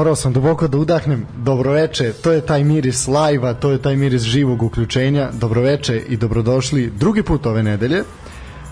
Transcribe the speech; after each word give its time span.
E, 0.00 0.02
morao 0.02 0.16
sam 0.16 0.32
duboko 0.32 0.68
da 0.68 0.78
udahnem. 0.78 1.26
Dobroveče, 1.36 2.12
to 2.12 2.32
je 2.32 2.40
taj 2.46 2.64
miris 2.64 3.06
lajva, 3.06 3.54
to 3.54 3.70
je 3.70 3.82
taj 3.82 3.96
miris 3.96 4.22
živog 4.22 4.62
uključenja. 4.62 5.30
Dobroveče 5.32 5.98
i 6.08 6.16
dobrodošli 6.16 6.92
drugi 6.96 7.22
put 7.22 7.46
ove 7.46 7.62
nedelje, 7.62 8.04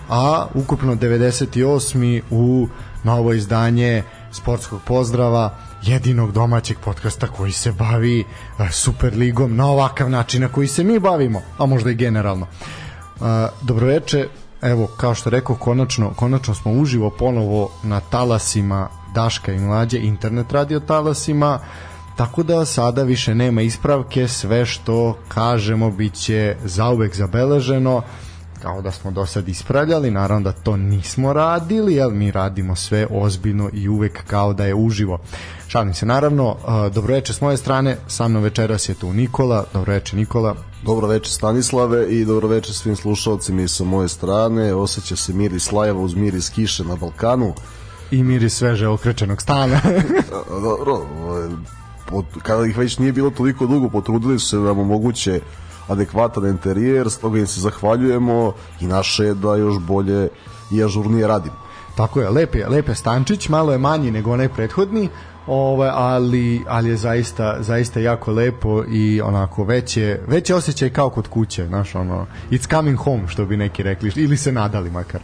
a 0.09 0.47
ukupno 0.53 0.95
98. 0.95 2.21
u 2.29 2.67
novo 3.03 3.33
izdanje 3.33 4.03
sportskog 4.31 4.81
pozdrava 4.85 5.57
jedinog 5.83 6.31
domaćeg 6.31 6.77
podcasta 6.85 7.27
koji 7.27 7.51
se 7.51 7.71
bavi 7.71 8.23
Superligom 8.71 9.55
na 9.55 9.67
ovakav 9.67 10.09
način 10.09 10.41
na 10.41 10.47
koji 10.47 10.67
se 10.67 10.83
mi 10.83 10.99
bavimo, 10.99 11.41
a 11.57 11.65
možda 11.65 11.91
i 11.91 11.95
generalno. 11.95 12.47
Dobroveče, 13.61 14.27
evo, 14.61 14.87
kao 14.97 15.15
što 15.15 15.29
rekao, 15.29 15.55
konačno, 15.55 16.13
konačno 16.13 16.55
smo 16.55 16.71
uživo 16.71 17.09
ponovo 17.09 17.71
na 17.83 17.99
talasima 17.99 18.98
Daška 19.13 19.53
i 19.53 19.59
Mlađe 19.59 19.99
internet 19.99 20.51
radio 20.51 20.79
talasima 20.79 21.59
tako 22.17 22.43
da 22.43 22.65
sada 22.65 23.03
više 23.03 23.35
nema 23.35 23.61
ispravke 23.61 24.27
sve 24.27 24.65
što 24.65 25.17
kažemo 25.27 25.91
biće 25.91 26.55
zauvek 26.65 27.15
zabeleženo 27.15 28.01
kao 28.61 28.81
da 28.81 28.91
smo 28.91 29.11
do 29.11 29.25
sad 29.25 29.49
ispravljali, 29.49 30.11
naravno 30.11 30.43
da 30.43 30.51
to 30.51 30.77
nismo 30.77 31.33
radili, 31.33 32.01
ali 32.01 32.13
mi 32.15 32.31
radimo 32.31 32.75
sve 32.75 33.07
ozbiljno 33.11 33.69
i 33.73 33.89
uvek 33.89 34.23
kao 34.27 34.53
da 34.53 34.65
je 34.65 34.75
uživo. 34.75 35.19
Šalim 35.67 35.93
se, 35.93 36.05
naravno, 36.05 36.55
dobroveče 36.93 37.33
s 37.33 37.41
moje 37.41 37.57
strane, 37.57 37.97
sa 38.07 38.27
mnom 38.27 38.43
večeras 38.43 38.89
je 38.89 38.93
tu 38.93 39.13
Nikola, 39.13 39.65
dobroveče 39.73 40.15
Nikola. 40.15 40.55
Dobroveče 40.85 41.31
Stanislave 41.31 42.07
i 42.09 42.25
dobroveče 42.25 42.73
svim 42.73 42.95
slušalcima 42.95 43.61
i 43.61 43.67
sa 43.67 43.83
moje 43.83 44.07
strane, 44.07 44.73
osjeća 44.73 45.15
se 45.15 45.33
miris 45.33 45.71
lajeva 45.71 46.01
uz 46.01 46.15
miris 46.15 46.49
kiše 46.49 46.83
na 46.83 46.95
Balkanu 46.95 47.53
i 48.11 48.23
miris 48.23 48.57
sveže 48.57 48.87
okrečenog 48.87 49.41
stana. 49.41 49.79
Dobro, 50.67 51.01
pod, 52.09 52.25
kada 52.43 52.65
ih 52.65 52.77
već 52.77 52.97
nije 52.97 53.11
bilo 53.11 53.29
toliko 53.29 53.67
dugo, 53.67 53.89
potrudili 53.89 54.39
su 54.39 54.47
se 54.47 54.57
da 54.57 54.63
nam 54.63 54.79
omoguće 54.79 55.41
adekvatan 55.87 56.45
interijer, 56.45 57.09
stoga 57.09 57.39
im 57.39 57.47
se 57.47 57.61
zahvaljujemo 57.61 58.53
i 58.81 58.87
naše 58.87 59.23
je 59.23 59.33
da 59.33 59.55
još 59.55 59.79
bolje 59.79 60.27
i 60.71 60.83
ažurnije 60.83 61.27
radimo. 61.27 61.55
Tako 61.95 62.21
je, 62.21 62.29
lep 62.29 62.55
je, 62.55 62.67
lep 62.67 62.87
je 62.87 62.95
stančić, 62.95 63.49
malo 63.49 63.71
je 63.71 63.77
manji 63.77 64.11
nego 64.11 64.33
onaj 64.33 64.49
prethodni, 64.49 65.09
ovaj, 65.47 65.89
ali, 65.93 66.61
ali 66.67 66.89
je 66.89 66.97
zaista, 66.97 67.57
zaista 67.59 67.99
jako 67.99 68.31
lepo 68.31 68.83
i 68.91 69.21
onako 69.21 69.63
veće, 69.63 70.19
veće 70.27 70.55
osjećaj 70.55 70.89
kao 70.89 71.09
kod 71.09 71.27
kuće, 71.27 71.67
znaš, 71.67 71.95
ono, 71.95 72.25
it's 72.51 72.69
coming 72.69 72.97
home, 72.99 73.27
što 73.27 73.45
bi 73.45 73.57
neki 73.57 73.83
rekli, 73.83 74.11
ili 74.15 74.37
se 74.37 74.51
nadali 74.51 74.89
makar. 74.89 75.21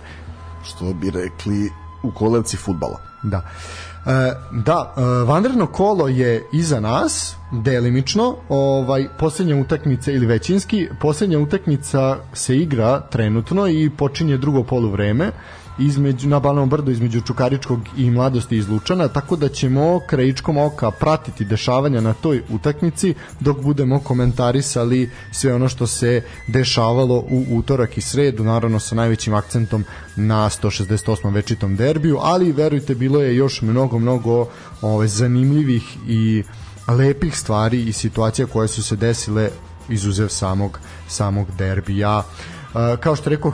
Što 0.64 0.94
bi 0.94 1.10
rekli 1.10 1.72
u 2.06 2.12
kolevci 2.12 2.58
futbala. 2.58 3.00
Da. 3.24 3.38
E, 3.38 4.34
da, 4.52 4.94
e, 4.98 5.02
vanredno 5.26 5.68
kolo 5.68 6.08
je 6.08 6.48
iza 6.54 6.80
nas, 6.80 7.36
delimično, 7.52 8.36
ovaj, 8.50 9.08
posljednja 9.20 9.56
utakmica 9.56 10.12
ili 10.12 10.26
većinski, 10.26 10.88
posljednja 11.02 11.40
utakmica 11.40 12.18
se 12.34 12.58
igra 12.58 13.00
trenutno 13.00 13.68
i 13.68 13.90
počinje 13.98 14.38
drugo 14.38 14.64
poluvreme. 14.64 15.26
vreme 15.26 15.32
između, 15.80 16.30
na 16.30 16.40
Banovom 16.40 16.70
brdu 16.70 16.92
između 16.92 17.22
Čukaričkog 17.22 17.80
i 17.98 18.12
Mladosti 18.12 18.58
iz 18.58 18.70
Lučana, 18.70 19.08
tako 19.08 19.36
da 19.36 19.50
ćemo 19.50 20.00
krajičkom 20.08 20.58
oka 20.58 20.92
pratiti 20.92 21.46
dešavanja 21.46 22.02
na 22.02 22.14
toj 22.14 22.42
utakmici 22.50 23.14
dok 23.40 23.62
budemo 23.62 24.00
komentarisali 24.00 25.10
sve 25.32 25.54
ono 25.54 25.70
što 25.70 25.88
se 25.88 26.22
dešavalo 26.48 27.16
u 27.16 27.46
utorak 27.50 27.98
i 27.98 28.02
sredu, 28.02 28.44
naravno 28.44 28.80
sa 28.80 28.96
najvećim 28.96 29.34
akcentom 29.34 29.86
na 30.16 30.50
168. 30.50 31.34
večitom 31.34 31.76
derbiju, 31.76 32.18
ali 32.22 32.52
verujte 32.52 32.96
bilo 32.96 33.22
je 33.22 33.36
još 33.36 33.62
mnogo, 33.62 34.00
mnogo 34.00 34.48
ove, 34.82 35.08
zanimljivih 35.08 35.98
i 36.08 36.44
lepih 36.88 37.38
stvari 37.38 37.84
i 37.84 37.94
situacija 37.94 38.48
koje 38.48 38.68
su 38.68 38.84
se 38.84 38.96
desile 38.96 39.50
izuzev 39.90 40.28
samog 40.28 40.80
samog 41.08 41.48
derbija. 41.58 42.18
Uh, 42.20 42.55
kao 43.00 43.16
što 43.16 43.30
rekao, 43.30 43.52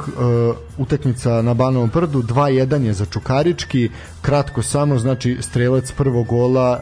utakmica 0.78 1.42
na 1.42 1.54
Banovom 1.54 1.90
brdu, 1.94 2.22
2-1 2.22 2.82
je 2.82 2.94
za 2.94 3.06
Čukarički, 3.06 3.90
kratko 4.22 4.62
samo, 4.62 5.00
znači 5.00 5.38
strelac 5.42 5.92
prvog 5.92 6.28
gola 6.28 6.80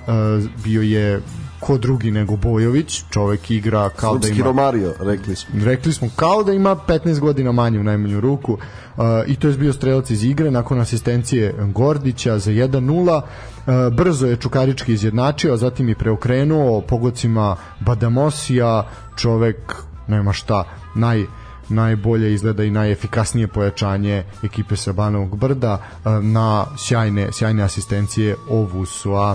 bio 0.64 0.82
je 0.82 1.22
ko 1.60 1.78
drugi 1.78 2.12
nego 2.12 2.36
Bojović, 2.36 3.04
čovek 3.10 3.52
igra 3.52 3.90
kao 3.90 4.14
Srpski 4.14 4.32
da 4.32 4.36
ima 4.36 4.46
Romario, 4.46 4.94
rekli 5.00 5.36
smo. 5.36 5.66
Rekli 5.66 5.94
smo 5.94 6.10
kao 6.16 6.44
da 6.44 6.54
ima 6.54 6.76
15 6.76 7.20
godina 7.20 7.52
manje 7.52 7.80
u 7.80 7.84
najmanju 7.84 8.20
ruku. 8.20 8.54
Uh, 8.54 9.04
I 9.28 9.36
to 9.36 9.48
je 9.48 9.58
bio 9.58 9.74
strelac 9.74 10.10
iz 10.10 10.24
igre 10.24 10.52
nakon 10.52 10.80
asistencije 10.80 11.56
Gordića 11.74 12.40
za 12.40 12.52
1:0. 12.52 13.22
Uh, 13.22 13.96
brzo 13.96 14.28
je 14.28 14.36
Čukarički 14.36 14.94
izjednačio, 14.94 15.54
a 15.54 15.58
zatim 15.58 15.90
i 15.90 15.96
preokrenuo 15.96 16.82
pogodcima 16.82 17.56
Badamosija, 17.80 18.88
čovek 19.16 19.76
nema 20.08 20.34
šta, 20.34 20.64
naj 20.96 21.26
najbolje 21.70 22.34
izgleda 22.34 22.64
i 22.64 22.72
najefikasnije 22.72 23.48
pojačanje 23.48 24.24
ekipe 24.44 24.76
sa 24.76 24.94
Banovog 24.94 25.38
brda 25.38 25.82
e, 26.06 26.10
na 26.22 26.66
sjajne, 26.78 27.32
sjajne 27.32 27.64
asistencije 27.64 28.36
Ovusua. 28.50 29.32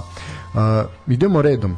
Uh, 0.54 0.60
idemo 1.06 1.42
redom 1.42 1.76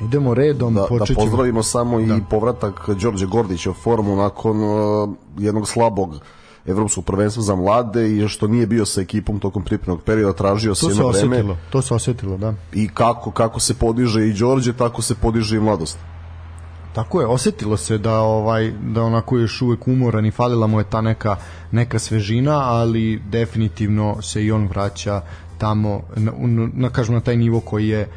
idemo 0.00 0.34
redom 0.34 0.74
da, 0.74 0.80
da 0.80 1.14
pozdravimo 1.14 1.62
samo 1.62 2.00
da. 2.00 2.16
i 2.16 2.20
povratak 2.30 2.88
Đorđe 2.88 3.26
Gordića 3.26 3.70
u 3.70 3.74
formu 3.74 4.16
nakon 4.16 4.62
uh, 4.62 5.10
jednog 5.38 5.68
slabog 5.68 6.20
evropskog 6.66 7.04
prvenstva 7.04 7.42
za 7.42 7.54
mlade 7.54 8.16
i 8.16 8.28
što 8.28 8.46
nije 8.46 8.66
bio 8.66 8.86
sa 8.86 9.00
ekipom 9.00 9.40
tokom 9.40 9.64
pripremnog 9.64 10.02
perioda, 10.02 10.32
tražio 10.32 10.74
se 10.74 10.86
jedno 10.86 11.08
vreme. 11.08 11.56
To 11.70 11.82
se 11.82 11.94
osetilo, 11.94 12.36
da. 12.36 12.54
I 12.72 12.88
kako, 12.88 13.30
kako 13.30 13.60
se 13.60 13.74
podiže 13.74 14.28
i 14.28 14.32
Đorđe, 14.32 14.72
tako 14.72 15.02
se 15.02 15.14
podiže 15.14 15.56
i 15.56 15.60
mladost. 15.60 15.98
Tako 16.92 17.20
je, 17.20 17.26
osetilo 17.26 17.76
se 17.76 17.98
da 17.98 18.20
ovaj 18.20 18.70
da 18.70 19.02
onako 19.02 19.38
još 19.38 19.62
uvek 19.62 19.88
umoran 19.88 20.26
i 20.26 20.30
falila 20.30 20.66
mu 20.66 20.80
je 20.80 20.90
ta 20.90 21.00
neka 21.00 21.36
neka 21.70 21.98
svežina, 21.98 22.58
ali 22.58 23.22
definitivno 23.30 24.22
se 24.22 24.44
i 24.44 24.52
on 24.52 24.66
vraća 24.66 25.20
tamo 25.58 26.00
na, 26.16 26.32
na, 26.38 26.68
na 26.74 26.90
kažem 26.90 27.14
na 27.14 27.20
taj 27.20 27.36
nivo 27.36 27.60
koji 27.60 27.88
je 27.88 28.08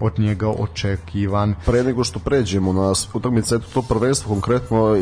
od 0.00 0.18
njega 0.18 0.48
očekivan. 0.48 1.54
Pre 1.66 1.82
nego 1.82 2.04
što 2.04 2.18
pređemo 2.18 2.72
na 2.72 2.92
utakmicu, 3.14 3.54
eto 3.54 3.66
to 3.74 3.82
prvenstvo 3.82 4.28
konkretno 4.28 4.96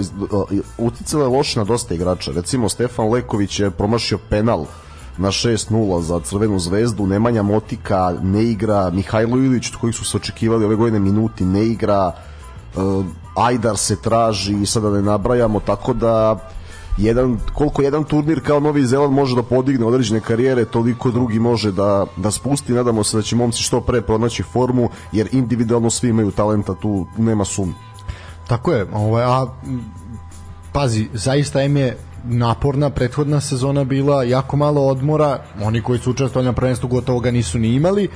uticalo 0.79 1.23
je 1.23 1.29
loše 1.29 1.59
na 1.59 1.65
dosta 1.65 1.95
igrača. 1.95 2.33
Recimo 2.33 2.69
Stefan 2.69 3.11
Leković 3.11 3.61
je 3.61 3.71
promašio 3.71 4.19
penal 4.31 4.67
na 5.19 5.29
6-0 5.29 6.01
za 6.01 6.21
Crvenu 6.21 6.59
zvezdu, 6.59 7.07
Nemanja 7.07 7.43
Motika 7.43 8.15
ne 8.23 8.45
igra, 8.45 8.91
Mihajlo 8.91 9.37
Ilić, 9.37 9.71
od 9.71 9.81
kojih 9.81 9.97
su 9.97 10.05
se 10.05 10.17
očekivali 10.17 10.65
ove 10.65 10.77
godine 10.77 10.99
minuti, 10.99 11.45
ne 11.45 11.67
igra, 11.67 12.13
Ajdar 13.35 13.77
se 13.77 13.97
traži 13.97 14.57
i 14.63 14.67
sada 14.67 14.91
ne 14.91 15.03
nabrajamo, 15.03 15.61
tako 15.61 15.93
da 15.93 16.39
jedan, 16.97 17.39
koliko 17.55 17.83
jedan 17.83 18.05
turnir 18.05 18.41
kao 18.41 18.61
Novi 18.61 18.87
Zeland 18.87 19.15
može 19.15 19.37
da 19.37 19.43
podigne 19.43 19.87
određene 19.87 20.21
karijere, 20.21 20.65
toliko 20.65 21.11
drugi 21.11 21.39
može 21.39 21.73
da, 21.73 22.07
da 22.17 22.31
spusti. 22.31 22.73
Nadamo 22.73 23.05
se 23.05 23.17
da 23.17 23.23
će 23.23 23.37
momci 23.37 23.63
što 23.63 23.81
pre 23.81 24.03
pronaći 24.03 24.43
formu, 24.43 24.89
jer 25.13 25.29
individualno 25.33 25.91
svi 25.91 26.09
imaju 26.09 26.31
talenta, 26.31 26.75
tu 26.75 27.07
nema 27.19 27.45
sum. 27.45 27.75
Tako 28.49 28.73
je, 28.73 28.87
ovaj, 28.93 29.25
a 29.25 29.47
pazi, 30.73 31.09
zaista 31.13 31.63
im 31.63 31.77
je 31.77 31.97
naporna 32.25 32.91
prethodna 32.91 33.41
sezona 33.41 33.85
bila 33.85 34.23
jako 34.23 34.57
malo 34.57 34.87
odmora, 34.87 35.43
oni 35.63 35.83
koji 35.83 35.99
su 35.99 36.11
učestvovali 36.11 36.47
na 36.47 36.53
prvenstvu 36.53 36.89
gotovo 36.89 37.21
ga 37.21 37.31
nisu 37.31 37.59
ni 37.59 37.69
imali, 37.75 38.09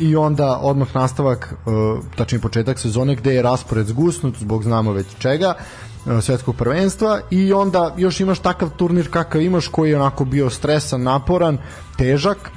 i 0.00 0.16
onda 0.16 0.58
odmah 0.62 0.94
nastavak, 0.94 1.54
uh, 1.66 2.04
tačni 2.16 2.38
početak 2.38 2.78
sezone 2.78 3.14
gde 3.14 3.34
je 3.34 3.42
raspored 3.42 3.86
zgusnut 3.86 4.36
zbog 4.38 4.62
znamo 4.62 4.92
već 4.92 5.06
čega, 5.18 5.54
uh, 5.54 6.22
svetskog 6.22 6.56
prvenstva 6.56 7.20
i 7.30 7.52
onda 7.52 7.94
još 7.96 8.20
imaš 8.20 8.38
takav 8.38 8.70
turnir 8.70 9.10
kakav 9.10 9.42
imaš 9.42 9.68
koji 9.68 9.90
je 9.90 9.96
onako 9.96 10.24
bio 10.24 10.50
stresan, 10.50 11.02
naporan, 11.02 11.58
težak 11.96 12.50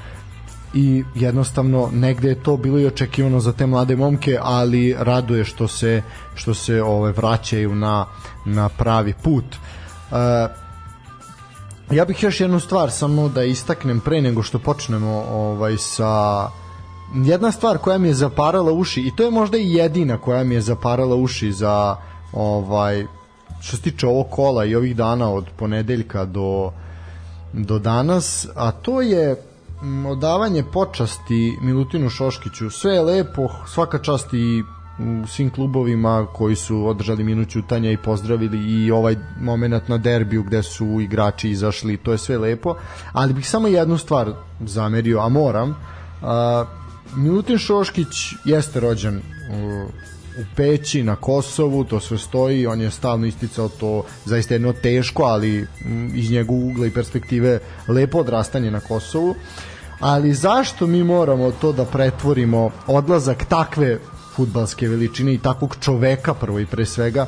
i 0.73 1.03
jednostavno 1.15 1.89
negde 1.93 2.29
je 2.29 2.43
to 2.43 2.57
bilo 2.57 2.79
i 2.79 2.85
očekivano 2.85 3.39
za 3.39 3.53
te 3.53 3.65
mlade 3.65 3.95
momke, 3.95 4.37
ali 4.41 4.95
raduje 4.99 5.43
što 5.45 5.67
se 5.67 6.01
što 6.35 6.53
se 6.53 6.83
ove 6.83 7.11
vraćaju 7.11 7.75
na 7.75 8.05
na 8.45 8.69
pravi 8.69 9.13
put. 9.23 9.45
Uh, 9.45 10.17
ja 11.91 12.05
bih 12.05 12.23
još 12.23 12.41
jednu 12.41 12.59
stvar 12.59 12.91
samo 12.91 13.29
da 13.29 13.43
istaknem 13.43 13.99
pre 13.99 14.21
nego 14.21 14.43
što 14.43 14.59
počnemo 14.59 15.25
ovaj 15.29 15.77
sa 15.77 16.47
jedna 17.13 17.51
stvar 17.51 17.77
koja 17.77 17.97
mi 17.97 18.07
je 18.07 18.13
zaparala 18.13 18.71
uši 18.71 19.01
i 19.01 19.11
to 19.15 19.23
je 19.23 19.31
možda 19.31 19.57
i 19.57 19.73
jedina 19.73 20.17
koja 20.17 20.43
mi 20.43 20.55
je 20.55 20.61
zaparala 20.61 21.15
uši 21.15 21.51
za 21.51 21.95
ovaj 22.33 23.05
što 23.61 23.77
se 23.77 23.83
tiče 23.83 24.07
ovog 24.07 24.29
kola 24.29 24.65
i 24.65 24.75
ovih 24.75 24.95
dana 24.95 25.29
od 25.29 25.45
ponedeljka 25.57 26.25
do 26.25 26.71
do 27.53 27.79
danas, 27.79 28.47
a 28.55 28.71
to 28.71 29.01
je 29.01 29.35
odavanje 30.07 30.63
počasti 30.63 31.57
Milutinu 31.61 32.09
Šoškiću. 32.09 32.69
Sve 32.69 32.93
je 32.93 33.01
lepo, 33.01 33.49
svaka 33.67 33.99
čast 33.99 34.33
i 34.33 34.63
u 34.99 35.27
svim 35.27 35.49
klubovima 35.49 36.27
koji 36.33 36.55
su 36.55 36.87
održali 36.87 37.23
minut 37.23 37.49
ćutanja 37.49 37.91
i 37.91 37.97
pozdravili 37.97 38.57
i 38.57 38.91
ovaj 38.91 39.15
moment 39.41 39.87
na 39.87 39.97
derbiju 39.97 40.43
gde 40.43 40.63
su 40.63 40.85
igrači 40.85 41.49
izašli, 41.49 41.97
to 41.97 42.11
je 42.11 42.17
sve 42.17 42.37
lepo, 42.37 42.75
ali 43.13 43.33
bih 43.33 43.49
samo 43.49 43.67
jednu 43.67 43.97
stvar 43.97 44.33
zamerio, 44.65 45.19
a 45.19 45.29
moram, 45.29 45.75
Milutin 47.15 47.57
Šoškić 47.57 48.07
jeste 48.45 48.79
rođen 48.79 49.17
u, 49.17 49.85
u 50.41 50.45
Peći 50.55 51.03
na 51.03 51.15
Kosovu, 51.15 51.83
to 51.83 51.99
sve 51.99 52.17
stoji, 52.17 52.67
on 52.67 52.81
je 52.81 52.91
stalno 52.91 53.25
isticao 53.25 53.69
to 53.69 54.05
zaista 54.25 54.53
jedno 54.53 54.73
teško, 54.73 55.23
ali 55.23 55.67
m, 55.85 56.11
iz 56.15 56.31
njegovog 56.31 56.63
ugla 56.63 56.87
i 56.87 56.91
perspektive 56.91 57.59
lepo 57.87 58.17
odrastanje 58.17 58.71
na 58.71 58.79
Kosovu. 58.79 59.35
Ali 59.99 60.33
zašto 60.33 60.87
mi 60.87 61.03
moramo 61.03 61.51
to 61.51 61.71
da 61.71 61.85
pretvorimo 61.85 62.71
odlazak 62.87 63.45
takve 63.45 63.99
futbalske 64.35 64.87
veličine 64.87 65.33
i 65.33 65.37
takvog 65.37 65.75
čoveka 65.81 66.33
prvo 66.33 66.59
i 66.59 66.65
pre 66.65 66.85
svega 66.85 67.25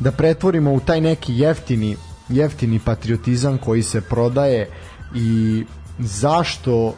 da 0.00 0.12
pretvorimo 0.12 0.72
u 0.72 0.80
taj 0.80 1.00
neki 1.00 1.38
jeftini 1.38 1.96
jeftini 2.28 2.80
patriotizam 2.84 3.58
koji 3.58 3.82
se 3.82 4.00
prodaje 4.00 4.68
i 5.14 5.64
zašto 5.98 6.94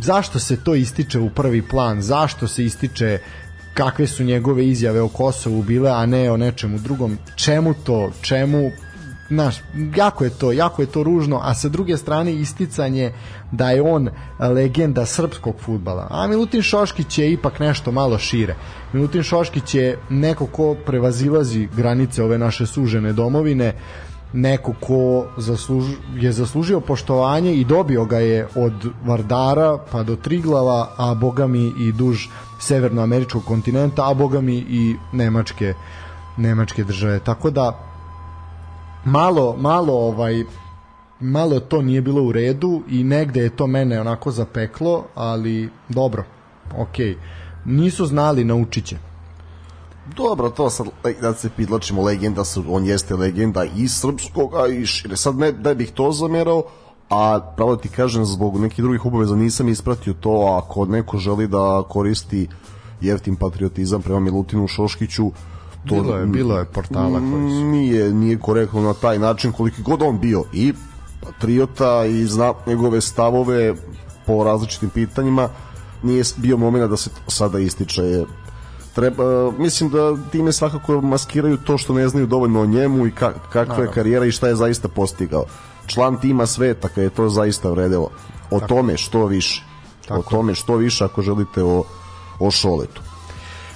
zašto 0.00 0.38
se 0.38 0.56
to 0.56 0.74
ističe 0.74 1.20
u 1.20 1.30
prvi 1.30 1.62
plan 1.62 2.02
zašto 2.02 2.48
se 2.48 2.64
ističe 2.64 3.18
kakve 3.74 4.06
su 4.06 4.24
njegove 4.24 4.66
izjave 4.66 5.00
o 5.00 5.08
Kosovu 5.08 5.62
bile 5.62 5.90
a 5.90 6.06
ne 6.06 6.30
o 6.30 6.36
nečemu 6.36 6.78
drugom 6.78 7.18
čemu 7.36 7.74
to 7.84 8.10
čemu 8.22 8.70
znaš, 9.32 9.56
jako 9.96 10.24
je 10.24 10.30
to, 10.30 10.52
jako 10.52 10.82
je 10.82 10.86
to 10.86 11.02
ružno, 11.02 11.40
a 11.42 11.54
sa 11.54 11.68
druge 11.68 11.96
strane 11.96 12.34
isticanje 12.34 13.12
da 13.52 13.70
je 13.70 13.82
on 13.82 14.08
legenda 14.38 15.06
srpskog 15.06 15.54
futbala. 15.60 16.06
A 16.10 16.26
Milutin 16.26 16.62
Šoškić 16.62 17.18
je 17.18 17.32
ipak 17.32 17.58
nešto 17.58 17.92
malo 17.92 18.18
šire. 18.18 18.54
Milutin 18.92 19.22
Šoškić 19.22 19.74
je 19.74 19.98
neko 20.10 20.46
ko 20.46 20.76
prevazilazi 20.86 21.68
granice 21.76 22.22
ove 22.22 22.38
naše 22.38 22.66
sužene 22.66 23.12
domovine, 23.12 23.74
neko 24.32 24.74
ko 24.80 25.26
zasluž, 25.36 25.84
je 26.14 26.32
zaslužio 26.32 26.80
poštovanje 26.80 27.54
i 27.54 27.64
dobio 27.64 28.04
ga 28.04 28.18
je 28.18 28.46
od 28.56 28.88
Vardara 29.04 29.78
pa 29.92 30.02
do 30.02 30.16
Triglava, 30.16 30.88
a 30.96 31.14
bogami 31.14 31.72
i 31.78 31.92
duž 31.92 32.26
severnoameričkog 32.60 33.44
kontinenta, 33.44 34.10
a 34.10 34.14
bogami 34.14 34.56
i 34.56 34.96
nemačke 35.12 35.74
nemačke 36.36 36.84
države. 36.84 37.18
Tako 37.18 37.50
da 37.50 37.78
malo, 39.04 39.56
malo 39.58 39.92
ovaj 39.92 40.44
malo 41.20 41.60
to 41.60 41.82
nije 41.82 42.00
bilo 42.00 42.22
u 42.22 42.32
redu 42.32 42.82
i 42.88 43.04
negde 43.04 43.40
je 43.40 43.56
to 43.56 43.66
mene 43.66 44.00
onako 44.00 44.30
zapeklo, 44.30 45.04
ali 45.14 45.70
dobro, 45.88 46.24
okej. 46.78 47.14
Okay. 47.14 47.16
Nisu 47.64 48.06
znali, 48.06 48.44
naučit 48.44 48.84
će. 48.84 49.11
Dobro, 50.16 50.50
to 50.50 50.70
sad 50.70 50.86
da 51.20 51.34
se 51.34 51.50
pitlačimo 51.56 52.02
legenda, 52.02 52.42
on 52.68 52.84
jeste 52.84 53.16
legenda 53.16 53.64
i 53.64 53.88
srpskog, 53.88 54.54
a 54.54 54.66
i 54.66 54.86
šire. 54.86 55.16
Sad 55.16 55.38
ne 55.38 55.52
da 55.52 55.74
bih 55.74 55.90
to 55.90 56.12
zamerao, 56.12 56.62
a 57.10 57.52
pravo 57.56 57.76
ti 57.76 57.88
kažem, 57.88 58.24
zbog 58.24 58.60
nekih 58.60 58.84
drugih 58.84 59.06
obaveza 59.06 59.36
nisam 59.36 59.68
ispratio 59.68 60.12
to, 60.12 60.62
ako 60.62 60.86
neko 60.86 61.18
želi 61.18 61.48
da 61.48 61.82
koristi 61.88 62.48
jeftin 63.00 63.36
patriotizam 63.36 64.02
prema 64.02 64.20
Milutinu 64.20 64.68
Šoškiću, 64.68 65.30
to 65.88 65.94
bilo 65.94 66.16
je, 66.16 66.26
bilo 66.26 66.58
je 66.58 66.64
portala 66.64 67.18
koji 67.18 67.50
su. 67.50 67.64
Nije, 67.64 68.12
nije 68.14 68.38
korektno 68.38 68.80
na 68.80 68.94
taj 68.94 69.18
način 69.18 69.52
koliki 69.52 69.82
god 69.82 70.02
on 70.02 70.20
bio 70.20 70.44
i 70.52 70.72
patriota 71.20 72.04
i 72.04 72.26
zna 72.26 72.54
njegove 72.66 73.00
stavove 73.00 73.74
po 74.26 74.44
različitim 74.44 74.90
pitanjima 74.90 75.48
nije 76.02 76.24
bio 76.36 76.56
momena 76.56 76.86
da 76.86 76.96
se 76.96 77.10
sada 77.28 77.58
ističe 77.58 78.24
treba, 78.94 79.50
mislim 79.50 79.90
da 79.90 80.16
time 80.32 80.52
svakako 80.52 81.00
maskiraju 81.00 81.56
to 81.56 81.78
što 81.78 81.94
ne 81.94 82.08
znaju 82.08 82.26
dovoljno 82.26 82.60
o 82.60 82.66
njemu 82.66 83.06
i 83.06 83.10
ka, 83.10 83.32
kakva 83.52 83.82
je 83.84 83.90
karijera 83.94 84.26
i 84.26 84.32
šta 84.32 84.48
je 84.48 84.56
zaista 84.56 84.88
postigao. 84.88 85.44
Član 85.86 86.20
tima 86.20 86.46
sveta 86.46 86.88
kada 86.88 87.02
je 87.02 87.10
to 87.10 87.28
zaista 87.28 87.70
vredelo. 87.70 88.10
O 88.50 88.60
Tako. 88.60 88.74
tome 88.74 88.96
što 88.96 89.26
više. 89.26 89.64
Tako. 90.08 90.20
O 90.20 90.22
tome 90.22 90.54
što 90.54 90.76
više 90.76 91.04
ako 91.04 91.22
želite 91.22 91.62
o, 91.62 91.84
o 92.38 92.50
šoletu 92.50 93.02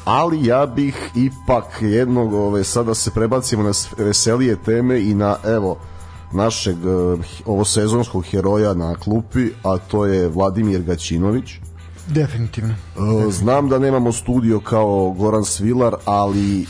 ali 0.06 0.46
ja 0.46 0.66
bih 0.66 1.10
ipak 1.14 1.64
jednog 1.80 2.32
ove, 2.32 2.64
sada 2.64 2.94
se 2.94 3.10
prebacimo 3.10 3.62
na 3.62 3.72
veselije 3.98 4.56
teme 4.56 5.00
i 5.02 5.14
na 5.14 5.36
evo 5.44 5.78
našeg 6.32 6.76
eh, 6.76 7.22
ovo 7.46 7.64
sezonskog 7.64 8.24
heroja 8.24 8.74
na 8.74 8.94
klupi, 8.94 9.48
a 9.62 9.78
to 9.78 10.06
je 10.06 10.28
Vladimir 10.28 10.82
Gaćinović. 10.82 11.50
Definitivno. 12.06 12.74
Eh, 12.96 13.30
znam 13.30 13.68
da 13.68 13.78
nemamo 13.78 14.12
studio 14.12 14.60
kao 14.60 15.14
Goran 15.18 15.44
Svilar, 15.44 15.94
ali 16.04 16.62
eh, 16.62 16.66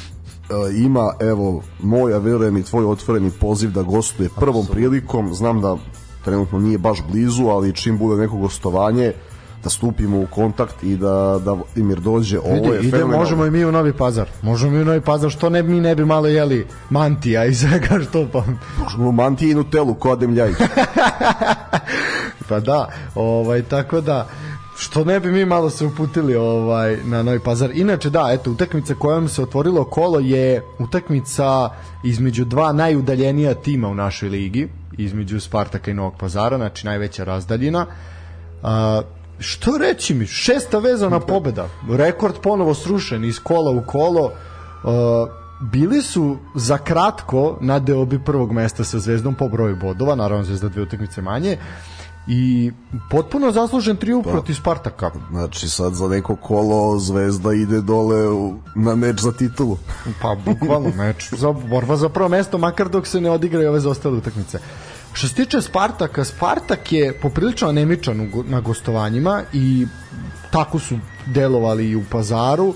ima, 0.77 1.13
evo, 1.21 1.63
moj, 1.83 2.15
a 2.15 2.19
verujem 2.19 2.57
i 2.57 2.63
tvoj 2.63 2.85
otvoreni 2.85 3.31
poziv 3.31 3.71
da 3.71 3.83
gostuje 3.83 4.29
prvom 4.37 4.61
Absolut. 4.61 4.71
prilikom. 4.71 5.35
Znam 5.35 5.61
da 5.61 5.77
trenutno 6.25 6.59
nije 6.59 6.79
baš 6.79 7.03
blizu, 7.11 7.47
ali 7.47 7.75
čim 7.75 7.99
bude 7.99 8.23
neko 8.23 8.37
gostovanje, 8.37 9.13
da 9.65 9.71
stupimo 9.71 10.21
u 10.21 10.27
kontakt 10.27 10.83
i 10.83 10.97
da, 10.97 11.41
da 11.45 11.57
Imir 11.77 12.01
dođe. 12.01 12.39
Ovo 12.39 12.55
Vidi, 12.55 12.69
je 12.69 12.83
ide, 12.83 13.05
možemo 13.05 13.47
i 13.47 13.51
mi 13.51 13.65
u 13.65 13.73
Novi 13.73 13.93
Pazar. 13.93 14.29
Možemo 14.43 14.77
i 14.77 14.83
u 14.83 14.85
Novi 14.85 15.01
Pazar, 15.01 15.31
što 15.31 15.51
ne, 15.51 15.63
mi 15.63 15.81
ne 15.81 15.95
bi 15.95 16.05
malo 16.05 16.27
jeli 16.27 16.67
mantija 16.91 17.45
i 17.45 17.55
svega 17.55 17.99
što 18.09 18.29
pa... 18.33 18.43
Možemo 18.83 19.13
mantije 19.13 19.51
i 19.51 19.55
nutelu, 19.55 19.95
ko 19.95 20.11
Adem 20.11 20.35
Ljajić. 20.35 20.57
pa 22.49 22.61
da, 22.61 22.89
ovaj, 23.15 23.63
tako 23.63 24.01
da, 24.01 24.29
što 24.77 25.05
ne 25.05 25.21
bi 25.21 25.33
mi 25.33 25.45
malo 25.45 25.71
se 25.71 25.87
uputili 25.87 26.35
ovaj 26.35 26.97
na 27.05 27.23
Novi 27.23 27.41
Pazar. 27.41 27.71
Inače 27.75 28.11
da, 28.11 28.31
eto 28.33 28.51
utakmica 28.51 28.95
kojom 28.95 29.29
se 29.29 29.43
otvorilo 29.43 29.85
kolo 29.85 30.19
je 30.19 30.63
utakmica 30.79 31.71
između 32.05 32.45
dva 32.45 32.73
najudaljenija 32.73 33.55
tima 33.55 33.89
u 33.89 33.95
našoj 33.95 34.29
ligi, 34.29 34.69
između 34.99 35.41
Spartaka 35.41 35.91
i 35.91 35.95
Novog 35.95 36.15
Pazara, 36.19 36.57
znači 36.57 36.87
najveća 36.87 37.25
razdaljina. 37.25 37.87
Uh, 38.63 38.69
što 39.39 39.79
reći 39.79 40.15
mi, 40.15 40.27
šesta 40.27 40.79
vezana 40.79 41.21
pobeda, 41.21 41.69
rekord 41.91 42.35
ponovo 42.43 42.75
srušen 42.75 43.25
iz 43.25 43.41
kola 43.43 43.71
u 43.71 43.83
kolo, 43.87 44.25
uh, 44.25 44.93
bili 45.61 46.03
su 46.03 46.37
za 46.55 46.79
kratko 46.79 47.59
na 47.61 47.79
deobi 47.79 48.25
prvog 48.25 48.53
mesta 48.53 48.85
sa 48.85 48.99
Zvezdom 48.99 49.35
po 49.35 49.49
broju 49.49 49.77
bodova, 49.77 50.15
naravno 50.15 50.45
Zvezda 50.45 50.69
dve 50.69 50.83
utakmice 50.83 51.23
manje, 51.23 51.59
i 52.27 52.73
potpuno 53.11 53.53
zaslužen 53.53 53.97
triumf 53.97 54.25
pa, 54.25 54.31
protiv 54.31 54.55
Spartaka. 54.55 55.11
Znači 55.31 55.69
sad 55.69 55.95
za 55.95 56.09
neko 56.09 56.37
kolo 56.37 56.99
Zvezda 56.99 57.53
ide 57.53 57.81
dole 57.81 58.29
u, 58.29 58.55
na 58.75 58.95
meč 58.95 59.21
za 59.21 59.33
titulu. 59.33 59.79
Pa 60.23 60.37
bukvalno 60.45 60.91
meč 60.97 61.35
za 61.35 61.53
borba 61.53 61.97
za 61.97 62.09
prvo 62.09 62.29
mesto, 62.29 62.59
makar 62.59 62.89
dok 62.89 63.07
se 63.07 63.21
ne 63.21 63.31
odigraju 63.31 63.69
ove 63.69 63.81
zaostale 63.81 64.17
utakmice. 64.17 64.59
Što 65.13 65.29
se 65.29 65.35
tiče 65.35 65.61
Spartaka, 65.63 66.25
Spartak 66.25 66.93
je 66.93 67.13
poprilično 67.21 67.69
anemičan 67.69 68.31
na 68.47 68.61
gostovanjima 68.61 69.43
i 69.53 69.87
tako 70.51 70.79
su 70.79 70.99
delovali 71.27 71.91
i 71.91 71.97
u 71.97 72.05
Pazaru. 72.11 72.67
Uh, 72.67 72.75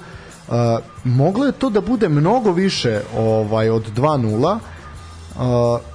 moglo 1.04 1.47
je 1.47 1.52
to 1.52 1.71
da 1.71 1.80
bude 1.80 2.09
mnogo 2.09 2.52
više 2.52 3.00
ovaj 3.16 3.71
od 3.71 3.97
2:0. 3.97 4.59
Uh, 5.37 5.89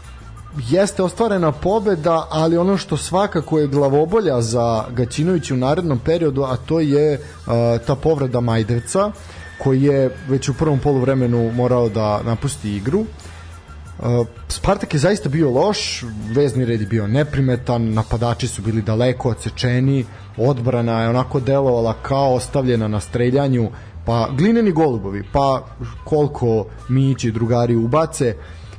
jeste 0.57 1.03
ostvarena 1.03 1.51
pobeda, 1.51 2.27
ali 2.31 2.57
ono 2.57 2.77
što 2.77 2.97
svakako 2.97 3.59
je 3.59 3.67
glavobolja 3.67 4.41
za 4.41 4.85
Gaćinovića 4.91 5.53
u 5.53 5.57
narednom 5.57 5.99
periodu, 5.99 6.43
a 6.43 6.57
to 6.57 6.79
je 6.79 7.13
uh, 7.13 7.53
ta 7.87 7.95
povreda 7.95 8.41
Majdevca, 8.41 9.11
koji 9.63 9.83
je 9.83 10.17
već 10.27 10.49
u 10.49 10.53
prvom 10.53 10.79
poluvremenu 10.79 11.51
morao 11.51 11.89
da 11.89 12.21
napusti 12.23 12.75
igru. 12.75 12.99
Uh, 12.99 14.27
Spartak 14.47 14.93
je 14.93 14.99
zaista 14.99 15.29
bio 15.29 15.51
loš, 15.51 16.03
vezni 16.35 16.65
red 16.65 16.81
je 16.81 16.87
bio 16.87 17.07
neprimetan, 17.07 17.93
napadači 17.93 18.47
su 18.47 18.61
bili 18.61 18.81
daleko 18.81 19.29
odsečeni, 19.29 20.05
odbrana 20.37 21.01
je 21.01 21.09
onako 21.09 21.39
delovala 21.39 21.93
kao 22.01 22.33
ostavljena 22.33 22.87
na 22.87 22.99
streljanju, 22.99 23.69
pa 24.05 24.29
glineni 24.37 24.71
golubovi, 24.71 25.23
pa 25.33 25.65
koliko 26.03 26.65
Mić 26.89 27.23
i 27.23 27.31
drugari 27.31 27.75
ubace, 27.75 28.35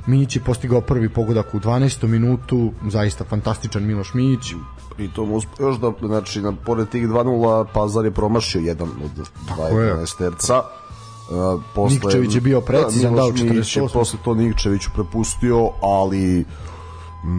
Mić 0.07 0.35
je 0.35 0.41
postigao 0.41 0.81
prvi 0.81 1.09
pogodak 1.09 1.53
u 1.53 1.59
12. 1.59 2.07
minutu, 2.07 2.71
zaista 2.89 3.23
fantastičan 3.23 3.83
Miloš 3.83 4.13
Mić. 4.13 4.53
I 4.97 5.13
to 5.13 5.25
mu 5.25 5.41
još 5.59 5.79
da, 5.79 5.91
znači, 6.07 6.41
na, 6.41 6.53
pored 6.65 6.89
tih 6.89 7.07
2-0 7.07 7.65
Pazar 7.73 8.05
je 8.05 8.11
promašio 8.11 8.61
jedan 8.61 8.89
od 9.03 9.29
12 9.57 10.17
terca. 10.17 10.57
Uh, 10.57 11.61
posle, 11.75 11.95
Nikčević 11.95 12.35
je 12.35 12.41
bio 12.41 12.61
precizan, 12.61 13.15
da, 13.15 13.21
dao 13.21 13.31
48. 13.31 13.93
Posle 13.93 14.19
to 14.23 14.33
Nikčeviću 14.33 14.89
prepustio, 14.95 15.69
ali 15.81 16.45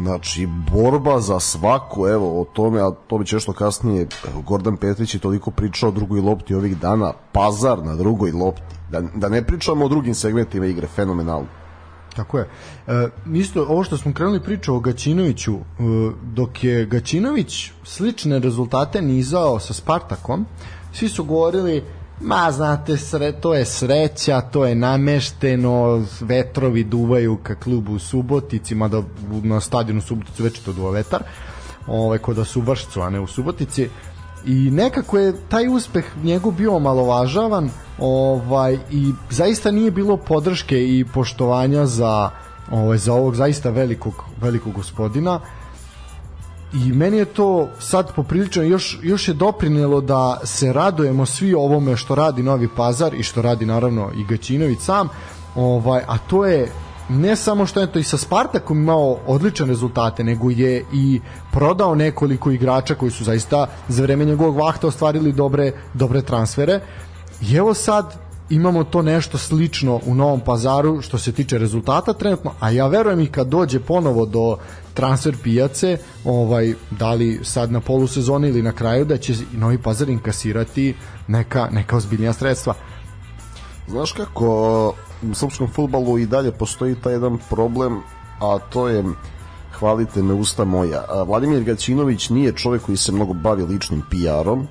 znači 0.02 0.48
borba 0.72 1.20
za 1.20 1.40
svaku 1.40 2.06
evo 2.06 2.40
o 2.40 2.44
tome, 2.44 2.80
a 2.80 2.90
to 3.06 3.18
bi 3.18 3.26
što 3.26 3.52
kasnije 3.52 4.06
evo, 4.30 4.42
Gordon 4.46 4.76
Petrić 4.76 5.14
je 5.14 5.20
toliko 5.20 5.50
pričao 5.50 5.88
o 5.88 5.92
drugoj 5.92 6.20
lopti 6.20 6.54
ovih 6.54 6.78
dana, 6.78 7.12
pazar 7.32 7.84
na 7.84 7.96
drugoj 7.96 8.32
lopti 8.32 8.62
da, 8.90 9.00
da 9.00 9.28
ne 9.28 9.42
pričamo 9.42 9.84
o 9.84 9.88
drugim 9.88 10.14
segmentima 10.14 10.66
igre, 10.66 10.86
fenomenalno 10.86 11.46
Tako 12.18 12.38
je. 12.38 12.48
E, 12.86 13.08
isto, 13.34 13.66
ovo 13.68 13.84
što 13.84 13.96
smo 13.96 14.12
krenuli 14.12 14.42
priču 14.42 14.74
o 14.74 14.80
Gaćinoviću, 14.80 15.54
e, 15.54 15.60
dok 16.22 16.64
je 16.64 16.86
Gaćinović 16.86 17.70
slične 17.84 18.38
rezultate 18.38 19.02
nizao 19.02 19.58
sa 19.58 19.74
Spartakom, 19.74 20.46
svi 20.92 21.08
su 21.08 21.24
govorili 21.24 21.82
Ma, 22.20 22.50
znate, 22.52 22.96
sre, 22.96 23.32
to 23.32 23.54
je 23.54 23.64
sreća, 23.64 24.40
to 24.40 24.64
je 24.66 24.74
namešteno, 24.74 26.04
vetrovi 26.20 26.84
duvaju 26.84 27.36
ka 27.42 27.54
klubu 27.54 27.92
u 27.94 27.98
Subotici, 27.98 28.74
mada 28.74 29.02
na 29.42 29.60
stadionu 29.60 30.00
Suboticu 30.00 30.42
već 30.42 30.58
to 30.58 30.72
duva 30.72 30.90
vetar, 30.90 31.22
ovaj, 31.86 32.18
kod 32.18 32.36
da 32.36 32.44
su 32.44 32.60
u 32.60 32.62
Vršcu, 32.62 33.00
a 33.00 33.10
ne 33.10 33.20
u 33.20 33.26
Subotici. 33.26 33.88
I 34.48 34.70
nekako 34.70 35.18
je 35.18 35.32
taj 35.48 35.68
uspeh 35.68 36.04
njegov 36.22 36.52
bio 36.52 36.78
malovažavan 36.78 37.70
ovaj 37.98 38.78
i 38.90 39.12
zaista 39.30 39.70
nije 39.70 39.90
bilo 39.90 40.16
podrške 40.16 40.98
i 40.98 41.04
poštovanja 41.14 41.86
za 41.86 42.30
ovaj 42.70 42.98
za 42.98 43.12
ovog 43.12 43.36
zaista 43.36 43.70
velikog 43.70 44.24
velikog 44.40 44.72
gospodina. 44.72 45.40
I 46.74 46.92
meni 46.92 47.16
je 47.16 47.24
to 47.24 47.68
sad 47.78 48.14
poprilično 48.14 48.62
još, 48.62 48.98
još 49.02 49.28
je 49.28 49.34
doprinelo 49.34 50.00
da 50.00 50.40
se 50.44 50.72
radujemo 50.72 51.26
svi 51.26 51.54
ovome 51.54 51.96
što 51.96 52.14
radi 52.14 52.42
Novi 52.42 52.68
Pazar 52.76 53.14
i 53.14 53.22
što 53.22 53.42
radi 53.42 53.66
naravno 53.66 54.10
i 54.16 54.24
Gaćinović 54.24 54.80
sam 54.80 55.08
ovaj, 55.54 56.02
a 56.06 56.18
to 56.18 56.46
je 56.46 56.72
ne 57.08 57.36
samo 57.36 57.66
što 57.66 57.80
je 57.80 57.92
to 57.92 57.98
i 57.98 58.02
sa 58.02 58.16
Spartakom 58.16 58.78
imao 58.78 59.18
odlične 59.26 59.66
rezultate, 59.66 60.24
nego 60.24 60.50
je 60.50 60.84
i 60.92 61.20
prodao 61.52 61.94
nekoliko 61.94 62.50
igrača 62.50 62.94
koji 62.94 63.10
su 63.10 63.24
zaista 63.24 63.66
za 63.88 64.02
vreme 64.02 64.24
njegovog 64.24 64.56
vahta 64.56 64.86
ostvarili 64.86 65.32
dobre, 65.32 65.72
dobre 65.94 66.22
transfere. 66.22 66.80
I 67.42 67.54
evo 67.54 67.74
sad 67.74 68.28
imamo 68.50 68.84
to 68.84 69.02
nešto 69.02 69.38
slično 69.38 70.00
u 70.06 70.14
Novom 70.14 70.40
pazaru 70.40 71.02
što 71.02 71.18
se 71.18 71.32
tiče 71.32 71.58
rezultata 71.58 72.12
trenutno, 72.12 72.52
a 72.60 72.70
ja 72.70 72.86
verujem 72.86 73.20
i 73.20 73.26
kad 73.26 73.46
dođe 73.46 73.80
ponovo 73.80 74.26
do 74.26 74.56
transfer 74.94 75.36
pijace, 75.42 75.98
ovaj, 76.24 76.74
da 76.90 77.14
li 77.14 77.40
sad 77.42 77.72
na 77.72 77.80
polusezoni 77.80 78.48
ili 78.48 78.62
na 78.62 78.72
kraju, 78.72 79.04
da 79.04 79.16
će 79.16 79.34
Novi 79.52 79.78
pazar 79.78 80.08
inkasirati 80.08 80.94
neka, 81.26 81.68
neka 81.72 81.96
ozbiljnija 81.96 82.32
sredstva. 82.32 82.74
Znaš 83.88 84.12
kako 84.12 84.94
u 85.22 85.34
srpskom 85.34 85.68
futbalu 85.68 86.18
i 86.18 86.26
dalje 86.26 86.52
postoji 86.52 86.94
taj 86.94 87.12
jedan 87.12 87.38
problem, 87.50 88.00
a 88.40 88.58
to 88.70 88.88
je 88.88 89.04
hvalite 89.78 90.22
me 90.22 90.34
usta 90.34 90.64
moja. 90.64 91.04
Vladimir 91.26 91.64
Gaćinović 91.64 92.30
nije 92.30 92.52
čovek 92.52 92.82
koji 92.82 92.96
se 92.96 93.12
mnogo 93.12 93.32
bavi 93.32 93.62
ličnim 93.62 94.02
PR-om 94.10 94.66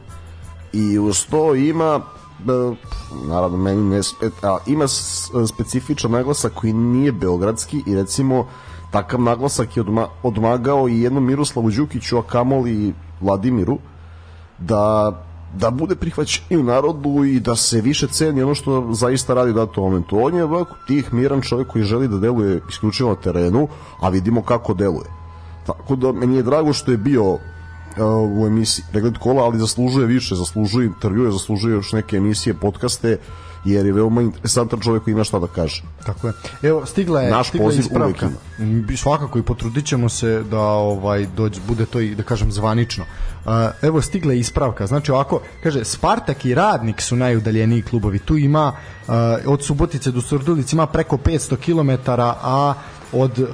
i 0.73 0.99
uz 0.99 1.25
to 1.29 1.55
ima 1.55 2.01
naravno 3.27 3.57
meni 3.57 3.81
ne 3.81 3.99
a, 4.43 4.57
ima 4.67 4.87
specifičan 5.47 6.11
naglasak 6.11 6.53
koji 6.53 6.73
nije 6.73 7.11
beogradski 7.11 7.83
i 7.85 7.95
recimo 7.95 8.47
takav 8.91 9.21
naglasak 9.21 9.77
je 9.77 9.81
odma, 9.81 10.07
odmagao 10.23 10.89
i 10.89 11.01
jednom 11.01 11.25
Miroslavu 11.25 11.71
Đukiću 11.71 12.17
a 12.17 12.23
kamoli 12.23 12.93
Vladimiru 13.21 13.77
da 14.57 15.11
da 15.53 15.71
bude 15.71 15.95
prihvaćen 15.95 16.59
u 16.59 16.63
narodu 16.63 17.23
i 17.23 17.39
da 17.39 17.55
se 17.55 17.81
više 17.81 18.07
ceni 18.07 18.43
ono 18.43 18.55
što 18.55 18.89
zaista 18.93 19.33
radi 19.33 19.53
dato 19.53 19.81
momentu. 19.81 20.19
On 20.21 20.35
je 20.35 20.43
ovako 20.43 20.75
tih 20.87 21.13
miran 21.13 21.41
čovjek 21.41 21.67
koji 21.67 21.83
želi 21.83 22.07
da 22.07 22.17
deluje 22.17 22.61
isključivo 22.69 23.09
na 23.09 23.15
terenu, 23.15 23.67
a 24.01 24.09
vidimo 24.09 24.41
kako 24.41 24.73
deluje. 24.73 25.09
Tako 25.65 25.95
da 25.95 26.11
meni 26.11 26.35
je 26.35 26.43
drago 26.43 26.73
što 26.73 26.91
je 26.91 26.97
bio 26.97 27.37
u 28.37 28.47
emisiji 28.47 28.85
pregled 28.91 29.17
kola, 29.17 29.43
ali 29.43 29.59
zaslužuje 29.59 30.07
više, 30.07 30.35
zaslužuje 30.35 30.85
intervjue, 30.85 31.31
zaslužuje 31.31 31.73
još 31.73 31.91
neke 31.91 32.17
emisije, 32.17 32.53
podcaste, 32.53 33.17
jer 33.65 33.85
je 33.85 33.93
veoma 33.93 34.21
interesantan 34.21 34.79
čovjek 34.79 35.03
koji 35.03 35.11
ima 35.11 35.23
šta 35.23 35.39
da 35.39 35.47
kaže. 35.47 35.83
Tako 36.05 36.27
je. 36.27 36.33
Evo, 36.61 36.85
stigla 36.85 37.21
je, 37.21 37.31
Naš 37.31 37.47
stigla 37.47 37.65
poziv 37.65 37.79
ispravka. 37.79 38.29
Svakako 38.97 39.39
i 39.39 39.43
potrudit 39.43 39.85
ćemo 39.85 40.09
se 40.09 40.43
da 40.51 40.61
ovaj, 40.61 41.27
dođe, 41.35 41.61
bude 41.67 41.85
to 41.85 41.99
i, 41.99 42.15
da 42.15 42.23
kažem, 42.23 42.51
zvanično. 42.51 43.05
Evo, 43.81 44.01
stigla 44.01 44.33
je 44.33 44.39
ispravka. 44.39 44.87
Znači, 44.87 45.11
ovako, 45.11 45.41
kaže, 45.63 45.83
Spartak 45.85 46.45
i 46.45 46.55
Radnik 46.55 47.01
su 47.01 47.15
najudaljeniji 47.15 47.81
klubovi. 47.81 48.19
Tu 48.19 48.37
ima, 48.37 48.73
od 49.45 49.63
Subotice 49.63 50.11
do 50.11 50.21
Surdulice 50.21 50.75
ima 50.75 50.87
preko 50.87 51.17
500 51.17 51.55
km, 51.55 52.11
a 52.43 52.73
od 53.11 53.39
e, 53.39 53.45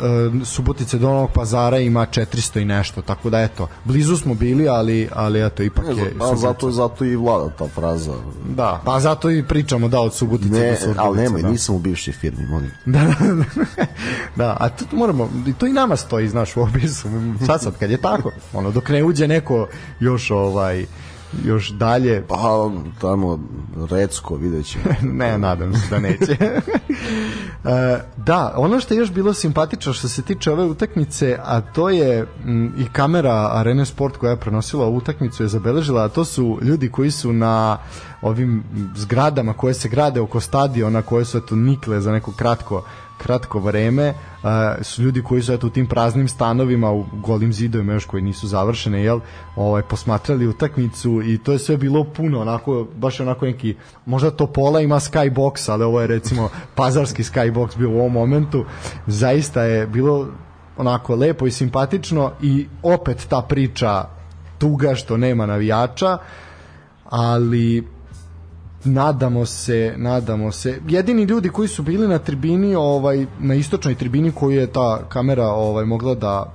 Subotice 0.46 0.98
do 0.98 1.08
Novog 1.08 1.32
Pazara 1.32 1.80
ima 1.80 2.06
400 2.06 2.62
i 2.62 2.66
nešto, 2.66 3.02
tako 3.02 3.30
da 3.30 3.42
eto, 3.42 3.68
blizu 3.84 4.18
smo 4.18 4.34
bili, 4.34 4.68
ali, 4.68 5.10
ali 5.14 5.46
eto, 5.46 5.64
ipak 5.64 5.86
ne, 5.86 6.04
je... 6.04 6.16
Pa 6.20 6.36
zato, 6.36 6.72
zato 6.72 7.06
i 7.06 7.16
vlada 7.16 7.50
ta 7.50 7.68
fraza. 7.68 8.14
Da, 8.50 8.82
pa 8.86 9.00
zato 9.00 9.32
i 9.32 9.44
pričamo, 9.44 9.88
da, 9.88 10.00
od 10.00 10.14
Subotice 10.14 10.50
ne, 10.50 10.72
do 10.72 10.76
Surdulice. 10.76 11.02
Ali 11.02 11.18
nemoj, 11.18 11.42
da. 11.42 11.50
nisam 11.50 11.76
u 11.76 11.80
bivšoj 11.80 12.14
firmi, 12.14 12.46
molim. 12.46 12.72
Da, 12.86 13.00
da, 13.00 13.36
da. 13.36 13.86
da, 14.36 14.58
a 14.60 14.70
to 14.70 14.86
moramo, 14.92 15.30
i 15.48 15.54
to 15.54 15.68
i 15.68 15.74
nama 15.74 15.96
stoji, 15.96 16.30
znaš, 16.30 16.58
u 16.58 16.62
opisu, 16.62 17.08
sad 17.46 17.62
sad, 17.62 17.78
kad 17.80 17.92
je 17.92 17.98
tako, 17.98 18.32
ono, 18.54 18.72
dok 18.72 18.90
ne 18.90 19.04
uđe 19.04 19.28
neko 19.28 19.68
još, 20.00 20.32
ovaj, 20.32 20.86
još 21.46 21.70
dalje. 21.70 22.24
Pa 22.28 22.70
tamo 23.02 23.40
Recko 23.90 24.36
vidjet 24.36 24.66
ćemo. 24.66 24.86
ne, 25.20 25.38
nadam 25.38 25.74
se 25.74 25.90
da 25.90 26.00
neće. 26.00 26.32
e, 27.64 28.00
da, 28.18 28.54
ono 28.58 28.80
što 28.80 28.94
je 28.94 28.98
još 28.98 29.12
bilo 29.12 29.34
simpatično 29.34 29.94
što 29.94 30.08
se 30.08 30.22
tiče 30.22 30.52
ove 30.52 30.64
utakmice, 30.64 31.38
a 31.44 31.62
to 31.62 31.90
je 31.90 32.28
m, 32.46 32.74
i 32.78 32.86
kamera 32.86 33.50
Arene 33.54 33.86
Sport 33.86 34.18
koja 34.18 34.32
je 34.32 34.40
prenosila 34.40 34.86
ovu 34.86 34.98
utakmicu 34.98 35.44
je 35.44 35.48
zabeležila, 35.48 36.04
a 36.04 36.10
to 36.10 36.26
su 36.26 36.60
ljudi 36.62 36.90
koji 36.90 37.12
su 37.12 37.34
na 37.34 37.78
ovim 38.22 38.64
zgradama 38.96 39.54
koje 39.54 39.74
se 39.74 39.90
grade 39.90 40.20
oko 40.20 40.40
stadiona, 40.40 41.02
koje 41.02 41.26
su 41.26 41.38
eto 41.38 41.56
nikle 41.56 42.02
za 42.02 42.12
neko 42.12 42.32
kratko 42.32 42.84
kratko 43.18 43.60
vreme 43.60 44.10
uh, 44.10 44.50
su 44.82 45.02
ljudi 45.02 45.24
koji 45.24 45.42
su 45.42 45.54
eto 45.54 45.68
u 45.68 45.70
tim 45.70 45.88
praznim 45.88 46.28
stanovima 46.28 46.92
u 46.92 47.06
golim 47.14 47.54
zidovima 47.54 47.94
još 47.94 48.06
koji 48.06 48.24
nisu 48.24 48.48
završene 48.48 49.04
jel 49.04 49.20
ovaj 49.56 49.82
posmatrali 49.82 50.48
utakmicu 50.48 51.22
i 51.22 51.38
to 51.38 51.52
je 51.52 51.60
sve 51.60 51.78
bilo 51.78 52.04
puno 52.04 52.42
onako 52.42 52.88
baš 52.96 53.20
onako 53.20 53.46
neki 53.46 53.76
možda 54.06 54.32
to 54.32 54.48
pola 54.48 54.82
ima 54.82 55.00
skybox 55.00 55.72
ali 55.72 55.84
ovo 55.84 56.02
je 56.02 56.08
recimo 56.08 56.50
pazarski 56.76 57.24
skybox 57.24 57.78
bio 57.78 57.90
u 57.90 58.00
ovom 58.00 58.12
momentu. 58.12 58.66
Zaista 59.08 59.64
je 59.64 59.88
bilo 59.88 60.28
onako 60.78 61.16
lepo 61.16 61.48
i 61.48 61.52
simpatično 61.52 62.32
i 62.42 62.68
opet 62.84 63.26
ta 63.30 63.42
priča 63.42 64.06
tuga 64.58 64.96
što 64.96 65.18
nema 65.18 65.46
navijača 65.46 66.18
ali 67.10 67.93
nadamo 68.86 69.46
se, 69.46 69.94
nadamo 69.98 70.52
se. 70.52 70.80
Jedini 70.88 71.24
ljudi 71.24 71.50
koji 71.50 71.68
su 71.68 71.84
bili 71.84 72.08
na 72.08 72.20
tribini, 72.20 72.76
ovaj 72.76 73.26
na 73.40 73.56
istočnoj 73.56 73.96
tribini 73.96 74.32
koju 74.32 74.60
je 74.60 74.68
ta 74.68 75.02
kamera 75.10 75.48
ovaj 75.48 75.86
mogla 75.86 76.16
da 76.16 76.54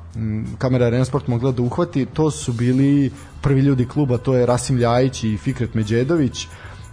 kamera 0.59 0.89
Rensport 0.89 1.27
mogla 1.29 1.53
da 1.53 1.63
uhvati, 1.63 2.07
to 2.07 2.31
su 2.31 2.53
bili 2.53 3.11
prvi 3.41 3.61
ljudi 3.61 3.87
kluba, 3.89 4.19
to 4.19 4.35
je 4.35 4.47
Rasim 4.47 4.77
Ljajić 4.77 5.25
i 5.25 5.37
Fikret 5.37 5.75
Međedović, 5.75 6.49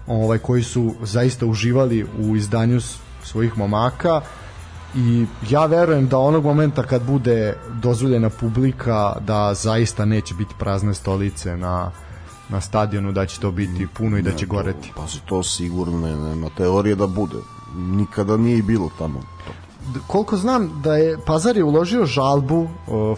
ovaj 0.08 0.38
koji 0.38 0.64
su 0.64 0.94
zaista 1.04 1.46
uživali 1.46 2.06
u 2.20 2.36
izdanju 2.36 2.80
svojih 3.24 3.58
momaka 3.58 4.22
i 4.96 5.26
ja 5.50 5.66
verujem 5.66 6.08
da 6.08 6.18
onog 6.18 6.44
momenta 6.44 6.84
kad 6.84 7.04
bude 7.04 7.58
dozvoljena 7.82 8.30
publika 8.30 9.16
da 9.28 9.54
zaista 9.54 10.06
neće 10.06 10.34
biti 10.34 10.54
prazne 10.60 10.94
stolice 10.94 11.58
na 11.58 11.92
na 12.50 12.62
stadionu 12.62 13.12
da 13.12 13.26
će 13.26 13.40
to 13.40 13.52
biti 13.52 13.88
puno 13.88 14.18
i 14.18 14.22
da 14.22 14.32
će 14.32 14.46
goreti. 14.46 14.92
Pa 14.96 15.08
se 15.08 15.20
to 15.26 15.44
sigurno 15.44 16.00
ne, 16.00 16.16
nema 16.16 16.50
teorije 16.58 16.96
da 16.96 17.08
bude. 17.08 17.38
Nikada 17.76 18.38
nije 18.38 18.58
i 18.58 18.62
bilo 18.62 18.90
tamo. 18.98 19.22
Koliko 20.08 20.38
znam 20.38 20.82
da 20.84 20.96
je 20.96 21.18
Pazar 21.26 21.58
je 21.58 21.64
uložio 21.64 22.06
žalbu 22.06 22.70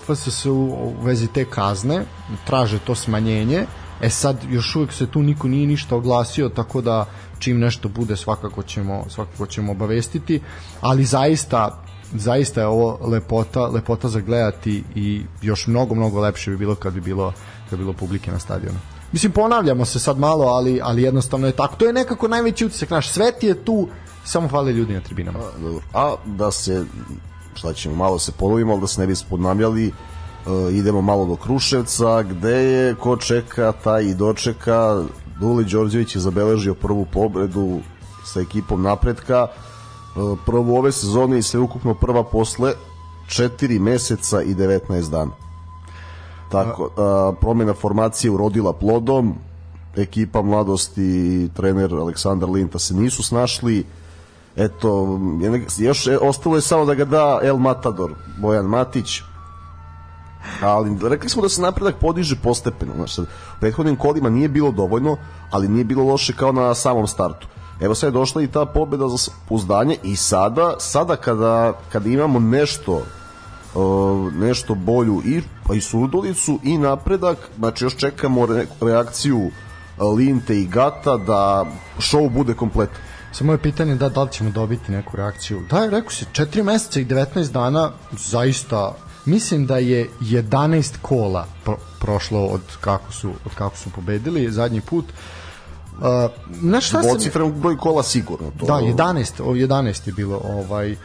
FSS 0.06 0.46
u 0.46 0.94
vezi 1.02 1.28
te 1.28 1.46
kazne, 1.46 2.06
traže 2.46 2.80
to 2.80 2.96
smanjenje. 2.96 3.66
E 4.02 4.10
sad 4.10 4.38
još 4.50 4.76
uvijek 4.76 4.94
se 4.94 5.08
tu 5.08 5.24
niko 5.24 5.48
nije 5.48 5.68
ništa 5.68 5.96
oglasio, 5.96 6.50
tako 6.50 6.82
da 6.82 7.06
čim 7.40 7.60
nešto 7.60 7.90
bude 7.90 8.16
svakako 8.16 8.64
ćemo 8.64 9.06
svakako 9.10 9.46
ćemo 9.46 9.72
obavestiti, 9.72 10.42
ali 10.82 11.06
zaista 11.06 11.84
zaista 12.14 12.62
je 12.62 12.68
ovo 12.68 13.00
lepota, 13.02 13.68
lepota 13.68 14.10
za 14.10 14.20
gledati 14.20 14.84
i 14.96 15.22
još 15.42 15.68
mnogo 15.68 15.96
mnogo 15.96 16.20
lepše 16.20 16.52
bi 16.52 16.58
bilo 16.58 16.76
kad 16.76 16.94
bi 16.94 17.02
bilo 17.02 17.34
kad 17.70 17.80
bi 17.80 17.86
bilo 17.86 17.94
publike 17.94 18.32
na 18.32 18.40
stadionu. 18.40 18.80
Mislim, 19.12 19.32
ponavljamo 19.32 19.86
se 19.86 20.00
sad 20.00 20.20
malo, 20.20 20.46
ali, 20.46 20.80
ali 20.84 21.04
jednostavno 21.04 21.48
je 21.48 21.54
tako. 21.54 21.76
To 21.76 21.86
je 21.86 21.94
nekako 21.94 22.28
najveći 22.28 22.66
utisak. 22.66 22.90
Naš 22.90 23.10
svet 23.10 23.44
je 23.44 23.66
tu, 23.66 23.88
samo 24.26 24.48
fale 24.48 24.74
ljudi 24.74 24.94
na 24.94 25.02
tribinama. 25.02 25.40
A, 25.40 25.60
dobro. 25.62 25.82
A 25.94 26.16
da 26.26 26.52
se, 26.52 26.86
šta 27.54 27.74
ćemo, 27.74 27.96
malo 27.96 28.20
se 28.20 28.32
ponovimo, 28.32 28.72
ali 28.72 28.82
da 28.82 28.88
se 28.88 29.02
ne 29.02 29.08
bi 29.08 29.16
spodnavljali, 29.16 29.88
uh, 29.88 30.74
idemo 30.74 31.02
malo 31.02 31.26
do 31.26 31.36
Kruševca, 31.36 32.24
gde 32.24 32.52
je, 32.52 32.96
ko 32.96 33.18
čeka, 33.18 33.72
taj 33.84 34.04
i 34.04 34.16
dočeka. 34.16 35.04
Duli 35.40 35.66
Đorđević 35.66 36.16
je 36.16 36.22
zabeležio 36.22 36.74
prvu 36.74 37.06
pobredu 37.14 37.80
sa 38.26 38.42
ekipom 38.42 38.82
napretka. 38.82 39.48
Uh, 40.16 40.40
prvu 40.46 40.76
ove 40.76 40.92
sezone 40.92 41.38
i 41.38 41.44
sve 41.44 41.60
ukupno 41.60 41.94
prva 41.94 42.24
posle 42.24 42.74
4 43.28 43.80
meseca 43.80 44.42
i 44.42 44.56
19 44.56 45.10
dana. 45.10 45.47
Tako, 46.52 46.90
a, 46.98 47.34
promjena 47.42 47.74
formacije 47.74 48.32
urodila 48.32 48.74
plodom, 48.74 49.36
ekipa 49.96 50.42
mladosti 50.42 51.04
i 51.04 51.50
trener 51.54 51.94
Aleksandar 51.94 52.50
Linta 52.50 52.80
se 52.80 52.94
nisu 52.94 53.24
snašli, 53.24 53.86
eto, 54.56 55.20
još 55.78 56.08
je, 56.08 56.20
ostalo 56.20 56.56
je 56.56 56.62
samo 56.62 56.86
da 56.86 56.94
ga 56.94 57.06
da 57.06 57.40
El 57.44 57.58
Matador, 57.58 58.14
Bojan 58.42 58.66
Matić, 58.66 59.22
ali 60.62 60.98
rekli 61.10 61.30
smo 61.30 61.42
da 61.42 61.50
se 61.50 61.62
napredak 61.62 61.96
podiže 61.96 62.36
postepeno, 62.44 62.94
znači, 62.96 63.22
u 63.22 63.26
prethodnim 63.60 63.96
kolima 63.96 64.30
nije 64.30 64.50
bilo 64.50 64.72
dovoljno, 64.72 65.18
ali 65.52 65.68
nije 65.68 65.86
bilo 65.86 66.04
loše 66.04 66.34
kao 66.34 66.52
na 66.52 66.76
samom 66.76 67.08
startu. 67.08 67.48
Evo 67.80 67.96
sad 67.96 68.08
je 68.08 68.12
došla 68.12 68.42
i 68.42 68.48
ta 68.48 68.66
pobeda 68.66 69.08
za 69.08 69.32
uzdanje 69.50 69.98
i 70.04 70.16
sada, 70.16 70.76
sada 70.80 71.16
kada, 71.16 71.74
kada 71.92 72.10
imamo 72.10 72.40
nešto 72.40 73.02
nešto 74.34 74.76
bolju 74.76 75.22
i, 75.26 75.42
pa 75.68 75.76
i 75.76 75.82
surdulicu 75.82 76.60
i 76.64 76.78
napredak, 76.78 77.38
znači 77.58 77.86
još 77.86 77.96
čekamo 77.96 78.46
re, 78.46 78.66
reakciju 78.82 79.38
uh, 79.38 79.52
Linte 80.18 80.60
i 80.60 80.68
Gata 80.68 81.18
da 81.18 81.66
show 81.98 82.30
bude 82.30 82.54
kompletan. 82.54 82.98
Samo 83.32 83.52
je 83.52 83.58
pitanje 83.58 83.96
da, 83.96 84.10
da 84.10 84.24
li 84.24 84.32
ćemo 84.32 84.50
dobiti 84.50 84.92
neku 84.92 85.18
reakciju. 85.18 85.62
Da, 85.70 85.90
rekao 85.90 86.12
se, 86.12 86.26
4 86.34 86.64
meseca 86.64 87.00
i 87.00 87.06
19 87.06 87.52
dana 87.52 87.92
zaista 88.12 88.96
mislim 89.26 89.66
da 89.66 89.78
je 89.78 90.10
11 90.22 90.94
kola 91.02 91.46
pro, 91.64 91.78
prošlo 92.00 92.46
od 92.46 92.62
kako 92.82 93.12
su 93.12 93.30
od 93.46 93.56
kako 93.56 93.78
su 93.78 93.90
pobedili 93.90 94.52
zadnji 94.52 94.82
put. 94.82 95.06
Uh, 95.06 96.04
na 96.62 96.82
šta 96.82 97.04
sam... 97.04 97.52
broj 97.56 97.78
kola 97.78 98.04
sigurno. 98.04 98.52
To... 98.60 98.66
Da, 98.66 98.74
11, 98.74 99.44
11 99.44 100.08
je 100.08 100.14
bilo 100.14 100.42
ovaj 100.44 100.92
uh, 100.92 100.98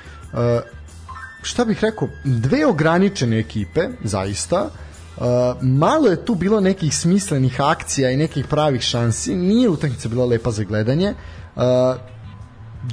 šta 1.42 1.64
bih 1.64 1.78
rekao, 1.80 2.08
dve 2.24 2.66
ograničene 2.66 3.38
ekipe, 3.38 3.80
zaista, 4.04 4.70
Uh, 5.16 5.24
malo 5.62 6.08
je 6.08 6.24
tu 6.24 6.34
bilo 6.34 6.60
nekih 6.60 6.96
smislenih 6.96 7.60
akcija 7.60 8.10
i 8.10 8.16
nekih 8.16 8.46
pravih 8.46 8.80
šansi. 8.80 9.36
Nije 9.36 9.68
utakmica 9.68 10.08
bila 10.08 10.26
lepa 10.26 10.50
za 10.50 10.64
gledanje. 10.64 11.14
Uh, 11.56 11.62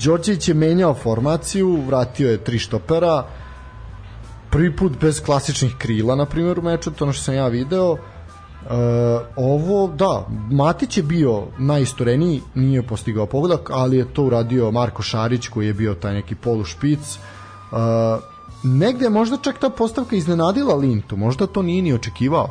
Đorđević 0.03 0.47
je 0.47 0.53
menjao 0.53 0.93
formaciju 0.93 1.81
vratio 1.87 2.31
je 2.31 2.43
tri 2.43 2.59
štopera. 2.59 3.25
Prvi 4.49 4.75
put 4.75 4.99
bez 5.01 5.21
klasičnih 5.23 5.75
krila 5.77 6.15
na 6.15 6.25
primjer 6.25 6.59
u 6.59 6.61
meču, 6.61 6.91
to 6.91 7.05
ono 7.05 7.13
što 7.13 7.23
sam 7.23 7.35
ja 7.35 7.47
video. 7.47 7.91
Uh, 7.91 7.99
ovo, 9.35 9.87
da 9.87 10.27
Matić 10.51 10.97
je 10.97 11.03
bio 11.03 11.43
najistoreniji 11.57 12.41
nije 12.55 12.83
postigao 12.83 13.25
pogodak, 13.25 13.69
ali 13.73 13.97
je 13.97 14.13
to 14.13 14.23
uradio 14.23 14.71
Marko 14.71 15.01
Šarić 15.01 15.47
koji 15.47 15.67
je 15.67 15.73
bio 15.73 15.93
taj 15.93 16.13
neki 16.13 16.35
polušpic 16.35 16.99
uh, 17.71 17.77
negde 18.63 19.09
možda 19.09 19.37
čak 19.37 19.59
ta 19.59 19.69
postavka 19.69 20.15
iznenadila 20.15 20.75
Lintu, 20.75 21.17
možda 21.17 21.47
to 21.47 21.61
nije 21.61 21.81
ni 21.81 21.93
očekivao. 21.93 22.49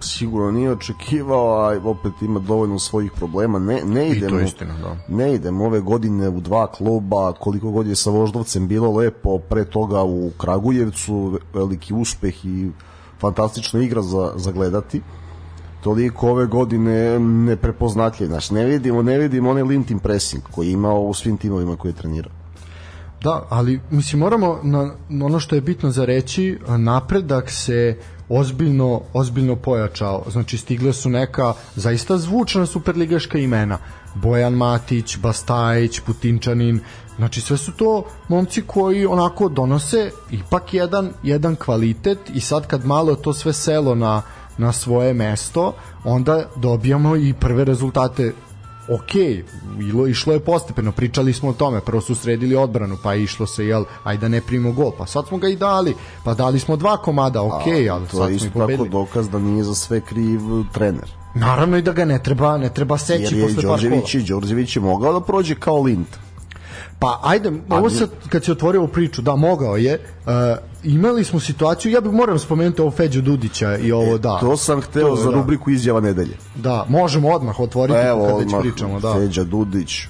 Sigurno 0.00 0.50
nije 0.50 0.72
očekivao, 0.72 1.48
a 1.48 1.80
opet 1.84 2.12
ima 2.22 2.40
dovoljno 2.40 2.78
svojih 2.78 3.12
problema. 3.12 3.58
Ne, 3.58 3.80
ne 3.84 4.08
idemo, 4.08 4.40
istina, 4.40 4.74
da. 4.78 5.14
Ne 5.16 5.34
idemo 5.34 5.64
ove 5.64 5.80
godine 5.80 6.28
u 6.28 6.40
dva 6.40 6.66
kluba, 6.66 7.32
koliko 7.32 7.70
god 7.70 7.86
je 7.86 7.96
sa 7.96 8.10
Voždovcem 8.10 8.68
bilo 8.68 8.92
lepo, 8.92 9.38
pre 9.38 9.64
toga 9.64 10.02
u 10.04 10.30
Kragujevcu, 10.38 11.38
veliki 11.54 11.94
uspeh 11.94 12.44
i 12.44 12.70
fantastična 13.20 13.80
igra 13.80 14.02
za, 14.02 14.32
za 14.36 14.52
gledati 14.52 15.02
toliko 15.80 16.30
ove 16.30 16.46
godine 16.46 17.18
neprepoznatljiv. 17.18 18.28
Znači, 18.28 18.54
ne 18.54 18.64
vidimo, 18.64 19.02
ne 19.02 19.18
vidimo 19.18 19.50
onaj 19.50 19.62
Lintin 19.62 19.98
pressing 19.98 20.42
koji 20.50 20.66
je 20.66 20.72
imao 20.72 21.00
u 21.00 21.14
svim 21.14 21.36
timovima 21.36 21.76
koje 21.76 21.90
je 21.90 21.96
trenirao. 21.96 22.37
Da, 23.22 23.46
ali 23.48 23.80
mislim 23.90 24.20
moramo 24.20 24.60
na, 24.62 24.94
na 25.08 25.26
ono 25.26 25.40
što 25.40 25.54
je 25.54 25.60
bitno 25.60 25.90
za 25.90 26.04
reći, 26.04 26.58
napredak 26.68 27.50
se 27.50 27.96
ozbiljno 28.28 29.00
ozbiljno 29.12 29.56
pojačao. 29.56 30.24
Znači 30.30 30.58
stigle 30.58 30.92
su 30.92 31.10
neka 31.10 31.54
zaista 31.74 32.18
zvučna 32.18 32.66
superligaška 32.66 33.38
imena. 33.38 33.78
Bojan 34.14 34.52
Matić, 34.54 35.18
Bastajić, 35.18 36.00
Putinčanin, 36.00 36.80
znači 37.16 37.40
sve 37.40 37.56
su 37.56 37.72
to 37.72 38.04
momci 38.28 38.62
koji 38.62 39.06
onako 39.06 39.48
donose 39.48 40.10
ipak 40.30 40.74
jedan 40.74 41.10
jedan 41.22 41.56
kvalitet 41.56 42.18
i 42.34 42.40
sad 42.40 42.66
kad 42.66 42.86
malo 42.86 43.14
to 43.14 43.32
sve 43.32 43.52
selo 43.52 43.94
na 43.94 44.22
na 44.58 44.72
svoje 44.72 45.14
mesto, 45.14 45.74
onda 46.04 46.44
dobijamo 46.56 47.16
i 47.16 47.34
prve 47.40 47.64
rezultate 47.64 48.32
ok, 48.88 49.14
ilo, 49.80 50.06
išlo 50.06 50.32
je 50.32 50.40
postepeno, 50.40 50.92
pričali 50.92 51.32
smo 51.32 51.48
o 51.48 51.52
tome, 51.52 51.80
prvo 51.80 52.00
su 52.00 52.14
sredili 52.14 52.56
odbranu, 52.56 52.96
pa 53.02 53.14
je 53.14 53.22
išlo 53.22 53.46
se, 53.46 53.66
jel, 53.66 53.84
ajde 54.04 54.20
da 54.20 54.28
ne 54.28 54.40
primimo 54.40 54.72
gol, 54.72 54.92
pa 54.98 55.06
sad 55.06 55.26
smo 55.28 55.38
ga 55.38 55.48
i 55.48 55.56
dali, 55.56 55.94
pa 56.24 56.34
dali 56.34 56.58
smo 56.58 56.76
dva 56.76 56.96
komada, 56.96 57.42
ok, 57.42 57.52
A, 57.52 57.92
ali 57.92 58.06
sad 58.06 58.10
smo 58.10 58.26
i 58.26 58.50
pobedili. 58.50 58.56
To 58.56 58.64
je 58.64 58.66
isto 58.66 58.66
tako 58.66 58.84
dokaz 58.84 59.28
da 59.28 59.38
nije 59.38 59.64
za 59.64 59.74
sve 59.74 60.00
kriv 60.00 60.40
trener. 60.72 61.10
Naravno 61.34 61.76
i 61.76 61.82
da 61.82 61.92
ga 61.92 62.04
ne 62.04 62.22
treba, 62.22 62.58
ne 62.58 62.74
treba 62.74 62.98
seći 62.98 63.40
posle 63.40 63.54
par 63.54 63.80
kola. 63.80 63.94
Jer 63.94 64.22
je 64.22 64.22
Đorđević 64.22 64.76
je 64.76 64.82
mogao 64.82 65.12
da 65.12 65.20
prođe 65.20 65.54
kao 65.54 65.82
Lint. 65.82 66.27
Pa 66.98 67.20
ajde, 67.22 67.52
ovo 67.70 67.90
sad 67.90 68.10
kad 68.28 68.44
se 68.44 68.52
otvorio 68.52 68.80
ovu 68.80 68.88
priču, 68.88 69.22
da 69.22 69.36
mogao 69.36 69.76
je. 69.76 70.00
Uh, 70.26 70.32
imali 70.84 71.24
smo 71.24 71.40
situaciju, 71.40 71.92
ja 71.92 72.00
bih 72.00 72.12
moram 72.12 72.38
spomenuti 72.38 72.80
ovo 72.80 72.90
Feđu 72.90 73.22
Dudića 73.22 73.76
i 73.76 73.92
ovo 73.92 74.14
e, 74.14 74.18
da. 74.18 74.38
To 74.40 74.56
sam 74.56 74.80
hteo 74.80 75.08
to, 75.08 75.16
za 75.16 75.30
da. 75.30 75.36
rubriku 75.36 75.70
izjava 75.70 76.00
nedelje. 76.00 76.36
Da, 76.54 76.84
možemo 76.88 77.28
odmah 77.28 77.60
otvoriti 77.60 77.98
Evo, 77.98 78.26
kad 78.26 78.38
već 78.38 78.54
pričamo, 78.60 79.00
da. 79.00 79.14
Feđa 79.14 79.44
Dudić. 79.44 80.02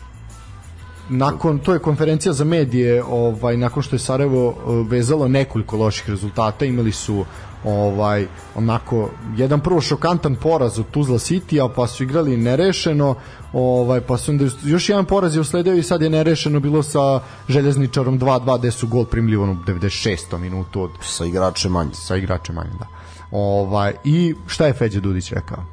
Nakon 1.08 1.58
to 1.58 1.72
je 1.72 1.78
konferencija 1.78 2.32
za 2.32 2.44
medije, 2.44 3.04
ovaj 3.04 3.56
nakon 3.56 3.82
što 3.82 3.96
je 3.96 4.00
Sarajevo 4.00 4.48
uh, 4.48 4.90
vezalo 4.90 5.28
nekoliko 5.28 5.76
loših 5.76 6.10
rezultata, 6.10 6.64
imali 6.64 6.92
su 6.92 7.24
ovaj 7.64 8.26
onako 8.54 9.10
jedan 9.36 9.60
prvo 9.60 9.80
šokantan 9.80 10.36
poraz 10.36 10.78
od 10.78 10.90
Tuzla 10.90 11.18
City, 11.18 11.64
a 11.64 11.68
pa 11.76 11.86
su 11.86 12.02
igrali 12.02 12.36
nerešeno, 12.36 13.14
ovaj 13.52 14.00
pa 14.00 14.16
su 14.16 14.30
onda 14.30 14.44
još 14.64 14.88
jedan 14.88 15.04
poraz 15.04 15.34
je 15.34 15.40
usledio 15.40 15.74
i 15.74 15.82
sad 15.82 16.02
je 16.02 16.10
nerešeno 16.10 16.60
bilo 16.60 16.82
sa 16.82 17.20
Željezničarom 17.48 18.20
2-2 18.20 18.58
gde 18.58 18.70
su 18.70 18.86
gol 18.86 19.04
primili 19.04 19.36
u 19.36 19.54
96. 19.54 20.38
minutu 20.38 20.82
od 20.82 20.90
sa 21.02 21.24
igračem 21.24 21.72
manje. 21.72 21.94
Sa 21.94 22.16
igračem 22.16 22.54
manje, 22.54 22.70
da. 22.78 22.86
Ovaj 23.30 23.92
i 24.04 24.34
šta 24.46 24.66
je 24.66 24.72
Feđa 24.72 25.00
Dudić 25.00 25.32
rekao? 25.32 25.64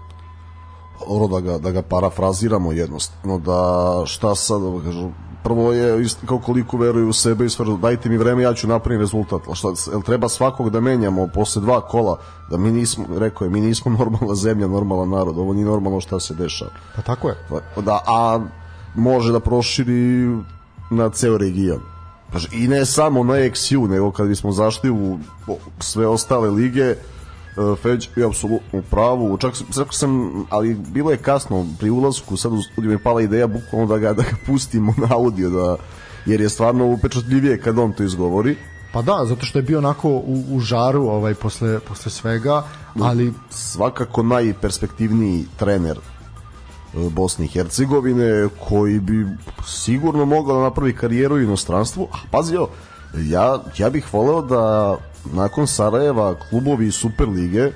Oro 1.07 1.27
da 1.27 1.39
ga, 1.39 1.57
da 1.57 1.71
ga 1.71 1.81
parafraziramo 1.81 2.71
jednostavno, 2.71 3.39
da 3.39 4.03
šta 4.05 4.35
sad, 4.35 4.61
da 4.61 4.83
kažu, 4.83 5.09
prvo 5.45 5.73
je 5.73 6.01
isto 6.01 6.27
kao 6.27 6.39
koliko 6.39 6.77
veruju 6.77 7.09
u 7.09 7.13
sebe 7.13 7.45
i 7.45 7.49
sve, 7.49 7.65
dajte 7.81 8.09
mi 8.09 8.17
vreme, 8.17 8.43
ja 8.43 8.53
ću 8.53 8.67
napraviti 8.67 9.01
rezultat. 9.01 9.41
Šta, 9.53 9.67
jel 9.91 10.01
treba 10.01 10.29
svakog 10.29 10.69
da 10.69 10.79
menjamo 10.79 11.27
posle 11.27 11.61
dva 11.61 11.81
kola, 11.81 12.17
da 12.49 12.57
mi 12.57 12.71
nismo, 12.71 13.05
rekao 13.17 13.45
je, 13.45 13.51
mi 13.51 13.61
nismo 13.61 13.91
normalna 13.99 14.35
zemlja, 14.35 14.67
normalan 14.67 15.09
narod, 15.09 15.37
ovo 15.37 15.53
nije 15.53 15.65
normalno 15.65 16.01
šta 16.01 16.19
se 16.19 16.33
dešava. 16.33 16.71
Pa 16.95 17.01
tako 17.01 17.29
je. 17.29 17.35
Da, 17.81 17.99
a 18.07 18.39
može 18.95 19.31
da 19.31 19.39
proširi 19.39 20.27
na 20.89 21.09
ceo 21.09 21.37
region. 21.37 21.81
I 22.51 22.67
ne 22.67 22.85
samo 22.85 23.23
na 23.23 23.33
XU, 23.33 23.89
nego 23.89 24.11
kad 24.11 24.27
bismo 24.27 24.51
zašli 24.51 24.89
u 24.89 25.19
sve 25.79 26.07
ostale 26.07 26.49
lige, 26.49 26.95
Uh, 27.57 27.77
Feć 27.79 28.09
je 28.15 28.25
apsolutno 28.25 28.79
u 28.79 28.81
pravu, 28.81 29.37
čak 29.37 29.55
sam, 29.55 29.85
sam, 29.91 30.45
ali 30.49 30.73
bilo 30.73 31.11
je 31.11 31.17
kasno 31.17 31.65
pri 31.79 31.89
ulasku, 31.89 32.37
sad 32.37 32.53
u 32.53 32.61
studiju 32.61 32.89
mi 32.89 32.95
je 32.95 33.03
pala 33.03 33.21
ideja 33.21 33.47
bukvalno 33.47 33.87
da 33.87 33.97
ga, 33.97 34.13
da 34.13 34.23
ga 34.23 34.35
pustimo 34.45 34.93
na 34.97 35.07
audio, 35.09 35.49
da, 35.49 35.75
jer 36.25 36.41
je 36.41 36.49
stvarno 36.49 36.85
upečatljivije 36.85 37.61
kad 37.61 37.79
on 37.79 37.93
to 37.93 38.03
izgovori. 38.03 38.55
Pa 38.93 39.01
da, 39.01 39.25
zato 39.25 39.45
što 39.45 39.59
je 39.59 39.63
bio 39.63 39.77
onako 39.77 40.09
u, 40.09 40.43
u 40.51 40.59
žaru 40.59 41.03
ovaj 41.03 41.33
posle, 41.33 41.79
posle 41.79 42.11
svega, 42.11 42.63
ali... 43.01 43.33
Svakako 43.49 44.23
najperspektivniji 44.23 45.45
trener 45.57 45.97
uh, 46.93 47.11
Bosne 47.11 47.45
i 47.45 47.47
Hercegovine 47.47 48.47
koji 48.69 48.99
bi 48.99 49.27
sigurno 49.67 50.25
mogao 50.25 50.57
da 50.57 50.63
napravi 50.63 50.95
karijeru 50.95 51.35
u 51.35 51.41
inostranstvu, 51.41 52.07
a 52.11 52.17
pazi 52.31 52.55
ja, 53.17 53.59
ja 53.77 53.89
bih 53.89 54.13
voleo 54.13 54.41
da 54.41 54.97
nakon 55.33 55.67
Sarajeva 55.67 56.35
klubovi 56.49 56.91
Superlige 56.91 57.71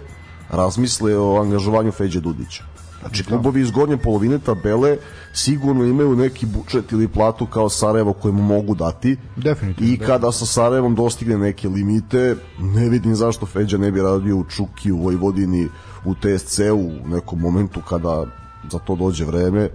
razmisle 0.49 1.17
o 1.17 1.41
angažovanju 1.41 1.91
Feđe 1.91 2.19
Dudića. 2.19 2.63
Znači, 2.99 3.23
da. 3.23 3.29
klubovi 3.29 3.61
iz 3.61 3.71
gornje 3.71 3.97
polovine 3.97 4.39
tabele 4.39 4.97
sigurno 5.33 5.83
imaju 5.83 6.15
neki 6.15 6.45
budžet 6.45 6.91
ili 6.91 7.07
platu 7.07 7.45
kao 7.45 7.69
Sarajevo 7.69 8.15
mu 8.23 8.31
mogu 8.31 8.75
dati. 8.75 9.17
Definitivno. 9.35 9.93
I 9.93 9.97
da. 9.97 10.05
kada 10.05 10.31
sa 10.31 10.45
Sarajevom 10.45 10.95
dostigne 10.95 11.37
neke 11.37 11.69
limite, 11.69 12.35
ne 12.59 12.89
vidim 12.89 13.15
zašto 13.15 13.45
Feđa 13.45 13.77
ne 13.77 13.91
bi 13.91 14.01
radio 14.01 14.37
u 14.37 14.43
Čuki, 14.43 14.91
u 14.91 14.97
Vojvodini, 14.97 15.69
u 16.05 16.15
TSC-u 16.15 16.77
u 16.77 17.07
nekom 17.07 17.39
momentu 17.39 17.81
kada 17.89 18.25
za 18.71 18.79
to 18.79 18.95
dođe 18.95 19.25
vreme. 19.25 19.69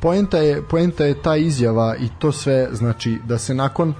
Poenta 0.00 0.38
je, 0.38 0.62
poenta 0.62 1.04
je 1.04 1.22
ta 1.22 1.36
izjava 1.36 1.96
i 1.96 2.08
to 2.18 2.32
sve, 2.32 2.68
znači 2.72 3.18
da 3.28 3.38
se 3.38 3.54
nakon 3.54 3.94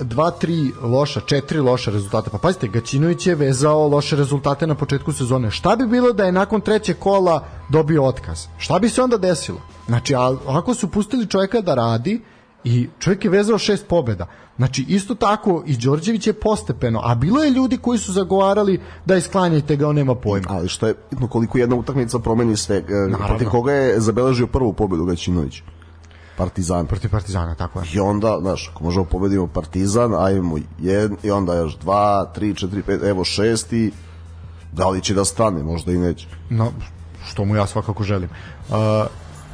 dva, 0.00 0.30
tri 0.30 0.72
loša, 0.82 1.20
četiri 1.20 1.60
loša 1.60 1.90
rezultata. 1.90 2.30
Pa 2.30 2.38
pazite, 2.38 2.68
Gaćinović 2.68 3.26
je 3.26 3.34
vezao 3.34 3.88
loše 3.88 4.16
rezultate 4.16 4.66
na 4.66 4.74
početku 4.74 5.12
sezone. 5.12 5.50
Šta 5.50 5.76
bi 5.76 5.86
bilo 5.86 6.12
da 6.12 6.24
je 6.24 6.32
nakon 6.32 6.60
trećeg 6.60 6.98
kola 6.98 7.44
dobio 7.68 8.04
otkaz? 8.04 8.46
Šta 8.58 8.78
bi 8.78 8.88
se 8.88 9.02
onda 9.02 9.16
desilo? 9.16 9.60
Znači, 9.86 10.14
ako 10.46 10.74
su 10.74 10.88
pustili 10.88 11.26
čovjeka 11.26 11.60
da 11.60 11.74
radi 11.74 12.20
i 12.64 12.88
čovjek 12.98 13.24
je 13.24 13.30
vezao 13.30 13.58
šest 13.58 13.86
pobeda. 13.86 14.26
Znači, 14.56 14.84
isto 14.88 15.14
tako 15.14 15.62
i 15.66 15.76
Đorđević 15.76 16.26
je 16.26 16.32
postepeno, 16.32 17.00
a 17.04 17.14
bilo 17.14 17.42
je 17.42 17.50
ljudi 17.50 17.76
koji 17.76 17.98
su 17.98 18.12
zagovarali 18.12 18.80
da 19.06 19.16
isklanjajte 19.16 19.76
ga, 19.76 19.88
on 19.88 19.96
nema 19.96 20.14
pojma. 20.14 20.46
Ali 20.50 20.68
što 20.68 20.86
je 20.86 20.94
bitno 21.10 21.28
koliko 21.28 21.58
jedna 21.58 21.76
utakmica 21.76 22.18
promeni 22.18 22.56
sve. 22.56 22.76
E, 22.76 22.82
Naravno. 22.90 23.26
Protiv 23.26 23.48
koga 23.48 23.72
je 23.72 24.00
zabeležio 24.00 24.46
prvu 24.46 24.72
pobedu 24.72 25.04
Gaćinović? 25.04 25.62
Partizan. 26.40 26.86
Protiv 26.86 27.10
Partizana, 27.10 27.54
tako 27.54 27.80
je. 27.80 27.86
I 27.94 28.00
onda, 28.00 28.38
znaš, 28.40 28.70
ako 28.72 28.84
možemo 28.84 29.04
pobedimo 29.04 29.46
Partizan, 29.46 30.14
ajmo 30.14 30.58
jedan, 30.78 31.16
i 31.22 31.30
onda 31.30 31.54
još 31.54 31.76
dva, 31.76 32.24
tri, 32.34 32.54
četiri, 32.54 32.82
pet, 32.82 33.02
evo 33.02 33.24
šesti, 33.24 33.92
da 34.72 34.88
li 34.88 35.00
će 35.00 35.14
da 35.14 35.24
stane, 35.24 35.62
možda 35.62 35.92
i 35.92 35.98
neće. 35.98 36.26
No, 36.50 36.72
što 37.28 37.44
mu 37.44 37.56
ja 37.56 37.66
svakako 37.66 38.02
želim. 38.02 38.28
Uh, 38.68 38.76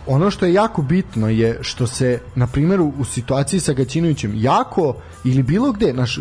ono 0.06 0.30
što 0.30 0.46
je 0.46 0.52
jako 0.52 0.82
bitno 0.82 1.28
je 1.28 1.58
što 1.60 1.86
se, 1.86 2.20
na 2.34 2.46
primjer, 2.46 2.80
u, 2.80 3.04
situaciji 3.04 3.60
sa 3.60 3.72
Gaćinovićem 3.72 4.32
jako 4.36 4.94
ili 5.24 5.42
bilo 5.42 5.72
gde, 5.72 5.92
naš, 5.92 6.18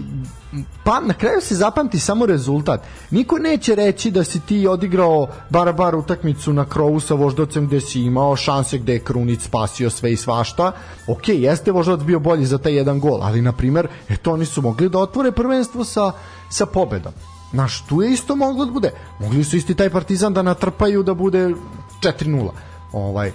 pa 0.84 1.00
na 1.00 1.13
kraju 1.13 1.41
se 1.41 1.56
zapamti 1.56 2.00
samo 2.00 2.26
rezultat. 2.26 2.82
Niko 3.12 3.38
neće 3.38 3.76
reći 3.76 4.12
da 4.12 4.24
si 4.24 4.39
ti 4.39 4.67
odigrao 4.67 5.28
bar 5.50 5.74
bar 5.74 5.95
utakmicu 5.95 6.54
na 6.54 6.65
krovu 6.65 7.00
sa 7.00 7.13
voždocem 7.13 7.67
gde 7.67 7.82
si 7.82 8.02
imao 8.02 8.36
šanse 8.36 8.78
gde 8.78 8.93
je 8.93 9.00
Krunic 9.00 9.43
spasio 9.43 9.89
sve 9.89 10.13
i 10.13 10.17
svašta. 10.17 10.71
Ok, 11.08 11.28
jeste 11.28 11.71
voždoc 11.71 12.02
bio 12.02 12.19
bolji 12.19 12.45
za 12.45 12.58
taj 12.58 12.76
jedan 12.76 13.00
gol, 13.00 13.24
ali 13.24 13.41
na 13.41 13.52
primer, 13.52 13.88
eto 14.10 14.34
oni 14.34 14.45
su 14.45 14.62
mogli 14.62 14.89
da 14.89 15.00
otvore 15.00 15.32
prvenstvo 15.32 15.84
sa, 15.84 16.12
sa 16.50 16.65
pobedom. 16.65 17.13
Naš, 17.52 17.86
tu 17.86 18.02
je 18.02 18.12
isto 18.12 18.36
moglo 18.36 18.65
da 18.65 18.71
bude. 18.71 18.91
Mogli 19.19 19.43
su 19.43 19.58
isti 19.58 19.76
taj 19.76 19.89
Partizan 19.89 20.34
da 20.34 20.41
natrpaju 20.41 21.04
da 21.04 21.13
bude 21.13 21.54
4-0. 22.02 22.50
Ovaj, 22.91 23.32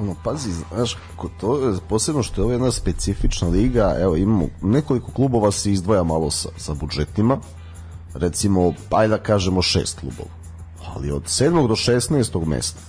ono, 0.00 0.14
pazi, 0.24 0.50
znaš, 0.52 0.96
ko 1.16 1.30
to 1.40 1.78
posebno 1.88 2.22
što 2.22 2.40
je 2.40 2.44
ovo 2.44 2.52
jedna 2.52 2.70
specifična 2.70 3.48
liga, 3.48 3.96
evo, 4.00 4.16
imamo 4.16 4.48
nekoliko 4.62 5.12
klubova 5.12 5.52
se 5.52 5.72
izdvoja 5.72 6.02
malo 6.02 6.30
sa, 6.30 6.48
sa 6.56 6.74
budžetima, 6.74 7.38
recimo, 8.14 8.72
ajde 8.90 9.16
da 9.16 9.22
kažemo 9.22 9.62
šest 9.62 10.00
klubova, 10.00 10.30
ali 10.94 11.10
od 11.10 11.22
7. 11.22 11.68
do 11.68 11.74
16. 11.74 12.46
mesta, 12.46 12.80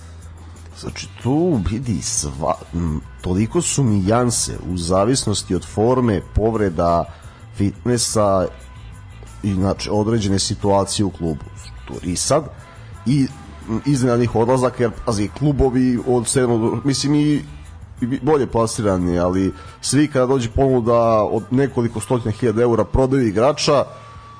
znači 0.80 1.08
tu 1.22 1.60
vidi 1.70 2.02
sva, 2.02 2.54
m, 2.74 3.00
toliko 3.20 3.62
su 3.62 3.84
nijanse 3.84 4.58
u 4.72 4.76
zavisnosti 4.76 5.54
od 5.54 5.64
forme, 5.64 6.22
povreda, 6.34 7.04
fitnessa 7.56 8.46
i 9.42 9.54
znači 9.54 9.90
određene 9.92 10.38
situacije 10.38 11.06
u 11.06 11.10
klubu. 11.10 11.44
I 12.02 12.16
sad, 12.16 12.48
i 13.06 13.26
iznenadnih 13.86 14.34
odlazaka, 14.34 14.82
jer 14.82 14.92
pazi, 15.06 15.28
klubovi 15.38 15.98
od 16.06 16.22
7. 16.22 16.80
mislim 16.84 17.14
i 17.14 17.42
bolje 18.22 18.46
plasirani, 18.46 19.18
ali 19.18 19.52
svi 19.80 20.08
kada 20.08 20.26
dođe 20.26 20.50
ponuda 20.50 21.22
od 21.22 21.42
nekoliko 21.50 22.00
stotina 22.00 22.30
hiljada 22.30 22.62
eura 22.62 22.84
prodaju 22.84 23.28
igrača, 23.28 23.84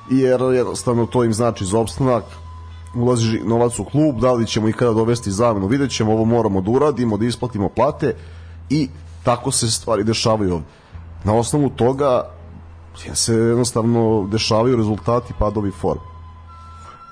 jer 0.09 0.41
jednostavno 0.41 1.05
to 1.05 1.23
im 1.23 1.33
znači 1.33 1.65
za 1.65 1.79
opstanak, 1.79 2.23
ulazi 2.95 3.41
novac 3.45 3.79
u 3.79 3.83
klub, 3.83 4.19
da 4.19 4.33
li 4.33 4.47
ćemo 4.47 4.69
i 4.69 4.73
kada 4.73 4.93
dovesti 4.93 5.31
zamenu, 5.31 5.67
vidjet 5.67 5.91
ćemo, 5.91 6.11
ovo 6.11 6.25
moramo 6.25 6.61
da 6.61 6.71
uradimo, 6.71 7.17
da 7.17 7.25
isplatimo 7.25 7.69
plate 7.69 8.15
i 8.69 8.89
tako 9.23 9.51
se 9.51 9.71
stvari 9.71 10.03
dešavaju 10.03 10.53
ovde. 10.53 10.65
Na 11.23 11.33
osnovu 11.33 11.69
toga 11.69 12.23
se 13.13 13.33
jednostavno 13.33 14.27
dešavaju 14.31 14.75
rezultati 14.75 15.33
padovi 15.39 15.71
forme. 15.71 16.16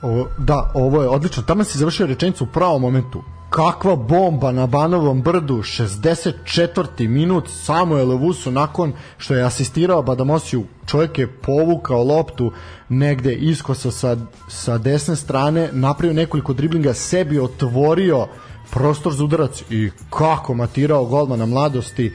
O, 0.07 0.27
da, 0.37 0.71
ovo 0.73 1.01
je 1.01 1.09
odlično. 1.09 1.43
Tamo 1.43 1.63
si 1.63 1.77
završio 1.77 2.07
rečenicu 2.07 2.43
u 2.43 2.47
pravom 2.47 2.81
momentu. 2.81 3.23
Kakva 3.49 3.95
bomba 3.95 4.51
na 4.51 4.67
Banovom 4.67 5.21
brdu, 5.21 5.57
64. 5.57 7.07
minut, 7.07 7.49
Samuel 7.49 8.09
Levusu 8.09 8.51
nakon 8.51 8.93
što 9.17 9.35
je 9.35 9.43
asistirao 9.43 10.03
Badamosiju, 10.03 10.63
čovjek 10.85 11.19
je 11.19 11.27
povukao 11.27 12.03
loptu 12.03 12.51
negde 12.89 13.35
iskosa 13.35 13.91
sa, 13.91 14.17
sa 14.47 14.77
desne 14.77 15.15
strane, 15.15 15.69
napravio 15.71 16.13
nekoliko 16.13 16.53
driblinga, 16.53 16.93
sebi 16.93 17.39
otvorio 17.39 18.27
prostor 18.71 19.13
za 19.13 19.23
udarac 19.23 19.63
i 19.69 19.89
kako 20.09 20.53
matirao 20.53 21.05
golmana 21.05 21.45
mladosti 21.45 22.13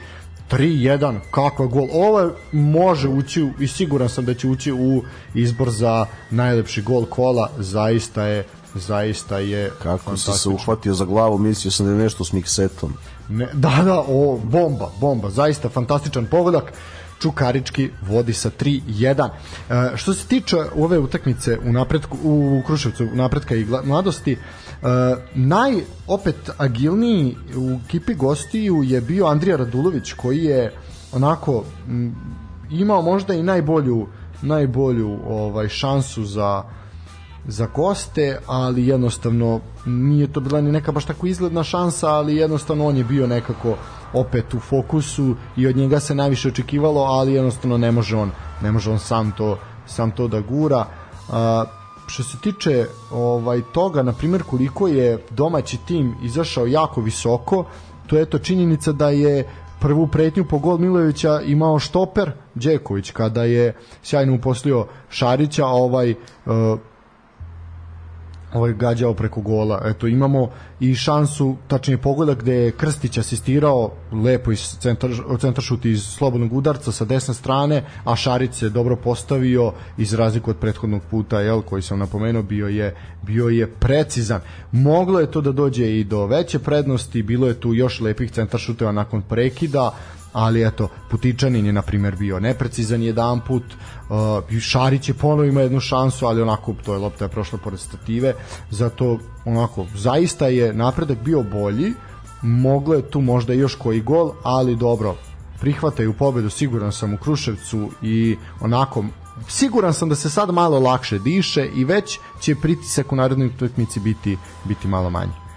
3-1, 0.51 1.19
kakva 1.31 1.65
gol. 1.65 1.87
Ovo 1.91 2.31
može 2.51 3.07
ući 3.07 3.47
i 3.59 3.67
siguran 3.67 4.09
sam 4.09 4.25
da 4.25 4.33
će 4.33 4.47
ući 4.47 4.71
u 4.71 5.03
izbor 5.33 5.69
za 5.69 6.05
najlepši 6.29 6.81
gol 6.81 7.05
kola. 7.05 7.49
Zaista 7.57 8.23
je 8.23 8.45
zaista 8.75 9.37
je 9.37 9.71
kako 9.83 10.17
si 10.17 10.31
se 10.31 10.49
uhvatio 10.49 10.93
za 10.93 11.05
glavu 11.05 11.37
mislio 11.37 11.71
sam 11.71 11.85
da 11.85 11.91
je 11.91 11.97
nešto 11.97 12.25
s 12.25 12.33
miksetom 12.33 12.93
ne, 13.29 13.47
da 13.53 13.81
da 13.85 13.99
o 14.07 14.39
bomba 14.43 14.91
bomba 14.99 15.29
zaista 15.29 15.69
fantastičan 15.69 16.25
pogodak 16.25 16.73
Čukarički 17.21 17.89
vodi 18.01 18.33
sa 18.33 18.49
3-1. 18.59 19.29
E, 19.69 19.97
što 19.97 20.13
se 20.13 20.27
tiče 20.27 20.57
ove 20.75 20.99
utakmice 20.99 21.57
u 21.65 21.71
napretku 21.71 22.17
u 22.23 22.63
Kruševcu 22.65 23.05
napretka 23.13 23.55
i 23.55 23.65
mladosti, 23.83 24.33
Uh, 24.33 24.70
naj 25.35 25.73
opet 26.07 26.49
agilniji 26.57 27.35
u 27.57 27.79
ekipi 27.85 28.13
gostiju 28.13 28.83
je 28.83 29.01
bio 29.01 29.25
Andrija 29.25 29.57
Radulović 29.57 30.13
koji 30.13 30.43
je 30.43 30.73
onako 31.13 31.63
m, 31.87 32.15
imao 32.69 33.01
možda 33.01 33.33
i 33.33 33.43
najbolju 33.43 34.07
najbolju 34.41 35.19
ovaj 35.27 35.69
šansu 35.69 36.25
za 36.25 36.63
za 37.47 37.67
goste, 37.75 38.39
ali 38.47 38.87
jednostavno 38.87 39.59
nije 39.85 40.33
to 40.33 40.39
bila 40.39 40.61
ni 40.61 40.71
neka 40.71 40.91
baš 40.91 41.05
tako 41.05 41.27
izgledna 41.27 41.63
šansa, 41.63 42.07
ali 42.07 42.35
jednostavno 42.35 42.85
on 42.85 42.97
je 42.97 43.03
bio 43.03 43.27
nekako 43.27 43.75
opet 44.13 44.53
u 44.53 44.59
fokusu 44.59 45.35
i 45.57 45.67
od 45.67 45.75
njega 45.75 45.99
se 45.99 46.15
najviše 46.15 46.47
očekivalo, 46.47 47.01
ali 47.01 47.33
jednostavno 47.33 47.77
ne 47.77 47.91
može 47.91 48.17
on 48.17 48.31
ne 48.61 48.71
može 48.71 48.91
on 48.91 48.99
sam 48.99 49.31
to 49.31 49.57
sam 49.87 50.11
to 50.11 50.27
da 50.27 50.41
gura. 50.41 50.85
Uh, 51.29 51.35
što 52.11 52.23
se 52.23 52.37
tiče 52.37 52.85
ovaj 53.11 53.61
toga, 53.73 54.03
na 54.03 54.13
primjer 54.13 54.43
koliko 54.43 54.87
je 54.87 55.17
domaći 55.29 55.77
tim 55.87 56.15
izašao 56.23 56.65
jako 56.67 57.01
visoko, 57.01 57.65
to 58.07 58.17
je 58.17 58.25
to 58.25 58.39
činjenica 58.39 58.91
da 58.91 59.09
je 59.09 59.47
prvu 59.79 60.07
pretnju 60.07 60.45
po 60.45 60.59
gol 60.59 60.77
Milojevića 60.77 61.41
imao 61.41 61.79
štoper 61.79 62.31
Đeković 62.55 63.11
kada 63.11 63.43
je 63.43 63.75
sjajno 64.03 64.35
uposlio 64.35 64.85
Šarića, 65.09 65.65
ovaj 65.65 66.11
uh, 66.11 66.79
ovaj 68.53 68.73
gađao 68.73 69.13
preko 69.13 69.41
gola. 69.41 69.81
Eto, 69.85 70.07
imamo 70.07 70.49
i 70.79 70.95
šansu, 70.95 71.55
tačnije 71.67 71.97
pogodak 71.97 72.39
gde 72.39 72.55
je 72.55 72.71
Krstić 72.71 73.17
asistirao 73.17 73.91
lepo 74.11 74.51
iz 74.51 74.77
centar, 74.79 75.09
centar 75.39 75.63
šut 75.63 75.85
iz 75.85 76.03
slobodnog 76.03 76.53
udarca 76.53 76.91
sa 76.91 77.05
desne 77.05 77.33
strane, 77.33 77.83
a 78.03 78.15
Šarić 78.15 78.53
se 78.53 78.69
dobro 78.69 78.95
postavio 78.95 79.73
iz 79.97 80.13
razliku 80.13 80.49
od 80.49 80.57
prethodnog 80.57 81.01
puta, 81.11 81.41
jel, 81.41 81.61
koji 81.61 81.81
sam 81.81 81.99
napomenuo, 81.99 82.43
bio 82.43 82.67
je, 82.67 82.95
bio 83.21 83.47
je 83.47 83.67
precizan. 83.67 84.41
Moglo 84.71 85.19
je 85.19 85.31
to 85.31 85.41
da 85.41 85.51
dođe 85.51 85.99
i 85.99 86.03
do 86.03 86.25
veće 86.25 86.59
prednosti, 86.59 87.23
bilo 87.23 87.47
je 87.47 87.59
tu 87.59 87.73
još 87.73 87.99
lepih 87.99 88.31
centar 88.31 88.59
šuteva 88.59 88.91
nakon 88.91 89.21
prekida, 89.21 89.91
ali 90.33 90.67
eto, 90.67 90.89
Putičanin 91.09 91.65
je 91.65 91.73
na 91.73 91.81
primjer 91.81 92.15
bio 92.15 92.39
neprecizan 92.39 93.01
jedan 93.01 93.39
put, 93.47 93.63
uh, 94.11 94.59
Šarić 94.59 95.09
je 95.09 95.13
ponovo 95.13 95.43
ima 95.43 95.61
jednu 95.61 95.79
šansu, 95.79 96.25
ali 96.25 96.41
onako 96.41 96.75
to 96.85 96.93
je 96.93 96.99
lopta 96.99 97.25
je 97.25 97.29
prošla 97.29 97.59
pored 97.63 97.79
stative, 97.79 98.33
zato 98.69 99.17
onako, 99.45 99.85
zaista 99.95 100.47
je 100.47 100.73
napredak 100.73 101.17
bio 101.23 101.43
bolji, 101.43 101.93
moglo 102.41 102.95
je 102.95 103.09
tu 103.09 103.21
možda 103.21 103.53
još 103.53 103.75
koji 103.75 104.01
gol, 104.01 104.33
ali 104.43 104.75
dobro, 104.75 105.15
prihvataju 105.59 106.13
pobedu, 106.13 106.49
siguran 106.49 106.91
sam 106.91 107.13
u 107.13 107.17
Kruševcu 107.17 107.89
i 108.01 108.37
onako 108.61 109.05
siguran 109.47 109.93
sam 109.93 110.09
da 110.09 110.15
se 110.15 110.29
sad 110.29 110.49
malo 110.49 110.79
lakše 110.79 111.19
diše 111.19 111.69
i 111.75 111.85
već 111.85 112.19
će 112.39 112.55
pritisak 112.55 113.11
u 113.11 113.15
narodnoj 113.15 113.47
utakmici 113.47 113.99
biti 113.99 114.37
biti 114.65 114.87
malo 114.87 115.09
manji 115.09 115.50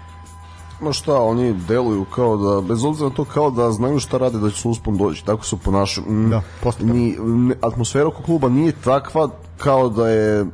ma 0.85 0.93
šta, 0.93 1.21
oni 1.21 1.53
deluju 1.67 2.05
kao 2.05 2.37
da, 2.37 2.61
bez 2.61 2.83
obzira 2.83 3.09
na 3.09 3.15
to 3.15 3.25
kao 3.25 3.51
da 3.51 3.71
znaju 3.71 3.99
šta 3.99 4.17
rade 4.17 4.37
da 4.37 4.49
će 4.49 4.61
su 4.61 4.69
uspon 4.69 4.97
doći, 4.97 5.25
tako 5.25 5.45
su 5.45 5.57
ponašaju. 5.57 6.07
Mm, 6.07 6.29
da, 6.29 6.41
ni, 6.79 7.17
ne, 7.19 7.55
atmosfera 7.61 8.07
oko 8.07 8.23
kluba 8.23 8.49
nije 8.49 8.71
takva 8.83 9.29
kao 9.57 9.89
da 9.89 10.09
je 10.09 10.45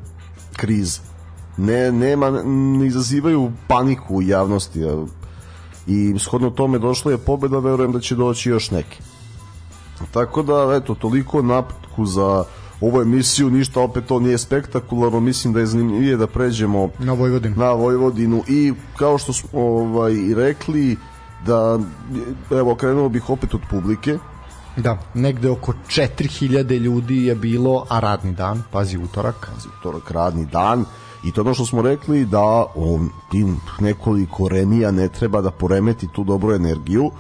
kriz. 0.56 1.00
Ne, 1.58 1.92
nema, 1.92 2.30
ne 2.46 2.88
izazivaju 2.88 3.52
paniku 3.68 4.16
u 4.16 4.22
javnosti. 4.22 4.80
I 5.88 6.20
shodno 6.20 6.50
tome 6.50 6.80
došla 6.80 7.12
je 7.12 7.18
pobeda, 7.18 7.60
verujem 7.60 7.92
da 7.92 8.00
će 8.00 8.16
doći 8.16 8.50
još 8.50 8.72
neki. 8.72 9.02
Tako 10.12 10.44
da, 10.44 10.74
eto, 10.76 10.96
toliko 10.96 11.42
napretku 11.42 12.06
za 12.06 12.44
ovu 12.82 13.02
emisiju, 13.02 13.50
ništa 13.50 13.82
opet 13.82 14.06
to 14.06 14.20
nije 14.20 14.38
spektakularno, 14.38 15.20
mislim 15.20 15.54
da 15.54 15.60
je 15.60 15.66
zanimljivije 15.66 16.18
da 16.18 16.28
pređemo 16.28 16.90
na 17.00 17.14
Vojvodinu. 17.14 17.56
Na 17.56 17.72
Vojvodinu 17.72 18.44
i 18.48 18.74
kao 18.98 19.18
što 19.18 19.34
smo 19.34 19.50
ovaj, 19.54 20.14
rekli 20.36 20.98
da 21.46 21.80
evo 22.52 22.76
krenuo 22.76 23.10
bih 23.10 23.30
opet 23.30 23.54
od 23.54 23.62
publike. 23.70 24.18
Da, 24.78 24.98
negde 25.14 25.50
oko 25.50 25.74
4000 25.88 26.80
ljudi 26.80 27.26
je 27.26 27.36
bilo, 27.36 27.86
a 27.90 28.00
radni 28.00 28.34
dan, 28.34 28.64
pazi 28.72 28.98
utorak. 28.98 29.50
Pazi 29.54 29.68
utorak, 29.80 30.12
radni 30.12 30.46
dan. 30.46 30.86
I 31.24 31.32
to 31.32 31.42
ono 31.42 31.54
što 31.54 31.66
smo 31.66 31.82
rekli 31.82 32.26
da 32.26 32.66
on, 32.76 33.10
tim 33.32 33.58
nekoliko 33.80 34.48
remija 34.48 34.92
ne 34.92 35.08
treba 35.08 35.42
da 35.42 35.52
poremeti 35.52 36.08
tu 36.16 36.24
dobru 36.24 36.54
energiju. 36.54 37.12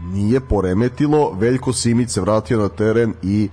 Nije 0.00 0.40
poremetilo, 0.40 1.32
Veljko 1.32 1.72
Simić 1.72 2.10
se 2.10 2.20
vratio 2.20 2.58
na 2.58 2.68
teren 2.68 3.14
i 3.22 3.48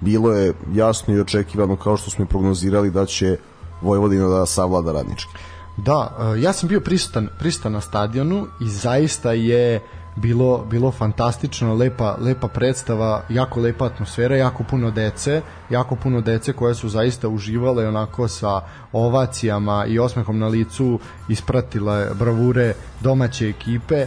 bilo 0.00 0.32
je 0.32 0.54
jasno 0.72 1.14
i 1.14 1.20
očekivano 1.20 1.76
kao 1.76 1.96
što 1.96 2.10
smo 2.10 2.24
i 2.24 2.28
prognozirali 2.28 2.90
da 2.90 3.06
će 3.06 3.36
Vojvodina 3.82 4.28
da 4.28 4.46
savlada 4.46 4.92
radnički. 4.92 5.32
Da, 5.76 6.16
e, 6.36 6.40
ja 6.40 6.52
sam 6.52 6.68
bio 6.68 6.80
prisutan, 6.80 7.28
prisutan 7.38 7.72
na 7.72 7.80
stadionu 7.80 8.46
i 8.60 8.68
zaista 8.68 9.32
je 9.32 9.80
bilo 10.16 10.64
bilo 10.70 10.90
fantastično, 10.90 11.74
lepa 11.74 12.16
lepa 12.20 12.48
predstava, 12.48 13.22
jako 13.28 13.60
lepa 13.60 13.84
atmosfera, 13.86 14.36
jako 14.36 14.64
puno 14.70 14.90
dece, 14.90 15.42
jako 15.70 15.96
puno 15.96 16.20
dece 16.20 16.52
koje 16.52 16.74
su 16.74 16.88
zaista 16.88 17.28
uživale 17.28 17.88
onako 17.88 18.28
sa 18.28 18.60
ovacijama 18.92 19.86
i 19.86 19.98
osmehom 19.98 20.38
na 20.38 20.46
licu 20.46 20.98
ispratile 21.28 22.08
bravure 22.14 22.74
domaće 23.00 23.48
ekipe. 23.48 24.06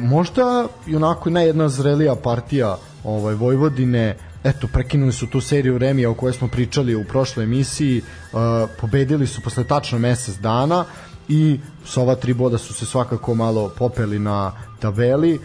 možda 0.00 0.66
i 0.86 0.96
onako 0.96 1.30
najjedna 1.30 1.68
zrelija 1.68 2.14
partija 2.14 2.76
ovaj 3.04 3.34
Vojvodine 3.34 4.16
eto, 4.44 4.68
prekinuli 4.68 5.12
su 5.12 5.26
tu 5.26 5.40
seriju 5.40 5.78
Remija 5.78 6.10
o 6.10 6.14
kojoj 6.14 6.32
smo 6.32 6.48
pričali 6.48 6.94
u 6.94 7.04
prošloj 7.04 7.44
emisiji, 7.44 8.02
uh, 8.02 8.40
pobedili 8.80 9.26
su 9.26 9.40
posle 9.40 9.64
tačno 9.64 9.98
mesec 9.98 10.36
dana 10.36 10.84
i 11.28 11.60
sa 11.86 12.00
ova 12.00 12.14
tri 12.14 12.34
boda 12.34 12.58
su 12.58 12.74
se 12.74 12.86
svakako 12.86 13.34
malo 13.34 13.72
popeli 13.78 14.18
na 14.18 14.52
tabeli. 14.80 15.38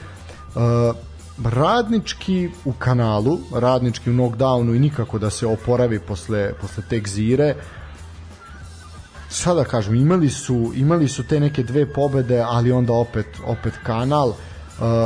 Uh, 0.55 0.95
radnički 1.45 2.49
u 2.65 2.73
kanalu, 2.73 3.39
radnički 3.53 4.09
u 4.09 4.13
knockdownu 4.13 4.75
i 4.75 4.79
nikako 4.79 5.19
da 5.19 5.29
se 5.29 5.47
oporavi 5.47 5.99
posle, 5.99 6.53
posle 6.61 6.83
te 6.89 6.99
gzire. 6.99 7.55
Sada 9.29 9.63
kažem, 9.63 9.95
imali 9.95 10.29
su, 10.29 10.71
imali 10.75 11.07
su 11.07 11.23
te 11.23 11.39
neke 11.39 11.63
dve 11.63 11.93
pobede, 11.93 12.39
ali 12.39 12.71
onda 12.71 12.93
opet, 12.93 13.27
opet 13.45 13.73
kanal. 13.83 14.27
Uh, 14.29 14.35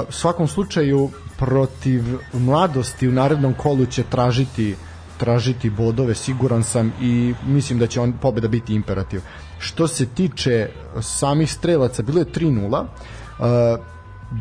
svakom 0.09 0.47
slučaju 0.47 1.09
protiv 1.45 2.03
mladosti 2.33 3.07
u 3.07 3.11
narednom 3.11 3.53
kolu 3.53 3.85
će 3.85 4.03
tražiti 4.03 4.75
tražiti 5.17 5.69
bodove, 5.69 6.15
siguran 6.15 6.63
sam 6.63 6.91
i 7.01 7.33
mislim 7.45 7.79
da 7.79 7.87
će 7.87 8.01
on 8.01 8.13
pobeda 8.21 8.47
biti 8.47 8.75
imperativ. 8.75 9.21
Što 9.59 9.87
se 9.87 10.05
tiče 10.05 10.69
samih 11.01 11.51
strelaca, 11.51 12.03
bilo 12.03 12.19
je 12.19 12.25
3-0. 12.25 12.81
Uh, 12.81 13.45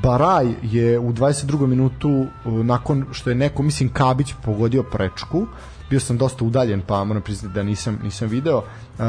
Baraj 0.02 0.54
je 0.62 0.98
u 0.98 1.12
22. 1.12 1.66
minutu 1.66 2.10
uh, 2.10 2.52
nakon 2.64 3.06
što 3.12 3.30
je 3.30 3.36
neko, 3.36 3.62
mislim 3.62 3.92
Kabić 3.92 4.34
pogodio 4.44 4.82
prečku, 4.82 5.46
bio 5.90 6.00
sam 6.00 6.18
dosta 6.18 6.44
udaljen 6.44 6.82
pa 6.86 7.04
moram 7.04 7.22
priznati 7.22 7.54
da 7.54 7.62
nisam 7.62 7.98
nisam 8.02 8.28
video. 8.28 8.58
Uh, 8.58 9.04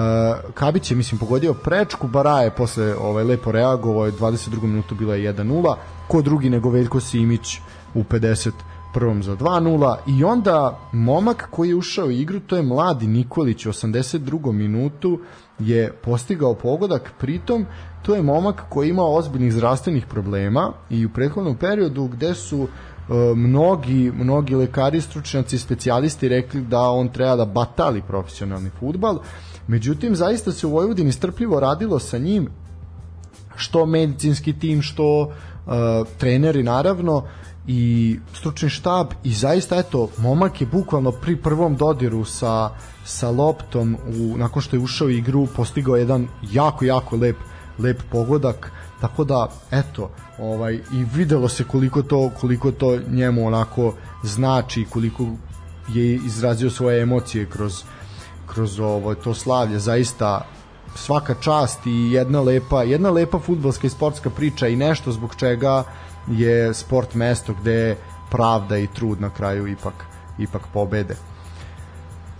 Kabić 0.53 0.91
je 0.91 0.97
mislim 0.97 1.19
pogodio 1.19 1.53
prečku, 1.53 2.07
Baraj 2.07 2.45
je 2.45 2.55
posle 2.55 2.95
ovaj 2.95 3.23
lepo 3.23 3.51
reagovao, 3.51 4.11
22. 4.11 4.61
minutu 4.61 4.95
bila 4.95 5.15
je 5.15 5.33
1:0. 5.33 5.75
Ko 6.07 6.21
drugi 6.21 6.49
nego 6.49 6.69
Veljko 6.69 6.99
Simić 6.99 7.59
u 7.95 8.03
50 8.03 8.51
prvom 8.93 9.23
za 9.23 9.35
2-0 9.35 9.95
i 10.07 10.23
onda 10.23 10.79
momak 10.91 11.47
koji 11.51 11.69
je 11.69 11.75
ušao 11.75 12.05
u 12.05 12.11
igru, 12.11 12.39
to 12.39 12.55
je 12.55 12.63
mladi 12.63 13.07
Nikolić 13.07 13.65
u 13.65 13.69
82. 13.69 14.51
minutu 14.51 15.19
je 15.59 15.91
postigao 15.91 16.53
pogodak, 16.53 17.11
pritom 17.19 17.65
to 18.01 18.15
je 18.15 18.21
momak 18.21 18.63
koji 18.69 18.89
ima 18.89 19.03
ozbiljnih 19.03 19.53
zdravstvenih 19.53 20.05
problema 20.05 20.71
i 20.89 21.05
u 21.05 21.09
prethodnom 21.09 21.55
periodu 21.55 22.07
gde 22.07 22.33
su 22.33 22.67
e, 22.67 23.13
mnogi, 23.35 24.11
mnogi 24.15 24.55
lekari, 24.55 25.01
stručnjaci, 25.01 25.57
specijalisti 25.57 26.29
rekli 26.29 26.61
da 26.61 26.81
on 26.81 27.09
treba 27.09 27.35
da 27.35 27.45
batali 27.45 28.01
profesionalni 28.01 28.69
futbal. 28.79 29.19
Međutim, 29.67 30.15
zaista 30.15 30.51
se 30.51 30.67
u 30.67 30.71
Vojvodini 30.71 31.11
strpljivo 31.11 31.59
radilo 31.59 31.99
sa 31.99 32.17
njim, 32.17 32.49
što 33.55 33.85
medicinski 33.85 34.59
tim, 34.59 34.81
što 34.81 35.21
uh, 35.21 35.33
treneri 36.17 36.63
naravno, 36.63 37.23
i 37.67 38.19
stručni 38.33 38.69
štab 38.69 39.07
i 39.23 39.33
zaista 39.33 39.77
eto 39.77 40.09
momak 40.17 40.61
je 40.61 40.67
bukvalno 40.67 41.11
pri 41.11 41.35
prvom 41.35 41.75
dodiru 41.75 42.25
sa 42.25 42.69
sa 43.05 43.29
loptom 43.29 43.97
u 44.07 44.37
nakon 44.37 44.61
što 44.61 44.75
je 44.75 44.79
ušao 44.79 45.07
u 45.07 45.09
igru 45.09 45.47
postigao 45.55 45.95
jedan 45.95 46.27
jako 46.51 46.85
jako 46.85 47.15
lep 47.15 47.37
lep 47.79 48.01
pogodak. 48.11 48.71
Tako 49.01 49.23
da 49.23 49.51
eto 49.71 50.09
ovaj 50.39 50.73
i 50.73 51.05
videlo 51.15 51.49
se 51.49 51.63
koliko 51.63 52.01
to 52.01 52.31
koliko 52.39 52.71
to 52.71 52.99
njemu 53.11 53.47
onako 53.47 53.93
znači 54.23 54.85
koliko 54.89 55.27
je 55.93 56.15
izrazio 56.15 56.69
svoje 56.69 57.01
emocije 57.01 57.45
kroz 57.45 57.83
kroz 58.47 58.79
ovo 58.79 59.15
to 59.15 59.33
slavlje. 59.33 59.79
Zaista 59.79 60.45
svaka 60.95 61.35
čast 61.41 61.79
i 61.85 62.11
jedna 62.11 62.41
lepa 62.41 62.83
jedna 62.83 63.09
lepa 63.09 63.39
fudbalska 63.39 63.87
i 63.87 63.89
sportska 63.89 64.29
priča 64.29 64.67
i 64.67 64.75
nešto 64.75 65.11
zbog 65.11 65.35
čega 65.35 65.83
je 66.27 66.73
sport 66.73 67.13
mesto 67.13 67.53
gde 67.53 67.95
pravda 68.31 68.77
i 68.77 68.87
trud 68.87 69.21
na 69.21 69.29
kraju 69.29 69.67
ipak 69.67 69.93
ipak 70.37 70.61
pobede. 70.73 71.15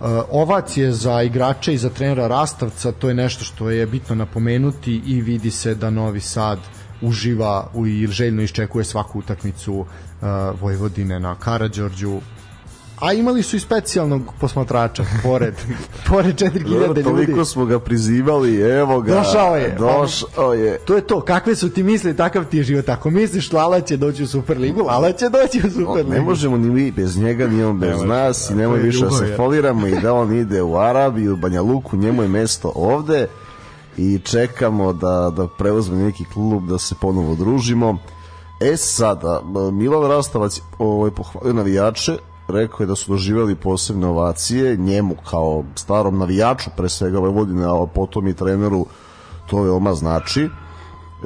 Uh, 0.00 0.06
ovacije 0.30 0.92
za 0.92 1.22
igrače 1.22 1.74
i 1.74 1.78
za 1.78 1.90
trenera 1.90 2.26
Rastavca, 2.28 2.92
to 2.92 3.08
je 3.08 3.14
nešto 3.14 3.44
što 3.44 3.70
je 3.70 3.86
bitno 3.86 4.14
napomenuti 4.14 5.02
i 5.06 5.20
vidi 5.20 5.50
se 5.50 5.74
da 5.74 5.90
Novi 5.90 6.20
Sad 6.20 6.58
uživa 7.02 7.70
i 7.86 8.06
željno 8.06 8.42
iščekuje 8.42 8.84
svaku 8.84 9.18
utakmicu 9.18 9.74
uh, 9.74 9.86
Vojvodine 10.60 11.20
na 11.20 11.34
Karadžorđu 11.34 12.20
a 13.04 13.12
imali 13.12 13.42
su 13.42 13.56
i 13.56 13.60
specijalnog 13.60 14.22
posmatrača 14.40 15.04
pored 15.22 15.54
pored 16.08 16.34
4000 16.34 16.66
ljudi. 16.66 17.02
Toliko 17.02 17.44
smo 17.44 17.64
ga 17.64 17.78
prizivali, 17.78 18.60
evo 18.60 19.00
ga. 19.00 19.14
Došao 19.14 19.56
je. 19.56 19.76
Došao 19.78 20.54
je. 20.54 20.78
To 20.78 20.94
je 20.94 21.06
to, 21.06 21.20
kakve 21.20 21.54
su 21.54 21.70
ti 21.70 21.82
misli, 21.82 22.16
takav 22.16 22.44
ti 22.44 22.56
je 22.56 22.62
život. 22.62 22.88
Ako 22.88 23.10
misliš 23.10 23.52
Lala 23.52 23.80
će 23.80 23.96
doći 23.96 24.22
u 24.22 24.26
Superligu, 24.26 24.82
Lala 24.82 25.12
će 25.12 25.28
doći 25.28 25.66
u 25.66 25.70
Superligu. 25.70 26.10
Ne 26.10 26.20
možemo 26.20 26.56
ni 26.56 26.68
mi 26.68 26.90
bez 26.90 27.18
njega, 27.18 27.46
ni 27.46 27.64
on 27.64 27.78
bez 27.78 28.00
ne 28.00 28.06
nas 28.06 28.50
i 28.50 28.54
nemoj 28.54 28.78
više 28.78 29.04
da 29.04 29.10
se 29.10 29.34
foliramo 29.36 29.86
i 29.86 30.00
da 30.00 30.14
on 30.14 30.36
ide 30.36 30.62
u 30.62 30.76
Arabiju, 30.76 31.32
u 31.32 31.36
Banja 31.36 31.62
Luku, 31.62 31.96
njemu 31.96 32.22
je 32.22 32.28
mesto 32.28 32.72
ovde 32.74 33.28
i 33.96 34.18
čekamo 34.18 34.92
da, 34.92 35.32
da 35.36 35.46
preuzme 35.48 35.96
neki 35.96 36.24
klub, 36.24 36.66
da 36.66 36.78
se 36.78 36.94
ponovo 37.00 37.34
družimo. 37.34 37.98
E 38.60 38.76
sada, 38.76 39.42
Milan 39.72 40.10
Rastavac 40.10 40.60
ovaj, 40.78 41.10
pohvalio 41.10 41.52
navijače, 41.52 42.16
rekao 42.48 42.84
je 42.84 42.86
da 42.86 42.94
su 42.94 43.12
doživjeli 43.12 43.54
posebne 43.54 44.06
ovacije 44.06 44.76
njemu 44.76 45.14
kao 45.30 45.64
starom 45.74 46.18
navijaču 46.18 46.70
pre 46.76 46.88
svega 46.88 47.18
Vojvodine, 47.18 47.64
a 47.64 47.86
potom 47.94 48.28
i 48.28 48.34
treneru 48.34 48.86
to 49.50 49.62
veoma 49.62 49.94
znači. 49.94 50.42
E, 50.42 50.48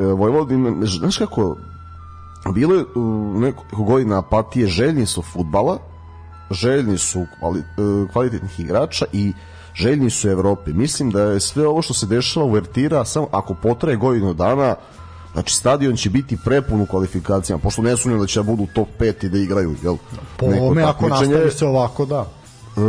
Vojvodine, 0.02 0.86
znaš 0.86 1.18
kako 1.18 1.56
bilo 2.54 2.74
je 2.74 2.84
nekoliko 3.34 3.82
godina 3.82 4.18
apatije 4.18 4.66
željni 4.66 5.06
su 5.06 5.22
futbala 5.22 5.78
željni 6.50 6.98
su 6.98 7.26
kvali, 7.38 7.60
e, 7.60 8.12
kvalitetnih 8.12 8.60
igrača 8.60 9.04
i 9.12 9.32
željni 9.74 10.10
su 10.10 10.28
Evrope 10.28 10.72
mislim 10.72 11.10
da 11.10 11.22
je 11.22 11.40
sve 11.40 11.66
ovo 11.66 11.82
što 11.82 11.94
se 11.94 12.06
dešava 12.06 12.46
u 12.46 12.50
Vertira 12.50 13.04
samo 13.04 13.28
ako 13.32 13.54
potraje 13.54 13.96
godinu 13.96 14.34
dana 14.34 14.74
Znači, 15.32 15.54
stadion 15.54 15.96
će 15.96 16.10
biti 16.10 16.38
prepun 16.44 16.80
u 16.80 16.86
kvalifikacijama, 16.86 17.62
pošto 17.62 17.82
ne 17.82 17.96
sumnjam 17.96 18.20
da 18.20 18.26
će 18.26 18.38
da 18.38 18.42
budu 18.42 18.66
top 18.74 18.88
5 18.98 19.26
i 19.26 19.28
da 19.28 19.38
igraju, 19.38 19.74
jel? 19.82 19.96
Po 20.36 20.46
ome, 20.46 20.82
ako 20.82 21.08
nastavi 21.08 21.50
se 21.50 21.66
ovako, 21.66 22.06
da. 22.06 22.26
E, 22.76 22.80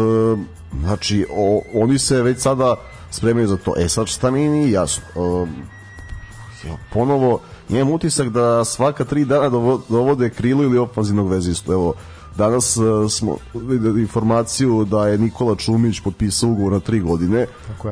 znači, 0.80 1.26
o, 1.32 1.62
oni 1.74 2.00
se 2.00 2.22
već 2.22 2.40
sada 2.40 2.76
spremaju 3.12 3.48
za 3.48 3.58
to. 3.58 3.74
E, 3.78 3.90
sad 3.90 4.08
šta 4.08 4.32
mi 4.32 4.50
nije 4.50 4.72
jasno. 4.72 5.04
E, 5.16 6.70
ponovo, 6.94 7.40
imam 7.70 7.92
utisak 7.92 8.30
da 8.30 8.66
svaka 8.66 9.06
tri 9.06 9.26
dana 9.26 9.50
dovode 9.90 10.30
krilo 10.30 10.64
ili 10.64 10.78
ofanzivnog 10.78 11.30
vezistu. 11.30 11.74
Evo, 11.74 11.94
Danas 12.40 12.78
uh, 12.78 13.12
smo 13.12 13.38
videli 13.54 14.02
informaciju 14.02 14.86
da 14.86 15.08
je 15.08 15.18
Nikola 15.18 15.56
Čumić 15.56 16.00
potpisao 16.00 16.50
ugovor 16.50 16.72
na 16.72 16.80
tri 16.80 17.00
godine. 17.00 17.46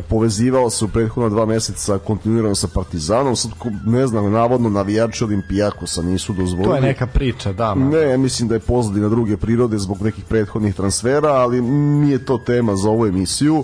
Povezivao 0.09 0.69
se 0.69 0.85
u 0.85 0.87
prethodna 0.87 1.29
dva 1.29 1.45
meseca 1.45 1.97
kontinuirano 1.97 2.55
sa 2.55 2.67
Partizanom. 2.67 3.35
Sad, 3.35 3.51
ne 3.85 4.07
znam, 4.07 4.31
navodno 4.31 4.69
navijači 4.69 5.23
Olimpijakosa 5.23 6.01
nisu 6.01 6.33
dozvolili. 6.33 6.69
To 6.69 6.75
je 6.75 6.81
neka 6.81 7.07
priča, 7.07 7.53
da. 7.53 7.75
Man. 7.75 7.89
Ne, 7.89 8.17
mislim 8.17 8.49
da 8.49 8.55
je 8.55 8.59
pozadina 8.59 9.09
druge 9.09 9.37
prirode 9.37 9.77
zbog 9.77 10.01
nekih 10.01 10.23
prethodnih 10.25 10.75
transfera, 10.75 11.29
ali 11.29 11.61
nije 11.61 12.25
to 12.25 12.37
tema 12.37 12.75
za 12.75 12.89
ovu 12.89 13.05
emisiju. 13.05 13.63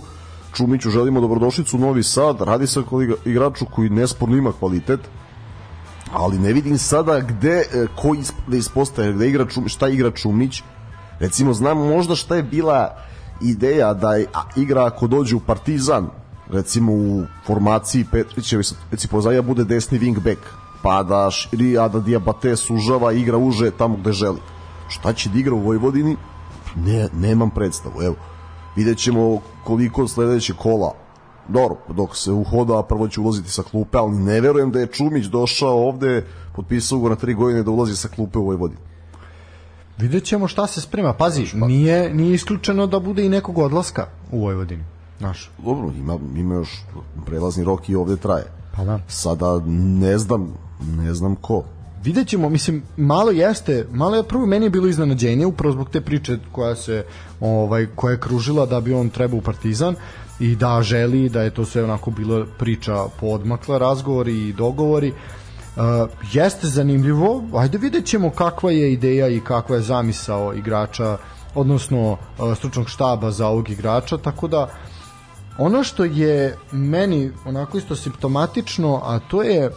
Čumiću 0.53 0.89
želimo 0.89 1.21
dobrodošlicu 1.21 1.77
u 1.77 1.79
Novi 1.79 2.03
Sad. 2.03 2.41
Radi 2.41 2.67
se 2.67 2.79
o 2.79 3.01
igraču 3.25 3.65
koji 3.65 3.89
nesporno 3.89 4.37
ima 4.37 4.51
kvalitet 4.51 4.99
ali 6.13 6.39
ne 6.39 6.53
vidim 6.53 6.77
sada 6.77 7.19
gde 7.19 7.49
e, 7.49 7.87
ko 7.95 8.15
da 8.47 8.57
ispostaje 8.57 9.13
gde 9.13 9.27
igra 9.29 9.45
Čumić, 9.45 9.71
šta 9.71 9.87
igra 9.87 10.11
Čumić 10.11 10.63
recimo 11.23 11.53
znam 11.53 11.77
možda 11.77 12.15
šta 12.15 12.35
je 12.35 12.43
bila 12.43 12.95
ideja 13.41 13.93
da 13.93 14.15
je, 14.15 14.27
igra 14.55 14.85
ako 14.85 15.07
dođe 15.07 15.35
u 15.35 15.39
Partizan 15.39 16.09
recimo 16.49 16.93
u 16.93 17.23
formaciji 17.45 18.05
Petrićevi 18.11 18.63
recimo 18.91 19.11
pozaja 19.11 19.41
bude 19.41 19.63
desni 19.63 19.99
wing 19.99 20.19
back 20.19 20.39
pa 20.83 21.03
da 21.03 21.31
širi, 21.31 21.77
a 21.77 21.87
da 21.87 21.99
Diabate 21.99 22.55
sužava 22.55 23.13
igra 23.13 23.37
uže 23.37 23.71
tamo 23.71 23.97
gde 23.97 24.11
želi. 24.11 24.39
Šta 24.89 25.13
će 25.13 25.29
da 25.29 25.39
igra 25.39 25.55
u 25.55 25.59
Vojvodini? 25.59 26.17
Ne, 26.75 27.07
nemam 27.13 27.49
predstavu 27.49 28.01
evo. 28.01 28.15
Vidjet 28.75 28.97
ćemo 28.97 29.39
koliko 29.63 30.07
sledeće 30.07 30.53
kola. 30.53 30.93
Dobro, 31.47 31.77
dok 31.89 32.15
se 32.17 32.31
uhoda, 32.31 32.83
prvo 32.83 33.07
će 33.07 33.21
ulaziti 33.21 33.51
sa 33.51 33.63
klupe, 33.63 33.97
ali 33.97 34.17
ne 34.17 34.41
verujem 34.41 34.71
da 34.71 34.79
je 34.79 34.87
Čumić 34.87 35.25
došao 35.25 35.87
ovde, 35.87 36.25
potpisao 36.55 36.99
go 36.99 37.09
na 37.09 37.15
tri 37.15 37.33
godine 37.33 37.63
da 37.63 37.71
ulazi 37.71 37.95
sa 37.95 38.07
klupe 38.07 38.39
u 38.39 38.45
Vojvodini. 38.45 38.92
Vidjet 39.97 40.23
ćemo 40.23 40.47
šta 40.47 40.67
se 40.67 40.81
sprema. 40.81 41.13
Pazi, 41.13 41.45
šta? 41.45 41.57
nije, 41.57 42.13
nije 42.13 42.33
isključeno 42.33 42.87
da 42.87 42.99
bude 42.99 43.25
i 43.25 43.29
nekog 43.29 43.57
odlaska 43.57 44.07
u 44.31 44.39
Vojvodini. 44.39 44.83
Naš. 45.19 45.49
Dobro, 45.65 45.91
ima, 45.97 46.19
ima 46.35 46.55
još 46.55 46.69
prelazni 47.25 47.63
rok 47.63 47.89
i 47.89 47.95
ovde 47.95 48.17
traje. 48.17 48.45
Pa 48.75 48.83
da. 48.83 48.99
Sada 49.07 49.59
ne 49.67 50.17
znam, 50.17 50.53
ne 50.97 51.13
znam 51.13 51.35
ko. 51.35 51.63
Vidjet 52.03 52.27
ćemo, 52.27 52.49
mislim, 52.49 52.83
malo 52.97 53.31
jeste, 53.31 53.87
malo 53.91 54.15
je 54.15 54.23
prvo 54.23 54.45
meni 54.45 54.65
je 54.65 54.69
bilo 54.69 54.87
iznenađenje 54.87 55.45
upravo 55.45 55.73
zbog 55.73 55.89
te 55.89 56.01
priče 56.01 56.37
koja 56.51 56.75
se 56.75 57.05
ovaj 57.39 57.87
koja 57.95 58.11
je 58.11 58.19
kružila 58.19 58.65
da 58.65 58.81
bi 58.81 58.93
on 58.93 59.09
trebao 59.09 59.37
u 59.37 59.41
Partizan 59.41 59.95
i 60.39 60.55
da 60.55 60.81
želi 60.81 61.29
da 61.29 61.41
je 61.41 61.49
to 61.49 61.65
sve 61.65 61.83
onako 61.83 62.11
bilo 62.11 62.45
priča 62.59 63.05
podmakla 63.19 63.77
razgovori 63.77 64.47
i 64.47 64.53
dogovori 64.53 65.11
Uh, 65.11 65.42
jeste 66.31 66.67
zanimljivo, 66.67 67.43
ajde 67.55 67.77
vidjet 67.77 68.05
ćemo 68.05 68.29
kakva 68.29 68.71
je 68.71 68.93
ideja 68.93 69.27
i 69.27 69.39
kakva 69.39 69.75
je 69.75 69.81
zamisao 69.81 70.53
igrača, 70.53 71.17
odnosno 71.55 72.11
uh, 72.11 72.57
stručnog 72.57 72.89
štaba 72.89 73.31
za 73.31 73.47
ovog 73.47 73.69
igrača, 73.69 74.17
tako 74.17 74.47
da 74.47 74.69
ono 75.57 75.83
što 75.83 76.03
je 76.03 76.57
meni 76.71 77.31
onako 77.45 77.77
isto 77.77 77.95
simptomatično, 77.95 79.01
a 79.03 79.19
to 79.19 79.43
je 79.43 79.67
uh, 79.67 79.73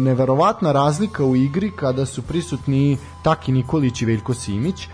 neverovatna 0.00 0.72
razlika 0.72 1.24
u 1.24 1.36
igri 1.36 1.70
kada 1.76 2.06
su 2.06 2.22
prisutni 2.22 2.98
Taki 3.22 3.52
Nikolić 3.52 4.02
i 4.02 4.06
Veljko 4.06 4.34
Simić. 4.34 4.88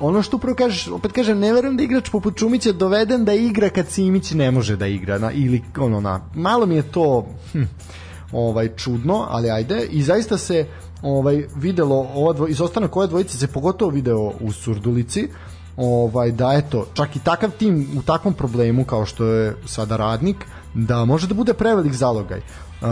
Ono 0.00 0.22
što 0.22 0.36
upravo 0.36 0.56
kažeš, 0.56 0.88
opet 0.88 1.12
kažem, 1.12 1.38
ne 1.38 1.52
verujem 1.52 1.76
da 1.76 1.82
igrač 1.82 2.10
poput 2.10 2.36
Čumića 2.36 2.72
doveden 2.72 3.24
da 3.24 3.32
igra 3.32 3.68
kad 3.70 3.88
Simić 3.88 4.30
ne 4.30 4.50
može 4.50 4.76
da 4.76 4.86
igra, 4.86 5.18
na, 5.18 5.32
ili 5.32 5.62
ono 5.78 6.00
na, 6.00 6.20
malo 6.34 6.66
mi 6.66 6.74
je 6.74 6.82
to 6.82 7.26
hm, 7.52 7.62
ovaj 8.32 8.68
čudno, 8.76 9.26
ali 9.28 9.50
ajde, 9.50 9.86
i 9.90 10.02
zaista 10.02 10.38
se 10.38 10.66
ovaj 11.02 11.46
videlo 11.56 12.08
ova 12.14 12.32
dvo, 12.32 12.46
izostanak 12.46 12.96
ove 12.96 13.06
dvojice 13.06 13.38
se 13.38 13.46
pogotovo 13.46 13.90
video 13.90 14.32
u 14.40 14.52
Surdulici, 14.52 15.28
ovaj 15.76 16.32
da 16.32 16.52
eto, 16.52 16.86
čak 16.94 17.16
i 17.16 17.18
takav 17.18 17.50
tim 17.50 17.88
u 17.98 18.02
takvom 18.02 18.34
problemu 18.34 18.84
kao 18.84 19.06
što 19.06 19.24
je 19.24 19.56
sada 19.66 19.96
radnik, 19.96 20.36
da 20.74 21.04
može 21.04 21.26
da 21.26 21.34
bude 21.34 21.54
prevelik 21.54 21.92
zalogaj. 21.92 22.38
Uh, 22.38 22.88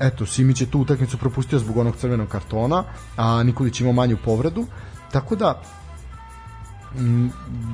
eto, 0.00 0.26
Simić 0.26 0.60
je 0.60 0.70
tu 0.70 0.80
utakmicu 0.80 1.18
propustio 1.18 1.58
zbog 1.58 1.76
onog 1.76 1.96
crvenog 1.96 2.28
kartona, 2.28 2.84
a 3.16 3.42
Nikolić 3.42 3.80
ima 3.80 3.92
manju 3.92 4.16
povredu, 4.24 4.66
tako 5.12 5.36
da 5.36 5.62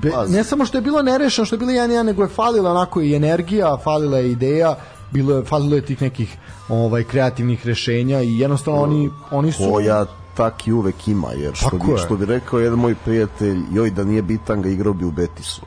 Be, 0.02 0.10
ne 0.28 0.44
samo 0.44 0.64
što 0.64 0.78
je 0.78 0.82
bilo 0.82 1.02
nerešeno, 1.02 1.46
što 1.46 1.54
je 1.54 1.58
bilo 1.58 1.72
1-1, 1.72 2.02
nego 2.02 2.22
je 2.22 2.28
falila 2.28 2.70
onako 2.70 3.00
i 3.00 3.14
energija, 3.14 3.76
falila 3.84 4.18
je 4.18 4.32
ideja, 4.32 4.76
bilo 5.10 5.36
je, 5.36 5.44
falilo 5.44 5.76
je 5.76 5.82
tih 5.82 6.02
nekih 6.02 6.36
ovaj 6.68 7.04
kreativnih 7.04 7.66
rešenja 7.66 8.22
i 8.22 8.38
jednostavno 8.38 8.82
oni, 8.82 9.10
oni 9.30 9.52
su... 9.52 9.70
Koja 9.72 10.06
taki 10.36 10.72
uvek 10.72 11.08
ima, 11.08 11.32
jer 11.32 11.54
što, 11.54 11.76
bi, 11.76 11.98
što 12.04 12.16
bi 12.16 12.24
rekao 12.24 12.60
jedan 12.60 12.78
moj 12.78 12.94
prijatelj, 13.04 13.58
joj 13.72 13.90
da 13.90 14.04
nije 14.04 14.22
Bitanga 14.22 14.68
igrao 14.68 14.92
bi 14.92 15.04
u 15.04 15.10
Betisu. 15.10 15.62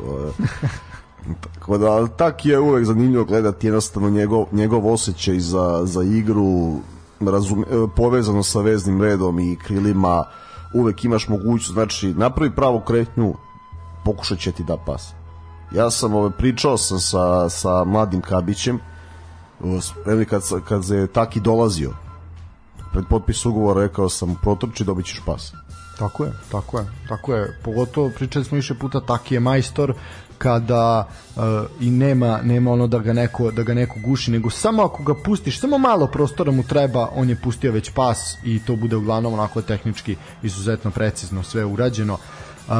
Tako 1.54 1.78
da, 1.78 2.08
tak 2.08 2.46
je 2.46 2.60
uvek 2.60 2.86
zanimljivo 2.86 3.26
gledati 3.26 3.68
jednostavno 3.68 4.10
njegov, 4.10 4.46
njegov 4.52 4.94
osjećaj 4.94 5.40
za, 5.40 5.82
za 5.86 6.04
igru, 6.04 6.80
razum, 7.20 7.66
povezano 7.96 8.44
sa 8.44 8.62
veznim 8.62 9.02
redom 9.02 9.40
i 9.40 9.58
krilima, 9.64 10.24
uvek 10.74 11.04
imaš 11.04 11.28
mogućnost, 11.28 11.74
znači 11.74 12.14
napravi 12.14 12.56
pravu 12.56 12.80
kretnju, 12.80 13.34
pokušat 14.06 14.40
će 14.40 14.52
ti 14.52 14.64
da 14.64 14.78
pas. 14.78 15.14
Ja 15.76 15.92
sam 15.92 16.14
ove, 16.14 16.26
ovaj, 16.26 16.38
pričao 16.38 16.78
sam 16.78 17.00
sa, 17.00 17.50
sa 17.50 17.84
mladim 17.84 18.22
Kabićem, 18.22 18.80
kad, 20.30 20.42
kad 20.68 20.90
je 20.90 21.08
Taki 21.08 21.40
dolazio 21.40 21.94
pred 22.94 23.06
potpis 23.10 23.46
ugovora 23.46 23.82
rekao 23.82 24.10
sam 24.10 24.36
protrči 24.42 24.84
dobit 24.84 25.06
ćeš 25.06 25.22
pas 25.26 25.54
tako 26.02 26.26
je, 26.26 26.32
tako 26.52 26.80
je, 26.80 26.86
tako 27.08 27.34
je. 27.34 27.60
Pogotovo 27.64 28.12
pričali 28.16 28.46
smo 28.46 28.56
više 28.56 28.74
puta 28.74 29.00
Taki 29.00 29.34
je 29.34 29.40
majstor 29.40 29.94
kada 30.38 31.08
uh, 31.36 31.44
i 31.80 31.92
nema 31.92 32.40
nema 32.44 32.72
ono 32.72 32.88
da 32.88 33.00
ga 33.00 33.14
neko 33.14 33.52
da 33.52 33.64
ga 33.64 33.74
neko 33.74 34.00
guši, 34.00 34.32
nego 34.32 34.50
samo 34.50 34.84
ako 34.84 35.04
ga 35.04 35.14
pustiš, 35.24 35.60
samo 35.60 35.78
malo 35.78 36.08
prostora 36.08 36.52
mu 36.52 36.64
treba, 36.64 37.10
on 37.16 37.30
je 37.30 37.36
pustio 37.36 37.72
već 37.72 37.92
pas 37.92 38.38
i 38.44 38.60
to 38.66 38.76
bude 38.76 38.96
uglavnom 38.96 39.34
onako 39.34 39.62
tehnički 39.62 40.16
izuzetno 40.44 40.92
precizno 40.92 41.44
sve 41.44 41.66
urađeno. 41.66 42.14
Uh, 42.14 42.74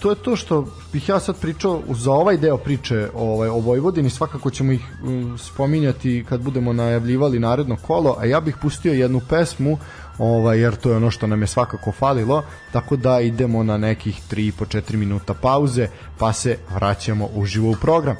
to 0.00 0.10
je 0.10 0.16
to 0.16 0.36
što 0.36 0.66
bih 0.92 1.08
ja 1.08 1.20
sad 1.20 1.40
pričao 1.40 1.82
za 1.88 2.12
ovaj 2.12 2.36
deo 2.36 2.56
priče 2.56 3.08
ovaj, 3.14 3.48
o 3.48 3.58
Vojvodini, 3.58 4.10
svakako 4.10 4.50
ćemo 4.50 4.72
ih 4.72 4.84
um, 5.02 5.38
spominjati 5.38 6.24
kad 6.28 6.40
budemo 6.40 6.72
najavljivali 6.72 7.38
naredno 7.38 7.76
kolo, 7.76 8.16
a 8.18 8.24
ja 8.24 8.40
bih 8.40 8.56
pustio 8.62 8.92
jednu 8.92 9.20
pesmu 9.28 9.78
ovaj, 10.18 10.60
jer 10.60 10.76
to 10.76 10.90
je 10.90 10.96
ono 10.96 11.10
što 11.10 11.26
nam 11.26 11.40
je 11.40 11.46
svakako 11.46 11.92
falilo, 11.92 12.42
tako 12.72 12.96
da 12.96 13.20
idemo 13.20 13.62
na 13.62 13.76
nekih 13.76 14.20
3 14.30 14.52
po 14.58 14.64
4 14.64 14.96
minuta 14.96 15.34
pauze, 15.34 15.88
pa 16.18 16.32
se 16.32 16.58
vraćamo 16.74 17.28
uživo 17.34 17.70
u 17.70 17.76
program. 17.80 18.16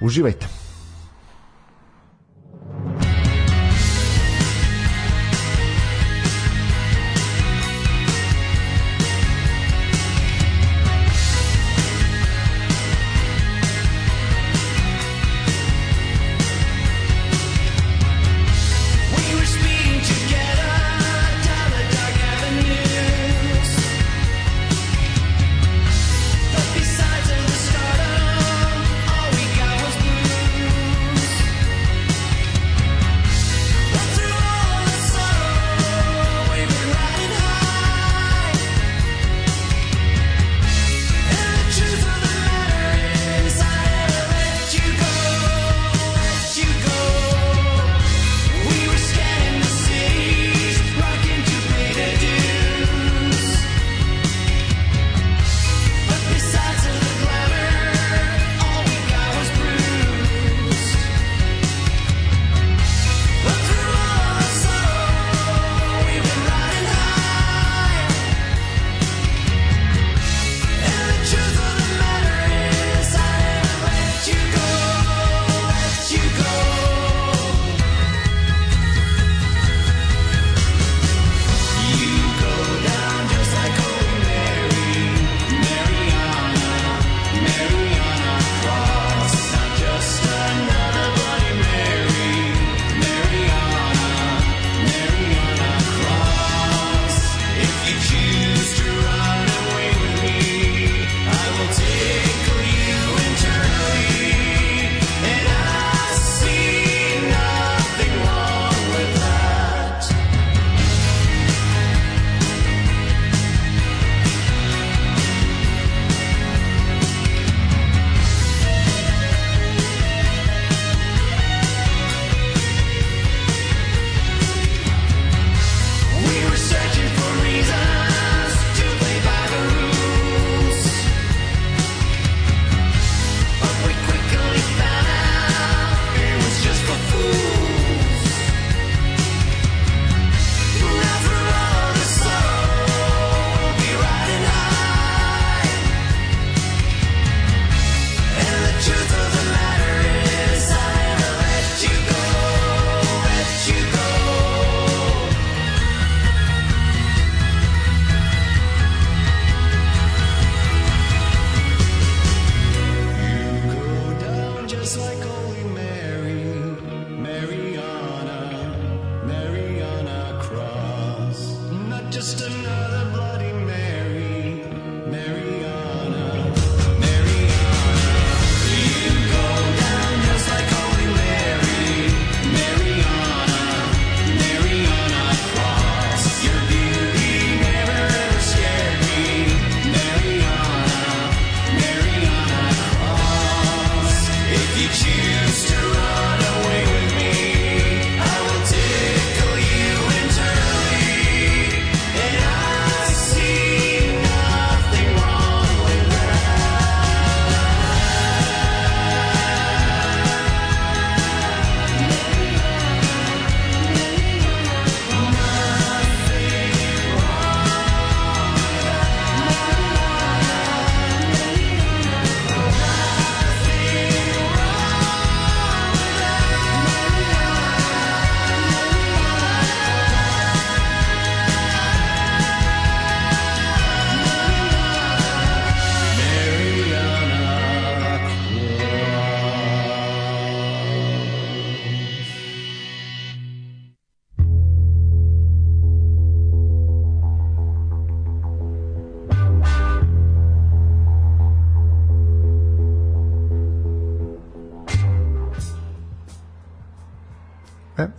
Uživajte! 0.00 0.63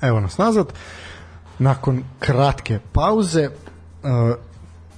Evo 0.08 0.20
nas 0.20 0.38
nazad. 0.38 0.74
Nakon 1.60 2.04
kratke 2.20 2.80
pauze, 2.92 3.50
uh, 4.04 4.36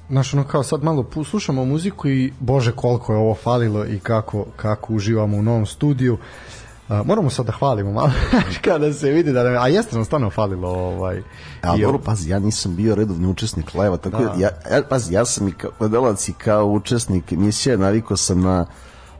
znaš, 0.09 0.33
ono 0.33 0.43
kao 0.43 0.63
sad 0.63 0.83
malo 0.83 1.05
slušamo 1.29 1.65
muziku 1.65 2.07
i 2.07 2.33
bože 2.39 2.71
koliko 2.71 3.13
je 3.13 3.19
ovo 3.19 3.35
falilo 3.35 3.85
i 3.85 3.99
kako, 3.99 4.45
kako 4.55 4.93
uživamo 4.93 5.37
u 5.37 5.41
novom 5.41 5.65
studiju. 5.65 6.13
Uh, 6.13 7.05
moramo 7.05 7.29
sad 7.29 7.45
da 7.45 7.51
hvalimo 7.51 7.91
malo 7.91 8.11
kada 8.65 8.93
se 8.93 9.09
vidi 9.09 9.31
da 9.31 9.39
a 9.39 9.67
jeste 9.67 9.95
nam 9.95 10.05
stvarno 10.05 10.29
falilo 10.29 10.69
ovaj 10.69 11.21
a 11.61 11.77
dobro 11.77 11.99
pazi 11.99 12.29
ja 12.29 12.39
nisam 12.39 12.75
bio 12.75 12.95
redovni 12.95 13.27
učesnik 13.27 13.73
lajva 13.73 13.97
tako 13.97 14.23
da. 14.23 14.33
ja, 14.37 14.49
ja 14.71 14.83
pazi 14.89 15.13
ja 15.13 15.25
sam 15.25 15.47
i 15.47 15.51
kao 15.51 15.71
gledalac 15.79 16.29
i 16.29 16.33
kao 16.33 16.65
učesnik 16.65 17.31
emisije 17.31 17.77
navikao 17.77 18.17
sam 18.17 18.41
na 18.41 18.65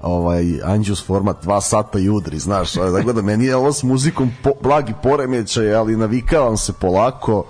ovaj 0.02 0.62
Anđus 0.64 1.06
format 1.06 1.46
2 1.46 1.62
sata 1.62 2.00
i 2.00 2.10
udri, 2.10 2.40
znaš, 2.40 2.72
tako 2.74 3.14
da 3.14 3.22
meni 3.22 3.46
je 3.46 3.56
ovo 3.56 3.74
s 3.74 3.84
muzikom 3.84 4.32
po, 4.44 4.52
blagi 4.62 4.94
poremećaj, 5.04 5.76
ali 5.76 5.98
navikavam 5.98 6.58
se 6.58 6.74
polako. 6.74 7.46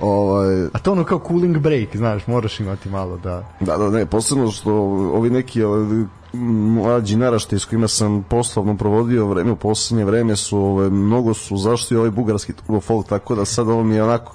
Ovaj 0.00 0.64
A 0.72 0.78
to 0.82 0.92
ono 0.92 1.04
kao 1.04 1.20
cooling 1.28 1.58
break, 1.58 1.96
znaš, 1.96 2.26
moraš 2.26 2.60
imati 2.60 2.88
malo 2.88 3.16
da 3.16 3.42
Da, 3.60 3.76
da, 3.76 3.90
ne, 3.90 4.06
posebno 4.06 4.50
što 4.50 4.72
ovi 5.14 5.30
neki 5.30 5.62
ovi, 5.62 6.06
mlađi 6.32 7.16
naraštaj 7.16 7.58
s 7.58 7.64
kojima 7.64 7.88
sam 7.88 8.22
poslovno 8.22 8.76
provodio 8.76 9.26
vreme 9.26 9.52
u 9.52 9.56
poslednje 9.56 10.04
vreme 10.04 10.36
su 10.36 10.58
ove, 10.58 10.90
mnogo 10.90 11.34
su 11.34 11.56
zašli 11.56 11.96
ovaj 11.96 12.10
bugarski 12.10 12.52
turbo 12.52 12.80
folk, 12.80 13.08
tako 13.08 13.34
da 13.34 13.44
sad 13.44 13.68
ovo 13.68 13.84
mi 13.84 13.94
je 13.94 14.02
onako 14.02 14.34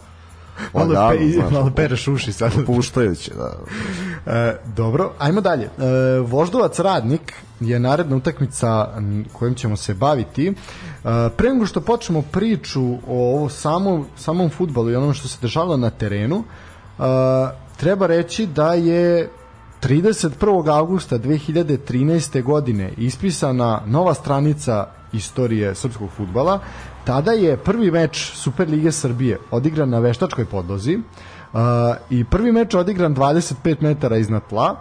malo, 0.74 1.10
pe, 1.12 1.32
znaš, 1.32 1.51
malo 1.51 1.72
pereš 1.76 2.07
uši 2.07 2.34
sad. 2.34 2.51
Puštajuće, 2.66 3.32
da. 3.34 3.57
E, 4.26 4.57
dobro, 4.76 5.12
ajmo 5.20 5.41
dalje. 5.41 5.64
E, 5.64 5.70
Voždovac 6.20 6.80
Radnik 6.80 7.34
je 7.60 7.80
naredna 7.80 8.16
utakmica 8.16 8.88
kojom 9.34 9.55
ćemo 9.55 9.78
se 9.78 9.93
baviti. 9.93 10.47
E, 10.47 10.53
pre 11.38 11.49
nego 11.49 11.66
što 11.66 11.82
počnemo 11.82 12.22
priču 12.22 12.93
o 13.07 13.36
ovo 13.36 13.49
samom, 13.49 14.05
samom 14.18 14.49
futbalu 14.49 14.89
i 14.89 14.95
onom 14.95 15.14
što 15.14 15.28
se 15.28 15.38
dešavalo 15.41 15.78
na 15.78 15.89
terenu, 15.89 16.43
e, 16.43 17.03
treba 17.78 18.07
reći 18.07 18.45
da 18.45 18.74
je 18.74 19.30
31. 19.84 20.78
augusta 20.78 21.20
2013. 21.20 22.43
godine 22.43 22.91
ispisana 22.97 23.82
nova 23.86 24.14
stranica 24.14 24.88
istorije 25.14 25.76
srpskog 25.76 26.10
futbala. 26.18 26.60
Tada 27.04 27.32
je 27.32 27.58
prvi 27.58 27.91
meč 27.91 28.32
Superlige 28.34 28.91
Srbije 28.91 29.39
odigran 29.52 29.89
na 29.89 30.00
veštačkoj 30.00 30.45
podlozi 30.45 30.97
uh, 30.97 31.60
i 32.10 32.24
prvi 32.24 32.52
meč 32.52 32.76
odigran 32.76 33.16
25 33.16 33.82
metara 33.82 34.18
iznad 34.18 34.47
tla. 34.50 34.76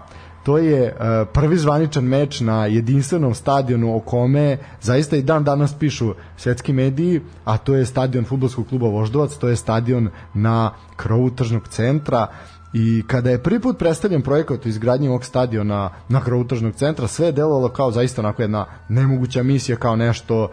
To 0.44 0.58
je 0.58 0.86
uh, 0.88 1.28
prvi 1.32 1.56
zvaničan 1.58 2.04
meč 2.04 2.40
na 2.40 2.66
jedinstvenom 2.66 3.34
stadionu 3.34 3.96
o 3.96 4.00
kome 4.00 4.58
zaista 4.80 5.16
i 5.16 5.22
dan 5.22 5.44
danas 5.44 5.74
pišu 5.74 6.14
svetski 6.36 6.72
mediji, 6.72 7.20
a 7.44 7.58
to 7.58 7.74
je 7.74 7.86
stadion 7.86 8.24
futbolskog 8.24 8.68
kluba 8.68 8.88
Voždovac, 8.88 9.36
to 9.36 9.48
je 9.48 9.56
stadion 9.56 10.08
na 10.34 10.70
krovu 10.96 11.30
tržnog 11.30 11.68
centra 11.68 12.26
I 12.72 13.02
kada 13.06 13.30
je 13.30 13.42
prvi 13.42 13.60
put 13.60 13.78
predstavljen 13.78 14.22
projekat 14.22 14.66
o 14.66 14.68
izgradnji 14.68 15.08
ovog 15.08 15.24
stadiona 15.24 15.90
na 16.08 16.20
krovu 16.20 16.44
tržnog 16.44 16.74
centra, 16.74 17.08
sve 17.08 17.26
je 17.26 17.32
delovalo 17.32 17.68
kao 17.68 17.92
zaista 17.92 18.22
onako 18.22 18.42
jedna 18.42 18.66
nemoguća 18.88 19.42
misija, 19.42 19.76
kao 19.76 19.96
nešto 19.96 20.48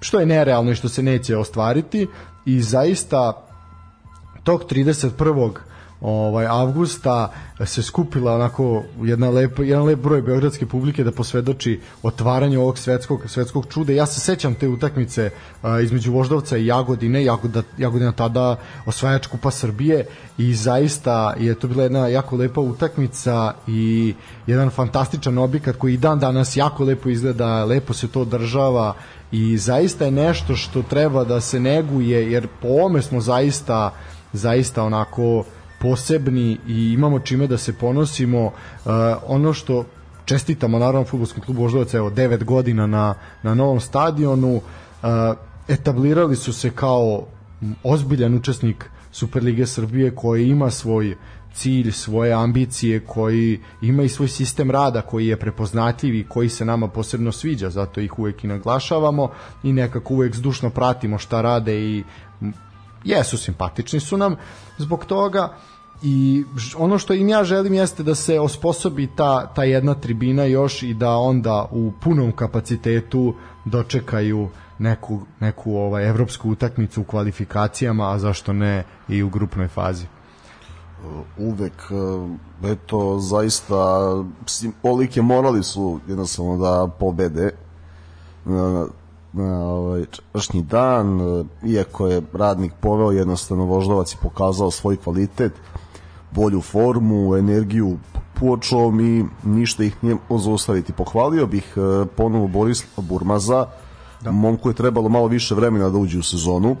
što 0.00 0.20
je 0.20 0.26
nerealno 0.26 0.70
i 0.70 0.74
što 0.74 0.88
se 0.88 1.02
neće 1.02 1.36
ostvariti 1.36 2.06
i 2.46 2.62
zaista 2.62 3.46
tog 4.44 4.64
31 4.64 5.52
ovaj 6.00 6.46
avgusta 6.46 7.32
se 7.66 7.82
skupila 7.82 8.34
onako 8.34 8.82
jedna 9.02 9.30
lep, 9.30 9.58
jedan 9.58 9.84
lep 9.84 9.98
broj 9.98 10.22
beogradske 10.22 10.66
publike 10.66 11.04
da 11.04 11.12
posvedoči 11.12 11.80
otvaranju 12.02 12.60
ovog 12.60 12.78
svetskog 12.78 13.30
svetskog 13.30 13.66
čuda. 13.70 13.92
Ja 13.92 14.06
se 14.06 14.20
sećam 14.20 14.54
te 14.54 14.68
utakmice 14.68 15.30
a, 15.62 15.80
između 15.80 16.12
Voždovca 16.12 16.56
i 16.56 16.66
Jagodine, 16.66 17.24
Jagoda, 17.24 17.62
Jagodina 17.78 18.12
tada 18.12 18.56
osvajač 18.86 19.26
kupa 19.26 19.50
Srbije 19.50 20.06
i 20.38 20.54
zaista 20.54 21.34
je 21.38 21.54
to 21.54 21.68
bila 21.68 21.82
jedna 21.82 22.08
jako 22.08 22.36
lepa 22.36 22.60
utakmica 22.60 23.54
i 23.66 24.14
jedan 24.46 24.70
fantastičan 24.70 25.38
objekat 25.38 25.76
koji 25.76 25.94
i 25.94 25.96
dan 25.96 26.18
danas 26.18 26.56
jako 26.56 26.84
lepo 26.84 27.08
izgleda, 27.08 27.64
lepo 27.64 27.92
se 27.92 28.08
to 28.08 28.20
održava 28.20 28.94
i 29.32 29.58
zaista 29.58 30.04
je 30.04 30.10
nešto 30.10 30.56
što 30.56 30.82
treba 30.82 31.24
da 31.24 31.40
se 31.40 31.60
neguje 31.60 32.32
jer 32.32 32.48
po 32.62 32.68
ome 32.68 33.02
smo 33.02 33.20
zaista 33.20 33.94
zaista 34.32 34.84
onako 34.84 35.44
posebni 35.80 36.58
i 36.68 36.92
imamo 36.92 37.18
čime 37.18 37.46
da 37.46 37.58
se 37.58 37.72
ponosimo. 37.72 38.44
Uh, 38.44 38.52
ono 39.26 39.52
što 39.52 39.84
čestitamo 40.24 40.78
naravno 40.78 41.04
futbolskom 41.04 41.42
klubu 41.42 41.62
Voždovac 41.62 41.94
evo 41.94 42.10
9 42.10 42.44
godina 42.44 42.86
na, 42.86 43.14
na 43.42 43.54
novom 43.54 43.80
stadionu 43.80 44.56
uh, 44.56 44.62
etablirali 45.68 46.36
su 46.36 46.52
se 46.52 46.70
kao 46.70 47.26
ozbiljan 47.82 48.34
učesnik 48.34 48.90
Superlige 49.12 49.66
Srbije 49.66 50.14
koji 50.14 50.48
ima 50.48 50.70
svoj 50.70 51.16
cilj, 51.54 51.92
svoje 51.92 52.32
ambicije, 52.32 53.00
koji 53.00 53.60
ima 53.82 54.02
i 54.02 54.08
svoj 54.08 54.28
sistem 54.28 54.70
rada 54.70 55.02
koji 55.02 55.26
je 55.26 55.36
prepoznatljiv 55.36 56.14
i 56.14 56.24
koji 56.28 56.48
se 56.48 56.64
nama 56.64 56.88
posebno 56.88 57.32
sviđa, 57.32 57.70
zato 57.70 58.00
ih 58.00 58.18
uvek 58.18 58.44
i 58.44 58.46
naglašavamo 58.46 59.30
i 59.62 59.72
nekako 59.72 60.14
uvek 60.14 60.36
zdušno 60.36 60.70
pratimo 60.70 61.18
šta 61.18 61.40
rade 61.40 61.80
i 61.80 62.04
jesu 63.04 63.38
simpatični 63.38 64.00
su 64.00 64.16
nam 64.16 64.36
zbog 64.78 65.04
toga. 65.04 65.56
I 66.02 66.44
ono 66.76 66.98
što 66.98 67.14
im 67.14 67.28
ja 67.28 67.44
želim 67.44 67.74
jeste 67.74 68.02
da 68.02 68.14
se 68.14 68.40
osposobi 68.40 69.08
ta, 69.16 69.46
ta 69.54 69.64
jedna 69.64 69.94
tribina 69.94 70.44
još 70.44 70.82
i 70.82 70.94
da 70.94 71.16
onda 71.16 71.68
u 71.70 71.92
punom 72.00 72.32
kapacitetu 72.32 73.34
dočekaju 73.64 74.48
neku, 74.78 75.20
neku 75.40 75.76
ovaj, 75.76 76.08
evropsku 76.08 76.50
utakmicu 76.50 77.00
u 77.00 77.04
kvalifikacijama, 77.04 78.12
a 78.12 78.18
zašto 78.18 78.52
ne 78.52 78.84
i 79.08 79.22
u 79.22 79.28
grupnoj 79.28 79.68
fazi 79.68 80.06
uvek 81.38 81.72
eto 82.64 83.18
zaista 83.18 84.10
olike 84.82 85.22
morali 85.22 85.62
su 85.62 86.00
jednostavno 86.08 86.56
da 86.56 86.88
pobede 86.98 87.50
na, 88.44 88.86
na 89.32 89.64
ovaj 89.64 90.04
čašnji 90.32 90.62
dan 90.62 91.20
iako 91.66 92.06
je 92.06 92.22
radnik 92.32 92.72
poveo 92.80 93.10
jednostavno 93.10 93.64
Voždovac 93.64 94.12
i 94.12 94.18
pokazao 94.22 94.70
svoj 94.70 94.96
kvalitet 94.96 95.52
bolju 96.30 96.60
formu, 96.60 97.36
energiju 97.36 97.98
puočom 98.40 99.00
i 99.00 99.24
ništa 99.42 99.84
ih 99.84 100.04
nije 100.04 100.16
zaustaviti. 100.30 100.92
Pohvalio 100.92 101.46
bih 101.46 101.74
e, 101.76 102.06
ponovo 102.16 102.48
Boris 102.48 102.84
Burmaza, 102.96 103.66
da. 104.20 104.30
momku 104.32 104.70
je 104.70 104.74
trebalo 104.74 105.08
malo 105.08 105.26
više 105.26 105.54
vremena 105.54 105.88
da 105.88 105.98
uđe 105.98 106.18
u 106.18 106.22
sezonu. 106.22 106.76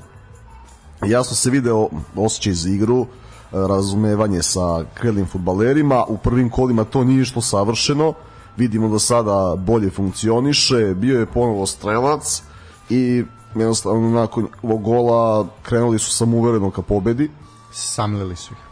Jasno 1.06 1.36
se 1.36 1.50
video 1.50 1.88
osjećaj 2.16 2.52
za 2.52 2.68
igru, 2.68 3.00
e, 3.00 3.06
razumevanje 3.52 4.42
sa 4.42 4.84
krelim 4.94 5.26
futbalerima, 5.26 6.04
u 6.08 6.18
prvim 6.18 6.50
kolima 6.50 6.84
to 6.84 7.04
nije 7.04 7.24
što 7.24 7.40
savršeno, 7.40 8.12
vidimo 8.56 8.88
da 8.88 8.98
sada 8.98 9.56
bolje 9.58 9.90
funkcioniše, 9.90 10.94
bio 10.94 11.20
je 11.20 11.26
ponovo 11.26 11.66
strelac 11.66 12.42
i 12.90 13.24
jednostavno 13.54 14.10
nakon 14.10 14.48
ovog 14.62 14.82
gola 14.82 15.46
krenuli 15.62 15.98
su 15.98 16.10
samouvereno 16.10 16.70
ka 16.70 16.82
pobedi. 16.82 17.30
Samlili 17.72 18.36
su 18.36 18.54
ih. 18.54 18.70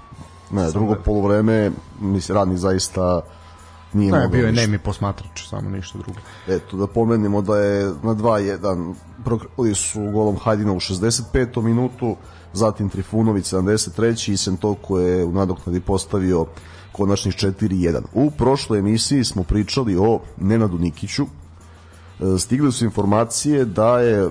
Ne, 0.51 0.71
drugo 0.71 0.97
polovreme, 1.05 1.71
mislim, 2.01 2.37
radnik 2.37 2.59
zaista 2.59 3.21
nije 3.93 4.13
ne, 4.13 4.29
bio 4.29 4.47
je 4.47 4.53
nemi 4.53 4.79
posmatrač, 4.79 5.49
samo 5.49 5.71
ništa 5.71 5.99
drugo. 5.99 6.21
Eto, 6.49 6.77
da 6.77 6.87
pomenemo 6.87 7.43
da 7.43 7.57
je 7.57 7.85
na 7.85 8.15
2-1 8.15 8.95
prokrili 9.25 9.75
su 9.75 10.01
golom 10.01 10.37
Hajdina 10.37 10.73
u 10.73 10.81
65. 10.81 11.63
minutu, 11.63 12.17
zatim 12.53 12.89
Trifunović 12.89 13.53
73. 13.53 14.33
i 14.33 14.37
Sentoko 14.37 14.99
je 14.99 15.25
u 15.25 15.33
nadoknadi 15.33 15.81
postavio 15.81 16.47
konačnih 16.93 17.35
4-1. 17.35 18.03
U 18.15 18.31
prošloj 18.31 18.79
emisiji 18.79 19.25
smo 19.25 19.43
pričali 19.43 19.97
o 19.97 20.21
Nenadu 20.37 20.79
Nikiću. 20.79 21.23
E, 21.23 22.39
stigli 22.39 22.73
su 22.73 22.85
informacije 22.85 23.65
da 23.65 23.99
je 24.01 24.31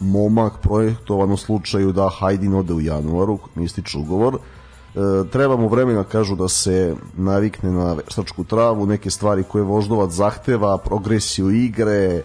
momak 0.00 0.52
projektovan 0.62 1.32
u 1.32 1.36
slučaju 1.36 1.92
da 1.92 2.10
Hajdin 2.18 2.54
ode 2.54 2.74
u 2.74 2.80
januaru, 2.80 3.38
ističe 3.56 3.98
ugovor, 3.98 4.34
e, 4.34 4.98
treba 5.30 5.56
mu 5.56 5.68
vremena 5.68 6.04
kažu 6.04 6.36
da 6.36 6.48
se 6.48 6.94
navikne 7.16 7.72
na 7.72 7.92
veštačku 7.92 8.44
travu, 8.44 8.86
neke 8.86 9.10
stvari 9.10 9.42
koje 9.42 9.64
voždovac 9.64 10.10
zahteva, 10.10 10.78
progresiju 10.78 11.50
igre, 11.50 12.22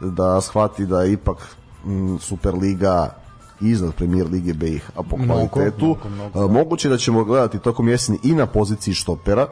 da 0.00 0.40
shvati 0.40 0.86
da 0.86 1.04
ipak 1.04 1.56
m, 1.86 2.18
Superliga 2.20 3.23
iznad 3.60 3.94
premier 3.94 4.26
lige 4.30 4.54
BiH 4.54 4.90
a 4.96 5.02
po 5.02 5.16
mnogo, 5.16 5.48
kvalitetu. 5.48 5.84
Mnogo, 5.86 6.08
mnogo, 6.08 6.38
mnogo. 6.38 6.52
Moguće 6.52 6.88
da 6.88 6.96
ćemo 6.96 7.24
gledati 7.24 7.58
tokom 7.58 7.88
jeseni 7.88 8.18
i 8.22 8.32
na 8.32 8.46
poziciji 8.46 8.94
štopera, 8.94 9.46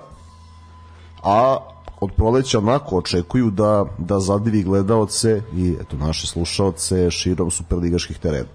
a 1.22 1.57
od 2.00 2.11
proleća 2.16 2.59
onako 2.59 2.96
očekuju 2.96 3.50
da, 3.50 3.84
da 3.98 4.20
zadivi 4.20 4.62
gledaoce 4.62 5.42
i 5.55 5.76
eto 5.80 5.96
naše 5.96 6.26
slušaoce 6.26 7.11
širom 7.11 7.50
superligaških 7.50 8.18
terena. 8.18 8.48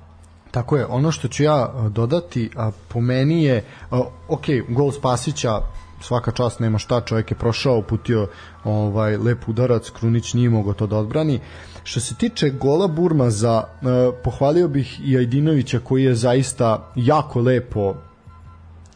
Tako 0.52 0.78
je, 0.78 0.86
ono 0.86 1.12
što 1.12 1.28
ću 1.28 1.44
ja 1.44 1.74
dodati, 1.90 2.50
a 2.56 2.72
po 2.88 3.02
meni 3.02 3.44
je, 3.44 3.66
a, 3.92 4.02
ok, 4.28 4.46
gol 4.70 4.92
Spasića 4.92 5.62
svaka 6.02 6.32
čast 6.32 6.60
nema 6.60 6.78
šta, 6.78 7.02
čovjek 7.02 7.32
je 7.32 7.38
prošao, 7.38 7.78
uputio 7.78 8.28
ovaj 8.64 9.18
lep 9.18 9.50
udarac, 9.50 9.90
Krunić 9.90 10.34
nije 10.34 10.50
mogao 10.50 10.74
to 10.74 10.88
da 10.88 10.98
odbrani. 10.98 11.40
Što 11.88 12.00
se 12.00 12.16
tiče 12.16 12.50
gola 12.50 12.88
Burmaza, 12.88 13.64
uh, 13.64 14.16
pohvalio 14.24 14.68
bih 14.68 15.00
i 15.04 15.18
Ajdinovića 15.18 15.80
koji 15.80 16.04
je 16.04 16.16
zaista 16.16 16.92
jako 16.96 17.42
lepo 17.42 17.96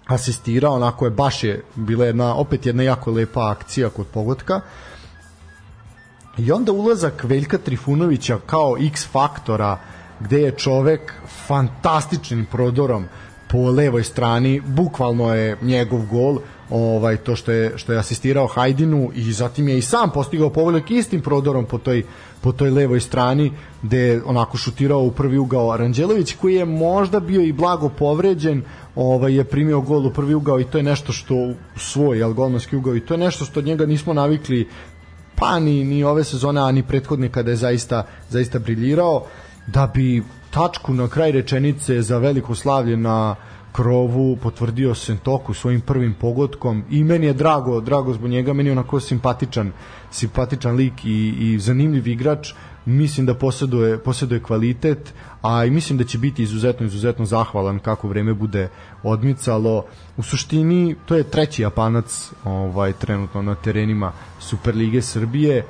asistirao, 0.08 0.74
onako 0.74 1.06
je 1.06 1.12
baš 1.12 1.44
je 1.44 1.64
bila 1.76 2.06
jedna 2.06 2.36
opet 2.36 2.66
jedna 2.66 2.84
jako 2.84 3.12
lepa 3.12 3.52
akcija 3.52 3.89
kod 3.89 4.08
pogotka. 4.08 4.62
I 6.38 6.52
onda 6.52 6.72
ulazak 6.72 7.24
Veljka 7.24 7.58
Trifunovića 7.58 8.39
kao 8.46 8.76
X 8.80 9.08
faktora 9.08 9.80
gde 10.20 10.42
je 10.42 10.52
čovek 10.52 11.14
fantastičnim 11.48 12.46
prodorom 12.46 13.06
po 13.50 13.70
levoj 13.70 14.04
strani, 14.04 14.62
bukvalno 14.66 15.36
je 15.36 15.58
njegov 15.62 16.06
gol, 16.06 16.39
ovaj 16.72 17.17
to 17.17 17.36
što 17.36 17.51
je 17.51 17.78
što 17.78 17.93
je 17.93 17.99
asistirao 17.99 18.47
Hajdinu 18.47 19.11
i 19.15 19.32
zatim 19.32 19.67
je 19.67 19.78
i 19.78 19.82
sam 19.82 20.11
postigao 20.11 20.49
pogodak 20.49 20.91
istim 20.91 21.22
prodorom 21.22 21.65
po 21.65 21.78
toj 21.78 22.03
po 22.41 22.51
toj 22.51 22.69
levoj 22.69 22.99
strani 22.99 23.51
gde 23.82 23.97
je 23.97 24.22
onako 24.26 24.57
šutirao 24.57 24.99
u 24.99 25.11
prvi 25.11 25.38
ugao 25.38 25.72
Aranđelović 25.72 26.36
koji 26.41 26.55
je 26.55 26.65
možda 26.65 27.19
bio 27.19 27.41
i 27.41 27.51
blago 27.51 27.89
povređen 27.89 28.63
ovaj 28.95 29.36
je 29.36 29.43
primio 29.43 29.82
gol 29.82 30.05
u 30.05 30.13
prvi 30.13 30.34
ugao 30.34 30.59
i 30.59 30.63
to 30.63 30.78
je 30.78 30.84
nešto 30.84 31.13
što 31.13 31.53
svoj 31.76 32.24
al 32.24 32.34
golmanski 32.34 32.76
ugao 32.76 32.95
i 32.95 33.05
to 33.05 33.13
je 33.13 33.17
nešto 33.17 33.45
što 33.45 33.59
od 33.59 33.65
njega 33.65 33.86
nismo 33.86 34.13
navikli 34.13 34.67
pa 35.36 35.59
ni, 35.59 35.84
ni 35.84 36.03
ove 36.03 36.24
sezone 36.24 36.61
a 36.61 36.72
ni 36.72 36.84
prethodne 36.84 37.30
kada 37.30 37.51
je 37.51 37.57
zaista 37.57 38.05
zaista 38.30 38.59
briljirao 38.59 39.26
da 39.67 39.91
bi 39.93 40.24
tačku 40.51 40.93
na 40.93 41.07
kraj 41.07 41.32
rečenice 41.32 42.01
za 42.01 42.17
veliko 42.17 42.55
slavlje 42.55 42.97
na 42.97 43.36
krovu 43.72 44.36
potvrdio 44.36 44.95
Sentoku 44.95 45.53
svojim 45.53 45.82
prvim 45.82 46.13
pogodkom 46.13 46.84
i 46.89 47.03
meni 47.03 47.26
je 47.26 47.34
drago, 47.34 47.82
drago 47.82 48.13
zbog 48.13 48.30
njega, 48.30 48.53
meni 48.53 48.69
je 48.69 48.72
onako 48.72 48.99
simpatičan, 48.99 49.72
simpatičan 50.11 50.76
lik 50.76 51.05
i, 51.05 51.34
i 51.39 51.59
zanimljiv 51.59 52.07
igrač, 52.07 52.53
mislim 52.86 53.26
da 53.26 53.34
posjeduje, 53.34 53.97
posjeduje 53.97 54.43
kvalitet, 54.43 55.13
a 55.41 55.65
i 55.65 55.72
mislim 55.72 55.97
da 55.97 56.03
će 56.03 56.17
biti 56.17 56.43
izuzetno, 56.43 56.86
izuzetno 56.86 57.26
zahvalan 57.26 57.80
kako 57.80 58.07
vreme 58.07 58.34
bude 58.34 58.69
odmicalo. 59.03 59.86
U 60.17 60.24
suštini, 60.24 60.95
to 61.05 61.15
je 61.15 61.24
treći 61.24 61.61
Japanac 61.61 62.32
ovaj, 62.43 62.93
trenutno 62.93 63.41
na 63.41 63.55
terenima 63.55 64.11
Superlige 64.39 65.01
Srbije, 65.01 65.65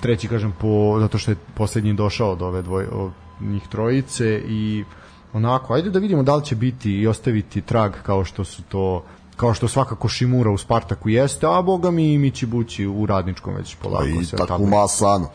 treći 0.00 0.28
kažem 0.28 0.52
po, 0.60 0.96
zato 1.00 1.18
što 1.18 1.30
je 1.30 1.36
poslednji 1.54 1.94
došao 1.94 2.32
od 2.32 2.42
ove 2.42 2.62
dvoje, 2.62 2.88
od 2.88 3.12
njih 3.40 3.62
trojice 3.68 4.42
i 4.48 4.84
onako, 5.32 5.74
ajde 5.74 5.90
da 5.90 5.98
vidimo 5.98 6.22
da 6.22 6.36
li 6.36 6.44
će 6.44 6.56
biti 6.56 6.92
i 6.92 7.06
ostaviti 7.06 7.60
trag 7.60 7.92
kao 8.02 8.24
što 8.24 8.44
su 8.44 8.62
to 8.62 9.04
kao 9.36 9.54
što 9.54 9.68
svakako 9.68 10.08
Šimura 10.08 10.50
u 10.50 10.58
Spartaku 10.58 11.08
jeste, 11.08 11.46
a 11.46 11.62
boga 11.62 11.90
mi 11.90 12.12
i 12.12 12.18
Mići 12.18 12.46
Bući 12.46 12.86
u 12.86 13.06
radničkom 13.06 13.54
već 13.54 13.74
polako. 13.74 14.04
Pa 14.14 14.20
I 14.20 14.24
se 14.24 14.36
Takuma 14.36 14.84
Asano. 14.84 15.28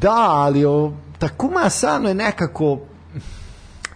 Da, 0.00 0.26
ali 0.30 0.64
o, 0.64 0.92
Takuma 1.18 1.60
Asano 1.64 2.08
je 2.08 2.14
nekako 2.14 2.78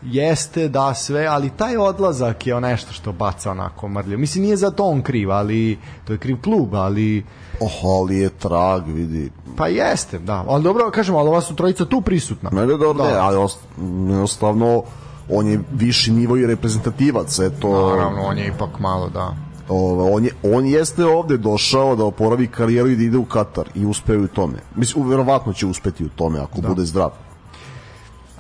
jeste 0.03 0.68
da 0.68 0.95
sve, 0.95 1.27
ali 1.27 1.51
taj 1.51 1.77
odlazak 1.77 2.47
je 2.47 2.61
nešto 2.61 2.93
što 2.93 3.12
baca 3.12 3.51
onako 3.51 3.89
mrlje. 3.89 4.16
Mislim, 4.16 4.45
nije 4.45 4.57
za 4.57 4.70
to 4.70 4.85
on 4.85 5.03
kriv, 5.03 5.31
ali 5.31 5.79
to 6.05 6.12
je 6.12 6.18
kriv 6.18 6.37
klub, 6.43 6.75
ali... 6.75 7.25
Oh, 7.61 8.01
ali 8.01 8.18
je 8.18 8.31
trag, 8.31 8.87
vidi. 8.87 9.31
Pa 9.57 9.68
jeste, 9.68 10.18
da. 10.18 10.45
Ali 10.49 10.62
dobro, 10.62 10.91
kažemo, 10.91 11.18
ali 11.18 11.29
ova 11.29 11.41
su 11.41 11.57
trojica 11.57 11.85
tu 11.85 12.01
prisutna. 12.01 12.51
Ne, 12.53 12.66
ne, 12.66 12.77
dobro, 12.77 13.05
da. 13.05 13.11
ne, 13.11 13.16
ali 13.16 13.49
jednostavno 13.77 14.83
on 15.29 15.47
je 15.47 15.61
viši 15.72 16.12
nivo 16.12 16.37
i 16.37 16.47
reprezentativac, 16.47 17.39
eto... 17.39 17.91
Naravno, 17.91 18.22
on 18.22 18.39
je 18.39 18.47
ipak 18.47 18.81
malo, 18.81 19.09
da. 19.09 19.37
Ove, 19.68 20.12
on, 20.12 20.25
je, 20.25 20.31
on 20.43 20.66
jeste 20.66 21.05
ovde 21.07 21.37
došao 21.37 21.97
da 21.97 22.05
oporavi 22.05 22.47
karijeru 22.47 22.89
i 22.89 22.97
da 22.97 23.03
ide 23.03 23.18
u 23.18 23.25
Katar 23.25 23.68
i 23.75 23.87
uspeo 23.87 24.20
u 24.20 24.27
tome. 24.27 24.59
Mislim, 24.77 25.09
verovatno 25.09 25.53
će 25.53 25.66
uspeti 25.66 26.05
u 26.05 26.09
tome 26.09 26.41
ako 26.41 26.61
da. 26.61 26.68
bude 26.68 26.85
zdrav. 26.85 27.11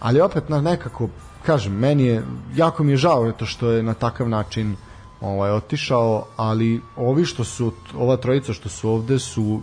Ali 0.00 0.20
opet 0.20 0.48
na 0.48 0.60
nekako, 0.60 1.08
kažem, 1.46 1.72
meni 1.72 2.04
je, 2.04 2.22
jako 2.54 2.84
mi 2.84 2.92
je 2.92 2.96
žao 2.96 3.32
to 3.32 3.46
što 3.46 3.70
je 3.70 3.82
na 3.82 3.94
takav 3.94 4.28
način 4.28 4.76
ovaj 5.20 5.50
otišao, 5.50 6.26
ali 6.36 6.80
ovi 6.96 7.24
što 7.24 7.44
su 7.44 7.72
ova 7.96 8.16
trojica 8.16 8.52
što 8.52 8.68
su 8.68 8.90
ovde 8.90 9.18
su 9.18 9.60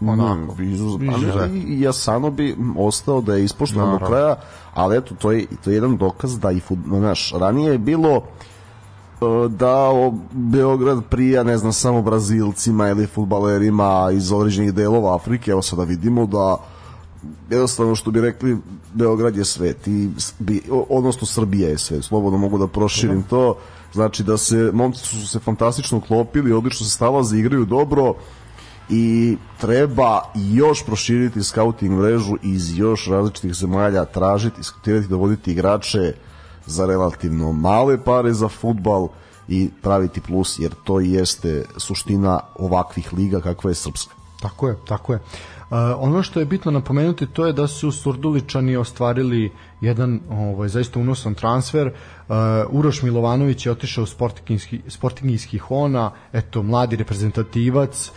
onako 0.00 0.54
mm, 0.58 0.62
izuz, 0.62 1.00
i 1.54 1.80
Jasano 1.80 2.30
bi 2.30 2.56
ostao 2.78 3.20
da 3.20 3.34
je 3.34 3.44
ispoštovan 3.44 3.98
do 3.98 4.06
kraja 4.06 4.36
ali 4.74 4.96
eto 4.96 5.14
to 5.14 5.32
je, 5.32 5.46
to 5.64 5.70
je 5.70 5.74
jedan 5.74 5.96
dokaz 5.96 6.38
da 6.38 6.52
i 6.52 6.60
naš, 6.84 7.32
ranije 7.32 7.72
je 7.72 7.78
bilo 7.78 8.16
e, 8.16 8.22
da 9.48 9.90
Beograd 10.32 11.04
prija, 11.10 11.42
ne 11.42 11.58
znam, 11.58 11.72
samo 11.72 12.02
Brazilcima 12.02 12.88
ili 12.88 13.06
futbalerima 13.06 14.08
iz 14.12 14.32
određenih 14.32 14.74
delova 14.74 15.14
Afrike, 15.14 15.50
evo 15.50 15.62
sada 15.62 15.84
vidimo 15.84 16.26
da 16.26 16.56
jednostavno 17.50 17.94
što 17.94 18.10
bi 18.10 18.20
rekli 18.20 18.58
Beograd 18.94 19.36
je 19.36 19.44
svet 19.44 19.88
i 19.88 20.10
odnosno 20.88 21.26
Srbija 21.26 21.68
je 21.68 21.78
svet, 21.78 22.04
slobodno 22.04 22.38
mogu 22.38 22.58
da 22.58 22.66
proširim 22.66 23.22
to. 23.22 23.56
Znači 23.92 24.22
da 24.22 24.36
se 24.36 24.70
momci 24.72 25.00
su 25.00 25.28
se 25.28 25.38
fantastično 25.38 25.98
uklopili, 25.98 26.52
odlično 26.52 26.86
se 26.86 26.92
stalaze, 26.92 27.38
igraju 27.38 27.64
dobro 27.64 28.14
i 28.88 29.36
treba 29.60 30.20
još 30.34 30.84
proširiti 30.86 31.42
scouting 31.42 31.92
mrežu 31.92 32.36
iz 32.42 32.78
još 32.78 33.06
različitih 33.06 33.54
zemalja, 33.54 34.04
tražiti, 34.04 34.56
diskutirati, 34.56 35.08
dovoditi 35.08 35.52
igrače 35.52 36.14
za 36.66 36.86
relativno 36.86 37.52
male 37.52 38.04
pare 38.04 38.32
za 38.32 38.48
futbal 38.48 39.08
i 39.48 39.70
praviti 39.82 40.20
plus, 40.20 40.58
jer 40.58 40.74
to 40.84 41.00
jeste 41.00 41.64
suština 41.76 42.40
ovakvih 42.54 43.12
liga 43.12 43.40
kakva 43.40 43.70
je 43.70 43.74
srpska. 43.74 44.14
Tako 44.42 44.68
je, 44.68 44.76
tako 44.86 45.12
je. 45.12 45.18
Uh, 45.70 45.76
ono 45.98 46.22
što 46.22 46.40
je 46.40 46.46
bitno 46.46 46.70
napomenuti 46.70 47.26
to 47.26 47.46
je 47.46 47.52
da 47.52 47.66
su 47.66 47.92
Surduličani 47.92 48.76
ostvarili 48.76 49.52
jedan 49.80 50.20
ovaj 50.30 50.68
zaista 50.68 50.98
unosan 50.98 51.34
transfer. 51.34 51.86
Uh, 51.86 52.34
Uroš 52.70 53.02
Milovanović 53.02 53.66
je 53.66 53.72
otišao 53.72 54.04
u 54.04 54.06
Sportingski 54.06 54.80
Sportingski 54.88 55.58
Hona, 55.58 56.10
eto 56.32 56.62
mladi 56.62 56.96
reprezentativac, 56.96 58.10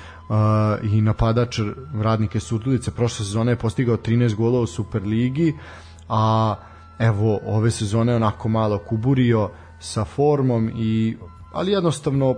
i 0.84 1.02
napadač 1.02 1.60
radnike 2.02 2.40
Surdulice 2.40 2.92
prošle 2.92 3.26
sezone 3.26 3.52
je 3.52 3.56
postigao 3.56 3.98
13 3.98 4.36
golova 4.36 4.64
u 4.64 4.68
Superligi 4.68 5.54
a 6.10 6.56
evo 7.00 7.40
ove 7.46 7.72
sezone 7.72 8.16
onako 8.16 8.50
malo 8.50 8.78
kuburio 8.78 9.50
sa 9.80 10.06
formom 10.06 10.70
i 10.76 11.18
ali 11.54 11.72
jednostavno 11.72 12.36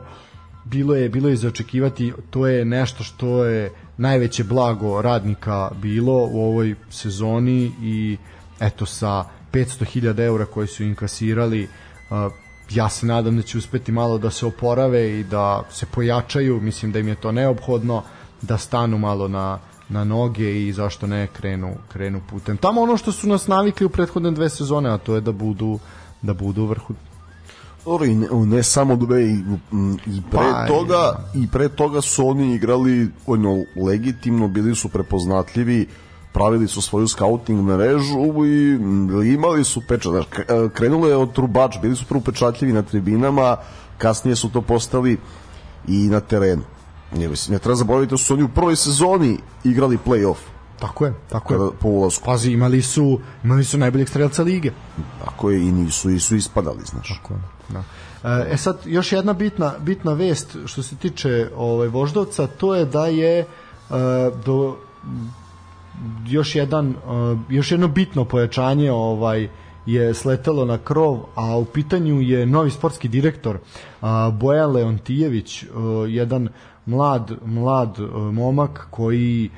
bilo 0.65 0.95
je 0.95 1.09
bilo 1.09 1.29
je 1.29 1.35
za 1.35 1.47
očekivati 1.47 2.13
to 2.29 2.47
je 2.47 2.65
nešto 2.65 3.03
što 3.03 3.45
je 3.45 3.71
najveće 3.97 4.43
blago 4.43 5.01
radnika 5.01 5.71
bilo 5.81 6.27
u 6.31 6.45
ovoj 6.45 6.75
sezoni 6.89 7.71
i 7.81 8.17
eto 8.59 8.85
sa 8.85 9.25
500.000 9.51 10.19
eura 10.25 10.45
koji 10.45 10.67
su 10.67 10.83
inkasirali 10.83 11.63
uh, 11.63 12.31
ja 12.73 12.89
se 12.89 13.05
nadam 13.05 13.35
da 13.35 13.41
će 13.41 13.57
uspeti 13.57 13.91
malo 13.91 14.17
da 14.17 14.29
se 14.29 14.45
oporave 14.45 15.19
i 15.19 15.23
da 15.23 15.63
se 15.71 15.85
pojačaju, 15.85 16.61
mislim 16.61 16.91
da 16.91 16.99
im 16.99 17.07
je 17.07 17.15
to 17.15 17.31
neophodno 17.31 18.03
da 18.41 18.57
stanu 18.57 18.97
malo 18.97 19.27
na, 19.27 19.59
na 19.89 20.03
noge 20.03 20.67
i 20.67 20.73
zašto 20.73 21.07
ne 21.07 21.27
krenu, 21.27 21.75
krenu 21.91 22.21
putem. 22.29 22.57
Tamo 22.57 22.81
ono 22.81 22.97
što 22.97 23.11
su 23.11 23.27
nas 23.27 23.47
navikli 23.47 23.85
u 23.85 23.89
prethodne 23.89 24.31
dve 24.31 24.49
sezone, 24.49 24.89
a 24.89 24.97
to 24.97 25.15
je 25.15 25.21
da 25.21 25.31
budu 25.31 25.79
da 26.21 26.33
budu 26.33 26.63
u 26.63 26.65
vrhu. 26.65 26.93
Dobro, 27.85 28.05
i 28.05 28.15
ne, 28.15 28.27
ne 28.31 28.63
samo 28.63 28.95
dve 28.95 29.23
i, 29.23 29.33
i 30.05 30.21
pre 30.31 30.51
pa, 30.51 30.67
toga 30.67 31.29
i 31.35 31.47
pre 31.47 31.69
toga 31.69 32.01
su 32.01 32.27
oni 32.27 32.55
igrali 32.55 33.09
ono, 33.27 33.63
legitimno, 33.85 34.47
bili 34.47 34.75
su 34.75 34.89
prepoznatljivi 34.89 35.87
pravili 36.33 36.67
su 36.67 36.81
svoju 36.81 37.07
scouting 37.07 37.61
mrežu 37.61 38.45
i 39.25 39.33
imali 39.33 39.63
su 39.63 39.81
pečat. 39.87 40.13
Krenulo 40.73 41.07
je 41.07 41.15
od 41.15 41.33
trubač, 41.33 41.77
bili 41.81 41.95
su 41.95 42.05
prvo 42.05 42.21
pečatljivi 42.21 42.73
na 42.73 42.81
tribinama, 42.81 43.57
kasnije 43.97 44.35
su 44.35 44.49
to 44.49 44.61
postali 44.61 45.17
i 45.87 45.97
na 45.97 46.19
terenu. 46.19 46.63
Ne, 47.15 47.27
mislim, 47.27 47.53
ne 47.53 47.59
treba 47.59 47.75
zaboraviti 47.75 48.11
da 48.11 48.17
su 48.17 48.33
oni 48.33 48.43
u 48.43 48.49
prvoj 48.49 48.75
sezoni 48.75 49.37
igrali 49.63 49.97
play-off. 50.05 50.37
Tako 50.79 51.05
je, 51.05 51.13
tako 51.29 51.53
je. 51.53 51.59
Po 51.79 51.87
ulazku. 51.87 52.25
Pazi, 52.25 52.51
imali 52.51 52.81
su, 52.81 53.19
imali 53.43 53.63
su 53.63 53.77
najboljeg 53.77 54.09
strelca 54.09 54.43
lige. 54.43 54.71
Tako 55.25 55.49
je, 55.49 55.67
i 55.67 55.71
nisu, 55.71 56.09
i 56.09 56.19
su 56.19 56.35
ispadali, 56.35 56.81
znaš. 56.85 57.07
Tako 57.07 57.33
je, 57.33 57.39
da. 57.69 57.83
E, 58.23 58.53
e 58.53 58.57
sad, 58.57 58.77
još 58.85 59.11
jedna 59.11 59.33
bitna, 59.33 59.73
bitna 59.79 60.13
vest 60.13 60.57
što 60.65 60.83
se 60.83 60.95
tiče 60.95 61.49
ovaj, 61.55 61.87
Voždovca, 61.87 62.47
to 62.47 62.75
je 62.75 62.85
da 62.85 63.07
je 63.07 63.39
e, 63.39 63.45
do 64.45 64.77
još 66.27 66.55
jedan 66.55 66.89
uh, 66.89 67.39
još 67.49 67.71
jedno 67.71 67.87
bitno 67.87 68.25
pojačanje 68.25 68.91
ovaj 68.91 69.49
je 69.85 70.13
sletelo 70.13 70.65
na 70.65 70.77
krov, 70.77 71.19
a 71.35 71.57
u 71.57 71.65
pitanju 71.65 72.21
je 72.21 72.45
novi 72.45 72.71
sportski 72.71 73.07
direktor 73.07 73.55
uh, 73.55 74.09
Bojan 74.33 74.71
Leontijević, 74.71 75.63
uh, 75.63 75.69
jedan 76.07 76.49
mlad, 76.85 77.31
mlad 77.45 77.97
momak 78.31 78.87
koji 78.91 79.49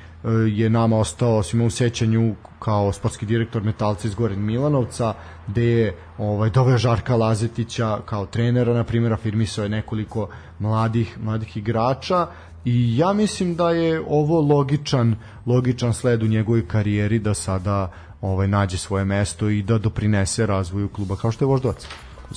je 0.47 0.69
nama 0.69 0.97
ostao 0.97 1.43
svima 1.43 1.65
u 1.65 1.69
sećanju 1.69 2.35
kao 2.59 2.93
sportski 2.93 3.25
direktor 3.25 3.63
Metalca 3.63 4.07
iz 4.07 4.15
Goren 4.15 4.45
Milanovca, 4.45 5.13
gde 5.47 5.63
je 5.63 5.95
ovaj, 6.17 6.49
doveo 6.49 6.77
Žarka 6.77 7.15
Lazetića 7.15 7.99
kao 8.05 8.25
trenera, 8.25 8.73
na 8.73 8.83
primjer, 8.83 9.13
afirmisao 9.13 9.63
je 9.63 9.69
nekoliko 9.69 10.29
mladih, 10.59 11.17
mladih 11.23 11.57
igrača 11.57 12.27
i 12.65 12.97
ja 12.97 13.13
mislim 13.13 13.55
da 13.55 13.69
je 13.69 14.03
ovo 14.07 14.41
logičan, 14.41 15.15
logičan 15.45 15.93
sled 15.93 16.23
u 16.23 16.27
njegovoj 16.27 16.67
karijeri 16.67 17.19
da 17.19 17.33
sada 17.33 17.91
ovaj 18.21 18.47
nađe 18.47 18.77
svoje 18.77 19.05
mesto 19.05 19.49
i 19.49 19.61
da 19.61 19.77
doprinese 19.77 20.45
razvoju 20.45 20.89
kluba 20.89 21.15
kao 21.15 21.31
što 21.31 21.45
je 21.45 21.47
Voždovac 21.47 21.87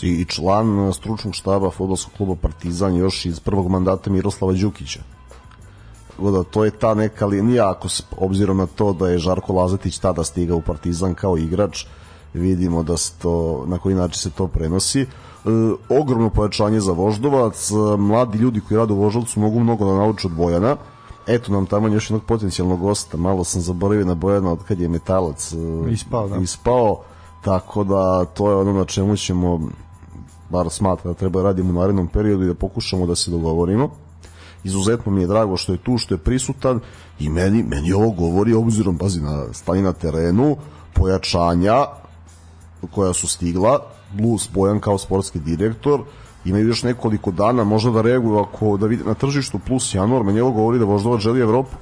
i 0.02 0.24
član 0.24 0.92
stručnog 0.92 1.34
štaba 1.34 1.70
fudbalskog 1.70 2.14
kluba 2.16 2.34
Partizan 2.34 2.96
još 2.96 3.26
iz 3.26 3.40
prvog 3.40 3.68
mandata 3.68 4.10
Miroslava 4.10 4.52
Đukića. 4.52 5.00
Da 6.18 6.42
to 6.42 6.64
je 6.64 6.70
ta 6.70 6.94
neka 6.94 7.26
linija, 7.26 7.70
ako 7.70 7.88
s 7.88 8.02
obzirom 8.16 8.56
na 8.56 8.66
to 8.66 8.92
da 8.92 9.08
je 9.08 9.18
Žarko 9.18 9.52
Lazetić 9.52 9.98
tada 9.98 10.24
stigao 10.24 10.56
u 10.56 10.62
Partizan 10.62 11.14
kao 11.14 11.36
igrač, 11.36 11.84
vidimo 12.34 12.82
da 12.82 12.96
se 12.96 13.12
to, 13.22 13.64
na 13.68 13.78
koji 13.78 13.94
način 13.94 14.20
se 14.20 14.30
to 14.30 14.48
prenosi. 14.48 15.06
E, 15.46 15.50
ogromno 16.00 16.30
pojačanje 16.30 16.80
za 16.80 16.92
Voždovac, 16.92 17.70
mladi 17.98 18.38
ljudi 18.38 18.60
koji 18.60 18.78
rade 18.78 18.92
u 18.92 18.96
Voždovcu 18.96 19.40
mogu 19.40 19.60
mnogo 19.60 19.84
da 19.84 19.96
nauče 19.96 20.26
od 20.26 20.34
Bojana, 20.34 20.76
eto 21.26 21.52
nam 21.52 21.66
tamo 21.66 21.88
još 21.88 22.10
jednog 22.10 22.22
potencijalnog 22.22 22.80
gosta, 22.80 23.16
malo 23.16 23.44
sam 23.44 23.60
zaboravio 23.60 24.06
na 24.06 24.14
Bojana 24.14 24.52
od 24.52 24.64
kad 24.68 24.80
je 24.80 24.88
metalac 24.88 25.52
e, 25.52 25.56
ispao, 25.90 26.28
da. 26.28 26.36
ispao 26.36 27.02
tako 27.44 27.84
da 27.84 28.24
to 28.24 28.50
je 28.50 28.56
ono 28.56 28.72
na 28.72 28.84
čemu 28.84 29.16
ćemo 29.16 29.60
bar 30.50 30.70
smatra 30.70 31.10
da 31.10 31.18
treba 31.18 31.40
da 31.40 31.48
radimo 31.48 31.70
u 31.70 31.80
narednom 31.82 32.08
periodu 32.08 32.44
i 32.44 32.46
da 32.46 32.54
pokušamo 32.54 33.06
da 33.06 33.14
se 33.14 33.30
dogovorimo. 33.30 33.90
Izuzetno 34.64 35.12
mi 35.12 35.20
je 35.20 35.26
drago 35.26 35.56
što 35.56 35.72
je 35.72 35.78
tu, 35.78 35.98
što 35.98 36.14
je 36.14 36.18
prisutan 36.18 36.80
i 37.18 37.28
meni, 37.28 37.62
meni 37.62 37.92
ovo 37.92 38.10
govori 38.10 38.54
obzirom, 38.54 38.98
pazi, 38.98 39.20
na 39.20 39.52
stanje 39.52 39.82
na 39.82 39.92
terenu, 39.92 40.56
pojačanja 40.94 41.86
koja 42.94 43.12
su 43.12 43.28
stigla, 43.28 43.80
Blues 44.16 44.48
Bojan 44.54 44.80
kao 44.80 44.98
sportski 44.98 45.38
direktor, 45.38 46.00
imaju 46.44 46.68
još 46.68 46.82
nekoliko 46.82 47.30
dana, 47.30 47.64
možda 47.64 47.90
da 47.90 48.02
reaguju 48.02 48.38
ako 48.38 48.76
da 48.76 48.86
vide 48.86 49.04
na 49.04 49.14
tržištu 49.14 49.58
plus 49.66 49.94
januar, 49.94 50.22
meni 50.22 50.40
ovo 50.40 50.50
govori 50.50 50.78
da 50.78 50.84
Voždovac 50.84 51.20
želi 51.20 51.40
Evropu. 51.40 51.76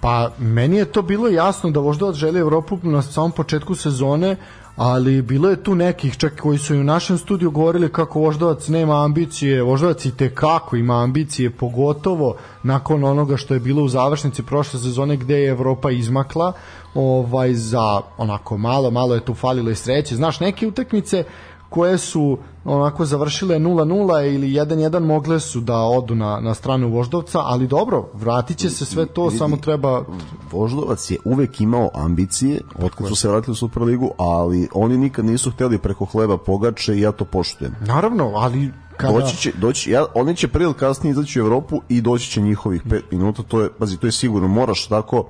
Pa 0.00 0.30
meni 0.38 0.76
je 0.76 0.84
to 0.84 1.02
bilo 1.02 1.28
jasno 1.28 1.70
da 1.70 1.80
Voždovac 1.80 2.16
želi 2.16 2.40
Evropu 2.40 2.78
na 2.82 3.02
samom 3.02 3.32
početku 3.32 3.74
sezone, 3.74 4.36
ali 4.76 5.22
bilo 5.22 5.50
je 5.50 5.62
tu 5.62 5.74
nekih 5.74 6.16
čak 6.16 6.40
koji 6.40 6.58
su 6.58 6.74
i 6.74 6.80
u 6.80 6.84
našem 6.84 7.18
studiju 7.18 7.50
govorili 7.50 7.92
kako 7.92 8.20
Voždovac 8.20 8.68
nema 8.68 9.04
ambicije, 9.04 9.62
Voždovac 9.62 10.04
i 10.04 10.16
tekako 10.16 10.76
ima 10.76 11.02
ambicije, 11.02 11.50
pogotovo 11.50 12.36
nakon 12.62 13.04
onoga 13.04 13.36
što 13.36 13.54
je 13.54 13.60
bilo 13.60 13.82
u 13.82 13.88
završnici 13.88 14.42
prošle 14.42 14.80
sezone 14.80 15.16
gde 15.16 15.34
je 15.34 15.50
Evropa 15.50 15.90
izmakla 15.90 16.52
ovaj 16.94 17.54
za 17.54 18.00
onako 18.18 18.56
malo, 18.56 18.90
malo 18.90 19.14
je 19.14 19.24
tu 19.24 19.34
falilo 19.34 19.70
i 19.70 19.74
sreće. 19.74 20.16
Znaš, 20.16 20.40
neke 20.40 20.66
utakmice 20.66 21.24
koje 21.68 21.98
su 21.98 22.38
onako 22.64 23.04
završile 23.04 23.58
0-0 23.58 24.34
ili 24.34 24.48
1-1 24.48 25.00
mogle 25.00 25.40
su 25.40 25.60
da 25.60 25.76
odu 25.76 26.14
na, 26.14 26.40
na 26.40 26.54
stranu 26.54 26.88
Voždovca, 26.90 27.38
ali 27.44 27.66
dobro, 27.66 28.08
vratit 28.14 28.58
će 28.58 28.70
se 28.70 28.84
sve 28.84 29.06
to, 29.06 29.24
vidi, 29.24 29.38
samo 29.38 29.56
treba... 29.56 30.04
Voždovac 30.52 31.10
je 31.10 31.18
uvek 31.24 31.60
imao 31.60 31.90
ambicije, 31.94 32.60
otkad 32.82 33.08
su 33.08 33.14
se 33.14 33.28
vratili 33.28 33.52
u 33.52 33.54
Superligu, 33.54 34.10
ali 34.16 34.68
oni 34.74 34.98
nikad 34.98 35.24
nisu 35.24 35.50
hteli 35.50 35.78
preko 35.78 36.04
hleba 36.04 36.38
pogače 36.38 36.94
i 36.94 37.00
ja 37.00 37.12
to 37.12 37.24
poštujem. 37.24 37.74
Naravno, 37.80 38.32
ali 38.34 38.72
kada... 38.96 39.12
Doći 39.12 39.36
će, 39.36 39.52
doći, 39.60 39.90
ja, 39.90 40.06
oni 40.14 40.36
će 40.36 40.48
prije 40.48 40.72
kasnije 40.72 41.10
izaći 41.10 41.40
u 41.40 41.44
Evropu 41.44 41.80
i 41.88 42.00
doći 42.00 42.30
će 42.30 42.40
njihovih 42.40 42.86
5 42.86 43.02
minuta, 43.10 43.42
to 43.42 43.60
je, 43.60 43.70
pazi, 43.78 43.96
to 43.96 44.06
je 44.06 44.12
sigurno, 44.12 44.48
moraš 44.48 44.86
tako 44.86 45.24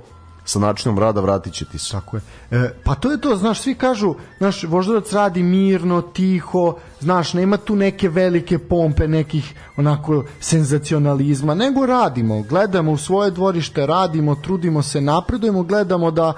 sa 0.48 0.58
načinom 0.58 0.98
rada 0.98 1.20
vratit 1.20 1.52
će 1.52 1.64
ti 1.64 1.78
se. 1.78 1.92
Tako 1.92 2.16
je. 2.16 2.22
E, 2.50 2.70
pa 2.84 2.94
to 2.94 3.10
je 3.10 3.20
to, 3.20 3.36
znaš, 3.36 3.60
svi 3.60 3.74
kažu, 3.74 4.14
znaš, 4.38 4.62
voždovac 4.64 5.12
radi 5.12 5.42
mirno, 5.42 6.02
tiho, 6.02 6.76
znaš, 7.00 7.34
nema 7.34 7.56
tu 7.56 7.76
neke 7.76 8.08
velike 8.08 8.58
pompe, 8.58 9.08
nekih 9.08 9.54
onako 9.76 10.24
senzacionalizma, 10.40 11.54
nego 11.54 11.86
radimo, 11.86 12.42
gledamo 12.42 12.92
u 12.92 12.96
svoje 12.96 13.30
dvorište, 13.30 13.86
radimo, 13.86 14.34
trudimo 14.34 14.82
se, 14.82 15.00
napredujemo, 15.00 15.62
gledamo 15.62 16.10
da 16.10 16.32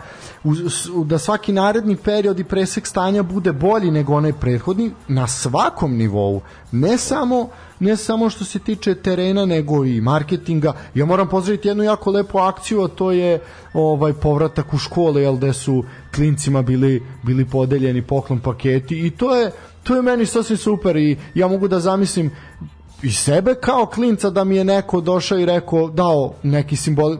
da 1.04 1.18
svaki 1.18 1.52
naredni 1.52 1.96
period 1.96 2.38
i 2.38 2.44
presek 2.44 2.86
stanja 2.86 3.22
bude 3.22 3.52
bolji 3.52 3.90
nego 3.90 4.14
onaj 4.14 4.32
prethodni 4.32 4.90
na 5.08 5.26
svakom 5.26 5.96
nivou, 5.96 6.40
ne 6.72 6.98
samo 6.98 7.48
ne 7.80 7.96
samo 7.96 8.30
što 8.30 8.44
se 8.44 8.58
tiče 8.58 8.94
terena 8.94 9.46
nego 9.46 9.84
i 9.84 10.00
marketinga. 10.00 10.72
Ja 10.94 11.04
moram 11.06 11.28
pozdraviti 11.28 11.68
jednu 11.68 11.82
jako 11.84 12.10
lepu 12.10 12.38
akciju, 12.38 12.82
a 12.82 12.88
to 12.88 13.10
je 13.12 13.40
ovaj 13.74 14.12
povratak 14.12 14.74
u 14.74 14.78
škole, 14.78 15.22
jel 15.22 15.36
da 15.36 15.52
su 15.52 15.84
klincima 16.14 16.62
bili 16.62 17.02
bili 17.22 17.44
podeljeni 17.44 18.02
poklon 18.02 18.40
paketi 18.40 19.06
i 19.06 19.10
to 19.10 19.36
je 19.36 19.50
to 19.82 19.96
je 19.96 20.02
meni 20.02 20.26
sasvim 20.26 20.58
super 20.58 20.96
i 20.96 21.16
ja 21.34 21.48
mogu 21.48 21.68
da 21.68 21.80
zamislim 21.80 22.30
i 23.02 23.12
sebe 23.12 23.54
kao 23.54 23.86
klinca 23.86 24.30
da 24.30 24.44
mi 24.44 24.56
je 24.56 24.64
neko 24.64 25.00
došao 25.00 25.38
i 25.38 25.46
rekao 25.46 25.88
dao 25.88 26.34
neki 26.42 26.76
simbol 26.76 27.16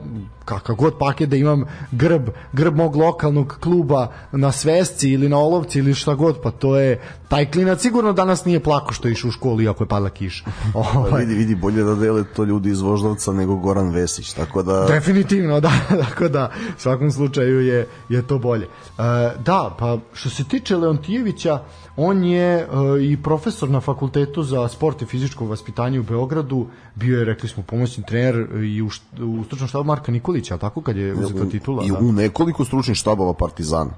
kakav 0.51 0.77
god 0.77 0.99
paket 0.99 1.29
da 1.29 1.37
imam 1.37 1.65
grb, 1.93 2.29
grb 2.53 2.77
mog 2.77 2.97
lokalnog 2.97 3.57
kluba 3.61 4.13
na 4.33 4.53
svesci 4.53 5.11
ili 5.11 5.29
na 5.29 5.39
olovci 5.39 5.79
ili 5.79 5.95
šta 5.95 6.15
god, 6.15 6.43
pa 6.43 6.51
to 6.51 6.77
je 6.77 7.01
taj 7.29 7.51
klinac 7.51 7.81
sigurno 7.81 8.13
danas 8.13 8.45
nije 8.45 8.61
plako 8.61 8.93
što 8.93 9.09
je 9.09 9.13
išao 9.13 9.29
u 9.29 9.33
školu 9.33 9.61
iako 9.61 9.85
je 9.85 9.89
padla 9.89 10.11
kiša. 10.11 10.45
ovaj. 10.75 11.25
vidi, 11.25 11.35
vidi, 11.35 11.55
bolje 11.55 11.85
da 11.85 11.95
dele 11.95 12.25
to 12.37 12.45
ljudi 12.45 12.71
iz 12.71 12.81
Voždovca 12.81 13.33
nego 13.33 13.57
Goran 13.57 13.91
Vesić, 13.91 14.33
tako 14.33 14.63
da... 14.63 14.87
Definitivno, 14.89 15.61
da, 15.61 15.71
tako 16.09 16.29
da 16.29 16.51
u 16.77 16.81
svakom 16.81 17.11
slučaju 17.11 17.61
je, 17.61 17.89
je 18.09 18.27
to 18.27 18.39
bolje. 18.39 18.67
Uh, 18.67 19.05
da, 19.45 19.77
pa 19.79 19.99
što 20.13 20.31
se 20.31 20.45
tiče 20.45 20.77
Leontijevića, 20.77 21.63
on 22.03 22.25
je 22.25 22.67
uh, 22.67 23.03
i 23.03 23.17
profesor 23.23 23.71
na 23.71 23.81
fakultetu 23.81 24.43
za 24.43 24.69
sport 24.69 25.03
i 25.03 25.07
fizičko 25.07 25.47
vaspitanje 25.47 26.01
u 26.01 26.03
Beogradu, 26.03 26.67
bio 26.95 27.19
je, 27.19 27.25
rekli 27.25 27.49
smo, 27.49 27.63
pomoćni 27.63 28.05
trener 28.09 28.65
i 28.65 28.83
u, 28.83 28.87
u 29.25 29.45
stručnom 29.45 29.69
štabu 29.69 29.85
Marka 29.85 30.13
Nikolića, 30.13 30.59
tako 30.59 30.81
kad 30.81 30.97
je 30.97 31.15
uzeta 31.15 31.45
titula? 31.51 31.85
I 31.85 31.91
da? 31.91 31.99
u 31.99 32.13
nekoliko 32.13 32.65
stručnih 32.65 32.97
štabova 32.97 33.33
Partizana. 33.33 33.91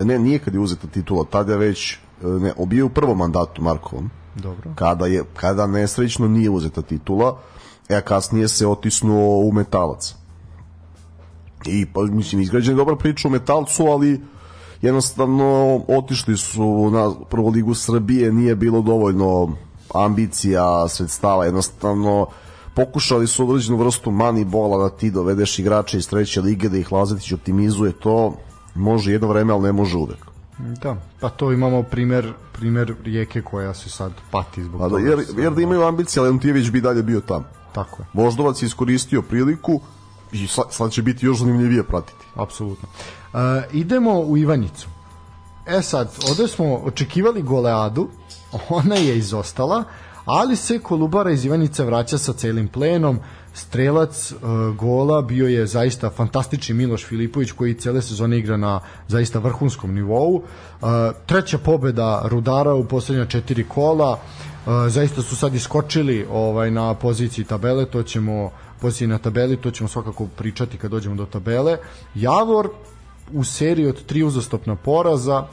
Ne, 0.00 0.18
nije 0.18 0.38
kad 0.38 0.54
je 0.54 0.60
uzeta 0.60 0.86
titula, 0.86 1.24
tada 1.30 1.52
je 1.52 1.58
već 1.58 1.98
ne, 2.22 2.52
bio 2.66 2.86
u 2.86 2.88
prvom 2.88 3.18
mandatu 3.18 3.62
Markovom. 3.62 4.10
Dobro. 4.34 4.70
Kada 4.74 5.06
je 5.06 5.24
kada 5.36 5.66
nesrećno 5.66 6.28
nije 6.28 6.50
uzeta 6.50 6.82
titula, 6.82 7.38
a 7.90 8.00
kasnije 8.00 8.48
se 8.48 8.66
otisnuo 8.66 9.38
u 9.38 9.52
Metalac. 9.52 10.14
I 11.66 11.86
pa 11.86 12.02
mislim 12.02 12.40
izgrađena 12.40 12.76
dobra 12.76 12.96
priča 12.96 13.28
o 13.28 13.30
Metalcu, 13.30 13.86
ali 13.86 14.20
jednostavno 14.82 15.80
otišli 15.88 16.36
su 16.36 16.90
na 16.90 17.12
prvu 17.30 17.48
ligu 17.48 17.74
Srbije, 17.74 18.32
nije 18.32 18.56
bilo 18.56 18.82
dovoljno 18.82 19.56
ambicija, 19.94 20.88
sredstava, 20.88 21.44
jednostavno 21.44 22.26
pokušali 22.74 23.26
su 23.26 23.48
određenu 23.48 23.76
vrstu 23.76 24.10
money 24.10 24.44
bola 24.44 24.88
da 24.88 24.96
ti 24.96 25.10
dovedeš 25.10 25.58
igrače 25.58 25.98
iz 25.98 26.08
treće 26.08 26.40
lige 26.40 26.68
da 26.68 26.78
ih 26.78 26.92
Lazetić 26.92 27.32
optimizuje 27.32 27.92
to 27.92 28.34
može 28.74 29.12
jedno 29.12 29.28
vreme, 29.28 29.52
ali 29.52 29.62
ne 29.62 29.72
može 29.72 29.96
uvek. 29.96 30.26
Da, 30.58 30.96
pa 31.20 31.28
to 31.28 31.52
imamo 31.52 31.82
primer, 31.82 32.32
primer 32.52 32.94
rijeke 33.04 33.42
koja 33.42 33.74
se 33.74 33.90
sad 33.90 34.12
pati 34.30 34.64
zbog 34.64 34.80
pa 34.80 34.88
da, 34.88 34.98
jer, 34.98 35.18
jer 35.36 35.52
da 35.52 35.62
imaju 35.62 35.82
ambicije, 35.82 36.20
ali 36.20 36.30
Antijević 36.30 36.70
bi 36.70 36.80
dalje 36.80 37.02
bio 37.02 37.20
tamo. 37.20 37.44
Tako 37.72 38.02
je. 38.02 38.06
Voždovac 38.12 38.62
je 38.62 38.66
iskoristio 38.66 39.22
priliku 39.22 39.80
i 40.32 40.46
sad, 40.46 40.64
sad 40.70 40.90
će 40.90 41.02
biti 41.02 41.26
još 41.26 41.38
zanimljivije 41.38 41.82
pratiti. 41.82 42.26
Apsolutno. 42.34 42.88
Uh, 43.32 43.38
idemo 43.72 44.20
u 44.20 44.36
Ivanjicu. 44.36 44.88
E 45.66 45.82
sad, 45.82 46.08
ovde 46.30 46.48
smo 46.48 46.74
očekivali 46.76 47.42
goleadu, 47.42 48.08
ona 48.68 48.94
je 48.94 49.18
izostala, 49.18 49.84
ali 50.24 50.56
se 50.56 50.78
Kolubara 50.78 51.30
iz 51.30 51.44
Ivanjice 51.44 51.84
vraća 51.84 52.18
sa 52.18 52.32
celim 52.32 52.68
plenom, 52.68 53.18
strelac 53.54 54.32
uh, 54.32 54.76
gola 54.76 55.22
bio 55.22 55.48
je 55.48 55.66
zaista 55.66 56.10
fantastični 56.10 56.74
Miloš 56.74 57.06
Filipović 57.06 57.52
koji 57.52 57.74
cele 57.74 58.02
sezone 58.02 58.38
igra 58.38 58.56
na 58.56 58.80
zaista 59.08 59.38
vrhunskom 59.38 59.94
nivou. 59.94 60.34
Uh, 60.34 60.88
treća 61.26 61.58
pobeda 61.58 62.22
Rudara 62.24 62.74
u 62.74 62.84
poslednja 62.84 63.26
četiri 63.26 63.64
kola. 63.68 64.10
Uh, 64.12 64.72
zaista 64.88 65.22
su 65.22 65.36
sad 65.36 65.54
iskočili 65.54 66.26
ovaj 66.32 66.70
na 66.70 66.94
poziciji 66.94 67.44
tabele, 67.44 67.86
to 67.86 68.02
ćemo 68.02 68.50
poziciji 68.80 69.08
na 69.08 69.18
tabeli, 69.18 69.56
to 69.56 69.70
ćemo 69.70 69.88
svakako 69.88 70.26
pričati 70.36 70.78
kad 70.78 70.90
dođemo 70.90 71.14
do 71.14 71.26
tabele. 71.26 71.76
Javor 72.14 72.70
u 73.32 73.44
seriji 73.44 73.86
od 73.86 74.04
tri 74.04 74.22
uzastopna 74.22 74.76
poraza, 74.76 75.46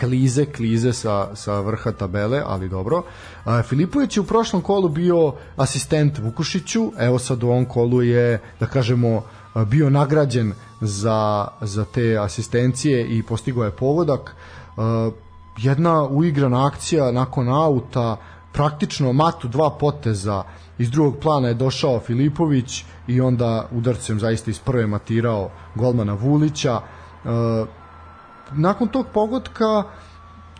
klize, 0.00 0.44
klize 0.44 0.92
sa, 0.92 1.36
sa 1.36 1.60
vrha 1.60 1.92
tabele, 1.92 2.42
ali 2.46 2.68
dobro. 2.68 3.02
A, 3.44 3.62
Filipović 3.62 4.16
je 4.16 4.20
u 4.20 4.24
prošlom 4.24 4.62
kolu 4.62 4.88
bio 4.88 5.32
asistent 5.56 6.18
Vukušiću, 6.18 6.92
evo 6.98 7.18
sad 7.18 7.42
u 7.42 7.48
ovom 7.48 7.64
kolu 7.64 8.02
je, 8.02 8.40
da 8.60 8.66
kažemo, 8.66 9.22
bio 9.66 9.90
nagrađen 9.90 10.52
za, 10.80 11.48
za 11.60 11.84
te 11.84 12.18
asistencije 12.18 13.06
i 13.06 13.22
postigao 13.22 13.64
je 13.64 13.70
povodak. 13.70 14.36
A, 14.76 15.10
jedna 15.56 16.02
uigrana 16.08 16.66
akcija 16.66 17.12
nakon 17.12 17.48
auta, 17.48 18.16
praktično 18.52 19.12
matu 19.12 19.48
dva 19.48 19.70
poteza 19.70 20.42
iz 20.78 20.90
drugog 20.90 21.16
plana 21.20 21.48
je 21.48 21.54
došao 21.54 22.00
Filipović 22.00 22.84
i 23.06 23.20
onda 23.20 23.68
udarcem 23.72 24.20
zaista 24.20 24.50
iz 24.50 24.58
prve 24.58 24.86
matirao 24.86 25.50
golmana 25.74 26.14
Vulića 26.14 26.80
uh, 27.24 27.30
nakon 28.52 28.88
tog 28.88 29.06
pogotka 29.14 29.82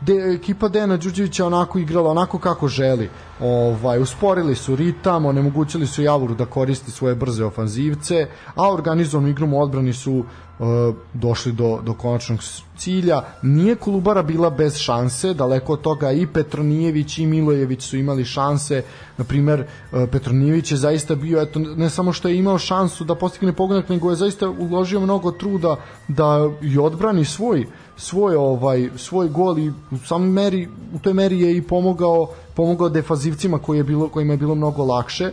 de, 0.01 0.35
ekipa 0.35 0.69
Dejana 0.69 0.97
Đuđevića 0.97 1.47
onako 1.47 1.79
igrala 1.79 2.11
onako 2.11 2.39
kako 2.39 2.69
želi. 2.69 3.11
Ovaj 3.41 3.99
usporili 3.99 4.55
su 4.55 4.77
ritam, 4.77 5.27
onemogućili 5.27 5.87
su 5.87 6.03
Javuru 6.03 6.35
da 6.35 6.47
koristi 6.47 6.91
svoje 6.91 7.15
brze 7.15 7.45
ofanzivce, 7.45 8.27
a 8.55 8.73
organizovanom 8.73 9.31
igrom 9.31 9.55
odbrani 9.55 9.93
su 9.93 10.13
uh, 10.15 10.67
došli 11.13 11.53
do, 11.53 11.81
do 11.83 11.95
konačnog 11.95 12.41
cilja. 12.77 13.23
Nije 13.43 13.75
Kolubara 13.77 14.23
bila 14.23 14.51
bez 14.51 14.77
šanse, 14.77 15.35
daleko 15.35 15.73
od 15.73 15.81
toga 15.81 16.13
i 16.13 16.27
Petronijević 16.27 17.19
i 17.19 17.27
Milojević 17.27 17.83
su 17.83 17.97
imali 17.97 18.25
šanse. 18.25 18.83
Na 19.19 19.25
primer, 19.25 19.61
uh, 19.61 20.09
Petronijević 20.13 20.73
je 20.73 20.77
zaista 20.77 21.15
bio, 21.15 21.43
eto, 21.43 21.59
ne 21.59 21.91
samo 21.91 22.13
što 22.13 22.29
je 22.29 22.39
imao 22.39 22.59
šansu 22.59 23.05
da 23.05 23.15
postigne 23.15 23.53
pogodak, 23.53 23.89
nego 23.89 24.11
je 24.11 24.17
zaista 24.17 24.49
uložio 24.49 25.01
mnogo 25.01 25.31
truda 25.31 25.77
da 26.09 26.51
i 26.63 26.79
odbrani 26.79 27.25
svoj 27.25 27.67
svoj 27.97 28.37
ovaj 28.37 28.91
svoj 28.97 29.29
gol 29.29 29.59
i 29.59 29.69
u 29.69 29.99
samoj 30.05 30.29
meri 30.29 30.69
u 30.95 30.99
toj 30.99 31.15
meri 31.15 31.41
je 31.41 31.57
i 31.57 31.63
pomogao 31.63 32.29
pomogao 32.57 32.89
defazivcima 32.89 33.59
koji 33.59 33.79
je 33.79 33.85
bilo 33.85 34.09
kojima 34.09 34.33
je 34.33 34.37
bilo 34.37 34.55
mnogo 34.55 34.85
lakše. 34.85 35.33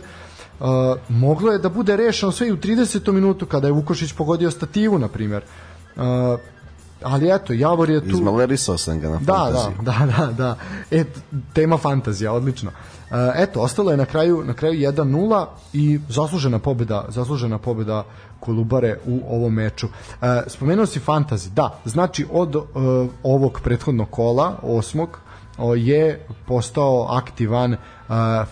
Uh, 0.60 0.66
moglo 1.08 1.52
je 1.52 1.58
da 1.58 1.68
bude 1.68 1.96
rešeno 1.96 2.32
sve 2.32 2.48
i 2.48 2.52
u 2.52 2.56
30. 2.56 3.12
minutu 3.12 3.46
kada 3.46 3.66
je 3.66 3.72
Vukošić 3.72 4.12
pogodio 4.12 4.50
stativu 4.50 4.98
na 4.98 5.08
primjer. 5.08 5.42
Uh, 5.96 6.02
ali 7.02 7.34
eto, 7.34 7.52
Javor 7.52 7.90
je 7.90 8.00
tu... 8.00 8.10
Izmalerisao 8.10 8.78
sam 8.78 9.00
ga 9.00 9.08
na 9.08 9.18
da, 9.18 9.34
fantaziju. 9.34 9.82
Da, 9.82 9.92
da, 10.06 10.26
da, 10.26 10.32
da. 10.32 10.56
E, 10.90 11.04
tema 11.52 11.78
fantazija, 11.78 12.32
odlično. 12.32 12.70
Uh, 12.70 13.16
eto, 13.34 13.60
ostalo 13.60 13.90
je 13.90 13.96
na 13.96 14.04
kraju 14.04 14.44
na 14.44 14.54
kraju 14.54 14.92
1:0 14.92 15.46
i 15.72 16.00
zaslužena 16.08 16.58
pobeda, 16.58 17.04
zaslužena 17.08 17.58
pobeda 17.58 18.04
Kolubare 18.40 18.98
u 19.06 19.20
ovom 19.36 19.54
meču. 19.54 19.86
Uh, 19.86 20.26
spomenuo 20.46 20.86
si 20.86 21.00
fantazi, 21.00 21.50
da, 21.50 21.78
znači 21.84 22.26
od 22.32 22.56
uh, 22.56 22.64
ovog 23.22 23.60
prethodnog 23.64 24.10
kola, 24.10 24.56
osmog, 24.62 25.18
je 25.76 26.26
postao 26.46 27.06
aktivan 27.10 27.72
uh, 27.72 27.78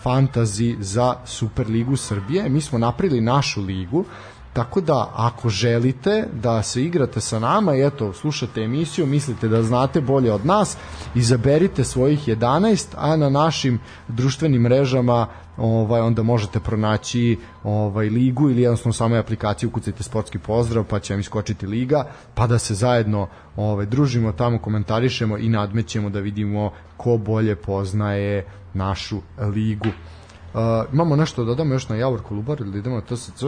fantazi 0.01 0.75
za 0.79 1.15
Superligu 1.25 1.95
Srbije. 1.95 2.49
Mi 2.49 2.61
smo 2.61 2.77
napravili 2.77 3.21
našu 3.21 3.61
ligu, 3.61 4.05
Tako 4.53 4.81
da, 4.81 5.11
ako 5.15 5.49
želite 5.49 6.27
da 6.33 6.63
se 6.63 6.83
igrate 6.83 7.21
sa 7.21 7.39
nama 7.39 7.75
i 7.75 7.85
eto, 7.85 8.13
slušate 8.13 8.61
emisiju, 8.61 9.05
mislite 9.05 9.47
da 9.47 9.63
znate 9.63 10.01
bolje 10.01 10.33
od 10.33 10.45
nas, 10.45 10.77
izaberite 11.15 11.83
svojih 11.83 12.27
11, 12.27 12.85
a 12.97 13.15
na 13.15 13.29
našim 13.29 13.79
društvenim 14.07 14.61
mrežama 14.61 15.27
ovaj 15.57 16.01
onda 16.01 16.23
možete 16.23 16.59
pronaći 16.59 17.39
ovaj 17.63 18.09
ligu 18.09 18.49
ili 18.49 18.61
jednostavno 18.61 18.93
samo 18.93 19.15
aplikaciju 19.15 19.71
kucajte 19.71 20.03
sportski 20.03 20.39
pozdrav 20.39 20.83
pa 20.83 20.99
će 20.99 21.13
vam 21.13 21.19
iskočiti 21.19 21.67
liga 21.67 22.07
pa 22.33 22.47
da 22.47 22.59
se 22.59 22.73
zajedno 22.73 23.27
ovaj 23.55 23.85
družimo 23.85 24.31
tamo 24.31 24.59
komentarišemo 24.59 25.37
i 25.37 25.49
nadmećemo 25.49 26.09
da 26.09 26.19
vidimo 26.19 26.71
ko 26.97 27.17
bolje 27.17 27.55
poznaje 27.55 28.45
našu 28.73 29.21
ligu. 29.39 29.87
Uh, 29.87 30.59
imamo 30.93 31.15
nešto 31.15 31.43
da 31.43 31.47
dodamo 31.47 31.73
još 31.73 31.89
na 31.89 31.95
Javor 31.95 32.21
Kolubar 32.21 32.61
ili 32.61 32.71
da 32.71 32.77
idemo 32.77 32.95
na 32.95 33.01
TSC? 33.01 33.43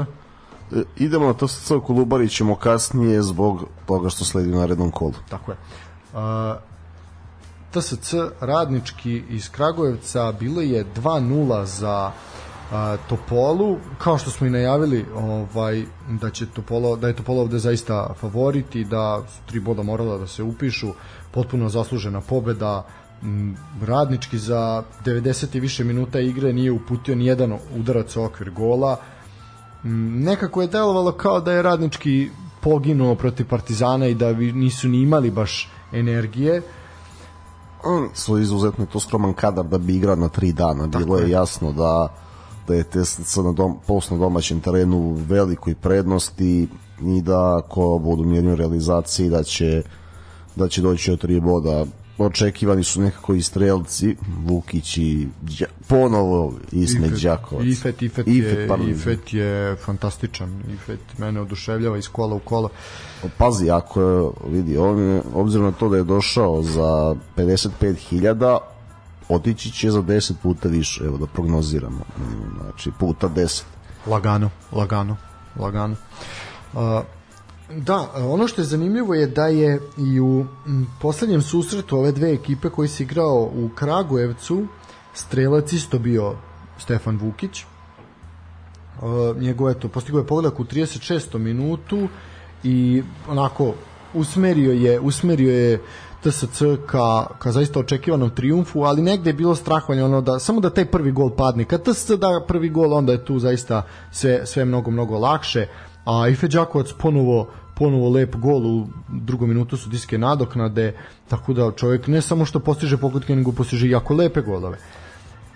E, 0.71 0.83
idemo 0.97 1.25
na 1.25 1.33
to 1.33 1.47
sa 1.47 1.79
Kolubari 1.79 2.29
ćemo 2.29 2.55
kasnije 2.55 3.21
zbog 3.21 3.65
toga 3.85 4.09
što 4.09 4.25
sledi 4.25 4.49
na 4.49 4.65
rednom 4.65 4.91
kolu. 4.91 5.13
Tako 5.29 5.51
je. 5.51 5.57
Uh, 6.13 6.19
TSC 7.75 8.13
radnički 8.41 9.23
iz 9.29 9.49
Kragujevca 9.49 10.31
bilo 10.39 10.61
je 10.61 10.85
2-0 10.95 11.63
za 11.63 12.11
a, 12.71 12.97
Topolu, 13.09 13.77
kao 13.97 14.17
što 14.17 14.29
smo 14.31 14.47
i 14.47 14.49
najavili 14.49 15.05
ovaj, 15.15 15.83
da, 16.09 16.29
će 16.29 16.45
Topolo, 16.45 16.95
da 16.95 17.07
je 17.07 17.15
Topolo 17.15 17.41
ovde 17.41 17.59
zaista 17.59 18.13
favorit 18.19 18.75
i 18.75 18.83
da 18.83 19.21
su 19.27 19.39
tri 19.45 19.59
boda 19.59 19.83
morala 19.83 20.17
da 20.17 20.27
se 20.27 20.43
upišu, 20.43 20.87
potpuno 21.31 21.69
zaslužena 21.69 22.21
pobeda, 22.21 22.85
radnički 23.81 24.37
za 24.37 24.83
90 25.05 25.57
i 25.57 25.59
više 25.59 25.83
minuta 25.83 26.19
igre 26.19 26.53
nije 26.53 26.71
uputio 26.71 27.15
ni 27.15 27.25
jedan 27.25 27.57
udarac 27.75 28.15
u 28.15 28.23
okvir 28.23 28.51
gola, 28.51 28.97
nekako 29.83 30.61
je 30.61 30.67
delovalo 30.67 31.11
kao 31.11 31.41
da 31.41 31.51
je 31.51 31.61
radnički 31.61 32.29
poginuo 32.61 33.15
protiv 33.15 33.47
Partizana 33.47 34.07
i 34.07 34.13
da 34.13 34.33
nisu 34.33 34.87
ni 34.87 35.01
imali 35.01 35.31
baš 35.31 35.69
energije, 35.93 36.61
su 38.13 38.37
izuzetno 38.39 38.85
to 38.85 38.99
skroman 38.99 39.33
kadar 39.33 39.65
da 39.65 39.77
bi 39.77 39.95
igrao 39.95 40.15
na 40.15 40.29
tri 40.29 40.53
dana. 40.53 40.87
Bilo 40.87 41.17
je 41.17 41.29
jasno 41.29 41.71
da 41.71 42.13
da 42.67 42.73
je 42.73 42.83
TSC 42.83 43.37
na 43.37 43.51
dom, 43.51 43.77
posno 43.87 44.17
domaćem 44.17 44.59
terenu 44.59 45.17
velikoj 45.27 45.75
prednosti 45.75 46.67
i 47.01 47.21
da 47.21 47.57
ako 47.57 47.99
budu 48.03 48.23
mirni 48.23 48.55
realizaciji 48.55 49.29
da 49.29 49.43
će 49.43 49.83
da 50.55 50.67
će 50.67 50.81
doći 50.81 51.11
od 51.11 51.21
tri 51.21 51.39
boda 51.39 51.85
očekivani 52.17 52.83
su 52.83 53.01
nekako 53.01 53.33
i 53.33 53.41
strelci 53.41 54.15
Vukić 54.45 54.97
i 54.97 55.27
Đa, 55.41 55.65
ponovo 55.87 56.53
Ismet 56.71 57.11
Đakovac. 57.23 57.65
Ifet, 57.65 58.01
Ifet, 58.01 58.27
Ifet, 58.27 58.59
je, 58.59 58.67
pardon. 58.67 58.89
Ifet 58.89 59.33
je 59.33 59.75
fantastičan. 59.75 60.61
Ifet 60.73 60.99
mene 61.17 61.41
oduševljava 61.41 61.97
iz 61.97 62.07
kola 62.07 62.35
u 62.35 62.39
kola 62.39 62.69
pazi 63.37 63.69
ako 63.69 64.01
je, 64.01 64.31
vidi 64.47 64.77
on 64.77 64.99
je, 64.99 65.21
obzirom 65.33 65.65
na 65.65 65.71
to 65.71 65.89
da 65.89 65.97
je 65.97 66.03
došao 66.03 66.63
za 66.63 67.15
55.000 67.37 68.57
otići 69.29 69.71
će 69.71 69.91
za 69.91 70.01
10 70.01 70.33
puta 70.43 70.67
više 70.67 71.03
evo 71.03 71.17
da 71.17 71.25
prognoziramo 71.25 72.05
znači 72.61 72.91
puta 72.99 73.29
10 73.29 73.63
lagano 74.07 74.49
lagano 74.71 75.17
lagano. 75.59 75.95
Uh, 76.73 76.81
Da, 77.69 78.11
ono 78.15 78.47
što 78.47 78.61
je 78.61 78.65
zanimljivo 78.65 79.13
je 79.13 79.27
da 79.27 79.47
je 79.47 79.79
i 79.97 80.19
u 80.19 80.45
poslednjem 81.01 81.41
susretu 81.41 81.97
ove 81.97 82.11
dve 82.11 82.33
ekipe 82.33 82.69
koji 82.69 82.87
se 82.87 83.03
igrao 83.03 83.51
u 83.55 83.69
Kragujevcu 83.75 84.67
strelac 85.13 85.73
isto 85.73 85.99
bio 85.99 86.35
Stefan 86.77 87.17
Vukić. 87.17 87.63
Uh, 89.01 89.41
njegov 89.41 89.69
eto 89.69 89.87
postigao 89.87 90.19
je 90.19 90.27
pogodak 90.27 90.59
u 90.59 90.63
36. 90.63 91.37
minutu 91.37 92.07
i 92.63 93.03
onako 93.29 93.73
usmerio 94.13 94.71
je 94.71 94.99
usmerio 94.99 95.51
je 95.51 95.81
TSC 96.23 96.61
ka, 96.85 97.27
ka 97.39 97.51
zaista 97.51 97.79
očekivanom 97.79 98.29
triumfu, 98.29 98.83
ali 98.83 99.01
negde 99.01 99.29
je 99.29 99.33
bilo 99.33 99.55
strahovanje 99.55 100.03
ono 100.03 100.21
da 100.21 100.39
samo 100.39 100.59
da 100.59 100.69
taj 100.69 100.85
prvi 100.85 101.11
gol 101.11 101.29
padne. 101.35 101.65
Kad 101.65 101.83
TSC 101.83 102.11
da 102.11 102.45
prvi 102.47 102.69
gol, 102.69 102.93
onda 102.93 103.11
je 103.11 103.25
tu 103.25 103.39
zaista 103.39 103.81
sve, 104.11 104.45
sve 104.45 104.65
mnogo, 104.65 104.91
mnogo 104.91 105.19
lakše 105.19 105.67
a 106.05 106.27
Ife 106.27 106.47
Đakovac 106.47 106.93
ponovo 106.97 107.47
ponovo 107.75 108.09
lep 108.09 108.35
gol 108.35 108.65
u 108.65 108.87
drugom 109.09 109.49
minutu 109.49 109.77
su 109.77 109.89
diske 109.89 110.17
nadoknade 110.17 110.93
tako 111.27 111.53
da 111.53 111.71
čovjek 111.71 112.07
ne 112.07 112.21
samo 112.21 112.45
što 112.45 112.59
postiže 112.59 112.97
pogodke 112.97 113.35
nego 113.35 113.51
postiže 113.51 113.89
jako 113.89 114.13
lepe 114.13 114.41
golove 114.41 114.77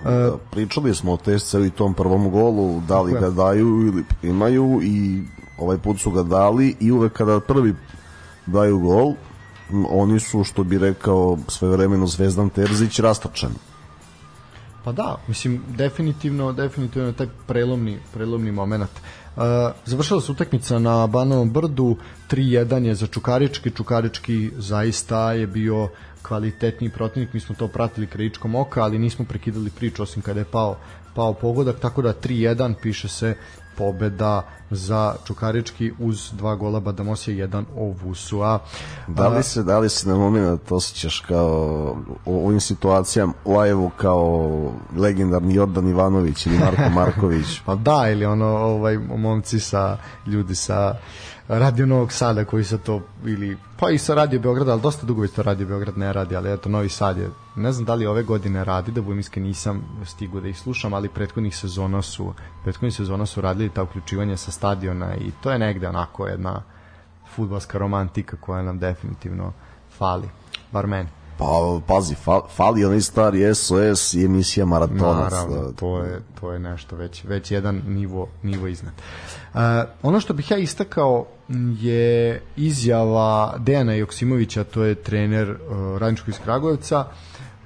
E, 0.05 0.31
pričali 0.51 0.95
smo 0.95 1.13
o 1.13 1.17
TSC 1.17 1.53
i 1.53 1.69
tom 1.69 1.93
prvom 1.93 2.31
golu, 2.31 2.81
da 2.87 3.01
li 3.01 3.13
ga 3.13 3.29
daju 3.29 3.87
ili 3.87 4.03
imaju 4.23 4.79
i 4.83 5.23
ovaj 5.57 5.77
put 5.77 5.99
su 5.99 6.11
ga 6.11 6.23
dali 6.23 6.75
i 6.79 6.91
uvek 6.91 7.13
kada 7.13 7.39
prvi 7.39 7.75
daju 8.45 8.79
gol, 8.79 9.13
oni 9.89 10.19
su, 10.19 10.43
što 10.43 10.63
bi 10.63 10.77
rekao 10.77 11.37
svojevremeno 11.47 12.07
Zvezdan 12.07 12.49
Terzić, 12.49 12.99
rastačani. 12.99 13.55
Pa 14.83 14.91
da, 14.91 15.17
mislim, 15.27 15.61
definitivno, 15.67 16.53
definitivno 16.53 17.11
taj 17.11 17.27
prelomni, 17.47 17.99
prelomni 18.13 18.51
moment. 18.51 18.89
Uh, 18.89 19.18
završila 19.85 20.21
se 20.21 20.31
utakmica 20.31 20.79
na 20.79 21.07
Banovom 21.07 21.51
brdu, 21.51 21.97
3-1 22.31 22.83
je 22.83 22.95
za 22.95 23.07
Čukarički, 23.07 23.71
Čukarički 23.71 24.51
zaista 24.57 25.33
je 25.33 25.47
bio 25.47 25.89
kvalitetni 26.21 26.89
protivnik, 26.89 27.33
mi 27.33 27.39
smo 27.39 27.55
to 27.55 27.67
pratili 27.67 28.07
krajičkom 28.07 28.55
oka, 28.55 28.81
ali 28.83 28.99
nismo 28.99 29.25
prekidali 29.25 29.69
priču 29.69 30.03
osim 30.03 30.21
kada 30.21 30.39
je 30.39 30.45
pao, 30.45 30.77
pao 31.15 31.33
pogodak, 31.33 31.79
tako 31.79 32.01
da 32.01 32.13
3-1 32.13 32.73
piše 32.81 33.07
se 33.07 33.35
pobeda 33.79 34.41
za 34.71 35.15
Čukarički 35.27 35.91
uz 35.99 36.31
dva 36.31 36.55
gola 36.55 36.79
Badamosija, 36.79 37.37
jedan 37.37 37.65
Ovusua. 37.75 38.59
Da 39.07 39.27
li 39.27 39.43
se, 39.43 39.63
da 39.63 39.79
li 39.79 39.89
se 39.89 40.09
na 40.09 40.15
moment 40.15 40.71
osjećaš 40.71 41.19
kao 41.19 41.95
u 42.25 42.47
ovim 42.47 42.59
situacijama 42.59 43.33
u 43.45 43.57
Ajevu 43.57 43.91
kao 43.97 44.49
legendarni 44.97 45.55
Jordan 45.55 45.89
Ivanović 45.89 46.45
ili 46.45 46.57
Marko 46.57 46.89
Marković? 46.99 47.61
pa 47.65 47.75
da, 47.75 48.09
ili 48.11 48.25
ono 48.25 48.45
ovaj, 48.45 48.97
momci 48.97 49.59
sa 49.59 49.97
ljudi 50.27 50.55
sa 50.55 50.95
Radio 51.49 51.85
Novog 51.85 52.11
Sada 52.11 52.45
koji 52.45 52.63
sa 52.63 52.77
to 52.77 53.01
ili 53.25 53.57
pa 53.79 53.89
i 53.89 53.97
sa 53.97 54.13
Radio 54.13 54.39
Beograda, 54.39 54.71
ali 54.71 54.81
dosta 54.81 55.05
dugo 55.05 55.23
isto 55.23 55.43
Radio 55.43 55.67
Beograd 55.67 55.97
ne 55.97 56.13
radi, 56.13 56.35
ali 56.35 56.53
eto 56.53 56.69
Novi 56.69 56.89
Sad 56.89 57.17
je 57.17 57.29
ne 57.55 57.71
znam 57.71 57.85
da 57.85 57.93
li 57.93 58.05
ove 58.05 58.23
godine 58.23 58.63
radi, 58.63 58.91
da 58.91 59.01
budem 59.01 59.19
iskren 59.19 59.45
nisam 59.45 59.81
stigao 60.05 60.41
da 60.41 60.47
ih 60.47 60.59
slušam, 60.59 60.93
ali 60.93 61.09
prethodnih 61.09 61.55
sezona 61.55 62.01
su 62.01 62.33
prethodnih 62.63 62.95
sezona 62.95 63.25
su 63.25 63.41
radili 63.41 63.69
ta 63.69 63.83
uključivanje 63.83 64.37
sa 64.37 64.51
stadiona 64.51 65.15
i 65.15 65.31
to 65.43 65.51
je 65.51 65.59
negde 65.59 65.87
onako 65.87 66.27
jedna 66.27 66.61
fudbalska 67.35 67.77
romantika 67.77 68.37
koja 68.37 68.61
nam 68.61 68.79
definitivno 68.79 69.53
fali, 69.97 70.29
bar 70.71 70.87
meni. 70.87 71.09
Pa, 71.39 71.79
pazi, 71.87 72.15
fa, 72.15 72.41
fali 72.55 72.85
onaj 72.85 73.01
stari 73.01 73.55
SOS 73.55 74.13
i 74.13 74.25
emisija 74.25 74.65
Maratonac. 74.65 75.31
Naravno, 75.31 75.71
to 75.71 76.03
je, 76.03 76.21
to 76.39 76.51
je 76.51 76.59
nešto 76.59 76.95
već, 76.95 77.23
već 77.23 77.51
jedan 77.51 77.81
nivo, 77.87 78.27
nivo 78.43 78.67
iznad. 78.67 78.93
Uh, 79.53 79.59
ono 80.03 80.19
što 80.19 80.33
bih 80.33 80.51
ja 80.51 80.57
istakao 80.57 81.25
je 81.79 82.41
izjava 82.55 83.55
Dejana 83.57 83.93
Joksimovića, 83.93 84.63
to 84.63 84.83
je 84.83 84.95
trener 84.95 85.49
uh, 85.49 85.97
Radničkog 85.97 86.29
iz 86.29 86.39
Kragujevca. 86.43 87.05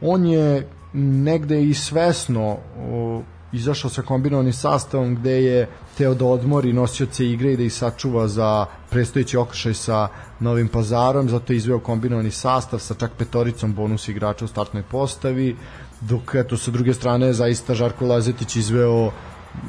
On 0.01 0.25
je 0.25 0.67
negde 0.93 1.63
i 1.63 1.73
svesno 1.73 2.51
uh, 2.51 3.23
izašao 3.51 3.89
sa 3.89 4.01
kombinovanim 4.01 4.53
sastavom 4.53 5.15
gde 5.15 5.43
je 5.43 5.67
teo 5.97 6.13
da 6.13 6.25
odmori 6.25 6.73
nosioce 6.73 7.25
igre 7.25 7.53
i 7.53 7.57
da 7.57 7.63
ih 7.63 7.73
sačuva 7.73 8.27
za 8.27 8.65
prestojeći 8.89 9.37
okršaj 9.37 9.73
sa 9.73 10.07
Novim 10.39 10.67
pazarom, 10.67 11.29
zato 11.29 11.53
je 11.53 11.57
izveo 11.57 11.79
kombinovani 11.79 12.31
sastav 12.31 12.79
sa 12.79 12.93
čak 12.93 13.11
petoricom 13.17 13.73
bonus 13.73 14.07
igrača 14.07 14.45
u 14.45 14.47
startnoj 14.47 14.83
postavi, 14.83 15.55
dok 16.01 16.35
eto 16.35 16.57
sa 16.57 16.71
druge 16.71 16.93
strane 16.93 17.33
zaista 17.33 17.75
Žarko 17.75 18.05
Lazetić 18.05 18.55
izveo 18.55 19.11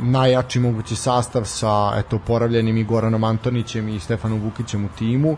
najjači 0.02 0.60
mogući 0.60 0.96
sastav 0.96 1.44
sa 1.44 1.92
eto 1.96 2.18
poravljenim 2.26 2.76
i 2.76 2.84
Goranom 2.84 3.24
Antonićem 3.24 3.88
i 3.88 4.00
Stefanom 4.00 4.40
Vukićem 4.40 4.84
u 4.84 4.88
timu. 4.98 5.36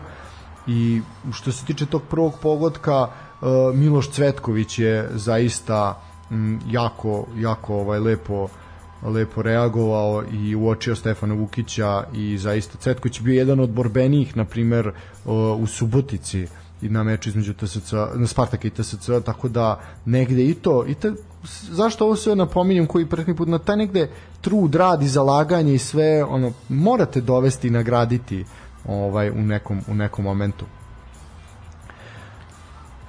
I 0.67 1.01
što 1.33 1.51
se 1.51 1.65
tiče 1.65 1.85
tog 1.85 2.01
prvog 2.09 2.39
pogotka 2.41 3.07
e, 3.07 3.45
Miloš 3.73 4.09
Cvetković 4.09 4.79
je 4.79 5.09
zaista 5.13 6.01
jako 6.69 7.25
jako 7.35 7.75
ovaj 7.75 7.99
lepo 7.99 8.47
lepo 9.03 9.41
reagovao 9.41 10.23
i 10.31 10.55
uočio 10.55 10.95
Stefana 10.95 11.33
Vukića 11.33 12.03
i 12.13 12.37
zaista 12.37 12.77
Cvetković 12.77 13.21
bio 13.21 13.33
jedan 13.33 13.59
od 13.59 13.69
borbenijih 13.69 14.37
na 14.37 14.45
primer 14.45 14.91
u 15.59 15.67
Subotici 15.67 16.47
i 16.81 16.89
na 16.89 17.03
meču 17.03 17.29
između 17.29 17.53
TSC, 17.53 17.91
na 18.15 18.27
Spartaka 18.27 18.67
i 18.67 18.71
TSC, 18.71 19.09
tako 19.25 19.49
da 19.49 19.79
negde 20.05 20.45
i 20.45 20.53
to, 20.53 20.85
i 20.87 20.93
te, 20.93 21.13
zašto 21.71 22.05
ovo 22.05 22.15
sve 22.15 22.35
napominjem 22.35 22.87
koji 22.87 23.05
prethodni 23.05 23.35
put, 23.35 23.47
na 23.47 23.59
taj 23.59 23.77
negde 23.77 24.09
trud, 24.41 24.75
rad 24.75 25.03
i 25.03 25.07
zalaganje 25.07 25.73
i 25.73 25.77
sve, 25.77 26.23
ono, 26.23 26.51
morate 26.69 27.21
dovesti 27.21 27.67
i 27.67 27.71
nagraditi 27.71 28.45
ovaj, 28.87 29.29
u, 29.29 29.41
nekom, 29.41 29.81
u 29.87 29.95
nekom 29.95 30.25
momentu. 30.25 30.65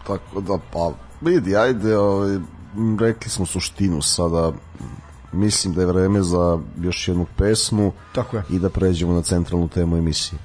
Tako 0.07 0.41
da, 0.41 0.59
pa, 0.73 0.93
vidi, 1.21 1.57
ajde, 1.57 1.99
ovaj, 1.99 2.39
rekli 3.01 3.31
smo 3.31 3.47
suštinu 3.47 4.03
sada, 4.03 4.53
mislim 5.33 5.75
da 5.75 5.81
je 5.81 5.87
vreme 5.87 6.23
za 6.23 6.59
još 6.81 7.09
jednu 7.09 7.27
pesmu 7.37 7.93
Tako 8.13 8.37
je. 8.37 8.43
i 8.51 8.59
da 8.59 8.71
pređemo 8.71 9.13
na 9.13 9.23
centralnu 9.23 9.69
temu 9.69 9.97
emisije. 9.97 10.39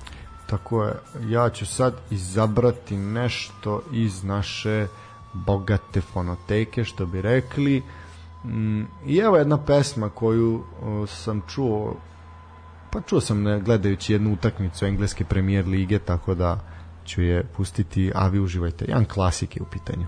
Tako 0.47 0.83
je. 0.83 0.93
Ja 1.27 1.49
ću 1.49 1.65
sad 1.65 1.93
izabrati 2.11 2.97
nešto 2.97 3.81
iz 3.91 4.23
naše 4.23 4.87
bogate 5.33 6.01
fonoteke, 6.01 6.83
što 6.83 7.05
bi 7.05 7.21
rekli. 7.21 7.83
Mm, 8.43 8.81
I 9.05 9.17
evo 9.17 9.37
jedna 9.37 9.57
pesma 9.57 10.09
koju 10.09 10.63
sam 11.07 11.41
čuo 11.47 11.95
pa 12.93 13.01
čuo 13.01 13.21
sam 13.21 13.43
ne, 13.43 13.59
gledajući 13.59 14.13
jednu 14.13 14.33
utakmicu 14.33 14.85
engleske 14.85 15.25
premijer 15.25 15.67
lige, 15.67 15.99
tako 15.99 16.35
da 16.35 16.59
ću 17.05 17.21
je 17.21 17.43
pustiti, 17.43 18.11
a 18.15 18.27
vi 18.27 18.39
uživajte. 18.39 18.85
Jedan 18.87 19.05
klasik 19.05 19.55
je 19.55 19.61
u 19.61 19.65
pitanju. 19.65 20.05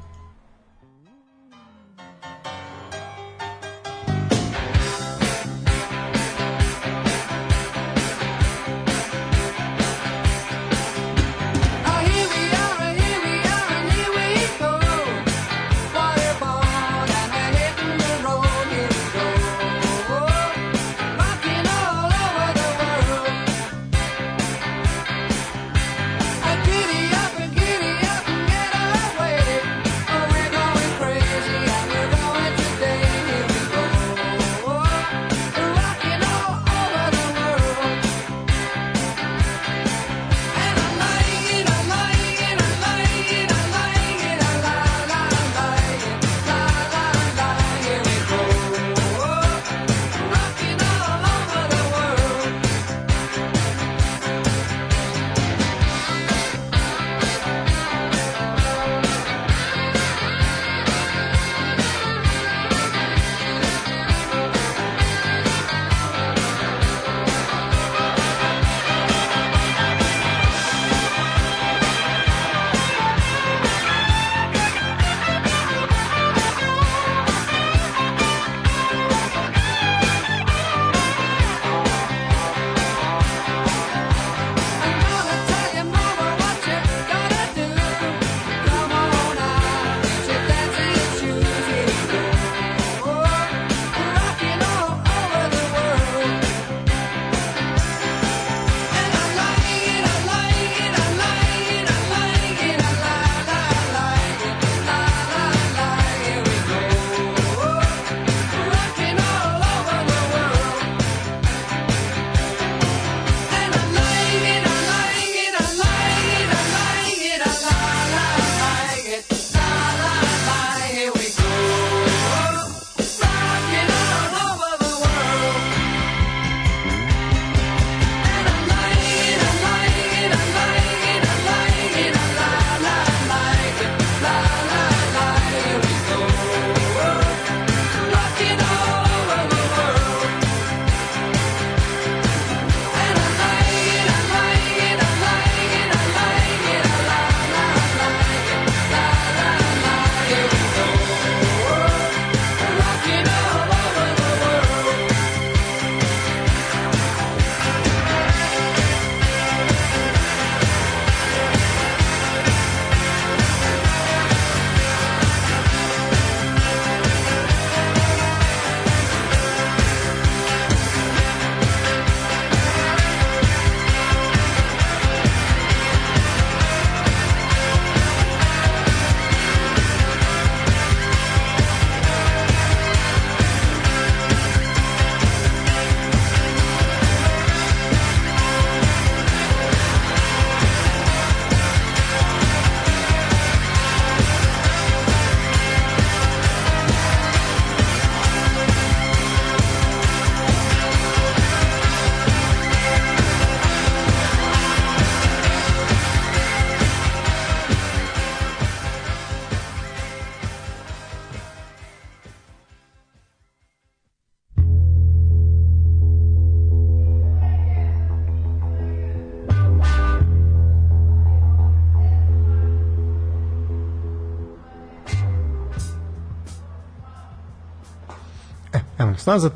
Nazad. 229.25 229.51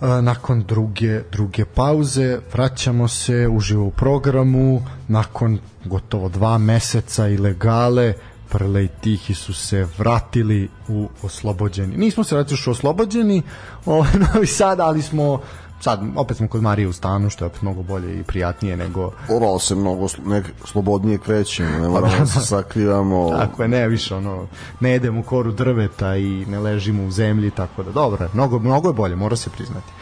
E, 0.00 0.06
nakon 0.22 0.62
druge, 0.62 1.22
druge 1.32 1.64
pauze 1.64 2.38
vraćamo 2.52 3.08
se 3.08 3.48
uživo 3.48 3.84
u 3.84 3.90
programu 3.90 4.82
nakon 5.08 5.58
gotovo 5.84 6.28
dva 6.28 6.58
meseca 6.58 7.28
ilegale 7.28 8.14
Prle 8.48 8.84
i 8.84 8.88
Tihi 9.00 9.34
su 9.34 9.54
se 9.54 9.86
vratili 9.98 10.68
u 10.88 11.08
oslobođeni. 11.22 11.96
Nismo 11.96 12.24
se 12.24 12.34
vratili 12.34 12.58
u 12.66 12.70
oslobođeni 12.70 13.42
ovaj 13.86 14.10
Novi 14.34 14.46
Sad, 14.46 14.80
ali 14.80 15.02
smo 15.02 15.40
sad 15.80 16.00
opet 16.16 16.36
smo 16.36 16.48
kod 16.48 16.62
Marije 16.62 16.88
u 16.88 16.92
stanu 16.92 17.30
što 17.30 17.44
je 17.44 17.46
opet 17.46 17.62
mnogo 17.62 17.82
bolje 17.82 18.20
i 18.20 18.22
prijatnije 18.22 18.76
nego 18.76 19.12
Oralo 19.28 19.58
se 19.58 19.74
mnogo 19.74 20.08
sl 20.08 20.20
nek, 20.26 20.46
slobodnije 20.64 21.18
krećemo 21.18 21.78
ne 21.78 21.88
moramo 21.88 22.18
da 22.18 22.26
se 22.26 22.40
sakrivamo 22.40 23.30
tako 23.30 23.62
je 23.62 23.68
ne 23.68 23.88
više 23.88 24.14
ono 24.14 24.46
ne 24.80 24.90
jedemo 24.90 25.22
koru 25.22 25.52
drveta 25.52 26.16
i 26.16 26.46
ne 26.48 26.58
ležimo 26.58 27.04
u 27.04 27.10
zemlji 27.10 27.50
tako 27.50 27.82
da 27.82 27.92
dobro 27.92 28.28
mnogo, 28.32 28.58
mnogo 28.58 28.88
je 28.88 28.94
bolje 28.94 29.16
mora 29.16 29.36
se 29.36 29.50
priznati 29.50 29.92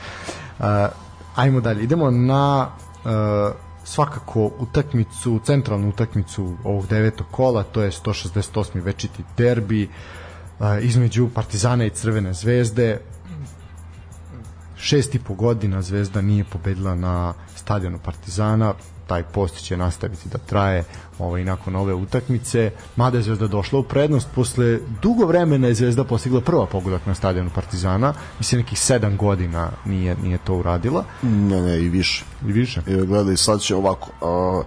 uh, 0.59 0.64
ajmo 1.35 1.61
dalje 1.61 1.83
idemo 1.83 2.11
na 2.11 2.68
uh, 3.05 3.11
svakako 3.85 4.51
utakmicu, 4.59 5.41
centralnu 5.45 5.89
utakmicu 5.89 6.57
ovog 6.64 6.87
devetog 6.87 7.27
kola, 7.31 7.62
to 7.62 7.83
je 7.83 7.91
168. 7.91 8.83
večiti 8.83 9.22
derbi 9.37 9.89
uh, 10.59 10.66
između 10.81 11.29
Partizana 11.35 11.85
i 11.85 11.91
Crvene 11.91 12.33
zvezde 12.33 13.01
šest 14.85 15.14
i 15.14 15.18
po 15.18 15.35
godina 15.35 15.82
Zvezda 15.82 16.20
nije 16.20 16.45
pobedila 16.45 16.95
na 16.95 17.35
stadionu 17.57 17.99
Partizana, 17.99 18.74
taj 19.07 19.22
post 19.22 19.62
će 19.62 19.76
nastaviti 19.76 20.28
da 20.28 20.39
traje 20.39 20.85
ovaj, 21.18 21.45
nakon 21.45 21.76
ove 21.76 21.95
utakmice, 21.95 22.70
mada 22.97 23.18
je 23.18 23.22
Zvezda 23.22 23.47
došla 23.47 23.78
u 23.78 23.82
prednost, 23.82 24.28
posle 24.35 24.78
dugo 25.03 25.26
vremena 25.26 25.68
je 25.68 25.74
Zvezda 25.74 26.05
postigla 26.05 26.41
prva 26.41 26.66
pogodak 26.66 27.07
na 27.07 27.14
stadionu 27.14 27.51
Partizana, 27.55 28.14
mislim 28.39 28.61
nekih 28.61 28.78
sedam 28.78 29.16
godina 29.16 29.70
nije, 29.85 30.16
nije 30.22 30.39
to 30.39 30.55
uradila. 30.55 31.05
Ne, 31.22 31.61
ne, 31.61 31.80
i 31.80 31.89
više. 31.89 32.24
I 32.49 32.53
više? 32.53 32.80
E, 32.87 33.07
gledaj, 33.07 33.37
sad 33.37 33.61
će 33.61 33.76
ovako, 33.76 34.11
a, 34.22 34.62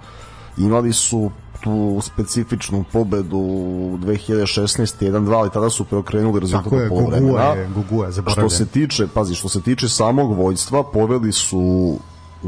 imali 0.57 0.93
su 0.93 1.31
tu 1.63 1.99
specifičnu 2.01 2.85
pobedu 2.93 3.37
2016 3.37 5.11
1-2, 5.11 5.33
ali 5.33 5.49
tada 5.49 5.69
su 5.69 5.83
preokrenuli 5.85 6.39
rezultat 6.39 6.63
Tako 6.63 6.75
je, 6.75 6.89
Gugua 6.89 7.43
je, 7.43 7.69
Gugua 7.75 8.05
je 8.05 8.11
Što 8.27 8.49
se 8.49 8.65
tiče, 8.65 9.07
pazi, 9.07 9.35
što 9.35 9.49
se 9.49 9.61
tiče 9.61 9.89
samog 9.89 10.37
vojstva, 10.37 10.83
poveli 10.83 11.31
su 11.31 11.97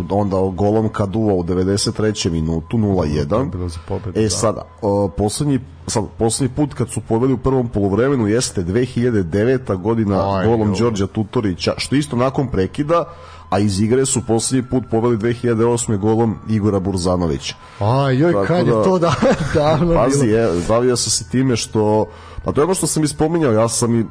onda 0.10 0.36
golom 0.54 0.90
Kadua 0.90 1.34
u 1.34 1.44
93. 1.44 2.30
minutu 2.32 2.78
0-1. 2.78 3.52
Bilo 3.52 3.70
za 3.70 3.80
pobedu, 3.88 4.20
e 4.20 4.24
da. 4.24 4.30
sada, 4.30 4.62
uh, 4.82 5.12
poslednji, 5.18 5.60
sad, 5.88 6.04
poslednji 6.18 6.56
put 6.56 6.74
kad 6.74 6.90
su 6.90 7.02
poveli 7.02 7.34
u 7.34 7.38
prvom 7.38 7.68
polovremenu 7.68 8.28
jeste 8.28 8.64
2009. 8.64 9.82
godina 9.82 10.36
Aj, 10.38 10.46
golom 10.48 10.70
jo. 10.70 10.76
Đorđa 10.80 11.08
Tutorića, 11.08 11.74
što 11.78 11.96
isto 11.96 12.16
nakon 12.16 12.48
prekida, 12.48 13.04
a 13.50 13.60
iz 13.60 13.82
igre 13.82 14.06
su 14.06 14.22
poslednji 14.28 14.70
put 14.70 14.84
poveli 14.92 15.18
2008. 15.18 15.98
golom 15.98 16.36
Igora 16.50 16.80
Burzanovića. 16.80 17.56
Aj, 17.80 18.16
joj, 18.18 18.34
Tako 18.34 18.46
kad 18.46 18.68
je 18.68 18.74
da- 18.74 18.84
to 18.84 19.00
da, 19.00 19.14
davno 19.54 19.96
Pazi, 19.96 20.26
bilo. 20.26 20.38
je, 20.40 20.62
bavio 20.68 20.96
sam 20.96 21.12
se 21.12 21.30
time 21.30 21.56
što 21.56 22.06
pa 22.44 22.52
to 22.52 22.62
je 22.62 22.66
ono 22.66 22.74
što 22.74 22.88
sam 22.88 23.04
ispominjao, 23.04 23.52
ja 23.54 23.70
sam 23.70 24.00
i 24.00 24.06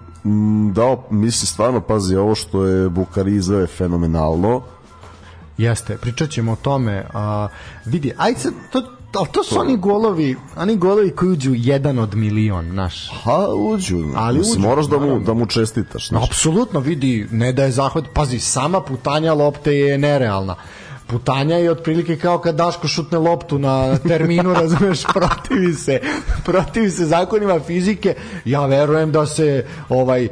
dao, 0.72 1.02
misli 1.10 1.46
stvarno, 1.46 1.80
pazi, 1.80 2.16
ovo 2.16 2.34
što 2.34 2.64
je 2.64 2.88
Bukari 2.88 3.34
izveo 3.34 3.60
je 3.60 3.66
fenomenalno. 3.66 4.62
Jeste, 5.58 5.96
pričat 5.96 6.30
ćemo 6.30 6.52
o 6.52 6.56
tome. 6.56 7.04
A, 7.14 7.48
vidi, 7.84 8.12
ajde 8.16 8.38
sad, 8.38 8.52
to, 8.72 8.82
ali 9.14 9.28
to 9.32 9.44
su 9.44 9.60
oni 9.60 9.76
golovi, 9.76 10.36
oni 10.56 10.76
golovi 10.76 11.10
koji 11.10 11.30
uđu 11.30 11.52
jedan 11.54 11.98
od 11.98 12.14
milion, 12.14 12.74
naš. 12.74 13.10
Ha, 13.24 13.46
uđu. 13.56 14.04
Ali 14.16 14.40
uđu, 14.40 14.60
moraš 14.60 14.86
da 14.86 14.98
mu, 14.98 15.20
da 15.20 15.34
mu 15.34 15.46
čestitaš. 15.46 16.08
Znaš. 16.08 16.24
Apsolutno, 16.24 16.80
vidi, 16.80 17.28
ne 17.30 17.52
da 17.52 17.64
je 17.64 17.70
zahvat, 17.70 18.04
pazi, 18.14 18.38
sama 18.38 18.80
putanja 18.80 19.34
lopte 19.34 19.72
je 19.72 19.98
nerealna. 19.98 20.54
Putanja 21.06 21.56
je 21.56 21.70
otprilike 21.70 22.16
kao 22.16 22.38
kad 22.38 22.54
Daško 22.54 22.88
šutne 22.88 23.18
loptu 23.18 23.58
na 23.58 23.98
terminu, 23.98 24.54
razumeš, 24.60 25.02
protivi 25.14 25.74
se, 25.74 26.00
protivi 26.44 26.90
se 26.90 27.06
zakonima 27.06 27.60
fizike. 27.60 28.14
Ja 28.44 28.66
verujem 28.66 29.12
da 29.12 29.26
se 29.26 29.66
ovaj 29.88 30.28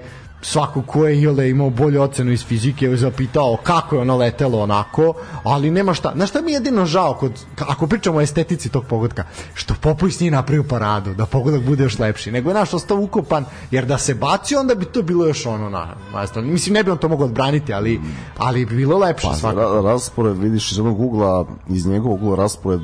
svako 0.47 0.83
ko 0.83 1.07
je 1.07 1.21
Iole 1.21 1.51
imao 1.51 1.71
bolju 1.71 2.03
ocenu 2.03 2.33
iz 2.33 2.45
fizike 2.45 2.87
je 2.87 2.97
zapitao 2.97 3.57
kako 3.63 3.97
je 3.97 4.03
ono 4.03 4.17
letelo 4.17 4.61
onako, 4.61 5.15
ali 5.45 5.71
nema 5.71 5.95
šta. 5.95 6.13
Znaš 6.15 6.31
šta 6.31 6.41
mi 6.41 6.51
je 6.51 6.55
jedino 6.55 6.87
žao 6.87 7.15
kod, 7.15 7.33
ako 7.59 7.87
pričamo 7.87 8.19
o 8.19 8.21
estetici 8.21 8.69
tog 8.69 8.85
pogotka, 8.85 9.25
što 9.55 9.75
Popović 9.81 10.21
nije 10.21 10.31
napravio 10.31 10.65
paradu, 10.65 11.15
da 11.15 11.27
pogodak 11.27 11.63
bude 11.63 11.83
još 11.85 11.99
lepši, 11.99 12.33
nego 12.33 12.51
je 12.51 12.55
naš 12.55 12.75
ostao 12.75 12.99
ukopan, 12.99 13.45
jer 13.71 13.87
da 13.87 13.99
se 13.99 14.15
bacio, 14.15 14.61
onda 14.61 14.75
bi 14.75 14.85
to 14.85 15.03
bilo 15.03 15.27
još 15.27 15.47
ono 15.47 15.71
na, 15.71 15.95
strani. 16.27 16.53
Mislim, 16.53 16.75
ne 16.75 16.83
bi 16.83 16.91
on 16.91 16.99
to 16.99 17.09
mogao 17.09 17.27
odbraniti, 17.27 17.75
ali, 17.75 18.01
ali 18.39 18.67
bi 18.67 18.77
bilo 18.77 18.99
lepše 18.99 19.29
Pa, 19.29 19.35
svakako. 19.35 19.75
ra, 19.75 19.81
raspored, 19.81 20.39
vidiš 20.39 20.73
iz 20.73 20.79
onog 20.79 21.01
ugla, 21.01 21.47
iz 21.69 21.87
njegovog 21.87 22.23
ugla 22.23 22.37
raspored 22.37 22.81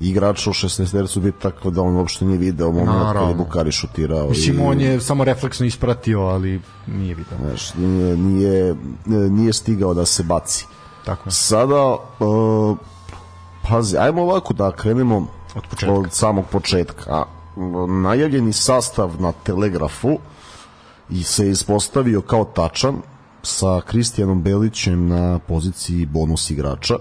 igrača 0.00 0.50
u 0.50 0.54
16 0.54 0.92
tercu 0.92 1.20
biti 1.20 1.40
tako 1.40 1.70
da 1.70 1.82
on 1.82 1.96
uopšte 1.96 2.24
nije 2.24 2.38
video 2.38 2.72
moment 2.72 3.12
kad 3.12 3.28
je. 3.28 3.34
Bukari 3.34 3.72
šutirao. 3.72 4.28
Mislim, 4.28 4.58
i- 4.58 4.62
on 4.62 4.80
je 4.80 5.00
samo 5.00 5.24
refleksno 5.24 5.66
ispratio, 5.66 6.20
ali 6.20 6.60
nije 6.88 7.14
vidio. 7.14 7.36
Znaš, 7.40 7.74
nije, 7.74 8.16
nije, 8.16 8.74
nije 9.06 9.52
stigao 9.52 9.94
da 9.94 10.04
se 10.04 10.22
baci. 10.22 10.66
Tako 11.04 11.28
je. 11.28 11.32
Sada, 11.32 11.84
uh, 12.18 12.76
pazi, 13.62 13.96
ajmo 13.98 14.22
ovako 14.22 14.54
da 14.54 14.70
krenemo 14.72 15.26
Od 15.54 15.62
početka. 15.62 15.94
od 15.94 16.12
samog 16.12 16.44
početka. 16.46 17.24
Najavljeni 18.02 18.52
sastav 18.52 19.10
na 19.18 19.32
Telegrafu 19.34 20.18
i 21.10 21.22
se 21.22 21.50
ispostavio 21.50 22.20
kao 22.20 22.44
tačan 22.44 22.96
sa 23.42 23.80
Kristijanom 23.80 24.42
Belićem 24.42 25.08
na 25.08 25.38
poziciji 25.38 26.06
bonus 26.06 26.50
igrača. 26.50 26.94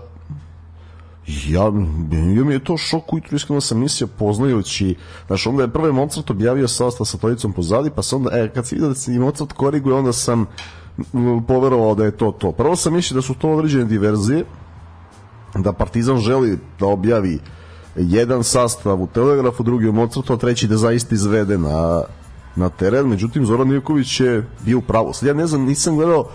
Ja, 1.27 1.71
bio 2.09 2.45
mi 2.45 2.53
je 2.53 2.63
to 2.63 2.77
šok 2.77 3.13
ujutru, 3.13 3.35
iskreno 3.35 3.61
sam 3.61 3.79
mislio 3.79 4.07
poznajući, 4.07 4.95
znaš, 5.27 5.47
onda 5.47 5.63
je 5.63 5.73
prvo 5.73 5.87
je 5.87 5.91
Mozart 5.91 6.29
objavio 6.29 6.67
sastav 6.67 7.05
sa 7.05 7.17
tolicom 7.17 7.53
pozadi, 7.53 7.89
pa 7.95 8.01
sam 8.01 8.17
onda, 8.19 8.37
e, 8.37 8.51
kad 8.53 8.67
se 8.67 8.75
vidio 8.75 8.89
da 8.89 8.95
se 8.95 9.13
i 9.13 9.19
Mozart 9.19 9.53
koriguje, 9.53 9.95
onda 9.95 10.13
sam 10.13 10.45
poverovao 11.47 11.95
da 11.95 12.05
je 12.05 12.17
to 12.17 12.31
to. 12.31 12.51
Prvo 12.51 12.75
sam 12.75 12.93
mislio 12.93 13.15
da 13.15 13.21
su 13.21 13.33
to 13.33 13.49
određene 13.49 13.85
diverzije, 13.85 14.45
da 15.55 15.73
Partizan 15.73 16.17
želi 16.17 16.59
da 16.79 16.85
objavi 16.85 17.39
jedan 17.95 18.43
sastav 18.43 19.03
u 19.03 19.07
Telegrafu, 19.07 19.63
drugi 19.63 19.87
u 19.87 19.93
Mozartu, 19.93 20.33
a 20.33 20.37
treći 20.37 20.67
da 20.67 20.77
zaista 20.77 21.15
izvede 21.15 21.57
na, 21.57 22.01
na 22.55 22.69
teren. 22.69 23.07
Međutim, 23.07 23.45
Zoran 23.45 23.71
Ivković 23.71 24.19
je 24.19 24.47
bio 24.65 24.77
u 24.77 24.81
pravu. 24.81 25.13
Sad 25.13 25.27
ja 25.27 25.33
ne 25.33 25.47
znam, 25.47 25.61
nisam 25.61 25.95
gledao 25.95 26.29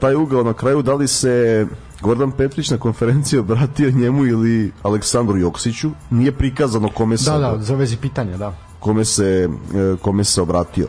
taj 0.00 0.14
ugao 0.14 0.42
na 0.42 0.52
kraju, 0.52 0.82
da 0.82 0.94
li 0.94 1.08
se 1.08 1.66
Gordan 2.00 2.30
Petrić 2.30 2.70
na 2.70 2.78
konferenciji 2.78 3.38
obratio 3.38 3.90
njemu 3.90 4.26
ili 4.26 4.72
Aleksandru 4.82 5.38
Joksiću. 5.38 5.90
Nije 6.10 6.32
prikazano 6.32 6.88
kome 6.88 7.18
se, 7.18 7.30
Da, 7.30 7.38
da, 7.38 7.58
za 7.62 7.74
vezi 7.74 7.96
pitanja, 7.96 8.36
da. 8.36 8.52
kome 8.80 9.04
se, 9.04 9.48
e, 9.74 9.96
kome 10.02 10.24
se 10.24 10.42
obratio. 10.42 10.86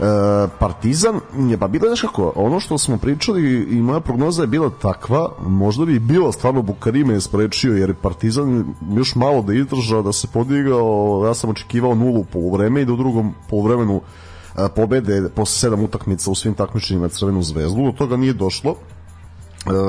E, 0.00 0.48
Partizan, 0.58 1.20
je, 1.50 1.58
pa 1.58 1.68
bilo 1.68 1.86
znaš 1.86 2.00
kako, 2.00 2.32
ono 2.36 2.60
što 2.60 2.78
smo 2.78 2.98
pričali 2.98 3.66
i 3.70 3.82
moja 3.82 4.00
prognoza 4.00 4.42
je 4.42 4.46
bila 4.46 4.70
takva, 4.82 5.32
možda 5.46 5.84
bi 5.84 5.98
bilo 5.98 6.32
stvarno 6.32 6.62
Bukarime 6.62 7.14
je 7.14 7.20
sprečio, 7.20 7.76
jer 7.76 7.90
je 7.90 7.94
Partizan 7.94 8.74
još 8.96 9.14
malo 9.14 9.42
da 9.42 9.54
izdržao, 9.54 10.02
da 10.02 10.12
se 10.12 10.26
podigao, 10.26 11.22
ja 11.26 11.34
sam 11.34 11.50
očekivao 11.50 11.94
nulu 11.94 12.24
po 12.24 12.38
vreme 12.52 12.82
i 12.82 12.84
do 12.84 12.96
drugom 12.96 13.34
poluvremenu 13.50 13.96
e, 13.96 14.29
pobede 14.76 15.28
posle 15.34 15.58
sedam 15.58 15.84
utakmica 15.84 16.30
u 16.30 16.34
svim 16.34 16.54
takmičenjima 16.54 17.08
Crvenu 17.08 17.42
zvezdu, 17.42 17.82
do 17.84 17.92
toga 17.92 18.16
nije 18.16 18.32
došlo. 18.32 18.74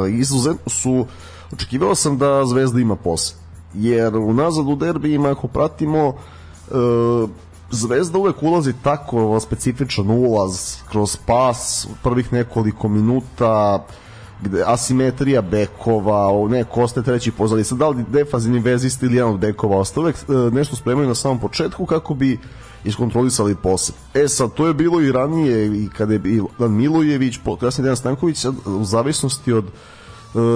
Izuzetno 0.09 0.69
su 0.69 1.05
očekivao 1.53 1.95
sam 1.95 2.17
da 2.17 2.45
Zvezda 2.45 2.79
ima 2.79 2.95
posle 2.95 3.37
jer 3.73 4.15
unazad 4.17 4.67
u 4.67 4.75
derbijima 4.75 5.31
ako 5.31 5.47
pratimo 5.47 6.13
Zvezda 7.71 8.17
uvek 8.17 8.43
ulazi 8.43 8.73
tako 8.83 9.39
specifičan 9.39 10.09
ulaz 10.09 10.75
kroz 10.89 11.17
pas 11.25 11.87
prvih 12.03 12.33
nekoliko 12.33 12.89
minuta 12.89 13.85
gde 14.41 14.63
asimetrija 14.65 15.41
bekova, 15.41 16.47
neko 16.49 16.81
ostaje 16.81 17.03
treći 17.03 17.31
pozadi, 17.31 17.63
sad 17.63 17.77
da 17.77 17.89
li 17.89 18.05
defazivni 18.09 18.59
vezist 18.59 19.03
ili 19.03 19.15
jedan 19.15 19.33
od 19.33 19.39
bekova 19.39 19.77
ostaje, 19.77 20.01
uvek 20.01 20.15
e, 20.15 20.33
nešto 20.55 20.75
spremaju 20.75 21.07
na 21.07 21.15
samom 21.15 21.39
početku 21.39 21.85
kako 21.85 22.13
bi 22.13 22.39
iskontrolisali 22.83 23.55
posed. 23.55 23.95
E 24.13 24.27
sad, 24.27 24.53
to 24.53 24.67
je 24.67 24.73
bilo 24.73 25.01
i 25.01 25.11
ranije 25.11 25.83
i 25.83 25.89
kada 25.97 26.13
je 26.13 26.41
Dan 26.59 26.71
Milojević, 26.71 27.39
kasnije 27.59 27.83
Dejan 27.83 27.95
Stanković, 27.95 28.37
sad, 28.37 28.55
u 28.65 28.83
zavisnosti 28.83 29.53
od 29.53 29.65
e, 29.65 29.69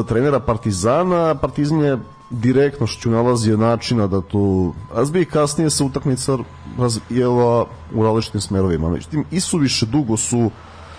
trenera 0.07 0.39
Partizana, 0.39 1.35
Partizan 1.35 1.79
je 1.79 1.97
direktno 2.29 2.87
što 2.87 3.09
nalazio 3.09 3.57
načina 3.57 4.07
da 4.07 4.21
tu 4.21 4.73
razbije 4.95 5.25
kasnije 5.25 5.69
se 5.69 5.83
utakmica 5.83 6.37
razvijela 6.79 7.65
u 7.93 8.03
različitim 8.03 8.41
smerovima. 8.41 8.89
Međutim, 8.89 9.25
i 9.31 9.39
su 9.39 9.57
više 9.57 9.85
dugo 9.85 10.17
su 10.17 10.51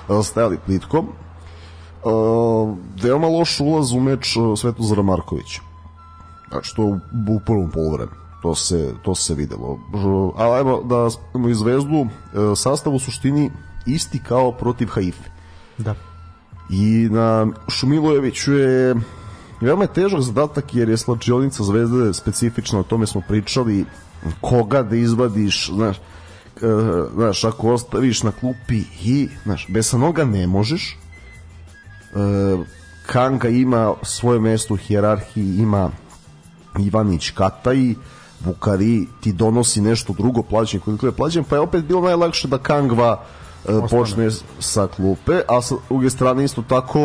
e, 0.09 0.23
stajali 0.23 0.59
plitkom. 0.67 1.09
Veoma 3.03 3.27
loš 3.27 3.61
ulaz 3.61 3.93
u 3.93 4.01
meč 4.01 4.37
e, 4.37 4.57
Svetozara 4.57 5.03
Markovića. 5.03 5.61
Znači, 6.51 6.77
to 6.77 6.83
u, 6.83 6.95
u 7.37 7.41
prvom 7.47 7.70
polovremenu. 7.70 8.16
To 8.43 8.55
se, 8.55 8.93
to 9.03 9.15
se 9.15 9.35
videlo. 9.35 9.78
Ž- 9.95 10.33
A 10.37 10.59
evo 10.59 10.83
da 10.85 11.11
smo 11.11 11.49
iz 11.49 11.59
Zvezdu, 11.59 12.07
e, 12.07 12.09
sastav 12.57 12.95
u 12.95 12.99
suštini 12.99 13.51
isti 13.87 14.19
kao 14.28 14.53
protiv 14.53 14.89
Haife. 14.89 15.31
Da. 15.78 15.95
i 16.70 17.09
na 17.11 17.47
Šumilojeviću 17.69 18.53
je 18.53 18.95
veoma 19.61 19.85
je 19.85 19.93
težak 19.93 20.20
zadatak 20.20 20.74
jer 20.74 20.89
je 20.89 20.97
slačionica 20.97 21.62
zvezde 21.65 22.15
specifična, 22.15 22.81
o 22.81 22.83
tome 22.83 23.07
smo 23.07 23.23
pričali 23.28 23.85
koga 24.41 24.83
da 24.83 24.97
izvadiš 24.97 25.70
znaš, 25.74 25.97
e, 25.97 26.01
znaš 27.15 27.45
ako 27.45 27.73
ostaviš 27.73 28.23
na 28.23 28.33
klupi 28.33 28.83
i 29.05 29.28
znaš, 29.45 29.66
bez 29.69 29.93
noga 29.93 30.24
ne 30.24 30.47
možeš 30.47 30.99
Kanga 33.06 33.48
ima 33.48 33.94
svoje 34.02 34.40
mesto 34.40 34.74
u 34.74 34.76
hijerarhiji 34.76 35.56
ima 35.59 35.90
Ivanić 36.78 37.30
Kataj 37.30 37.94
Bukari 38.40 39.06
ti 39.20 39.32
donosi 39.32 39.80
nešto 39.80 40.12
drugo 40.12 40.43
plaćanje 40.43 40.80
koliko 40.80 41.06
je 41.06 41.12
plaćen 41.12 41.44
pa 41.44 41.56
je 41.56 41.60
opet 41.60 41.84
bilo 41.84 42.01
najlakše 42.01 42.48
da 42.48 42.59
Kangva 42.59 43.24
e, 43.68 43.72
počne 43.90 44.30
sa 44.60 44.86
klupe 44.86 45.40
a 45.48 45.62
sa 45.62 45.74
druge 45.88 46.10
strane 46.10 46.44
isto 46.44 46.62
tako 46.68 47.01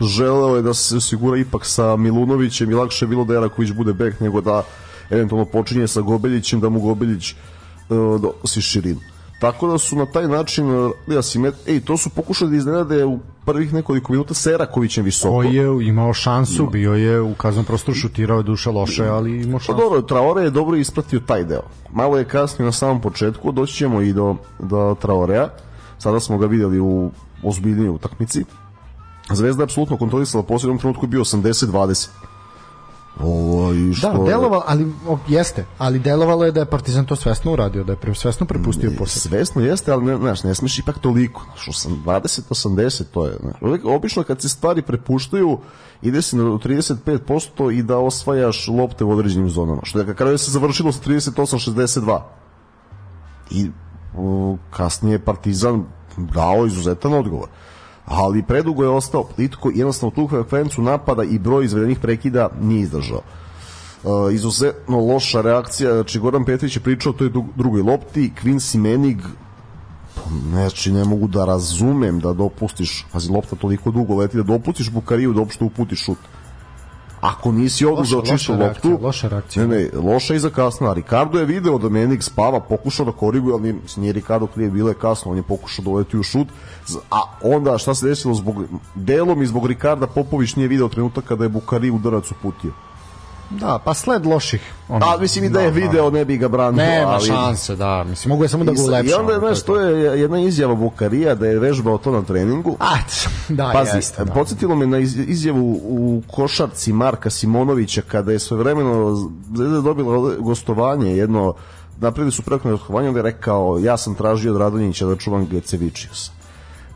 želeo 0.00 0.56
je 0.56 0.62
da 0.62 0.74
se 0.74 0.96
osigura 0.96 1.38
ipak 1.38 1.66
sa 1.66 1.96
Milunovićem 1.96 2.70
i 2.70 2.74
lakše 2.74 3.04
je 3.04 3.08
bilo 3.08 3.24
da 3.24 3.34
Eraković 3.34 3.70
bude 3.70 3.92
bek 3.92 4.20
nego 4.20 4.40
da 4.40 4.62
eventualno 5.10 5.44
počinje 5.44 5.88
sa 5.88 6.00
Gobeljićem 6.00 6.60
da 6.60 6.68
mu 6.68 6.80
Gobeljić 6.80 7.32
uh, 7.32 8.20
dosi 8.20 8.60
širinu. 8.60 9.00
Tako 9.40 9.68
da 9.68 9.78
su 9.78 9.96
na 9.96 10.06
taj 10.06 10.28
način 10.28 10.92
ja 11.06 11.22
si 11.22 11.38
met, 11.38 11.54
ej, 11.66 11.80
to 11.80 11.96
su 11.96 12.10
pokušali 12.10 12.50
da 12.50 12.56
iznenade 12.56 13.04
u 13.04 13.18
prvih 13.44 13.72
nekoliko 13.74 14.12
minuta 14.12 14.34
sa 14.34 14.50
Erakovićem 14.50 15.04
visoko. 15.04 15.34
Koji 15.34 15.54
je 15.54 15.88
imao 15.88 16.12
šansu, 16.12 16.62
Ima. 16.62 16.70
bio 16.70 16.94
je 16.94 17.20
u 17.20 17.34
kaznom 17.34 17.64
prostoru 17.64 17.94
šutirao 17.94 18.36
je 18.36 18.42
duša 18.42 18.70
loše, 18.70 19.06
ali 19.06 19.42
imao 19.42 19.58
pa 19.58 19.64
šansu. 19.64 19.72
Pa 19.72 19.82
dobro, 19.82 20.02
Traore 20.02 20.42
je 20.42 20.50
dobro 20.50 20.76
ispratio 20.76 21.20
taj 21.20 21.44
deo. 21.44 21.62
Malo 21.92 22.18
je 22.18 22.24
kasnije 22.24 22.66
na 22.66 22.72
samom 22.72 23.00
početku, 23.00 23.52
doći 23.52 23.74
ćemo 23.74 24.00
i 24.00 24.12
do, 24.12 24.36
do 24.58 24.96
Traorea. 25.00 25.48
Sada 25.98 26.20
smo 26.20 26.38
ga 26.38 26.46
videli 26.46 26.80
u 26.80 27.10
ozbiljnijoj 27.42 27.88
utakmici. 27.88 28.44
Zvezda 29.32 29.62
je 29.62 29.64
apsolutno 29.64 29.96
kontrolisala 29.96 30.44
posljednom 30.44 30.78
trenutku 30.78 31.04
je 31.04 31.08
bio 31.08 31.20
80-20 31.20 32.08
Ovo, 33.18 33.72
i 33.72 33.94
što... 33.94 34.12
Da, 34.12 34.24
delovalo, 34.24 34.62
ali 34.66 34.92
o, 35.08 35.18
jeste, 35.28 35.66
ali 35.78 35.98
delovalo 35.98 36.44
je 36.44 36.52
da 36.52 36.60
je 36.60 36.66
Partizan 36.66 37.06
to 37.06 37.16
svesno 37.16 37.52
uradio, 37.52 37.84
da 37.84 37.92
je 37.92 37.96
pre, 37.96 38.14
svesno 38.14 38.46
prepustio 38.46 38.90
posle. 38.98 39.20
Svesno 39.20 39.62
jeste, 39.62 39.92
ali 39.92 40.04
ne, 40.04 40.16
znaš, 40.16 40.42
ne 40.42 40.54
smeš 40.54 40.78
ipak 40.78 40.98
toliko. 40.98 41.46
Što 41.56 41.72
sam 41.72 42.02
20-80, 42.06 43.04
to 43.10 43.26
je. 43.26 43.36
Znaš. 43.40 43.80
Obično 43.84 44.22
kad 44.22 44.40
se 44.40 44.48
stvari 44.48 44.82
prepuštaju, 44.82 45.58
ide 46.02 46.22
se 46.22 46.36
na 46.36 46.44
35% 46.44 47.78
i 47.78 47.82
da 47.82 47.98
osvajaš 47.98 48.68
lopte 48.68 49.04
u 49.04 49.10
određenim 49.10 49.50
zonama. 49.50 49.80
Što 49.84 49.98
je 49.98 50.06
kad 50.06 50.16
kraju 50.16 50.38
se 50.38 50.50
završilo 50.50 50.92
sa 50.92 51.00
38-62. 51.00 52.20
I 53.50 53.70
o, 54.16 54.56
kasnije 54.70 55.18
Partizan 55.18 55.84
dao 56.16 56.66
izuzetan 56.66 57.14
odgovor 57.14 57.48
ali 58.10 58.42
predugo 58.42 58.82
je 58.82 58.88
ostao 58.88 59.24
plitko 59.24 59.70
i 59.70 59.78
jednostavno 59.78 60.14
tu 60.14 60.28
frekvenciju 60.28 60.84
napada 60.84 61.22
i 61.22 61.38
broj 61.38 61.64
izvedenih 61.64 61.98
prekida 61.98 62.48
nije 62.60 62.80
izdržao. 62.80 63.20
Uh, 64.02 64.34
izuzetno 64.34 65.00
loša 65.00 65.40
reakcija, 65.40 65.94
znači 65.94 66.18
Goran 66.18 66.44
Petrić 66.44 66.76
je 66.76 66.82
pričao 66.82 67.10
o 67.10 67.16
toj 67.16 67.30
drugoj 67.56 67.82
lopti, 67.82 68.32
Quincy 68.42 68.78
Menig 68.78 69.18
znači 70.50 70.92
ne 70.92 71.04
mogu 71.04 71.28
da 71.28 71.44
razumem 71.44 72.20
da 72.20 72.32
dopustiš, 72.32 73.06
pazi 73.12 73.30
lopta 73.32 73.56
toliko 73.56 73.90
dugo 73.90 74.16
leti 74.16 74.36
da 74.36 74.42
dopustiš 74.42 74.90
Bukariju 74.90 75.32
da 75.32 75.40
uopšte 75.40 75.64
uputi 75.64 75.96
šut 75.96 76.18
ako 77.20 77.52
nisi 77.52 77.86
oduzeo 77.86 78.22
čistu 78.22 78.54
loptu, 78.56 78.98
loša 79.02 79.28
reakcija. 79.28 79.66
Ne, 79.66 79.78
ne, 79.78 79.90
loša 80.02 80.34
i 80.34 80.38
za 80.38 80.50
kasno. 80.50 80.94
Ricardo 80.94 81.38
je 81.38 81.44
video 81.44 81.78
da 81.78 81.88
Menik 81.88 82.22
spava, 82.22 82.60
pokušao 82.60 83.06
da 83.06 83.12
koriguje, 83.12 83.54
ali 83.54 83.80
nije 83.96 84.12
Ricardo 84.12 84.46
krije, 84.46 84.70
bilo 84.70 84.88
je 84.88 84.94
kasno, 84.94 85.30
on 85.30 85.36
je 85.36 85.42
pokušao 85.42 85.84
da 85.84 85.90
uleti 85.90 86.18
u 86.18 86.22
šut. 86.22 86.48
A 87.10 87.22
onda 87.42 87.78
šta 87.78 87.94
se 87.94 88.06
desilo 88.06 88.34
zbog 88.34 88.56
delom 88.94 89.42
i 89.42 89.46
zbog 89.46 89.66
Ricarda 89.66 90.06
Popović 90.06 90.56
nije 90.56 90.68
video 90.68 90.88
trenutak 90.88 91.24
kada 91.24 91.44
je 91.44 91.48
Bukari 91.48 91.90
udarac 91.90 92.30
uputio. 92.30 92.72
Da, 93.50 93.78
pa 93.84 93.94
sled 93.94 94.26
loših. 94.26 94.72
Ono, 94.88 94.98
da, 94.98 95.16
mislim 95.20 95.44
i 95.44 95.48
da 95.48 95.60
je 95.60 95.70
da, 95.70 95.76
video, 95.76 96.10
ne 96.10 96.24
bi 96.24 96.36
ga 96.36 96.48
branio. 96.48 96.84
Nema 96.84 97.10
ali... 97.10 97.26
šanse, 97.26 97.76
da. 97.76 98.04
Mislim, 98.04 98.28
mogu 98.28 98.44
je 98.44 98.48
samo 98.48 98.64
da 98.64 98.72
ga 98.72 98.82
ulepša. 98.82 99.10
I 99.10 99.14
onda, 99.14 99.38
znaš, 99.38 99.62
to 99.62 99.76
je 99.76 100.20
jedna 100.20 100.40
izjava 100.40 100.74
Bukarija 100.74 101.34
da 101.34 101.46
je 101.46 101.58
vežbao 101.58 101.98
to 101.98 102.10
na 102.10 102.22
treningu. 102.22 102.76
A, 102.80 102.96
da, 103.48 103.70
Pazi, 103.72 103.96
jeste. 103.96 104.24
Da. 104.24 104.32
podsjetilo 104.32 104.76
me 104.76 104.86
na 104.86 104.98
izjavu 104.98 105.80
u 105.82 106.22
košarci 106.30 106.92
Marka 106.92 107.30
Simonovića 107.30 108.02
kada 108.02 108.32
je 108.32 108.38
svojevremeno 108.38 109.30
Zvezda 109.54 109.80
dobila 109.80 110.34
gostovanje, 110.38 111.16
jedno 111.16 111.54
napravili 112.00 112.32
su 112.32 112.42
preko 112.42 112.70
gostovanje, 112.70 113.08
onda 113.08 113.18
je 113.18 113.22
rekao 113.22 113.78
ja 113.82 113.96
sam 113.96 114.14
tražio 114.14 114.52
od 114.52 114.60
Radonjića 114.60 115.06
da 115.06 115.16
čuvam 115.16 115.46
Gecevičiusa. 115.46 116.32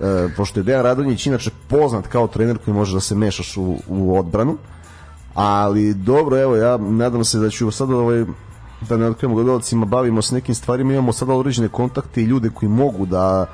E, 0.01 0.28
pošto 0.36 0.60
je 0.60 0.64
Dejan 0.64 0.82
Radonjić 0.82 1.26
inače 1.26 1.51
poznat 1.68 2.06
kao 2.06 2.26
trener 2.26 2.59
koji 2.59 2.74
može 2.74 2.94
da 2.94 3.01
se 3.01 3.14
mešaš 3.14 3.56
u, 3.56 3.76
u 3.89 4.18
odbranu, 4.18 4.56
ali 5.35 5.94
dobro, 5.94 6.40
evo, 6.40 6.56
ja 6.56 6.77
nadam 6.77 7.24
se 7.24 7.39
da 7.39 7.51
ću 7.51 7.70
sada 7.70 7.97
ovaj, 7.97 8.24
da 8.89 8.97
ne 8.97 9.06
otkrijemo 9.06 9.35
gledalcima, 9.35 9.86
bavimo 9.86 10.23
se 10.23 10.35
nekim 10.35 10.55
stvarima, 10.55 10.93
imamo 10.93 11.12
sada 11.12 11.32
određene 11.32 11.69
kontakte 11.69 12.23
i 12.23 12.24
ljude 12.24 12.51
koji 12.55 12.69
mogu 12.69 13.06
da 13.06 13.47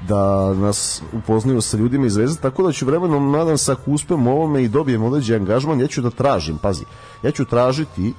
da 0.00 0.54
nas 0.54 1.02
upoznaju 1.12 1.60
sa 1.60 1.76
ljudima 1.76 2.06
iz 2.06 2.16
veze, 2.16 2.40
tako 2.40 2.62
da 2.62 2.72
ću 2.72 2.86
vremenom, 2.86 3.30
nadam 3.30 3.58
se, 3.58 3.72
ako 3.72 3.90
uspem 3.90 4.26
ovome 4.26 4.62
i 4.62 4.68
dobijem 4.68 5.02
određen 5.02 5.40
angažman, 5.40 5.80
ja 5.80 5.86
ću 5.86 6.02
da 6.02 6.10
tražim, 6.10 6.58
pazi, 6.58 6.84
ja 7.22 7.30
ću 7.30 7.44
tražiti 7.44 8.14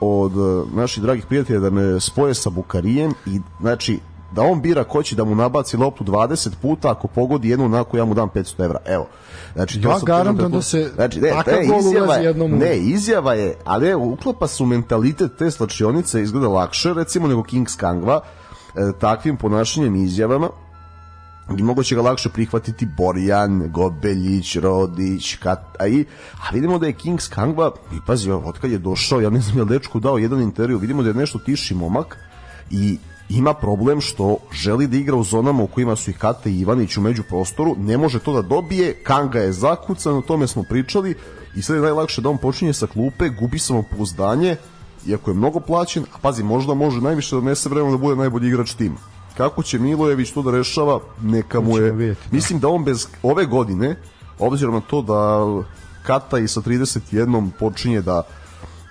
od 0.00 0.32
eh, 0.32 0.76
naših 0.76 1.02
dragih 1.02 1.26
prijatelja 1.26 1.60
da 1.60 1.70
me 1.70 2.00
spoje 2.00 2.34
sa 2.34 2.50
Bukarijem 2.50 3.14
i, 3.26 3.40
znači, 3.60 3.98
da 4.34 4.42
on 4.42 4.62
bira 4.62 4.84
ko 4.84 5.02
će 5.02 5.16
da 5.16 5.24
mu 5.24 5.34
nabaci 5.34 5.76
loptu 5.76 6.04
20 6.04 6.50
puta, 6.62 6.90
ako 6.90 7.08
pogodi 7.08 7.48
jednu 7.48 7.64
onako 7.64 7.96
ja 7.96 8.04
mu 8.04 8.14
dam 8.14 8.28
500 8.34 8.64
evra. 8.64 8.78
Evo. 8.86 9.06
Znači, 9.54 9.80
ja 9.80 9.98
garantujem 10.06 10.52
da 10.52 10.62
se 10.62 10.90
znači, 10.94 11.20
ne, 11.20 11.30
takav 11.30 11.54
ne, 11.54 11.66
gol 11.66 11.78
izjava, 11.78 12.14
jednom 12.14 12.50
Ne, 12.50 12.78
izjava 12.78 13.34
je, 13.34 13.54
ali 13.64 13.88
evo, 13.88 14.06
uklapa 14.06 14.46
su 14.46 14.66
mentalitet 14.66 15.32
te 15.38 15.50
slačionice 15.50 16.22
izgleda 16.22 16.48
lakše, 16.48 16.94
recimo, 16.94 17.28
nego 17.28 17.42
Kings 17.42 17.76
Kangva, 17.76 18.20
e, 18.74 18.92
takvim 19.00 19.36
ponašanjem 19.36 19.96
i 19.96 20.02
izjavama, 20.02 20.48
i 21.58 21.62
moguće 21.62 21.94
ga 21.94 22.02
lakše 22.02 22.28
prihvatiti 22.28 22.86
Borjan, 22.96 23.70
Gobeljić, 23.70 24.56
Rodić, 24.56 25.36
Kataj, 25.36 26.04
a 26.40 26.52
vidimo 26.52 26.78
da 26.78 26.86
je 26.86 26.92
Kings 26.92 27.28
Kangva, 27.28 27.72
i 27.92 27.96
pazi, 28.06 28.30
od 28.30 28.58
kad 28.58 28.70
je 28.70 28.78
došao, 28.78 29.20
ja 29.20 29.30
ne 29.30 29.40
znam 29.40 29.56
je 29.56 29.62
li 29.62 29.68
dečku 29.68 30.00
dao 30.00 30.18
jedan 30.18 30.42
intervju, 30.42 30.78
vidimo 30.78 31.02
da 31.02 31.08
je 31.08 31.14
nešto 31.14 31.38
tiši 31.38 31.74
momak 31.74 32.18
i 32.70 32.98
ima 33.36 33.54
problem 33.54 34.00
što 34.00 34.36
želi 34.52 34.86
da 34.86 34.96
igra 34.96 35.16
u 35.16 35.24
zonama 35.24 35.62
u 35.62 35.66
kojima 35.66 35.96
su 35.96 36.10
i 36.10 36.14
Kate 36.14 36.50
i 36.50 36.60
Ivanić 36.60 36.96
u 36.96 37.00
među 37.00 37.22
prostoru, 37.22 37.76
ne 37.78 37.98
može 37.98 38.18
to 38.18 38.32
da 38.32 38.42
dobije, 38.42 38.94
Kanga 38.94 39.38
je 39.38 39.52
zakucan, 39.52 40.16
o 40.16 40.22
tome 40.22 40.46
smo 40.46 40.62
pričali 40.62 41.14
i 41.56 41.62
sad 41.62 41.76
je 41.76 41.82
najlakše 41.82 42.20
da 42.20 42.30
on 42.30 42.38
počinje 42.38 42.72
sa 42.72 42.86
klupe, 42.86 43.28
gubi 43.28 43.58
samopouzdanje, 43.58 44.56
iako 45.06 45.30
je 45.30 45.34
mnogo 45.34 45.60
plaćen, 45.60 46.04
a 46.14 46.18
pazi, 46.22 46.42
možda 46.42 46.74
može 46.74 47.00
najviše 47.00 47.36
da 47.36 47.42
nese 47.42 47.68
vremena 47.68 47.90
da 47.90 47.98
bude 47.98 48.16
najbolji 48.16 48.48
igrač 48.48 48.74
tima. 48.74 48.96
Kako 49.36 49.62
će 49.62 49.78
Milojević 49.78 50.30
to 50.30 50.42
da 50.42 50.50
rešava, 50.50 51.00
neka 51.22 51.60
mu 51.60 51.78
je... 51.78 51.92
Vidjeti, 51.92 52.20
da. 52.30 52.36
Mislim 52.36 52.60
da 52.60 52.68
on 52.68 52.84
bez 52.84 53.06
ove 53.22 53.46
godine, 53.46 53.96
obzirom 54.38 54.74
na 54.74 54.80
to 54.80 55.02
da 55.02 55.46
Kata 56.02 56.38
i 56.38 56.48
sa 56.48 56.60
31 56.60 57.50
počinje 57.58 58.02
da 58.02 58.22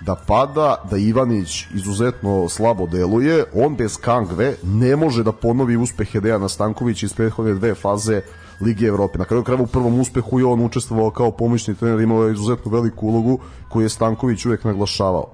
da 0.06 0.14
pada, 0.26 0.76
da 0.90 0.96
Ivanić 0.96 1.66
izuzetno 1.74 2.48
slabo 2.48 2.86
deluje, 2.86 3.44
on 3.54 3.76
bez 3.76 3.96
Kangve 3.96 4.56
ne 4.62 4.96
može 4.96 5.22
da 5.22 5.32
ponovi 5.32 5.76
uspehe 5.76 6.20
Dejana 6.20 6.48
Stankovića 6.48 7.06
iz 7.06 7.14
prethodne 7.14 7.54
dve 7.54 7.74
faze 7.74 8.22
Lige 8.60 8.86
Evrope. 8.86 9.18
Na 9.18 9.24
kraju 9.24 9.44
krajeva 9.44 9.64
u 9.64 9.66
prvom 9.66 10.00
uspehu 10.00 10.38
je 10.38 10.46
on 10.46 10.64
učestvovao 10.64 11.10
kao 11.10 11.30
pomoćni 11.30 11.74
trener, 11.74 12.00
imao 12.00 12.24
je 12.24 12.32
izuzetno 12.32 12.72
veliku 12.72 13.06
ulogu 13.06 13.38
koju 13.68 13.82
je 13.82 13.88
Stanković 13.88 14.46
uvek 14.46 14.64
naglašavao. 14.64 15.26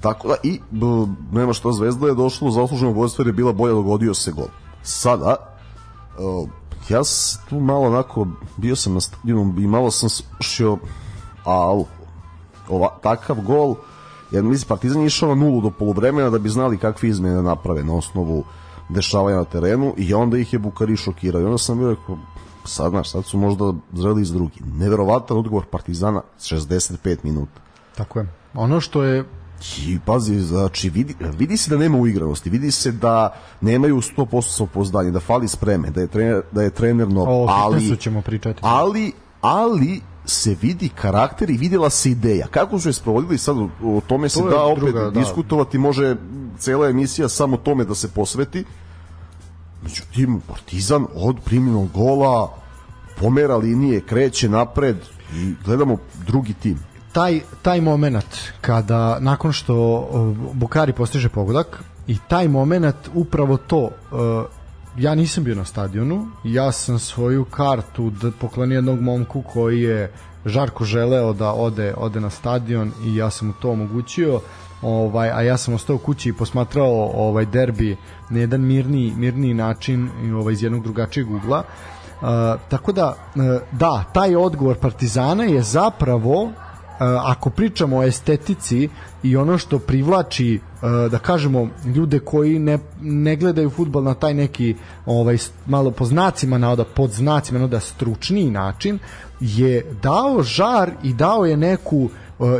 Tako 0.00 0.28
da, 0.28 0.34
i 0.42 0.60
b, 0.70 0.86
nema 1.32 1.52
šta 1.52 1.72
zvezda 1.72 2.06
je 2.06 2.14
došlo 2.14 2.48
do 2.48 2.52
zasluženog 2.52 2.96
vodstva 2.96 3.24
je 3.26 3.32
bila 3.32 3.52
bolja 3.52 3.74
dogodio 3.74 4.14
se 4.14 4.32
gol. 4.32 4.48
Sada, 4.82 5.36
uh, 6.18 6.48
ja 6.88 7.00
tu 7.48 7.60
malo 7.60 7.86
onako, 7.86 8.26
bio 8.56 8.76
sam 8.76 8.94
na 8.94 9.00
stadionu 9.00 9.54
i 9.58 9.66
malo 9.66 9.90
sam 9.90 10.08
slušao, 10.08 10.78
a 11.44 11.82
ova, 12.70 12.88
takav 13.02 13.36
gol, 13.40 13.74
jer 14.30 14.44
mislim 14.44 14.68
Partizan 14.68 15.00
je 15.00 15.06
išao 15.06 15.28
na 15.28 15.34
nulu 15.34 15.60
do 15.60 15.70
poluvremena 15.70 16.30
da 16.30 16.38
bi 16.38 16.48
znali 16.48 16.78
kakve 16.78 17.08
izmene 17.08 17.42
naprave 17.42 17.84
na 17.84 17.94
osnovu 17.94 18.44
dešavanja 18.88 19.36
na 19.36 19.44
terenu 19.44 19.94
i 19.96 20.14
onda 20.14 20.38
ih 20.38 20.52
je 20.52 20.58
Bukari 20.58 20.96
šokirao. 20.96 21.40
I 21.40 21.44
onda 21.44 21.58
sam 21.58 21.78
bio 21.78 21.90
rekao, 21.90 22.18
sad, 22.64 22.90
znaš, 22.90 23.10
sad 23.10 23.24
su 23.24 23.38
možda 23.38 23.72
zreli 23.92 24.22
iz 24.22 24.32
drugi. 24.32 24.60
Neverovatan 24.74 25.36
odgovor 25.36 25.64
Partizana 25.64 26.22
65 26.40 27.16
minuta. 27.22 27.60
Tako 27.96 28.18
je. 28.18 28.26
Ono 28.54 28.80
što 28.80 29.02
je 29.02 29.24
I 29.86 29.98
pazi, 30.06 30.40
znači 30.40 30.90
vidi, 30.90 31.14
vidi 31.38 31.56
se 31.56 31.70
da 31.70 31.76
nema 31.76 31.98
uigranosti, 31.98 32.50
vidi 32.50 32.70
se 32.70 32.92
da 32.92 33.34
nemaju 33.60 33.96
100% 33.96 34.42
samopoznanje, 34.42 35.10
da 35.10 35.20
fali 35.20 35.48
spreme, 35.48 35.90
da 35.90 36.00
je 36.00 36.06
trener, 36.06 36.42
da 36.52 36.62
je 36.62 36.70
trener 36.70 37.08
nov, 37.08 37.28
o, 37.28 37.46
ali 37.48 37.96
ćemo 37.96 38.22
pričati. 38.22 38.60
Ali 38.62 39.12
ali 39.40 40.00
se 40.24 40.56
vidi 40.62 40.88
karakter 40.88 41.50
i 41.50 41.56
videla 41.56 41.90
se 41.90 42.10
ideja. 42.10 42.46
Kako 42.46 42.78
su 42.78 42.88
je 42.88 42.92
sprovodili 42.92 43.38
sad 43.38 43.56
o 43.84 44.00
tome 44.06 44.28
se 44.28 44.40
to 44.40 44.48
da 44.48 44.62
opet 44.62 44.84
druga, 44.84 45.00
da. 45.00 45.10
diskutovati, 45.10 45.78
može 45.78 46.16
cela 46.58 46.88
emisija 46.88 47.28
samo 47.28 47.56
tome 47.56 47.84
da 47.84 47.94
se 47.94 48.08
posveti. 48.08 48.64
Međutim, 49.82 50.40
Partizan 50.48 51.06
od 51.14 51.36
primljenog 51.44 51.90
gola 51.92 52.54
pomera 53.20 53.56
linije, 53.56 54.00
kreće 54.00 54.48
napred 54.48 54.96
i 55.34 55.54
gledamo 55.64 55.96
drugi 56.26 56.54
tim. 56.54 56.78
Taj, 57.12 57.40
taj 57.62 57.80
moment 57.80 58.36
kada 58.60 59.18
nakon 59.20 59.52
što 59.52 60.08
Bukari 60.52 60.92
postiže 60.92 61.28
pogodak 61.28 61.82
i 62.06 62.16
taj 62.28 62.48
moment 62.48 62.96
upravo 63.14 63.56
to 63.56 63.90
ja 64.96 65.14
nisam 65.14 65.44
bio 65.44 65.54
na 65.54 65.64
stadionu, 65.64 66.28
ja 66.44 66.72
sam 66.72 66.98
svoju 66.98 67.44
kartu 67.44 68.12
poklonio 68.40 68.76
jednog 68.76 69.00
momku 69.00 69.42
koji 69.42 69.82
je 69.82 70.12
žarko 70.44 70.84
želeo 70.84 71.32
da 71.32 71.52
ode 71.52 71.94
ode 71.96 72.20
na 72.20 72.30
stadion 72.30 72.92
i 73.04 73.16
ja 73.16 73.30
sam 73.30 73.48
mu 73.48 73.54
to 73.60 73.70
omogućio 73.70 74.40
ovaj 74.82 75.30
a 75.30 75.42
ja 75.42 75.56
sam 75.56 75.74
ostao 75.74 75.98
kući 75.98 76.28
i 76.28 76.32
posmatrao 76.32 77.10
ovaj 77.14 77.46
derbi 77.46 77.96
na 78.30 78.40
jedan 78.40 78.60
mirni 78.60 79.12
mirni 79.16 79.54
način 79.54 80.08
i 80.24 80.32
ovaj 80.32 80.52
iz 80.52 80.62
jednog 80.62 80.82
drugačijeg 80.82 81.30
ugla. 81.30 81.62
Uh, 82.20 82.28
tako 82.68 82.92
da 82.92 83.08
uh, 83.08 83.42
da 83.72 84.04
taj 84.12 84.36
odgovor 84.36 84.76
Partizana 84.76 85.44
je 85.44 85.62
zapravo 85.62 86.52
ako 87.00 87.50
pričamo 87.50 87.96
o 87.96 88.02
estetici 88.02 88.88
i 89.22 89.36
ono 89.36 89.58
što 89.58 89.78
privlači 89.78 90.60
da 91.10 91.18
kažemo 91.18 91.68
ljude 91.94 92.18
koji 92.18 92.58
ne, 92.58 92.78
ne 93.00 93.36
gledaju 93.36 93.70
fudbal 93.70 94.02
na 94.02 94.14
taj 94.14 94.34
neki 94.34 94.74
ovaj 95.06 95.36
malo 95.66 95.90
po 95.90 96.04
znacima 96.04 96.58
navoda 96.58 96.84
pod 96.84 97.10
znacima 97.10 97.58
navoda 97.58 97.80
stručniji 97.80 98.50
način 98.50 98.98
je 99.40 99.96
dao 100.02 100.42
žar 100.42 100.90
i 101.02 101.14
dao 101.14 101.46
je 101.46 101.56
neku 101.56 102.10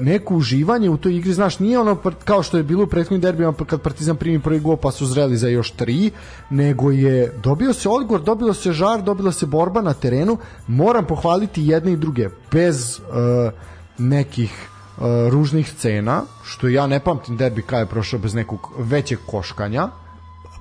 neko 0.00 0.34
uživanje 0.34 0.90
u 0.90 0.96
toj 0.96 1.16
igri, 1.16 1.32
znaš, 1.32 1.58
nije 1.58 1.78
ono 1.78 1.96
kao 2.24 2.42
što 2.42 2.56
je 2.56 2.62
bilo 2.62 2.84
u 2.84 2.86
prethodnim 2.86 3.20
derbima 3.20 3.54
kad 3.66 3.80
Partizan 3.80 4.16
primi 4.16 4.40
prvi 4.40 4.60
gol 4.60 4.76
pa 4.76 4.90
su 4.90 5.06
zreli 5.06 5.36
za 5.36 5.48
još 5.48 5.70
tri, 5.70 6.10
nego 6.50 6.90
je 6.90 7.32
dobio 7.42 7.72
se 7.72 7.88
odgovor, 7.88 8.22
dobilo 8.22 8.54
se 8.54 8.72
žar, 8.72 9.02
dobila 9.02 9.32
se 9.32 9.46
borba 9.46 9.82
na 9.82 9.94
terenu, 9.94 10.38
moram 10.66 11.06
pohvaliti 11.06 11.66
jedne 11.66 11.92
i 11.92 11.96
druge, 11.96 12.28
bez 12.52 13.00
uh, 13.00 13.52
nekih 14.00 14.68
uh, 14.96 15.04
ružnih 15.30 15.72
scena, 15.72 16.22
što 16.44 16.68
ja 16.68 16.86
ne 16.86 17.00
pamtim 17.00 17.36
derbi 17.36 17.62
kada 17.62 17.80
je 17.80 17.86
prošao 17.86 18.18
bez 18.18 18.34
nekog 18.34 18.72
većeg 18.78 19.18
koškanja, 19.26 19.88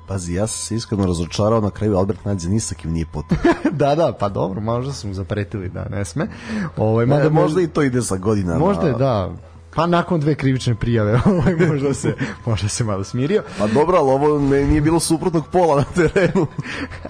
Pazi, 0.09 0.33
ja 0.33 0.47
sam 0.47 0.65
se 0.65 0.75
iskreno 0.75 1.05
razočarao 1.05 1.61
na 1.61 1.69
kraju 1.69 1.97
Albert 1.97 2.25
Nadze 2.25 2.49
ni 2.49 2.59
sa 2.59 2.75
kim 2.75 2.91
nije 2.91 3.05
potpuno. 3.05 3.41
da, 3.81 3.95
da, 3.95 4.13
pa 4.19 4.29
dobro, 4.29 4.61
možda 4.61 4.93
su 4.93 5.07
mu 5.07 5.13
zapretili 5.13 5.69
da 5.69 5.85
ne 5.89 6.05
sme. 6.05 6.27
Ovaj 6.77 7.05
mada 7.05 7.23
ne, 7.23 7.29
možda 7.29 7.61
i 7.61 7.67
to 7.67 7.81
ide 7.81 8.01
sa 8.01 8.17
godinama. 8.17 8.59
Možda 8.59 8.87
je, 8.87 8.93
da. 8.93 9.31
Pa 9.75 9.87
nakon 9.87 10.19
dve 10.19 10.35
krivične 10.35 10.75
prijave, 10.75 11.19
ovaj 11.25 11.55
možda 11.55 11.93
se 11.93 12.15
možda 12.45 12.67
se 12.67 12.83
malo 12.83 13.03
smirio. 13.03 13.43
Pa 13.57 13.67
dobro, 13.67 13.97
ali 13.97 14.11
ovo 14.11 14.39
ne, 14.39 14.65
nije 14.65 14.81
bilo 14.81 14.99
suprotnog 14.99 15.47
pola 15.51 15.75
na 15.75 15.83
terenu. 15.83 16.47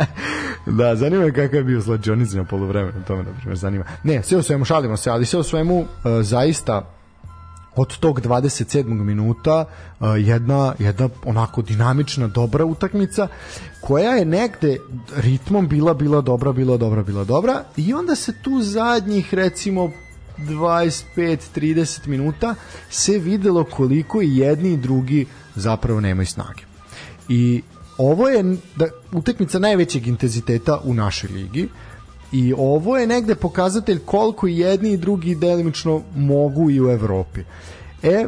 da, 0.77 0.95
zanima 0.95 1.26
me 1.26 1.34
kakav 1.34 1.56
je 1.56 1.64
bio 1.64 1.81
slađonic 1.81 2.34
na 2.34 2.44
poluvremenu, 2.44 3.03
to 3.07 3.15
me 3.15 3.23
na 3.23 3.31
primjer 3.38 3.57
zanima. 3.57 3.84
Ne, 4.03 4.23
sve 4.23 4.38
u 4.38 4.44
svemu 4.44 4.65
šalimo 4.65 4.98
se, 4.98 5.10
ali 5.10 5.26
sve 5.26 5.40
u 5.40 5.44
svemu 5.44 5.80
uh, 5.80 5.88
zaista 6.22 6.86
od 7.76 7.98
tog 7.98 8.22
27. 8.22 8.84
minuta 8.86 9.65
uh, 9.99 10.07
jedna, 10.18 10.73
jedna 10.80 11.10
onako 11.26 11.61
dinamična, 11.61 12.27
dobra 12.27 12.65
utakmica 12.65 13.27
koja 13.81 14.11
je 14.11 14.26
negde 14.26 14.77
ritmom 15.15 15.68
bila, 15.68 15.94
bila 15.94 16.22
dobra, 16.22 16.52
bila 16.52 16.77
dobra, 16.77 17.03
bila 17.03 17.23
dobra 17.23 17.64
i 17.77 17.94
onda 17.94 18.15
se 18.15 18.34
tu 18.41 18.61
zadnjih 18.61 19.34
recimo 19.34 19.91
25-30 20.48 22.07
minuta 22.07 22.56
se 22.90 23.18
videlo 23.18 23.64
koliko 23.64 24.22
i 24.22 24.38
jedni 24.38 24.74
i 24.74 24.78
drugi 24.78 25.26
zapravo 25.56 25.99
nemaju 25.99 26.26
snage. 26.26 26.64
I 27.30 27.61
ovo 27.98 28.30
je 28.30 28.57
da, 28.76 28.88
utakmica 29.11 29.60
najvećeg 29.60 30.07
intenziteta 30.07 30.82
u 30.84 30.94
našoj 30.94 31.30
ligi. 31.30 31.70
I 32.32 32.53
ovo 32.57 32.98
je 32.98 33.07
negde 33.07 33.36
pokazatelj 33.36 33.99
koliko 34.06 34.48
jedni 34.48 34.91
i 34.91 34.98
drugi 34.98 35.36
delimično 35.36 36.02
mogu 36.16 36.70
i 36.70 36.82
u 36.82 36.90
Evropi. 36.90 37.41
E, 38.03 38.26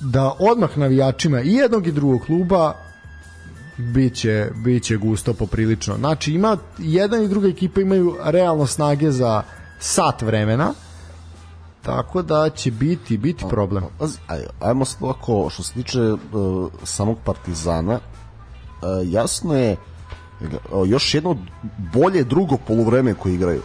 da 0.00 0.36
odmah 0.38 0.78
navijačima 0.78 1.40
i 1.40 1.52
jednog 1.52 1.86
i 1.86 1.92
drugog 1.92 2.20
kluba 2.26 2.74
biće, 3.78 4.50
biće 4.64 4.96
gusto 4.96 5.34
poprilično. 5.34 5.96
Znači, 5.96 6.32
ima, 6.32 6.56
jedan 6.78 7.24
i 7.24 7.28
druga 7.28 7.48
ekipa 7.48 7.80
imaju 7.80 8.16
realno 8.24 8.66
snage 8.66 9.10
za 9.10 9.42
sat 9.78 10.22
vremena, 10.22 10.74
tako 11.86 12.22
da 12.22 12.50
će 12.50 12.70
biti 12.70 13.18
biti 13.18 13.44
problem. 13.50 13.84
Aj, 14.28 14.44
ajmo 14.60 14.84
sad 14.84 15.02
ovako, 15.02 15.50
što 15.50 15.62
se 15.62 15.72
tiče 15.72 16.00
uh, 16.02 16.18
samog 16.82 17.16
Partizana, 17.24 17.94
uh, 17.94 18.00
jasno 19.04 19.54
je 19.58 19.76
još 20.86 21.14
jedno 21.14 21.36
bolje 21.94 22.24
drugo 22.24 22.56
poluvreme 22.66 23.14
koje 23.14 23.34
igraju 23.34 23.62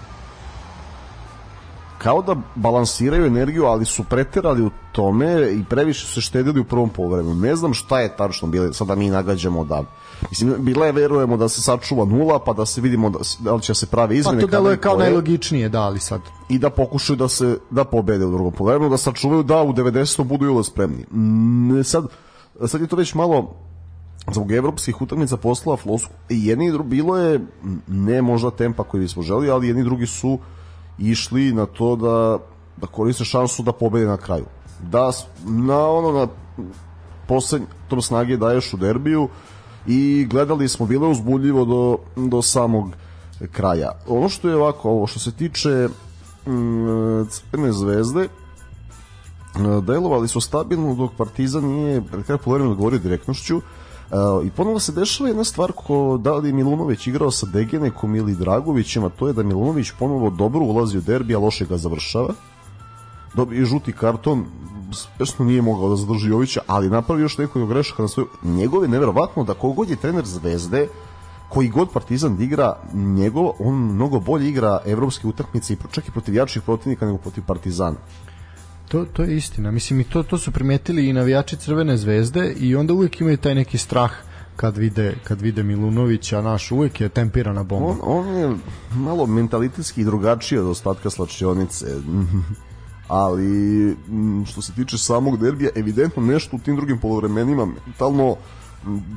kao 2.03 2.21
da 2.21 2.35
balansiraju 2.55 3.25
energiju, 3.25 3.65
ali 3.65 3.85
su 3.85 4.03
preterali 4.03 4.65
u 4.65 4.71
tome 4.91 5.51
i 5.51 5.63
previše 5.69 6.05
su 6.05 6.13
se 6.13 6.21
štedili 6.21 6.59
u 6.59 6.63
prvom 6.63 6.89
poluvremenu. 6.89 7.35
Ne 7.35 7.55
znam 7.55 7.73
šta 7.73 7.99
je 7.99 8.15
tačno 8.17 8.47
bilo, 8.47 8.73
sada 8.73 8.95
mi 8.95 9.09
nagađamo 9.09 9.65
da 9.65 9.83
Mislim, 10.29 10.55
bila 10.59 10.85
je, 10.85 10.91
verujemo 10.91 11.37
da 11.37 11.49
se 11.49 11.61
sačuva 11.61 12.05
nula, 12.05 12.39
pa 12.39 12.53
da 12.53 12.65
se 12.65 12.81
vidimo 12.81 13.09
da, 13.09 13.19
da 13.39 13.53
li 13.53 13.61
će 13.61 13.73
se 13.73 13.85
prave 13.85 14.17
izmene. 14.17 14.41
Pa 14.41 14.47
to 14.47 14.51
deluje 14.51 14.77
kao 14.77 14.97
najlogičnije, 14.97 15.69
da, 15.69 15.81
ali 15.81 15.99
sad. 15.99 16.21
I 16.49 16.59
da 16.59 16.69
pokušaju 16.69 17.17
da 17.17 17.27
se, 17.27 17.57
da 17.69 17.83
pobede 17.83 18.25
u 18.25 18.31
drugom 18.31 18.53
poluvremenu, 18.53 18.89
da 18.89 18.97
sačuvaju 18.97 19.43
da 19.43 19.61
u 19.61 19.73
90. 19.73 20.23
budu 20.23 20.45
jula 20.45 20.63
spremni. 20.63 21.05
Mm, 21.11 21.83
sad, 21.83 22.05
sad 22.67 22.81
je 22.81 22.87
to 22.87 22.95
već 22.95 23.13
malo 23.13 23.55
zbog 24.31 24.51
evropskih 24.51 25.01
utakmica 25.01 25.37
poslala 25.37 25.77
flosku 25.77 26.13
i 26.29 26.45
jedni 26.45 26.67
i 26.67 26.71
drugi 26.71 26.89
bilo 26.89 27.17
je 27.17 27.39
ne 27.87 28.21
možda 28.21 28.51
tempa 28.51 28.83
koji 28.83 29.01
bismo 29.01 29.23
želi, 29.23 29.49
ali 29.49 29.67
jedni 29.67 29.81
i 29.81 29.85
drugi 29.85 30.07
su 30.07 30.39
išli 30.97 31.53
na 31.53 31.65
to 31.65 31.95
da 31.95 32.37
da 32.81 32.87
koriste 32.87 33.25
šansu 33.25 33.63
da 33.63 33.71
pobede 33.71 34.05
na 34.05 34.17
kraju. 34.17 34.45
Da 34.81 35.11
na 35.45 35.89
ono 35.89 36.11
na 36.11 36.27
poslednj 37.27 37.65
tom 37.87 38.01
snage 38.01 38.37
daješ 38.37 38.73
u 38.73 38.77
derbiju 38.77 39.27
i 39.87 40.27
gledali 40.29 40.67
smo 40.67 40.85
bilo 40.85 41.07
je 41.07 41.11
uzbudljivo 41.11 41.65
do, 41.65 41.97
do 42.29 42.41
samog 42.41 42.91
kraja. 43.51 43.91
Ono 44.07 44.29
što 44.29 44.49
je 44.49 44.55
ovako, 44.55 44.89
ovo 44.89 45.07
što 45.07 45.19
se 45.19 45.31
tiče 45.31 45.89
mm, 46.47 47.25
Crvene 47.29 47.73
zvezde, 47.73 48.27
delovali 49.81 50.27
su 50.27 50.41
stabilno 50.41 50.95
dok 50.95 51.11
Partizan 51.17 51.65
nije 51.65 52.01
pred 52.11 52.25
kraj 52.25 52.37
polovremena 52.37 52.75
govorio 52.75 52.99
direktnošću, 52.99 53.61
Uh, 54.11 54.45
I 54.45 54.49
ponovo 54.49 54.79
se 54.79 54.91
dešava 54.91 55.29
jedna 55.29 55.43
stvar 55.43 55.71
ko 55.71 56.19
da 56.21 56.35
li 56.35 56.53
Milunović 56.53 57.07
igrao 57.07 57.31
sa 57.31 57.45
Degenekom 57.45 58.15
ili 58.15 58.35
Dragovićem, 58.35 59.03
a 59.03 59.09
to 59.09 59.27
je 59.27 59.33
da 59.33 59.43
Milunović 59.43 59.91
ponovo 59.99 60.29
dobro 60.29 60.59
ulazi 60.59 60.97
u 60.97 61.01
derbi, 61.01 61.35
a 61.35 61.39
loše 61.39 61.65
ga 61.65 61.77
završava. 61.77 62.33
Dobije 63.33 63.65
žuti 63.65 63.91
karton, 63.91 64.45
spešno 64.93 65.45
nije 65.45 65.61
mogao 65.61 65.89
da 65.89 65.95
zadrži 65.95 66.29
Jovića, 66.29 66.61
ali 66.67 66.89
napravi 66.89 67.21
još 67.21 67.37
nekoliko 67.37 67.69
grešaka 67.69 68.01
na 68.01 68.07
svoju... 68.07 68.27
Njegov 68.43 68.83
je 68.83 68.89
neverovatno 68.89 69.43
da 69.43 69.53
kogod 69.53 69.89
je 69.89 69.95
trener 69.95 70.25
Zvezde, 70.25 70.87
koji 71.49 71.69
god 71.69 71.89
Partizan 71.89 72.37
da 72.37 72.43
igra, 72.43 72.75
njegov, 72.93 73.51
on 73.59 73.75
mnogo 73.75 74.19
bolje 74.19 74.49
igra 74.49 74.79
evropske 74.85 75.27
utakmice 75.27 75.73
i 75.73 75.77
čak 75.91 76.07
i 76.07 76.11
protiv 76.11 76.35
jačih 76.35 76.61
protivnika 76.61 77.05
nego 77.05 77.17
protiv 77.17 77.43
Partizana. 77.47 77.97
To, 78.87 79.05
to 79.05 79.23
je 79.23 79.37
istina. 79.37 79.71
Mislim, 79.71 79.99
i 79.99 80.03
to, 80.03 80.23
to 80.23 80.37
su 80.37 80.51
primetili 80.51 81.09
i 81.09 81.13
navijači 81.13 81.57
Crvene 81.57 81.97
zvezde 81.97 82.53
i 82.59 82.75
onda 82.75 82.93
uvijek 82.93 83.21
imaju 83.21 83.37
taj 83.37 83.55
neki 83.55 83.77
strah 83.77 84.11
kad 84.55 84.77
vide, 84.77 85.15
kad 85.23 85.41
vide 85.41 85.63
Milunovića, 85.63 86.41
naš 86.41 86.71
uvijek 86.71 87.01
je 87.01 87.09
tempirana 87.09 87.63
bomba. 87.63 87.87
On, 87.87 87.99
on 88.03 88.35
je 88.35 88.55
malo 88.95 89.25
mentalitetski 89.25 90.03
drugačiji 90.03 90.59
od 90.59 90.67
ostatka 90.67 91.09
slačionice. 91.09 91.85
ali 93.11 93.97
što 94.45 94.61
se 94.61 94.73
tiče 94.73 94.97
samog 94.97 95.37
derbija, 95.37 95.69
evidentno 95.75 96.23
nešto 96.23 96.55
u 96.55 96.59
tim 96.59 96.75
drugim 96.75 96.97
polovremenima 96.97 97.65
mentalno 97.65 98.35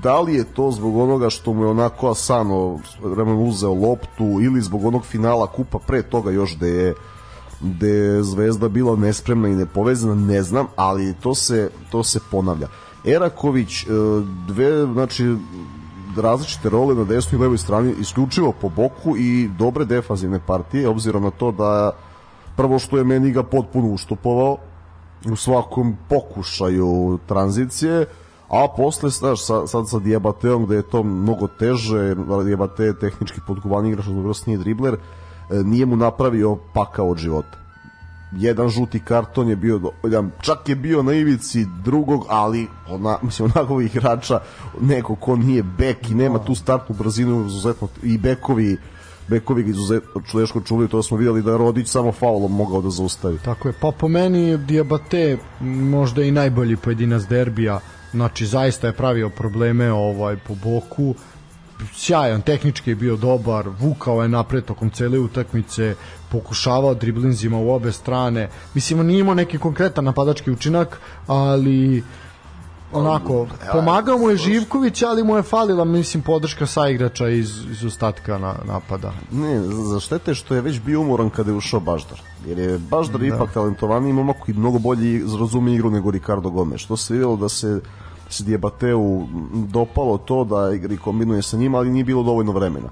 da 0.02 0.20
li 0.20 0.34
je 0.34 0.44
to 0.44 0.70
zbog 0.70 0.96
onoga 0.96 1.30
što 1.30 1.52
mu 1.52 1.62
je 1.62 1.68
onako 1.70 2.10
Asano 2.10 2.78
vremen 3.02 3.48
uzeo 3.48 3.74
loptu 3.74 4.40
ili 4.42 4.60
zbog 4.60 4.84
onog 4.84 5.04
finala 5.04 5.46
kupa 5.46 5.78
pre 5.78 6.02
toga 6.02 6.30
još 6.30 6.56
da 6.56 6.66
je 6.66 6.94
gde 7.60 7.88
je 7.88 8.22
Zvezda 8.22 8.68
bila 8.68 8.96
nespremna 8.96 9.48
i 9.48 9.54
nepovezana, 9.54 10.14
ne 10.14 10.42
znam, 10.42 10.66
ali 10.76 11.14
to 11.22 11.34
se, 11.34 11.70
to 11.90 12.02
se 12.02 12.20
ponavlja. 12.30 12.68
Eraković, 13.04 13.82
e, 13.82 13.86
dve, 14.46 14.86
znači, 14.92 15.36
različite 16.16 16.68
role 16.68 16.94
na 16.94 17.04
desnoj 17.04 17.38
i 17.38 17.42
levoj 17.42 17.58
strani, 17.58 17.94
isključivo 18.00 18.52
po 18.52 18.68
boku 18.68 19.16
i 19.16 19.48
dobre 19.58 19.84
defanzivne 19.84 20.40
partije, 20.46 20.88
obzirom 20.88 21.22
na 21.22 21.30
to 21.30 21.52
da 21.52 21.92
prvo 22.56 22.78
što 22.78 22.98
je 22.98 23.04
meni 23.04 23.30
ga 23.30 23.42
potpuno 23.42 23.88
uštopovao 23.88 24.56
u 25.32 25.36
svakom 25.36 25.96
pokušaju 26.08 27.18
tranzicije, 27.26 28.06
a 28.48 28.66
posle, 28.76 29.10
znaš, 29.10 29.46
sad, 29.46 29.70
sad 29.70 29.88
sa 29.88 29.98
Diabateom 29.98 30.66
gde 30.66 30.76
je 30.76 30.90
to 30.90 31.02
mnogo 31.02 31.46
teže, 31.46 32.14
Diabate 32.44 32.84
je 32.84 32.98
tehnički 32.98 33.40
podkovan 33.46 33.86
igrač, 33.86 34.06
nije 34.46 34.58
dribler, 34.58 34.96
E, 35.50 35.62
nije 35.64 35.86
mu 35.86 35.96
napravio 35.96 36.56
pakao 36.74 37.08
od 37.10 37.18
života. 37.18 37.58
Jedan 38.32 38.68
žuti 38.68 39.00
karton 39.00 39.48
je 39.48 39.56
bio 39.56 39.78
dovoljan, 39.78 40.30
čak 40.40 40.68
je 40.68 40.76
bio 40.76 41.02
na 41.02 41.12
ivici 41.12 41.66
drugog, 41.84 42.26
ali 42.28 42.68
ona, 42.88 43.18
mislim, 43.22 43.50
onako 43.54 43.80
igrača, 43.80 44.40
neko 44.80 45.14
ko 45.14 45.36
nije 45.36 45.62
bek 45.62 46.10
i 46.10 46.14
nema 46.14 46.38
tu 46.38 46.54
startnu 46.54 46.96
brzinu, 46.98 47.46
izuzetno, 47.46 47.88
i 48.02 48.18
bekovi 48.18 48.76
bekovi 49.28 49.70
izuzetno 49.70 50.22
teško 50.32 50.60
čuli, 50.60 50.88
to 50.88 51.02
smo 51.02 51.16
videli 51.16 51.42
da 51.42 51.50
je 51.50 51.58
Rodić 51.58 51.88
samo 51.88 52.12
faulom 52.12 52.52
mogao 52.52 52.82
da 52.82 52.90
zaustavi. 52.90 53.38
Tako 53.44 53.68
je, 53.68 53.74
pa 53.80 53.90
po 53.90 54.08
meni 54.08 54.58
Diabate 54.58 55.38
možda 55.60 56.22
i 56.22 56.30
najbolji 56.30 56.76
pojedinac 56.76 57.22
derbija, 57.22 57.80
znači 58.12 58.46
zaista 58.46 58.86
je 58.86 58.92
pravio 58.92 59.28
probleme 59.28 59.92
ovaj 59.92 60.36
po 60.36 60.54
boku, 60.54 61.14
sjajan, 61.92 62.42
tehnički 62.42 62.90
je 62.90 62.96
bio 62.96 63.16
dobar, 63.16 63.68
vukao 63.80 64.22
je 64.22 64.28
napred 64.28 64.64
tokom 64.64 64.90
cele 64.90 65.18
utakmice, 65.18 65.94
pokušavao 66.30 66.94
driblinzima 66.94 67.58
u 67.58 67.70
obe 67.70 67.92
strane. 67.92 68.48
Mislim, 68.74 69.00
on 69.00 69.06
nije 69.06 69.20
imao 69.20 69.34
neki 69.34 69.58
konkretan 69.58 70.04
napadački 70.04 70.50
učinak, 70.50 71.00
ali 71.26 72.02
onako, 72.94 73.46
pomagao 73.72 74.18
mu 74.18 74.30
je 74.30 74.36
Živković, 74.36 75.02
ali 75.02 75.24
mu 75.24 75.36
je 75.36 75.42
falila, 75.42 75.84
mislim, 75.84 76.22
podrška 76.22 76.66
sa 76.66 76.88
igrača 76.88 77.28
iz, 77.28 77.64
iz 77.70 77.84
ostatka 77.84 78.38
na, 78.38 78.54
napada. 78.64 79.12
Ne, 79.32 79.60
za 79.60 80.00
štete 80.00 80.34
što 80.34 80.54
je 80.54 80.60
već 80.60 80.80
bio 80.80 81.00
umoran 81.00 81.30
kada 81.30 81.50
je 81.50 81.56
ušao 81.56 81.80
Baždar. 81.80 82.20
Jer 82.46 82.58
je 82.58 82.78
Baždar 82.78 83.20
da. 83.20 83.26
ipak 83.26 83.52
talentovani 83.52 84.12
momak 84.12 84.36
koji 84.40 84.56
mnogo 84.56 84.78
bolje 84.78 85.20
razume 85.40 85.74
igru 85.74 85.90
nego 85.90 86.10
Ricardo 86.10 86.50
Gomez. 86.50 86.80
Što 86.80 86.96
se 86.96 87.14
videlo 87.14 87.36
da 87.36 87.48
se 87.48 87.80
se 88.28 88.44
Diabateu 88.44 89.26
dopalo 89.68 90.18
to 90.18 90.44
da 90.44 90.74
igri 90.74 90.96
kombinuje 90.96 91.42
sa 91.42 91.56
njima, 91.56 91.78
ali 91.78 91.90
nije 91.90 92.04
bilo 92.04 92.22
dovoljno 92.22 92.52
vremena. 92.52 92.88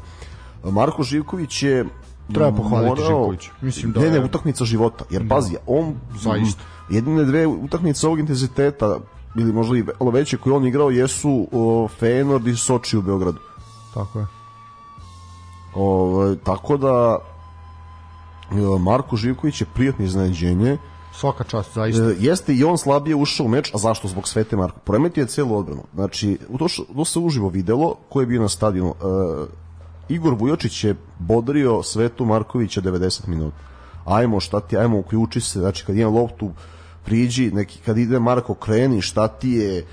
Marko 0.65 1.03
Živković 1.03 1.63
je 1.63 1.85
Treba 2.33 2.53
pohvaliti 2.53 3.03
Živković. 3.03 3.49
Mislim 3.61 3.93
da 3.93 4.01
ne, 4.01 4.11
ne, 4.11 4.25
utakmica 4.25 4.65
života. 4.65 5.05
Jer 5.11 5.23
da. 5.23 5.35
pazi, 5.35 5.57
on 5.67 5.95
zaista 6.21 6.63
jedine 6.91 7.25
dve 7.25 7.47
utakmice 7.47 8.07
ovog 8.07 8.19
intenziteta 8.19 8.99
ili 9.37 9.53
možda 9.53 9.77
i 9.77 9.85
veće 10.13 10.37
koje 10.37 10.57
on 10.57 10.67
igrao 10.67 10.91
jesu 10.91 11.49
o, 11.53 11.89
Feyenoord 12.01 12.51
i 12.51 12.57
Soči 12.57 12.97
u 12.97 13.03
Beogradu. 13.03 13.39
Tako 13.95 14.19
je. 14.19 14.27
O, 15.75 16.35
tako 16.45 16.77
da 16.77 17.19
Marko 18.81 19.17
Živković 19.17 19.61
je 19.61 19.67
prijatno 19.75 20.05
iznenađenje. 20.05 20.79
Svaka 21.13 21.45
čast, 21.45 21.75
zaista. 21.75 22.03
E, 22.03 22.17
jeste 22.19 22.55
i 22.55 22.65
on 22.65 22.79
slabije 22.79 23.17
ušao 23.17 23.47
u 23.47 23.49
meč, 23.49 23.75
a 23.75 23.79
zašto? 23.79 24.09
Zbog 24.09 24.29
Svete 24.29 24.57
Marko. 24.57 24.79
Poremetio 24.85 25.21
je 25.21 25.27
celu 25.27 25.57
odbranu. 25.57 25.83
Znači, 25.95 26.39
to, 26.59 26.69
što, 26.69 26.85
to 26.95 27.05
se 27.05 27.19
uživo 27.19 27.49
videlo, 27.49 27.95
ko 28.09 28.21
je 28.21 28.27
bio 28.27 28.43
na 28.43 28.49
stadionu. 28.49 28.95
E, 29.01 30.15
Igor 30.15 30.35
Vujočić 30.35 30.85
je 30.85 30.97
bodrio 31.19 31.83
Svetu 31.83 32.25
Markovića 32.25 32.81
90 32.81 33.29
minuta. 33.29 33.57
Ajmo, 34.05 34.41
šta 34.41 34.61
ti, 34.61 34.77
ajmo, 34.77 34.99
uključi 34.99 35.41
se, 35.41 35.59
znači 35.59 35.85
kad 35.87 35.97
imam 35.97 36.15
loptu, 36.15 36.51
priđi, 37.05 37.51
neki, 37.51 37.79
kad 37.85 37.99
ide 37.99 38.19
Marko 38.19 38.55
kreni, 38.55 39.01
šta 39.01 39.29
ti 39.29 39.51
je, 39.51 39.79
e, 39.79 39.85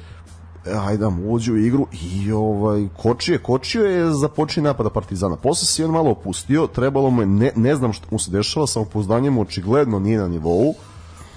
ajde 0.79 1.05
uđe 1.27 1.51
u 1.51 1.57
igru 1.57 1.87
i 2.01 2.31
ovaj, 2.31 2.87
kočio 2.97 3.33
je, 3.33 3.39
kočio 3.39 3.85
je 3.85 4.11
za 4.11 4.27
počin 4.27 4.63
napada 4.63 4.89
Partizana. 4.89 5.35
Posle 5.35 5.65
se 5.65 5.85
on 5.85 5.91
malo 5.91 6.11
opustio, 6.11 6.67
trebalo 6.67 7.09
mu 7.09 7.21
je, 7.21 7.25
ne, 7.25 7.51
ne 7.55 7.75
znam 7.75 7.93
šta 7.93 8.07
mu 8.11 8.19
se 8.19 8.31
dešava, 8.31 8.67
samopouzdanjem 8.67 9.37
očigledno 9.37 9.99
nije 9.99 10.19
na 10.19 10.27
nivou. 10.27 10.73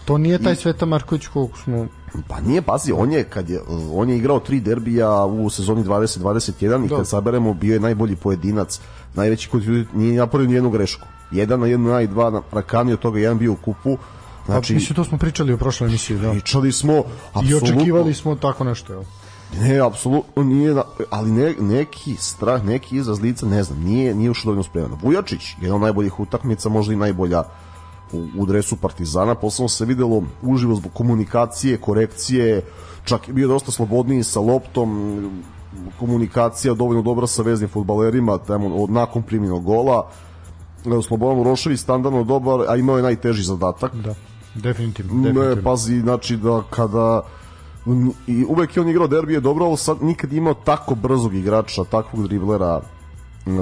To 0.04 0.18
nije 0.18 0.42
taj 0.42 0.52
I, 0.52 0.56
Sveta 0.56 0.86
Marković 0.86 1.26
kog 1.26 1.50
smo 1.64 1.86
Pa 2.28 2.40
nije, 2.40 2.62
pazi, 2.62 2.92
on 2.92 3.12
je, 3.12 3.24
kad 3.24 3.50
je, 3.50 3.60
on 3.94 4.10
je 4.10 4.16
igrao 4.16 4.40
tri 4.40 4.60
derbija 4.60 5.24
u 5.24 5.50
sezoni 5.50 5.84
20-21 5.84 6.86
i 6.86 6.88
kad 6.88 7.08
saberemo 7.08 7.54
bio 7.54 7.74
je 7.74 7.80
najbolji 7.80 8.16
pojedinac, 8.16 8.80
najveći 9.14 9.48
koji 9.48 9.86
nije 9.94 10.18
napravio 10.18 10.48
ni 10.48 10.54
jednu 10.54 10.70
grešku. 10.70 11.06
Jedan 11.30 11.60
na 11.60 11.66
jednu, 11.66 11.90
na 11.90 12.00
i 12.00 12.06
dva 12.06 12.30
na 12.30 12.42
Rakani, 12.52 12.92
od 12.92 12.98
toga 12.98 13.18
jedan 13.18 13.38
bio 13.38 13.52
u 13.52 13.56
kupu, 13.56 13.96
Znači, 14.46 14.74
mislim, 14.74 14.96
to 14.96 15.04
smo 15.04 15.18
pričali 15.18 15.54
u 15.54 15.58
prošloj 15.58 15.88
emisiji, 15.88 16.18
da. 16.18 16.30
Pričali 16.30 16.72
smo, 16.72 17.02
apsolutno. 17.32 17.68
I 17.68 17.72
očekivali 17.72 18.14
smo 18.14 18.34
tako 18.34 18.64
nešto, 18.64 18.92
evo. 18.92 19.04
Ne, 19.60 19.78
apsolutno 19.78 20.42
nije, 20.42 20.74
ali 21.10 21.30
ne, 21.30 21.54
neki 21.60 22.16
strah, 22.16 22.64
neki 22.64 22.96
izraz 22.96 23.20
lica, 23.20 23.46
ne 23.46 23.62
znam, 23.62 23.78
nije, 23.78 24.14
nije 24.14 24.30
ušao 24.30 24.44
dovoljno 24.44 24.62
spreman. 24.62 24.98
Vujačić, 25.02 25.40
jedan 25.60 25.76
od 25.76 25.82
najboljih 25.82 26.20
utakmica, 26.20 26.68
možda 26.68 26.94
i 26.94 26.96
najbolja 26.96 27.42
u, 28.12 28.26
u 28.38 28.46
dresu 28.46 28.76
Partizana, 28.76 29.34
posebno 29.34 29.68
se 29.68 29.84
videlo 29.84 30.22
uživo 30.42 30.74
zbog 30.74 30.92
komunikacije, 30.92 31.76
korekcije, 31.76 32.62
čak 33.04 33.28
je 33.28 33.34
bio 33.34 33.48
dosta 33.48 33.72
slobodniji 33.72 34.22
sa 34.22 34.40
loptom, 34.40 35.42
komunikacija 35.98 36.74
dovoljno 36.74 37.02
dobra 37.02 37.26
sa 37.26 37.42
veznim 37.42 37.68
futbalerima, 37.68 38.38
tamo, 38.38 38.76
od, 38.76 38.90
nakon 38.90 39.22
primjenog 39.22 39.64
gola, 39.64 40.10
Slobodan 41.06 41.40
Urošević 41.40 41.80
standardno 41.80 42.24
dobar, 42.24 42.60
a 42.68 42.76
imao 42.76 42.96
je 42.96 43.02
najteži 43.02 43.42
zadatak. 43.42 43.94
Da 43.94 44.14
Definitivno, 44.54 45.22
definitivno. 45.22 45.54
Ne, 45.54 45.62
pazi, 45.62 46.00
znači 46.00 46.36
da 46.36 46.62
kada 46.70 47.22
i 48.26 48.44
uvek 48.48 48.76
je 48.76 48.82
on 48.82 48.88
igrao 48.88 49.06
derbije 49.06 49.40
dobro, 49.40 49.64
ali 49.64 49.76
sad 49.76 50.02
nikad 50.02 50.32
imao 50.32 50.54
tako 50.54 50.94
brzog 50.94 51.34
igrača, 51.34 51.84
takvog 51.84 52.28
driblera 52.28 52.80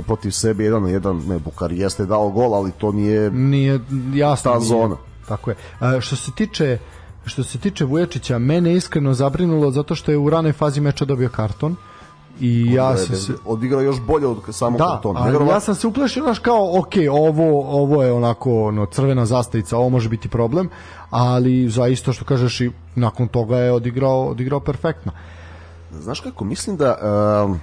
protiv 0.07 0.31
sebe 0.31 0.65
jedan 0.65 0.83
na 0.83 0.89
jedan, 0.89 1.17
ne, 1.27 1.39
Bukari 1.39 1.79
jeste 1.79 2.07
dao 2.07 2.31
gol, 2.31 2.55
ali 2.55 2.73
to 2.73 2.93
nije 2.93 3.31
nije 3.31 3.81
jasno 4.15 4.53
ta 4.53 4.59
nije. 4.59 4.69
zona. 4.69 4.97
Tako 5.29 5.51
je. 5.51 5.57
A, 5.81 6.01
što 6.01 6.17
se 6.17 6.33
tiče 6.33 6.79
što 7.25 7.43
se 7.43 7.59
tiče 7.59 7.85
Vuječića, 7.85 8.39
mene 8.39 8.75
iskreno 8.75 9.15
zabrinulo 9.15 9.71
zato 9.71 9.95
što 9.95 10.11
je 10.11 10.19
u 10.19 10.31
ranoj 10.31 10.53
fazi 10.53 10.81
meča 10.81 11.05
dobio 11.05 11.29
karton 11.29 11.77
i 12.41 12.73
ja 12.73 12.97
sam 12.97 13.17
se 13.17 13.33
odigrao 13.45 13.81
još 13.81 14.01
bolje 14.01 14.27
od 14.27 14.39
samog 14.51 14.79
da, 14.79 14.87
kartona. 14.87 15.31
Da, 15.31 15.45
ja 15.53 15.61
sam 15.61 15.75
se 15.75 15.87
uplašio 15.87 16.25
naš 16.25 16.39
kao 16.39 16.79
ok, 16.79 16.93
ovo 17.11 17.61
ovo 17.83 18.03
je 18.03 18.13
onako 18.13 18.63
ono 18.63 18.87
crvena 18.87 19.27
zastavica, 19.27 19.77
ovo 19.77 19.89
može 19.89 20.09
biti 20.09 20.29
problem, 20.29 20.69
ali 21.11 21.69
za 21.69 21.89
isto 21.89 22.13
što 22.13 22.25
kažeš 22.25 22.61
i 22.61 22.71
nakon 22.95 23.29
toga 23.29 23.57
je 23.57 23.73
odigrao 23.73 24.27
odigrao 24.27 24.61
perfektno. 24.61 25.13
Znaš 25.93 26.21
kako 26.21 26.45
mislim 26.45 26.77
da 26.77 26.97
um, 27.45 27.61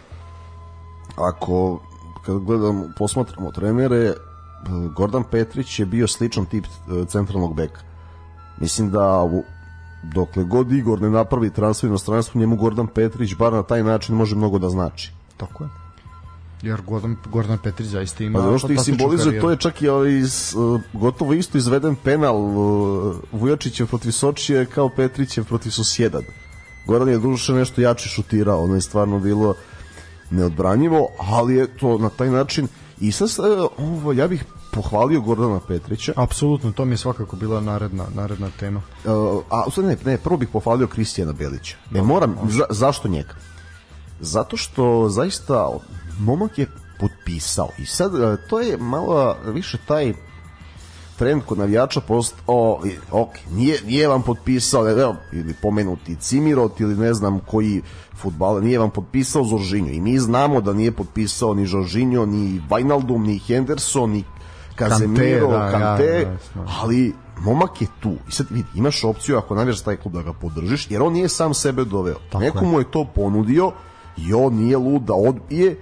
ako 1.15 1.80
kad 2.26 2.39
gledam 2.39 2.94
posmatramo 2.98 3.52
trenere 3.52 4.14
Gordon 4.95 5.23
Petrić 5.23 5.80
je 5.80 5.85
bio 5.85 6.07
sličan 6.07 6.45
tip 6.45 6.65
e, 6.65 7.06
centralnog 7.06 7.56
beka. 7.56 7.81
Mislim 8.60 8.91
da 8.91 9.22
dokle 10.03 10.43
god 10.43 10.71
Igor 10.71 11.01
ne 11.01 11.09
napravi 11.09 11.49
transfer 11.49 11.87
inostranstvu, 11.87 12.39
njemu 12.39 12.55
Gordon 12.55 12.87
Petrić 12.87 13.35
bar 13.35 13.53
na 13.53 13.63
taj 13.63 13.83
način 13.83 14.15
može 14.15 14.35
mnogo 14.35 14.59
da 14.59 14.69
znači. 14.69 15.11
Tako 15.37 15.63
je. 15.63 15.69
Jer 16.61 16.81
Gordon, 16.81 17.15
Gordon 17.31 17.57
Petrić 17.63 17.87
zaista 17.87 18.23
ima... 18.23 18.39
Pa 18.39 18.47
ono 18.47 18.57
što 18.57 18.71
ih 18.71 18.79
simbolizuje, 18.81 19.41
to 19.41 19.51
je 19.51 19.57
čak 19.57 19.81
i 19.81 19.87
ovaj, 19.87 20.21
uh, 20.21 20.81
gotovo 20.93 21.33
isto 21.33 21.57
izveden 21.57 21.95
penal 21.95 22.37
uh, 22.37 23.15
Vujačićev 23.31 23.87
protiv 23.87 24.11
Sočije 24.11 24.65
kao 24.65 24.89
Petrićev 24.89 25.45
protiv 25.45 25.69
Susjedad. 25.69 26.23
Gordon 26.87 27.09
je 27.09 27.17
duše 27.17 27.53
nešto 27.53 27.81
jače 27.81 28.09
šutirao, 28.09 28.63
ono 28.63 28.75
je 28.75 28.81
stvarno 28.81 29.19
bilo 29.19 29.53
neodbranjivo, 30.29 31.07
ali 31.19 31.55
je 31.55 31.77
to 31.77 31.97
na 31.97 32.09
taj 32.09 32.29
način 32.29 32.67
i 32.99 33.11
sad 33.11 33.29
ovo, 33.77 34.13
ja 34.13 34.27
bih 34.27 34.45
pohvalio 34.81 35.21
Gordana 35.21 35.59
Petrića. 35.67 36.13
Apsolutno, 36.15 36.71
to 36.71 36.85
mi 36.85 36.93
je 36.93 36.97
svakako 36.97 37.35
bila 37.35 37.61
naredna, 37.61 38.05
naredna 38.15 38.49
tema. 38.59 38.81
Uh, 39.05 39.43
a 39.49 39.63
ne, 39.81 39.97
ne, 40.05 40.17
prvo 40.17 40.37
bih 40.37 40.49
pohvalio 40.53 40.87
Kristijana 40.87 41.33
Belića. 41.33 41.77
Ne, 41.91 42.01
moram, 42.01 42.35
za, 42.49 42.63
zašto 42.69 43.07
njega? 43.07 43.33
Zato 44.19 44.57
što 44.57 45.09
zaista 45.09 45.69
momak 46.19 46.57
je 46.57 46.67
potpisao 46.99 47.69
i 47.77 47.85
sad 47.85 48.13
uh, 48.13 48.39
to 48.49 48.59
je 48.59 48.77
malo 48.77 49.35
više 49.45 49.77
taj 49.87 50.13
trend 51.17 51.41
kod 51.45 51.57
navijača 51.57 52.01
post 52.01 52.35
o, 52.47 52.81
ok, 53.11 53.29
nije, 53.51 53.81
nije 53.85 54.07
vam 54.07 54.21
potpisao 54.21 54.89
evo, 54.89 55.15
ili 55.33 55.53
pomenuti 55.61 56.15
Cimirot 56.15 56.79
ili 56.79 56.95
ne 56.95 57.13
znam 57.13 57.39
koji 57.39 57.81
futbaler 58.15 58.63
nije 58.63 58.79
vam 58.79 58.89
potpisao 58.89 59.43
Zoržinjo 59.43 59.91
i 59.91 60.01
mi 60.01 60.19
znamo 60.19 60.61
da 60.61 60.73
nije 60.73 60.91
potpisao 60.91 61.53
ni 61.53 61.67
Zoržinjo, 61.67 62.25
ni 62.25 62.61
Vajnaldum, 62.69 63.23
ni 63.23 63.39
Henderson, 63.39 64.11
ni 64.11 64.23
Kazemiro, 64.77 65.49
Kante, 65.49 65.65
da, 65.65 65.71
Kante 65.71 66.03
ja, 66.03 66.19
ja, 66.19 66.37
ali 66.81 67.13
momak 67.39 67.81
je 67.81 67.87
tu. 67.99 68.15
I 68.29 68.31
sad 68.31 68.47
vidi, 68.49 68.67
imaš 68.75 69.03
opciju 69.03 69.37
ako 69.37 69.55
navijaš 69.55 69.81
taj 69.81 69.97
klub 69.97 70.13
da 70.13 70.21
ga 70.21 70.33
podržiš, 70.33 70.91
jer 70.91 71.01
on 71.01 71.13
nije 71.13 71.29
sam 71.29 71.53
sebe 71.53 71.85
doveo. 71.85 72.17
Tako 72.29 72.43
Neko 72.43 72.65
mu 72.65 72.79
je 72.79 72.91
to 72.91 73.05
ponudio 73.15 73.71
i 74.17 74.33
on 74.33 74.53
nije 74.53 74.77
lud 74.77 75.01
da 75.01 75.13
odbije 75.13 75.81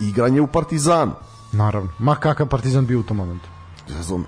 igranje 0.00 0.40
u 0.40 0.46
Partizanu. 0.46 1.12
Naravno. 1.52 1.90
Ma 1.98 2.14
kakav 2.14 2.48
Partizan 2.48 2.86
bio 2.86 3.00
u 3.00 3.02
tom 3.02 3.16
momentu. 3.16 3.48
Razum. 3.96 4.26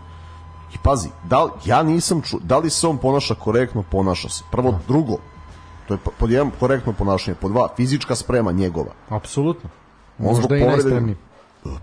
I 0.75 0.77
pazi, 0.83 1.09
da 1.25 1.45
li, 1.45 1.51
ja 1.65 1.83
nisam 1.83 2.23
čuo, 2.23 2.41
da 2.43 2.59
li 2.59 2.71
se 2.71 2.87
on 2.87 2.99
ponaša 2.99 3.35
korektno, 3.35 3.83
ponaša 3.83 4.29
se. 4.29 4.45
Prvo, 4.51 4.71
no. 4.71 4.81
drugo, 4.89 5.17
to 5.89 5.95
je 5.95 5.99
pod 6.19 6.31
jedan 6.31 6.51
korektno 6.61 6.93
ponašanje, 6.93 7.35
pod 7.35 7.51
dva, 7.51 7.69
fizička 7.77 8.15
sprema 8.15 8.53
njegova. 8.53 8.93
Apsolutno. 9.09 9.71
Možda 10.19 10.57
i 10.57 10.61
najspremniji. 10.61 11.17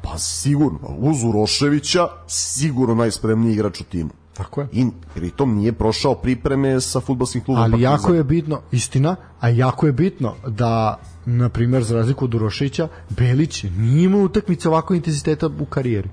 Pa 0.02 0.18
sigurno, 0.18 0.80
uz 0.98 1.24
Uroševića 1.24 2.08
sigurno 2.28 2.96
najspremniji 2.96 3.54
igrač 3.54 3.82
u 3.82 3.84
timu. 3.84 4.10
Tako 4.34 4.62
je. 4.62 4.68
I 4.72 4.86
pritom 5.14 5.56
nije 5.56 5.74
prošao 5.74 6.16
pripreme 6.16 6.82
sa 6.82 7.00
fudbalskim 7.00 7.44
klubom 7.44 7.64
Ali 7.64 7.72
Partizan. 7.72 7.92
jako 7.92 8.14
je 8.14 8.24
bitno, 8.24 8.62
istina, 8.72 9.16
a 9.40 9.50
jako 9.50 9.86
je 9.86 9.92
bitno 9.92 10.36
da 10.48 11.00
na 11.26 11.50
primjer 11.50 11.84
za 11.84 11.96
razliku 11.96 12.26
od 12.26 12.36
Uroševića, 12.36 12.88
Belić 13.10 13.64
nije 13.64 14.04
imao 14.04 14.22
utakmice 14.22 14.70
ovako 14.70 14.94
intenziteta 14.94 15.50
u 15.60 15.66
karijeri. 15.66 16.10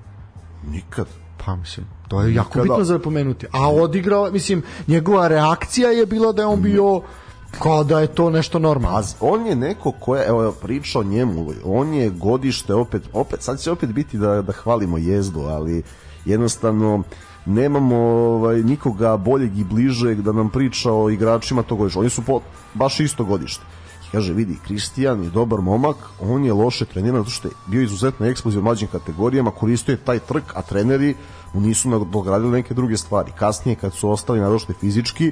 Nikad. 0.71 1.07
Pa 1.45 1.55
mislim, 1.55 1.85
to 2.07 2.21
je 2.21 2.33
jako 2.33 2.49
Nikada. 2.49 2.63
bitno 2.63 2.83
za 2.83 2.99
pomenuti. 2.99 3.47
A 3.51 3.69
odigrao, 3.71 4.31
mislim, 4.31 4.63
njegova 4.87 5.27
reakcija 5.27 5.89
je 5.89 6.05
bila 6.05 6.31
da 6.31 6.41
je 6.41 6.45
on 6.45 6.61
bio 6.61 7.01
Kao 7.51 7.83
da 7.83 7.99
je 7.99 8.07
to 8.07 8.29
nešto 8.29 8.59
normalno. 8.59 9.03
On 9.19 9.45
je 9.45 9.55
neko 9.55 9.91
ko 9.91 10.15
je, 10.15 10.27
evo 10.27 10.51
priča 10.51 10.99
o 10.99 11.03
njemu, 11.03 11.47
on 11.65 11.93
je 11.93 12.09
godište 12.09 12.73
opet, 12.73 13.03
opet 13.13 13.41
sad 13.41 13.59
će 13.59 13.71
opet 13.71 13.89
biti 13.89 14.17
da, 14.17 14.41
da 14.41 14.51
hvalimo 14.51 14.97
jezdu, 14.97 15.39
ali 15.39 15.83
jednostavno 16.25 17.03
nemamo 17.45 17.95
ovaj, 17.95 18.63
nikoga 18.63 19.17
boljeg 19.17 19.57
i 19.57 19.63
bližeg 19.63 20.21
da 20.21 20.31
nam 20.31 20.49
priča 20.49 20.93
o 20.93 21.09
igračima 21.09 21.63
tog 21.63 21.77
godišta. 21.77 21.99
Oni 21.99 22.09
su 22.09 22.21
po, 22.21 22.41
baš 22.73 22.99
isto 22.99 23.23
godište. 23.23 23.63
Kaže, 24.11 24.33
vidi, 24.33 24.57
Kristijan 24.65 25.23
je 25.23 25.29
dobar 25.29 25.61
momak, 25.61 25.95
on 26.21 26.45
je 26.45 26.53
loše 26.53 26.85
treniran 26.85 27.21
zato 27.21 27.29
što 27.29 27.47
je 27.47 27.53
bio 27.67 27.81
izuzetno 27.81 28.25
eksploziv 28.25 28.59
u 28.59 28.63
mlađim 28.63 28.87
kategorijama, 28.87 29.51
koristio 29.51 29.93
je 29.93 29.97
taj 29.97 30.19
trk, 30.19 30.43
a 30.55 30.61
treneri 30.61 31.15
mu 31.53 31.61
nisu 31.61 32.05
dogradili 32.05 32.51
neke 32.51 32.73
druge 32.73 32.97
stvari. 32.97 33.31
Kasnije, 33.35 33.75
kad 33.75 33.93
su 33.93 34.09
ostali 34.09 34.39
narošte 34.39 34.73
fizički, 34.73 35.31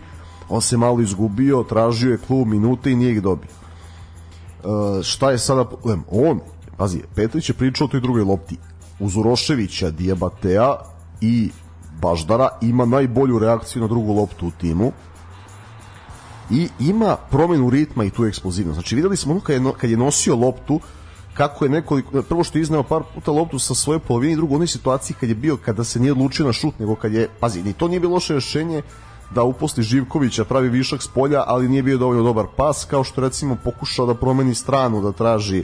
on 0.49 0.61
se 0.61 0.77
malo 0.77 1.01
izgubio, 1.01 1.63
tražio 1.63 2.11
je 2.11 2.17
klub 2.17 2.47
minute 2.47 2.91
i 2.91 2.95
nije 2.95 3.11
ih 3.11 3.21
dobio. 3.21 3.49
Uh, 4.63 5.03
šta 5.03 5.31
je 5.31 5.37
sada 5.37 5.65
problem? 5.65 6.03
On, 6.11 6.39
pazi, 6.77 7.01
Petrović 7.15 7.49
je 7.49 7.55
pričao 7.55 7.85
o 7.85 7.87
toj 7.87 8.01
drugoj 8.01 8.23
lopti. 8.23 8.57
Uz 8.99 9.17
Uroševića, 9.17 9.91
Dijabatea 9.91 10.75
i 11.21 11.49
Baždara 12.01 12.49
ima 12.61 12.85
najbolju 12.85 13.39
reakciju 13.39 13.81
na 13.81 13.87
drugu 13.87 14.13
loptu 14.13 14.47
u 14.47 14.51
timu 14.51 14.91
i 16.49 16.69
ima 16.79 17.15
promenu 17.31 17.69
ritma 17.69 18.03
i 18.03 18.09
tu 18.09 18.25
eksplozivnost. 18.25 18.75
Znači 18.75 18.95
videli 18.95 19.17
smo 19.17 19.31
ono 19.31 19.41
kad 19.41 19.55
je, 19.55 19.71
kad 19.77 19.89
je 19.89 19.97
nosio 19.97 20.35
loptu 20.35 20.79
kako 21.33 21.65
je 21.65 21.69
nekoliko, 21.69 22.21
prvo 22.21 22.43
što 22.43 22.57
je 22.57 22.61
izneo 22.61 22.83
par 22.83 23.03
puta 23.13 23.31
loptu 23.31 23.59
sa 23.59 23.75
svoje 23.75 23.99
polovine 23.99 24.33
i 24.33 24.35
drugo 24.35 24.53
u 24.53 24.55
onoj 24.55 24.67
situaciji 24.67 25.15
kad 25.19 25.29
je 25.29 25.35
bio, 25.35 25.57
kada 25.57 25.83
se 25.83 25.99
nije 25.99 26.11
odlučio 26.11 26.45
na 26.45 26.53
šut, 26.53 26.79
nego 26.79 26.95
kad 26.95 27.13
je, 27.13 27.29
pazi, 27.39 27.63
ni 27.63 27.73
to 27.73 27.87
nije 27.87 27.99
bilo 27.99 28.13
loše 28.13 28.33
rešenje 28.33 28.81
da 29.31 29.43
uposli 29.43 29.83
Živkovića, 29.83 30.45
pravi 30.45 30.69
višak 30.69 31.01
s 31.01 31.07
polja, 31.07 31.43
ali 31.47 31.69
nije 31.69 31.83
bio 31.83 31.97
dovoljno 31.97 32.23
dobar 32.23 32.45
pas, 32.57 32.85
kao 32.85 33.03
što 33.03 33.21
recimo 33.21 33.57
pokušao 33.63 34.05
da 34.05 34.15
promeni 34.15 34.55
stranu, 34.55 35.01
da 35.01 35.11
traži 35.11 35.63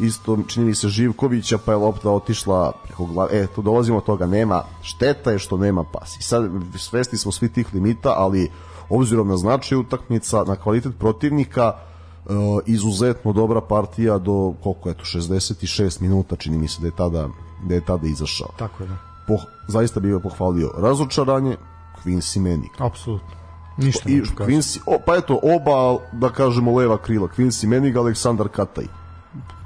isto 0.00 0.38
čini 0.48 0.66
mi 0.66 0.74
se 0.74 0.88
Živkovića, 0.88 1.58
pa 1.58 1.72
je 1.72 1.78
lopta 1.78 2.10
otišla 2.10 2.72
preko 2.84 3.04
glave. 3.04 3.40
E, 3.40 3.46
tu 3.46 3.62
dolazimo 3.62 3.98
od 3.98 4.04
toga, 4.04 4.26
nema, 4.26 4.62
šteta 4.82 5.30
je 5.30 5.38
što 5.38 5.56
nema 5.56 5.84
pas. 5.92 6.16
I 6.16 6.22
sad 6.22 6.50
svesti 6.76 7.16
smo 7.16 7.32
svi 7.32 7.48
tih 7.48 7.74
limita, 7.74 8.14
ali 8.16 8.50
obzirom 8.88 9.28
na 9.28 9.36
značaj 9.36 9.78
utakmica, 9.78 10.44
na 10.44 10.56
kvalitet 10.56 10.92
protivnika, 10.98 11.72
e, 11.72 12.32
izuzetno 12.66 13.32
dobra 13.32 13.60
partija 13.60 14.18
do 14.18 14.54
koliko 14.62 14.90
eto 14.90 15.04
66 15.04 16.00
minuta 16.00 16.36
čini 16.36 16.58
mi 16.58 16.68
se 16.68 16.80
da 16.80 16.86
je 16.86 16.96
tada 16.96 17.28
da 17.62 17.74
je 17.74 17.80
tada 17.80 18.06
izašao. 18.06 18.48
Tako 18.58 18.82
je. 18.82 18.88
Da. 18.88 18.96
Po, 19.26 19.36
zaista 19.68 20.00
bih 20.00 20.14
pohvalio 20.22 20.70
razočaranje 20.76 21.56
Quincy 22.04 22.40
Menig. 22.40 22.70
Apsolutno. 22.78 23.40
Ništa 23.76 24.10
I 24.10 24.20
Quincy, 24.20 24.80
o, 24.86 24.98
pa 25.06 25.16
eto, 25.16 25.40
oba, 25.42 25.98
da 26.12 26.30
kažemo, 26.30 26.76
leva 26.76 26.98
krila. 26.98 27.28
Quincy 27.36 27.66
Menig, 27.66 27.96
Aleksandar 27.96 28.48
Kataj. 28.48 28.84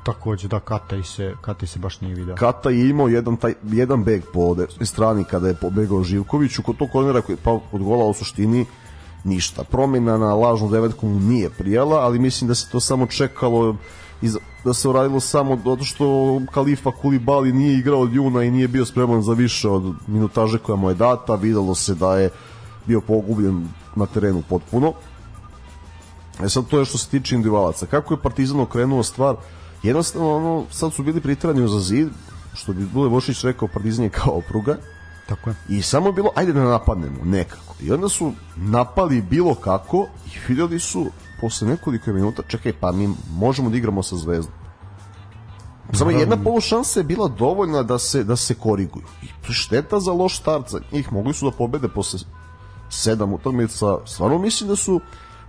Takođe, 0.05 0.49
da, 0.49 0.61
Kataj 0.61 1.03
se, 1.03 1.35
Kataj 1.41 1.69
se 1.69 1.79
baš 1.79 2.01
nije 2.01 2.15
video. 2.15 2.37
Kataj 2.37 2.75
je 2.75 2.89
imao 2.89 3.09
jedan, 3.09 3.37
taj, 3.37 3.55
jedan 3.63 4.05
beg 4.05 4.23
po 4.33 4.57
strani 4.81 5.25
kada 5.25 5.49
je 5.49 5.55
pobegao 5.55 6.03
Živkoviću. 6.03 6.63
Kod 6.63 6.77
tog 6.77 6.91
kornera 6.93 7.23
pa 7.45 7.53
od 7.73 7.83
gola 7.83 8.05
u 8.05 8.15
suštini 8.15 8.67
ništa. 9.25 9.65
Promjena 9.65 10.19
na 10.19 10.35
lažnu 10.35 10.71
devetku 10.71 11.09
mu 11.09 11.21
nije 11.21 11.51
prijela, 11.51 12.01
ali 12.01 12.19
mislim 12.19 12.49
da 12.49 12.55
se 12.55 12.71
to 12.71 12.81
samo 12.81 13.07
čekalo 13.07 13.77
iz, 14.25 14.37
da 14.65 14.75
se 14.75 14.89
uradilo 14.89 15.21
samo 15.21 15.57
zato 15.57 15.85
što 15.85 16.41
Kalifa 16.53 16.91
Kulibali 16.91 17.53
nije 17.53 17.79
igrao 17.79 18.01
od 18.01 18.15
juna 18.15 18.43
i 18.43 18.51
nije 18.51 18.69
bio 18.69 18.85
spreman 18.85 19.23
za 19.23 19.33
više 19.33 19.69
od 19.69 19.95
minutaže 20.07 20.59
koja 20.59 20.77
mu 20.77 20.89
je 20.89 20.95
data, 20.95 21.35
videlo 21.35 21.75
se 21.75 21.95
da 21.95 22.17
je 22.17 22.31
bio 22.87 23.01
pogubljen 23.01 23.69
na 23.97 24.07
terenu 24.07 24.43
potpuno. 24.49 24.93
E 26.45 26.49
sad 26.49 26.67
to 26.67 26.79
je 26.79 26.85
što 26.85 26.99
se 26.99 27.09
tiče 27.09 27.35
individualaca. 27.35 27.87
Kako 27.87 28.15
je 28.15 28.23
Partizan 28.23 28.61
okrenuo 28.61 29.03
stvar? 29.03 29.37
Jednostavno, 29.83 30.37
ono, 30.37 30.65
sad 30.71 30.93
su 30.93 31.03
bili 31.03 31.21
pritrani 31.21 31.69
za 31.69 31.81
zid, 31.81 32.09
što 32.55 32.73
bi 32.73 32.87
Dule 32.93 33.09
Vošić 33.09 33.45
rekao, 33.45 33.69
Partizan 33.69 34.05
je 34.05 34.11
kao 34.11 34.41
pruga. 34.49 34.77
Tako 35.29 35.51
je. 35.51 35.57
I 35.69 35.83
samo 35.83 36.07
je 36.07 36.13
bilo, 36.13 36.31
ajde 36.35 36.53
da 36.53 36.65
napadnemo, 36.65 37.25
nekako. 37.25 37.75
I 37.81 37.93
onda 37.93 38.09
su 38.09 38.33
napali 38.57 39.23
bilo 39.23 39.55
kako 39.55 40.07
i 40.27 40.39
videli 40.49 40.81
su 40.81 41.07
posle 41.45 41.69
nekoliko 41.69 42.13
minuta, 42.13 42.43
čekaj, 42.49 42.73
pa 42.81 42.93
mi 42.93 43.09
možemo 43.37 43.71
da 43.71 43.77
igramo 43.77 44.03
sa 44.03 44.17
Zvezdom. 44.17 44.55
Samo 45.93 46.11
jedna 46.11 46.37
polušansa 46.37 47.01
je 47.01 47.05
bila 47.05 47.29
dovoljna 47.29 47.83
da 47.83 47.99
se 47.99 48.23
da 48.25 48.37
se 48.37 48.55
koriguju. 48.55 49.05
I 49.23 49.53
šteta 49.53 50.01
za 50.01 50.13
loš 50.13 50.39
start 50.41 50.71
za 50.71 50.81
njih. 50.93 51.13
Mogli 51.13 51.35
su 51.35 51.51
da 51.51 51.57
pobede 51.57 51.89
posle 51.89 52.21
sedam 52.89 53.33
utakmica. 53.33 53.99
Stvarno 54.07 54.39
mislim 54.39 54.69
da 54.69 54.77
su 54.77 55.01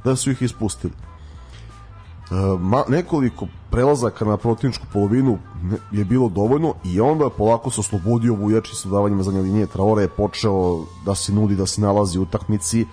da 0.03 0.15
su 0.15 0.31
ih 0.31 0.41
ispustili. 0.41 0.93
E, 0.93 2.35
ma, 2.59 2.83
nekoliko 2.89 3.47
prelazaka 3.71 4.25
na 4.25 4.37
protivničku 4.37 4.85
polovinu 4.93 5.37
je 5.91 6.05
bilo 6.05 6.29
dovoljno 6.29 6.73
i 6.83 7.01
onda 7.01 7.23
je 7.23 7.37
polako 7.37 7.71
se 7.71 7.79
oslobodio 7.79 8.35
Vujači 8.35 8.75
sa 8.75 8.89
davanjima 8.89 9.23
zadnje 9.23 9.41
linije. 9.41 9.67
Traore 9.67 10.01
je 10.01 10.09
počeo 10.09 10.85
da 11.05 11.15
se 11.15 11.33
nudi, 11.33 11.55
da 11.55 11.65
se 11.65 11.81
nalazi 11.81 12.19
u 12.19 12.21
utakmici, 12.21 12.85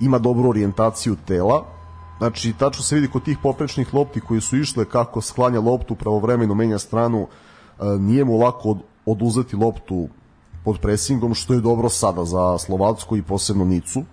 ima 0.00 0.18
dobru 0.18 0.48
orijentaciju 0.48 1.16
tela, 1.26 1.77
Znači, 2.18 2.52
tačno 2.58 2.82
se 2.82 2.94
vidi 2.94 3.08
kod 3.08 3.22
tih 3.24 3.38
poprečnih 3.42 3.94
lopti 3.94 4.20
koji 4.20 4.40
su 4.40 4.56
išle 4.56 4.84
kako 4.84 5.20
sklanja 5.20 5.60
loptu 5.60 5.94
pravovremeno 5.94 6.54
menja 6.54 6.78
stranu, 6.78 7.26
e, 7.26 7.84
nije 7.98 8.24
mu 8.24 8.38
lako 8.38 8.70
od, 8.70 8.78
oduzeti 9.06 9.56
loptu 9.56 10.08
pod 10.64 10.78
presingom, 10.80 11.34
što 11.34 11.54
je 11.54 11.60
dobro 11.60 11.88
sada 11.88 12.24
za 12.24 12.58
Slovacku 12.58 13.16
i 13.16 13.22
posebno 13.22 13.64
Nicu. 13.64 14.00
E, 14.00 14.04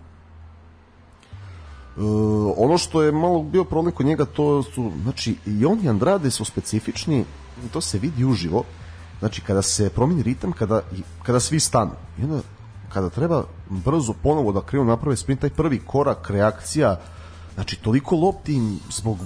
ono 2.57 2.77
što 2.77 3.02
je 3.02 3.11
malo 3.11 3.44
bio 3.44 3.64
problem 3.64 3.95
kod 3.95 4.06
njega, 4.06 4.26
to 4.26 4.64
su, 4.64 4.91
znači, 5.03 5.36
i 5.45 5.65
on 5.65 5.80
i 5.84 5.90
Andrade 5.90 6.32
su 6.32 6.45
specifični, 6.45 7.26
to 7.73 7.82
se 7.82 7.99
vidi 7.99 8.26
uživo, 8.26 8.64
znači, 9.19 9.41
kada 9.41 9.61
se 9.61 9.90
promeni 9.90 10.23
ritam, 10.23 10.52
kada, 10.52 10.82
kada 11.23 11.40
svi 11.40 11.60
stanu, 11.60 11.91
i 12.19 12.23
onda, 12.23 12.40
kada 12.94 13.10
treba 13.10 13.44
brzo 13.69 14.14
ponovo 14.23 14.52
da 14.52 14.61
krenu 14.61 14.86
naprave 14.86 15.18
sprint, 15.18 15.41
taj 15.41 15.49
prvi 15.49 15.80
korak, 15.80 16.30
reakcija, 16.30 16.99
Znači, 17.56 17.76
toliko 17.76 18.15
lopti 18.15 18.77
zbog 18.90 19.18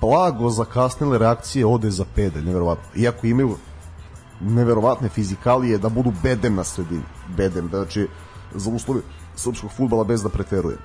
blago 0.00 0.50
zakasnele 0.50 1.18
reakcije 1.18 1.66
ode 1.66 1.90
za 1.90 2.04
pede, 2.14 2.42
neverovatno. 2.42 2.84
Iako 2.96 3.26
imaju 3.26 3.56
neverovatne 4.40 5.08
fizikalije 5.08 5.78
da 5.78 5.88
budu 5.88 6.12
bedem 6.22 6.54
na 6.54 6.64
sredini. 6.64 7.02
Bedem, 7.36 7.68
znači, 7.68 8.08
za 8.54 8.70
uslovi 8.70 9.00
srpskog 9.36 9.70
futbala 9.76 10.04
bez 10.04 10.22
da 10.22 10.28
preterujem. 10.28 10.78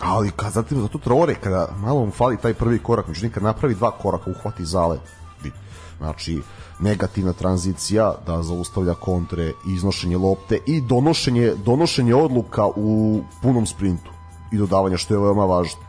Ali 0.00 0.30
kad 0.30 0.52
zatim 0.52 0.80
zato 0.80 0.98
Traore, 0.98 1.34
kada 1.34 1.68
malo 1.80 2.06
mu 2.06 2.12
fali 2.12 2.36
taj 2.36 2.54
prvi 2.54 2.78
korak, 2.78 3.06
znači 3.06 3.30
kad 3.30 3.42
napravi 3.42 3.74
dva 3.74 3.90
koraka, 3.90 4.30
uhvati 4.30 4.64
zale, 4.64 4.98
znači 5.98 6.42
negativna 6.80 7.32
tranzicija 7.32 8.14
da 8.26 8.42
zaustavlja 8.42 8.94
kontre, 8.94 9.52
iznošenje 9.66 10.16
lopte 10.16 10.58
i 10.66 10.80
donošenje, 10.80 11.54
donošenje 11.64 12.14
odluka 12.14 12.66
u 12.66 13.20
punom 13.42 13.66
sprintu 13.66 14.10
i 14.52 14.56
dodavanja 14.56 14.96
što 14.96 15.14
je 15.14 15.20
veoma 15.20 15.44
važno 15.44 15.80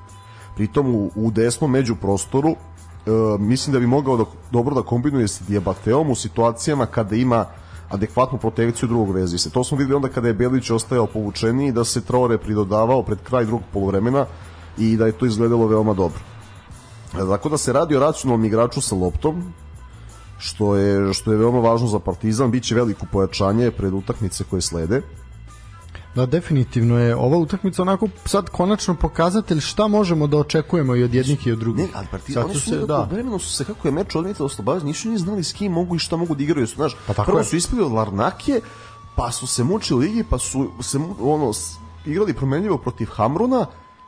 pritom 0.56 0.95
u, 0.95 1.11
u 1.15 1.32
desnom 1.32 1.72
među 1.72 1.95
prostoru 1.95 2.49
e, 2.49 2.56
mislim 3.40 3.73
da 3.73 3.80
bi 3.80 3.88
mogao 3.88 4.18
da, 4.18 4.26
dobro 4.52 4.76
da 4.76 4.82
kombinuje 4.82 5.27
sa 5.27 5.44
Diabateom 5.48 6.11
u 6.11 6.15
situacijama 6.15 6.86
kada 6.86 7.15
ima 7.15 7.45
adekvatnu 7.90 8.38
protekciju 8.38 8.90
drugog 8.90 9.15
vezisa. 9.15 9.49
To 9.49 9.64
smo 9.64 9.77
videli 9.77 9.95
onda 9.95 10.10
kada 10.10 10.27
je 10.27 10.34
Belić 10.34 10.69
ostajao 10.69 11.07
povučeniji, 11.07 11.72
da 11.72 11.84
se 11.84 12.02
Traore 12.02 12.38
pridodavao 12.38 13.03
pred 13.03 13.19
kraj 13.23 13.45
drugog 13.45 13.64
polovremena 13.73 14.26
i 14.77 14.98
da 14.98 15.06
je 15.06 15.11
to 15.11 15.26
izgledalo 15.26 15.68
veoma 15.68 15.94
dobro. 15.94 16.19
E, 17.14 17.18
tako 17.18 17.49
da 17.49 17.57
se 17.57 17.73
radi 17.73 17.95
o 17.95 17.99
racionalnom 17.99 18.45
igraču 18.45 18.82
sa 18.82 18.95
loptom, 18.95 19.53
što 20.38 20.76
je, 20.76 21.14
što 21.14 21.32
je 21.32 21.38
veoma 21.38 21.60
važno 21.60 21.88
za 21.88 21.99
Partizan, 21.99 22.52
biće 22.52 22.76
veliko 22.76 23.06
pojačanje 23.11 23.72
pred 23.72 23.94
utakmice 23.94 24.44
koje 24.49 24.61
slede. 24.61 25.02
Da, 26.15 26.25
definitivno 26.25 26.99
je 26.99 27.15
ova 27.15 27.37
utakmica 27.37 27.81
onako 27.81 28.07
sad 28.25 28.49
konačno 28.49 28.95
pokazatelj 28.95 29.59
šta 29.59 29.87
možemo 29.87 30.27
da 30.27 30.37
očekujemo 30.37 30.95
i 30.95 31.03
od 31.03 31.13
jednih 31.13 31.47
i 31.47 31.51
od 31.51 31.59
drugih. 31.59 31.85
Ne, 31.85 31.91
ali 31.95 32.07
partizan, 32.11 32.43
oni 32.43 32.53
su, 32.53 32.69
se, 32.69 32.77
da. 32.77 33.07
vremeno 33.11 33.39
su 33.39 33.53
se 33.53 33.65
kako 33.65 33.87
je 33.87 33.91
meč 33.91 34.15
odmetao 34.15 34.45
oslobađali, 34.45 34.85
nisu 34.85 35.09
ni 35.09 35.17
znali 35.17 35.43
s 35.43 35.53
kim 35.53 35.71
mogu 35.71 35.95
i 35.95 35.99
šta 35.99 36.17
mogu 36.17 36.35
da 36.35 36.43
igraju. 36.43 36.67
Su, 36.67 36.75
znaš, 36.75 36.95
pa 37.07 37.23
prvo 37.23 37.37
je. 37.37 37.43
su 37.43 37.55
ispili 37.55 37.83
od 37.83 37.91
Larnake, 37.91 38.61
pa 39.15 39.31
su 39.31 39.47
se 39.47 39.63
mučili 39.63 40.07
ligi, 40.07 40.23
pa 40.29 40.37
su 40.37 40.69
se 40.81 40.97
ono, 41.21 41.51
igrali 42.05 42.33
promenljivo 42.33 42.77
protiv 42.77 43.05
Hamruna 43.05 43.65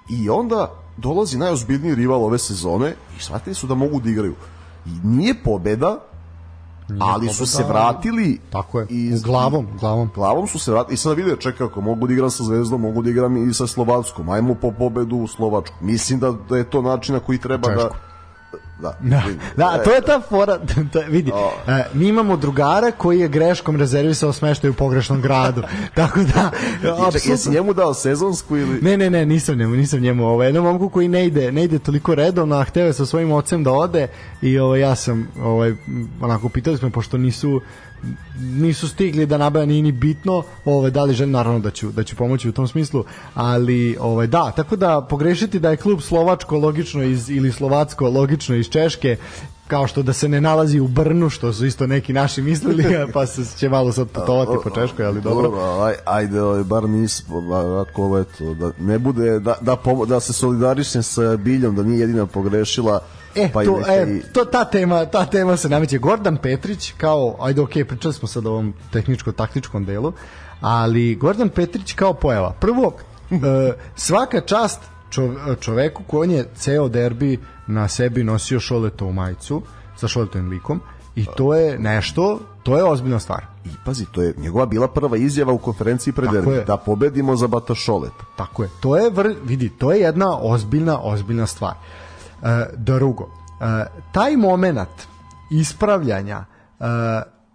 i 0.10 0.30
onda 0.30 0.72
dolazi 0.98 1.38
najozbiljniji 1.38 1.96
rival 1.96 2.24
ove 2.24 2.38
sezone 2.38 2.96
i 3.18 3.22
shvatili 3.22 3.56
su 3.56 3.68
da 3.68 3.76
mogu 3.76 4.00
da 4.00 4.10
igraju. 4.10 4.36
I 4.86 5.08
nije 5.08 5.44
pobeda, 5.44 6.00
ali 7.00 7.30
su 7.30 7.46
se 7.46 7.64
vratili 7.64 8.40
tako 8.50 8.80
je 8.80 8.88
iz, 8.90 9.24
glavom 9.24 9.68
glavom 9.80 10.10
glavom 10.16 10.48
su 10.48 10.60
se 10.60 10.72
vratili. 10.72 10.94
I 10.94 10.98
sada 10.98 11.16
vide 11.16 11.36
čekaj 11.40 11.68
ako 11.68 11.82
mogu 11.82 12.08
da 12.08 12.14
igram 12.14 12.30
sa 12.30 12.44
Zvezdom 12.44 12.82
mogu 12.82 13.02
da 13.02 13.10
igram 13.10 13.50
i 13.50 13.54
sa 13.54 13.68
Slovackom 13.68 14.30
ajmo 14.30 14.56
po 14.56 14.72
pobedu 14.72 15.16
u 15.16 15.28
Slovačku. 15.28 15.76
Mislim 15.82 16.20
da, 16.20 16.32
da 16.50 16.58
je 16.58 16.70
to 16.70 16.82
način 16.82 17.14
na 17.16 17.20
koji 17.20 17.38
treba 17.38 17.68
da- 17.68 17.74
Češko. 17.76 17.90
Da, 17.90 18.07
Da, 18.80 18.98
da, 19.58 19.84
to 19.84 19.92
je 19.92 20.02
ta 20.02 20.22
fora, 20.22 20.60
to, 20.94 21.00
je- 21.00 21.08
vidi, 21.08 21.32
e, 21.68 21.84
mi 21.94 22.08
imamo 22.08 22.38
drugara 22.38 22.92
koji 22.92 23.20
je 23.20 23.28
greškom 23.28 23.76
rezervisao 23.76 24.34
smeštaj 24.34 24.70
u 24.70 24.74
pogrešnom 24.74 25.22
gradu, 25.22 25.62
tako 25.96 26.20
da, 26.20 26.52
jesi 26.84 27.30
apsolutno- 27.30 27.52
njemu 27.52 27.74
dao 27.74 27.94
sezonsku 27.94 28.58
ili... 28.58 28.82
Ne, 28.82 28.98
ne, 28.98 29.10
ne, 29.10 29.26
nisam 29.26 29.58
njemu, 29.58 29.76
nisam 29.76 30.00
njemu. 30.00 30.26
Ovo, 30.26 30.44
jednom 30.44 30.64
momku 30.64 30.90
koji 30.90 31.08
ne 31.08 31.26
ide, 31.26 31.52
ne 31.52 31.64
ide 31.64 31.80
toliko 31.80 32.16
redovno, 32.16 32.56
a 32.56 32.64
hteo 32.64 32.86
je 32.86 32.94
sa 32.94 33.06
svojim 33.06 33.32
ocem 33.32 33.64
da 33.64 33.72
ode 33.72 34.08
i 34.42 34.60
ovo, 34.60 34.76
ja 34.76 34.96
sam, 34.96 35.28
ovaj, 35.42 35.74
onako, 36.22 36.50
pitali 36.50 36.78
smo, 36.78 36.90
pošto 36.90 37.18
nisu 37.18 37.62
nisu 38.40 38.88
stigli 38.88 39.26
da 39.26 39.38
nabaja 39.38 39.66
nije 39.66 39.82
ni 39.82 39.92
bitno 39.92 40.44
ovaj 40.66 40.92
da 40.92 41.04
li 41.04 41.14
želim 41.14 41.32
naravno 41.32 41.60
da 41.60 41.72
ću 41.72 41.92
da 41.92 42.04
ću 42.04 42.16
pomoći 42.16 42.50
u 42.50 42.52
tom 42.52 42.68
smislu 42.68 43.04
ali 43.34 43.98
ovaj 44.00 44.28
da 44.28 44.52
tako 44.56 44.76
da 44.76 45.02
pogrešiti 45.10 45.60
da 45.60 45.70
je 45.70 45.78
klub 45.78 46.02
slovačko 46.02 46.58
logično 46.58 47.04
iz 47.04 47.30
ili 47.30 47.52
slovacko 47.52 48.10
logično 48.10 48.56
iz 48.56 48.70
Češke 48.70 49.18
kao 49.68 49.88
što 49.88 50.04
da 50.04 50.14
se 50.14 50.28
ne 50.30 50.42
nalazi 50.42 50.80
u 50.80 50.88
Brnu 50.88 51.30
što 51.30 51.54
su 51.54 51.66
isto 51.66 51.88
neki 51.88 52.14
naši 52.14 52.42
mislili 52.42 52.84
pa 53.14 53.26
se 53.26 53.58
će 53.58 53.70
malo 53.70 53.92
sad 53.92 54.08
putovati 54.08 54.52
po 54.64 54.70
Češkoj 54.70 55.06
ali 55.06 55.22
dobro. 55.22 55.82
Aj, 55.84 55.94
ajde, 56.06 56.42
ovaj, 56.42 56.64
bar 56.64 56.84
ovako, 57.30 58.04
ovo, 58.04 58.20
eto, 58.20 58.54
da 58.54 58.72
ne 58.80 59.00
bude, 59.00 59.40
da, 59.40 59.56
da, 59.62 59.78
da 60.08 60.20
se 60.20 60.34
solidarišem 60.34 61.04
sa 61.04 61.38
Biljom, 61.38 61.76
da 61.76 61.84
nije 61.84 62.00
jedina 62.00 62.26
pogrešila, 62.26 63.00
E, 63.36 63.50
pa 63.52 63.64
to, 63.64 63.80
e, 63.90 64.08
i- 64.10 64.34
to, 64.34 64.46
ta 64.46 64.66
tema, 64.66 65.06
ta 65.06 65.26
tema 65.26 65.58
se 65.58 65.70
nameće. 65.70 65.98
Gordon 65.98 66.38
Petrić 66.38 66.94
kao, 66.94 67.36
ajde 67.40 67.62
ok, 67.62 67.70
pričali 67.88 68.14
smo 68.14 68.28
sad 68.28 68.46
o 68.46 68.52
ovom 68.52 68.74
tehničko-taktičkom 68.94 69.86
delu, 69.86 70.14
ali 70.62 71.16
Gordon 71.16 71.50
Petrić 71.50 71.94
kao 71.94 72.14
pojava. 72.14 72.52
Prvo, 72.52 72.94
e, 73.32 73.36
svaka 73.96 74.42
čast 74.42 74.80
čo- 75.10 75.56
čoveku 75.56 76.04
koji 76.04 76.22
on 76.22 76.36
je 76.36 76.46
ceo 76.56 76.90
derbi 76.90 77.38
na 77.68 77.88
sebi 77.88 78.24
nosio 78.24 78.60
šoletovu 78.60 79.14
majicu 79.14 79.62
sa 79.96 80.08
šoletovim 80.08 80.50
likom 80.50 80.82
i 81.16 81.26
to 81.28 81.56
je 81.56 81.80
nešto, 81.80 82.40
to 82.64 82.78
je 82.78 82.84
ozbiljna 82.84 83.20
stvar. 83.20 83.46
I 83.66 83.70
pazi, 83.86 84.06
to 84.06 84.22
je 84.22 84.34
njegova 84.38 84.66
bila 84.66 84.88
prva 84.88 85.18
izjava 85.18 85.54
u 85.54 85.58
konferenciji 85.58 86.14
pred 86.14 86.30
derbi, 86.32 86.66
da 86.66 86.78
pobedimo 86.78 87.36
za 87.36 87.48
Batašolet. 87.48 88.12
Tako 88.36 88.64
je. 88.64 88.70
To 88.80 88.98
je 88.98 89.12
vidi, 89.44 89.70
to 89.70 89.92
je 89.92 90.00
jedna 90.00 90.38
ozbiljna, 90.42 91.00
ozbiljna 91.02 91.48
stvar. 91.48 91.74
E, 92.44 92.66
drugo, 92.78 93.30
e, 93.62 93.86
taj 94.12 94.38
moment 94.38 95.08
ispravljanja 95.52 96.46
e, 96.80 96.86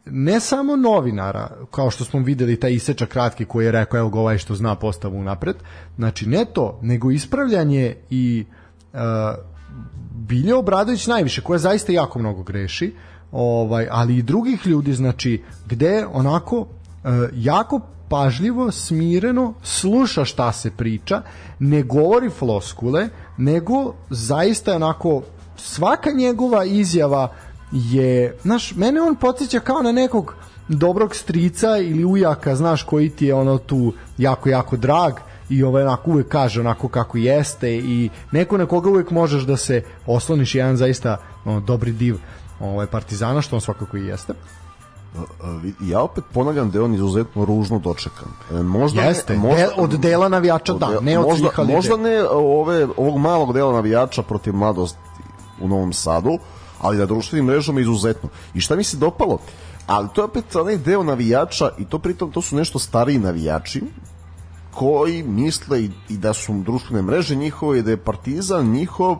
ne 0.06 0.40
samo 0.40 0.76
novinara, 0.76 1.50
kao 1.70 1.90
što 1.90 2.04
smo 2.04 2.20
videli 2.20 2.60
taj 2.60 2.72
isečak 2.72 3.08
kratki 3.08 3.44
koji 3.44 3.64
je 3.64 3.72
rekao 3.72 3.98
evo 3.98 4.10
ga 4.10 4.18
ovaj 4.18 4.38
što 4.38 4.54
zna 4.54 4.74
postavu 4.74 5.22
napred, 5.22 5.56
znači 5.96 6.28
ne 6.28 6.44
to, 6.44 6.78
nego 6.82 7.10
ispravljanje 7.10 7.96
i 8.10 8.44
e, 8.92 8.98
Bilje 10.14 10.54
Obradović 10.54 11.06
najviše, 11.06 11.40
koja 11.40 11.58
zaista 11.58 11.92
jako 11.92 12.18
mnogo 12.18 12.42
greši, 12.42 12.94
ovaj, 13.32 13.88
ali 13.90 14.16
i 14.16 14.22
drugih 14.22 14.66
ljudi, 14.66 14.92
znači, 14.92 15.42
gde 15.66 16.06
onako 16.12 16.66
jako 17.34 17.80
pažljivo, 18.12 18.70
smireno 18.70 19.54
sluša 19.62 20.24
šta 20.24 20.52
se 20.52 20.70
priča, 20.70 21.22
ne 21.58 21.82
govori 21.82 22.30
floskule, 22.30 23.08
nego 23.36 23.94
zaista 24.10 24.76
onako 24.76 25.22
svaka 25.56 26.10
njegova 26.10 26.64
izjava 26.64 27.32
je, 27.72 28.36
znaš, 28.42 28.74
mene 28.74 29.00
on 29.00 29.16
podsjeća 29.16 29.60
kao 29.60 29.82
na 29.82 29.92
nekog 29.92 30.34
dobrog 30.68 31.14
strica 31.14 31.78
ili 31.78 32.04
ujaka, 32.04 32.56
znaš, 32.56 32.82
koji 32.82 33.10
ti 33.10 33.26
je 33.26 33.34
ono 33.34 33.58
tu 33.58 33.92
jako, 34.18 34.48
jako 34.48 34.76
drag 34.76 35.12
i 35.48 35.62
ovaj 35.62 35.82
onako 35.82 36.10
uvek 36.10 36.28
kaže 36.28 36.60
onako 36.60 36.88
kako 36.88 37.18
jeste 37.18 37.76
i 37.76 38.10
neko 38.32 38.58
na 38.58 38.66
koga 38.66 38.90
uvek 38.90 39.10
možeš 39.10 39.42
da 39.42 39.56
se 39.56 39.82
osloniš 40.06 40.54
jedan 40.54 40.76
zaista 40.76 41.16
ono, 41.44 41.60
dobri 41.60 41.92
div 41.92 42.16
ovaj 42.60 42.86
partizana 42.86 43.42
što 43.42 43.56
on 43.56 43.60
svakako 43.60 43.96
i 43.96 44.06
jeste. 44.06 44.32
Ja 45.80 46.00
opet 46.00 46.24
ponavljam 46.34 46.70
da 46.70 46.78
je 46.78 46.82
on 46.82 46.94
izuzetno 46.94 47.44
ružno 47.44 47.78
dočekan. 47.78 48.28
E, 48.50 48.62
Možda 48.62 49.02
Jeste, 49.02 49.32
ne, 49.32 49.38
možda, 49.38 49.66
de- 49.66 49.72
od 49.76 49.90
dela 49.90 50.28
navijača 50.28 50.72
da, 50.72 51.00
ne 51.00 51.18
od 51.18 51.26
možda, 51.26 51.48
svih 51.48 51.58
ali 51.58 51.72
možda 51.72 51.96
ne 51.96 52.22
ove, 52.30 52.86
ovog 52.96 53.18
malog 53.18 53.52
dela 53.52 53.72
navijača 53.72 54.22
protiv 54.22 54.54
mladosti 54.54 54.98
u 55.60 55.68
Novom 55.68 55.92
Sadu, 55.92 56.38
ali 56.80 56.98
na 56.98 57.06
društvenim 57.06 57.46
mrežama 57.46 57.80
izuzetno. 57.80 58.28
I 58.54 58.60
šta 58.60 58.76
mi 58.76 58.84
se 58.84 58.96
dopalo? 58.96 59.38
Ali 59.86 60.08
to 60.14 60.20
je 60.20 60.24
opet 60.24 60.56
onaj 60.56 60.76
deo 60.76 61.02
navijača 61.02 61.70
i 61.78 61.84
to 61.84 61.98
pritom 61.98 62.30
to 62.30 62.42
su 62.42 62.56
nešto 62.56 62.78
stariji 62.78 63.18
navijači 63.18 63.82
koji 64.74 65.22
misle 65.22 65.82
i, 65.84 65.90
i 66.08 66.16
da 66.16 66.32
su 66.32 66.52
društvene 66.52 67.02
mreže 67.02 67.34
njihove 67.34 67.78
i 67.78 67.82
da 67.82 67.90
je 67.90 67.96
partizan 67.96 68.66
njihov 68.66 69.16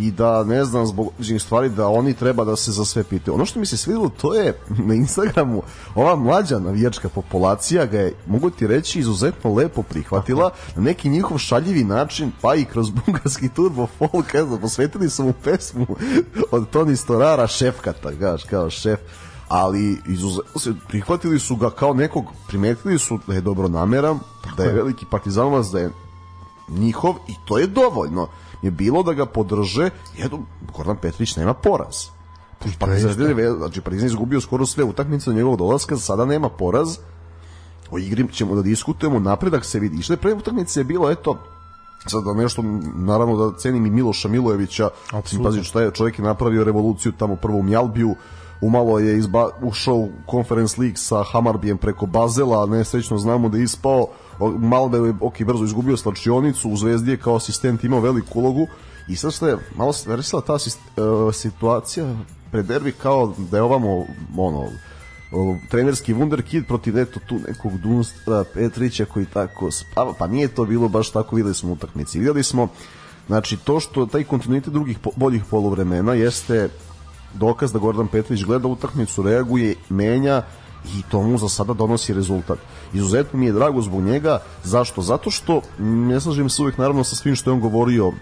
i 0.00 0.10
da 0.10 0.44
ne 0.44 0.64
znam 0.64 0.86
zbog 0.86 1.06
određenih 1.06 1.42
stvari 1.42 1.68
da 1.68 1.88
oni 1.88 2.14
treba 2.14 2.44
da 2.44 2.56
se 2.56 2.72
za 2.72 2.84
sve 2.84 3.04
pitaju. 3.04 3.34
Ono 3.34 3.46
što 3.46 3.60
mi 3.60 3.66
se 3.66 3.76
svidelo 3.76 4.08
to 4.08 4.34
je 4.34 4.58
na 4.88 4.94
Instagramu 4.94 5.62
ova 5.94 6.16
mlađa 6.16 6.58
navijačka 6.58 7.08
populacija 7.08 7.86
ga 7.86 7.98
je, 7.98 8.14
mogu 8.26 8.50
ti 8.50 8.66
reći, 8.66 8.98
izuzetno 8.98 9.54
lepo 9.54 9.82
prihvatila 9.82 10.50
na 10.76 10.82
neki 10.82 11.08
njihov 11.08 11.38
šaljivi 11.38 11.84
način, 11.84 12.32
pa 12.40 12.54
i 12.54 12.64
kroz 12.64 12.90
bugarski 13.06 13.48
turbo 13.48 13.86
folk, 13.98 14.34
ne 14.34 14.44
znam, 14.44 14.60
posvetili 14.60 15.10
su 15.10 15.24
mu 15.24 15.32
pesmu 15.44 15.86
od 16.50 16.70
Toni 16.70 16.96
Storara, 16.96 17.46
šefkata, 17.46 18.10
gaš, 18.12 18.44
kao 18.44 18.70
šef 18.70 19.00
ali 19.48 19.98
izuzetno 20.06 20.60
se 20.60 20.74
prihvatili 20.88 21.38
su 21.38 21.56
ga 21.56 21.70
kao 21.70 21.94
nekog, 21.94 22.24
primetili 22.48 22.98
su 22.98 23.18
da 23.26 23.34
je 23.34 23.40
dobro 23.40 23.68
nameran, 23.68 24.18
da 24.56 24.64
je 24.64 24.72
veliki 24.72 25.06
partizanovac, 25.10 25.66
da 25.66 25.78
je 25.78 25.90
njihov 26.68 27.14
i 27.28 27.34
to 27.44 27.58
je 27.58 27.66
dovoljno. 27.66 28.28
Je 28.62 28.70
bilo 28.70 29.02
da 29.02 29.12
ga 29.12 29.26
podrže, 29.26 29.90
jedno, 30.16 30.38
Gordon 30.76 30.96
Petrić 30.96 31.36
nema 31.36 31.54
poraz. 31.54 31.96
Partizan, 32.78 33.38
je, 33.38 33.52
znači 33.52 33.80
Partizan 33.80 34.06
je 34.06 34.10
izgubio 34.10 34.40
skoro 34.40 34.66
sve 34.66 34.84
utakmice 34.84 35.30
od 35.30 35.36
njegovog 35.36 35.58
dolaska, 35.58 35.96
sada 35.96 36.24
nema 36.24 36.48
poraz. 36.48 36.98
O 37.90 37.98
igri 37.98 38.28
ćemo 38.32 38.54
da 38.54 38.62
diskutujemo, 38.62 39.18
napredak 39.18 39.64
se 39.64 39.80
vidi. 39.80 39.96
I 39.96 40.02
što 40.02 40.12
je 40.12 40.16
pre 40.16 40.34
utakmice 40.34 40.80
je 40.80 40.84
bilo, 40.84 41.10
eto, 41.10 41.38
sad 42.06 42.24
da 42.24 42.34
nešto, 42.34 42.62
naravno 42.94 43.36
da 43.36 43.58
cenim 43.58 43.86
i 43.86 43.90
Miloša 43.90 44.28
Milojevića, 44.28 44.88
pazi 45.42 45.62
šta 45.62 45.80
je, 45.80 45.90
čovjek 45.90 46.18
je 46.18 46.24
napravio 46.24 46.64
revoluciju 46.64 47.12
tamo 47.12 47.36
prvo 47.36 47.58
u 47.58 47.62
Mjalbiju, 47.62 48.14
umalo 48.60 48.98
je 48.98 49.18
izba, 49.18 49.48
ušao 49.62 49.94
u 49.96 50.10
Conference 50.30 50.80
League 50.80 50.96
sa 50.96 51.22
Hamarbijem 51.32 51.78
preko 51.78 52.06
Bazela, 52.06 52.66
nesrećno 52.66 53.18
znamo 53.18 53.48
da 53.48 53.58
je 53.58 53.64
ispao, 53.64 54.06
Malbe 54.58 54.98
je 54.98 55.14
ok, 55.20 55.42
brzo 55.42 55.64
izgubio 55.64 55.96
slačionicu, 55.96 56.70
u 56.70 56.76
Zvezdi 56.76 57.10
je 57.10 57.16
kao 57.16 57.36
asistent 57.36 57.84
imao 57.84 58.00
veliku 58.00 58.38
ulogu 58.38 58.66
i 59.08 59.16
sad 59.16 59.32
što 59.32 59.48
je 59.48 59.58
malo 59.76 59.92
se 59.92 60.06
ta 60.46 60.54
asist, 60.54 60.78
e, 60.78 61.32
situacija 61.32 62.14
pred 62.50 62.66
derbi 62.66 62.92
kao 62.92 63.34
da 63.50 63.56
je 63.56 63.62
ovamo 63.62 64.06
ono, 64.36 64.68
trenerski 65.68 66.14
wunderkid 66.14 66.66
protiv 66.66 66.98
eto 66.98 67.20
tu 67.26 67.38
nekog 67.48 67.78
Dunstra 67.78 68.44
Petrića 68.54 69.04
koji 69.04 69.26
tako 69.26 69.70
spava, 69.70 70.12
pa 70.18 70.26
nije 70.26 70.48
to 70.48 70.64
bilo 70.64 70.88
baš 70.88 71.10
tako, 71.10 71.36
videli 71.36 71.54
smo 71.54 71.72
utakmici. 71.72 72.18
Videli 72.18 72.42
smo, 72.42 72.68
znači 73.26 73.56
to 73.56 73.80
što 73.80 74.06
taj 74.06 74.24
kontinuitet 74.24 74.72
drugih 74.72 74.98
boljih 75.16 75.44
poluvremena 75.50 76.14
jeste 76.14 76.68
dokaz 77.34 77.72
da 77.72 77.78
Gordon 77.78 78.08
Petrović 78.08 78.44
gleda 78.44 78.68
utakmicu, 78.68 79.22
reaguje, 79.22 79.74
menja 79.88 80.42
i 80.84 81.02
to 81.10 81.22
mu 81.22 81.38
za 81.38 81.48
sada 81.48 81.72
donosi 81.72 82.14
rezultat. 82.14 82.58
Izuzetno 82.92 83.38
mi 83.38 83.46
je 83.46 83.52
drago 83.52 83.82
zbog 83.82 84.02
njega. 84.02 84.38
Zašto? 84.64 85.02
Zato 85.02 85.30
što 85.30 85.60
ne 85.78 86.20
slažem 86.20 86.48
se 86.48 86.62
uvek 86.62 86.78
naravno 86.78 87.04
sa 87.04 87.16
svim 87.16 87.36
što 87.36 87.50
je 87.50 87.54
on 87.54 87.60
govorio 87.60 88.12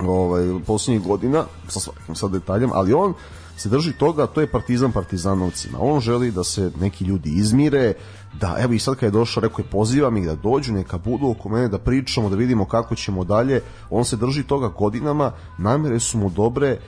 ovaj, 0.00 0.44
poslednjih 0.66 1.06
godina, 1.06 1.44
sa 1.68 1.80
svakim 1.80 2.14
sad 2.14 2.30
detaljem, 2.30 2.70
ali 2.72 2.92
on 2.92 3.14
se 3.56 3.68
drži 3.68 3.92
toga, 3.92 4.26
to 4.26 4.40
je 4.40 4.50
partizan 4.50 4.92
partizanovcima. 4.92 5.78
On 5.80 6.00
želi 6.00 6.30
da 6.30 6.44
se 6.44 6.70
neki 6.80 7.04
ljudi 7.04 7.30
izmire, 7.30 7.92
da, 8.40 8.56
evo 8.58 8.72
i 8.72 8.78
sad 8.78 8.94
kad 8.94 9.06
je 9.06 9.10
došao, 9.10 9.40
rekao 9.40 9.62
je 9.62 9.70
pozivam 9.70 10.16
ih 10.16 10.26
da 10.26 10.34
dođu, 10.34 10.72
neka 10.72 10.98
budu 10.98 11.30
oko 11.30 11.48
mene, 11.48 11.68
da 11.68 11.78
pričamo, 11.78 12.30
da 12.30 12.36
vidimo 12.36 12.64
kako 12.64 12.94
ćemo 12.94 13.24
dalje. 13.24 13.60
On 13.90 14.04
se 14.04 14.16
drži 14.16 14.42
toga 14.42 14.68
godinama, 14.68 15.32
namere 15.58 16.00
su 16.00 16.18
mu 16.18 16.30
dobre, 16.30 16.68
e, 16.68 16.78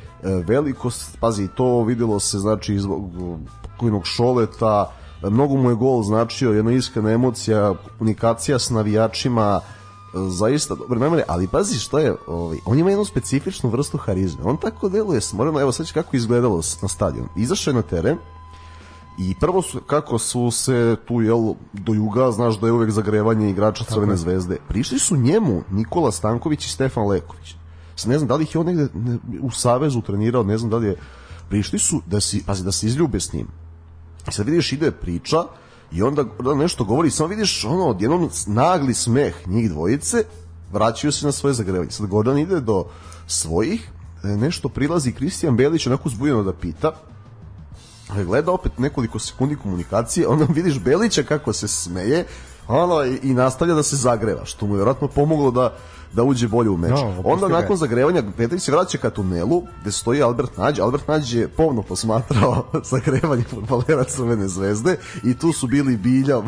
veliko, 0.46 0.90
pazi, 1.20 1.48
to 1.48 1.82
videlo 1.82 2.20
se, 2.20 2.38
znači, 2.38 2.74
iz 2.74 2.84
pokojnog 3.76 4.06
šoleta, 4.06 4.92
mnogo 5.22 5.56
mu 5.56 5.70
je 5.70 5.76
gol 5.76 6.02
značio, 6.02 6.52
jedna 6.52 6.72
iskrena 6.72 7.10
emocija, 7.10 7.74
komunikacija 7.98 8.58
s 8.58 8.70
navijačima, 8.70 9.60
zaista 10.28 10.74
dobre 10.74 10.98
namere, 10.98 11.24
ali 11.28 11.48
pazi 11.48 11.78
što 11.78 11.98
je, 11.98 12.14
ovaj, 12.26 12.58
on 12.64 12.78
ima 12.78 12.90
jednu 12.90 13.04
specifičnu 13.04 13.70
vrstu 13.70 13.98
harizme. 13.98 14.44
On 14.44 14.56
tako 14.56 14.88
deluje, 14.88 15.20
moramo, 15.32 15.60
evo 15.60 15.72
sad 15.72 15.92
kako 15.92 16.16
izgledalo 16.16 16.60
na 16.82 16.88
stadion. 16.88 17.28
Izašao 17.36 17.70
je 17.70 17.74
na 17.74 17.82
teren 17.82 18.18
i 19.18 19.34
prvo 19.40 19.62
su, 19.62 19.80
kako 19.80 20.18
su 20.18 20.50
se 20.50 20.96
tu, 21.08 21.22
jel, 21.22 21.54
do 21.72 21.92
juga, 21.92 22.30
znaš 22.30 22.60
da 22.60 22.66
je 22.66 22.72
uvek 22.72 22.90
zagrevanje 22.90 23.50
igrača 23.50 23.84
Crvene 23.84 24.16
zvezde. 24.16 24.58
Prišli 24.68 24.98
su 24.98 25.16
njemu 25.16 25.62
Nikola 25.70 26.12
Stanković 26.12 26.66
i 26.66 26.68
Stefan 26.68 27.06
Leković. 27.06 27.54
Sad 27.96 28.10
ne 28.10 28.18
znam 28.18 28.28
da 28.28 28.36
li 28.36 28.44
ih 28.44 28.54
je 28.54 28.58
on 28.58 28.66
negde 28.66 28.88
ne, 28.94 29.18
u 29.42 29.50
Savezu 29.50 30.00
trenirao, 30.00 30.42
ne 30.42 30.58
znam 30.58 30.70
da 30.70 30.76
li 30.76 30.86
je... 30.86 30.96
Prišli 31.48 31.78
su 31.78 32.00
da, 32.06 32.20
si, 32.20 32.44
pazi, 32.46 32.64
da 32.64 32.72
se 32.72 32.86
izljube 32.86 33.20
s 33.20 33.32
njim. 33.32 33.46
I 34.28 34.32
sad 34.32 34.46
vidiš 34.46 34.72
ide 34.72 34.90
priča 34.90 35.44
i 35.92 36.02
onda, 36.02 36.24
onda 36.38 36.54
nešto 36.54 36.84
govori, 36.84 37.10
samo 37.10 37.28
vidiš 37.28 37.64
ono, 37.64 37.86
odjednom 37.86 38.30
nagli 38.46 38.94
smeh 38.94 39.48
njih 39.48 39.70
dvojice, 39.70 40.24
vraćaju 40.72 41.12
se 41.12 41.26
na 41.26 41.32
svoje 41.32 41.54
zagrevanje. 41.54 41.90
Sad 41.90 42.06
Gordon 42.06 42.38
ide 42.38 42.60
do 42.60 42.84
svojih, 43.26 43.90
e, 44.24 44.26
nešto 44.26 44.68
prilazi 44.68 45.12
Kristijan 45.12 45.56
Belić 45.56 45.86
onako 45.86 46.08
zbujeno 46.08 46.42
da 46.42 46.52
pita, 46.52 46.92
ali 48.08 48.24
gleda 48.24 48.52
opet 48.52 48.78
nekoliko 48.78 49.18
sekundi 49.18 49.56
komunikacije, 49.56 50.28
onda 50.28 50.46
vidiš 50.54 50.80
Belića 50.80 51.22
kako 51.22 51.52
se 51.52 51.68
smeje, 51.68 52.26
ono, 52.68 53.04
i, 53.04 53.18
i 53.22 53.34
nastavlja 53.34 53.74
da 53.74 53.82
se 53.82 53.96
zagreva, 53.96 54.44
što 54.44 54.66
mu 54.66 54.74
je 54.74 54.76
vjerojatno 54.76 55.08
pomoglo 55.08 55.50
da 55.50 55.76
da 56.12 56.22
uđe 56.22 56.48
bolje 56.48 56.70
u 56.70 56.76
meč. 56.76 56.90
No, 56.90 57.08
opusti 57.08 57.22
Onda 57.24 57.48
nakon 57.48 57.76
zagrevanja 57.76 58.22
Petrić 58.36 58.62
se 58.62 58.72
vraća 58.72 58.98
ka 58.98 59.10
tunelu 59.10 59.62
gde 59.80 59.92
stoji 59.92 60.22
Albert 60.22 60.56
Nađ. 60.56 60.80
Albert 60.80 61.08
Nađ 61.08 61.34
je 61.34 61.48
povno 61.48 61.82
posmatrao 61.82 62.66
zagrevanje 62.92 63.42
futbolera 63.42 64.04
Crvene 64.04 64.48
zvezde 64.48 64.96
i 65.24 65.38
tu 65.38 65.52
su 65.52 65.66
bili 65.66 65.96
Bilja, 65.96 66.42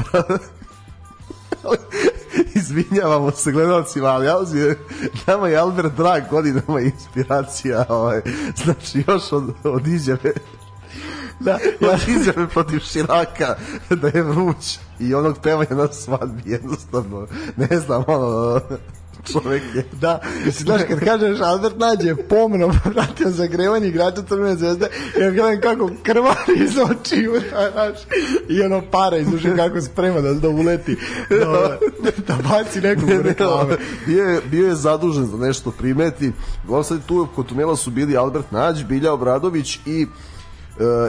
izvinjavamo 2.55 3.31
se 3.31 3.53
gledalcima, 3.53 4.09
ali 4.09 4.27
je, 4.59 4.79
nama 5.27 5.49
je 5.49 5.57
Albert 5.57 5.97
drag 5.97 6.23
godinama 6.31 6.81
inspiracija, 6.81 7.85
ovaj, 7.89 8.21
znači 8.65 9.05
još 9.07 9.33
od, 9.33 9.55
od 9.65 9.87
izjave 9.87 10.33
da, 11.41 11.59
ja 11.87 11.99
izjave 12.09 12.49
protiv 12.49 12.79
Širaka 12.79 13.57
da 13.91 14.09
je 14.09 14.23
vruć 14.23 14.79
i 15.01 15.15
onog 15.15 15.39
pevanja 15.43 15.75
na 15.75 15.93
svadbi 15.93 16.51
jednostavno 16.51 17.27
ne 17.57 17.81
znam 17.81 18.05
ono 18.07 18.61
čovek 19.33 19.63
je 19.75 19.85
Da, 19.93 20.21
mislim, 20.45 20.67
znaš, 20.67 20.83
kad 20.89 21.01
kažeš 21.01 21.41
Albert 21.41 21.79
Nađe 21.79 22.15
pomno 22.29 22.73
pratio 22.85 23.31
zagrevanje 23.31 23.89
igrača 23.89 24.23
Crvene 24.29 24.57
zvezde, 24.57 24.89
ja 25.21 25.31
gledam 25.31 25.61
kako 25.61 25.91
krvari 26.03 26.65
iz 26.65 26.79
očiju, 26.79 27.33
znaš, 27.73 27.99
i 28.49 28.63
ono 28.63 28.83
para 28.91 29.17
iz 29.17 29.35
uši 29.35 29.49
kako 29.57 29.81
sprema 29.81 30.21
da, 30.21 30.35
da 30.35 30.49
uleti, 30.49 30.97
da, 31.31 31.79
da 32.27 32.39
baci 32.49 32.81
nekog 32.81 33.09
u 33.09 33.23
reklame. 33.29 33.77
bio, 34.07 34.25
je, 34.25 34.41
bio 34.51 34.69
je 34.69 34.75
zadužen 34.75 35.27
za 35.27 35.37
nešto 35.37 35.71
primeti. 35.71 36.33
Uglavnom 36.65 36.85
sad 36.85 37.07
tu 37.07 37.29
kod 37.35 37.47
tunela 37.47 37.77
su 37.77 37.91
bili 37.91 38.17
Albert 38.17 38.53
Nađ, 38.53 38.85
Bilja 38.85 39.13
Obradović 39.13 39.79
i 39.87 40.07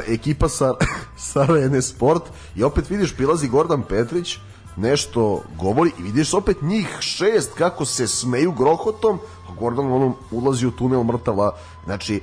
ekipa 0.08 0.50
sa, 0.50 0.74
sa 1.32 1.46
Rene 1.46 1.82
Sport 1.82 2.24
i 2.56 2.64
opet 2.64 2.90
vidiš 2.90 3.16
prilazi 3.16 3.48
Gordan 3.48 3.84
Petrić 3.84 4.38
nešto 4.78 5.42
govori 5.60 5.92
i 6.00 6.04
vidiš 6.04 6.34
opet 6.34 6.62
njih 6.62 6.98
šest 7.00 7.54
kako 7.54 7.86
se 7.86 8.08
smeju 8.08 8.52
grohotom 8.52 9.20
a 9.50 9.54
Gordon 9.60 9.92
ono 9.92 10.14
ulazi 10.32 10.68
u 10.68 10.72
tunel 10.72 11.04
mrtava 11.04 11.52
znači 11.86 12.22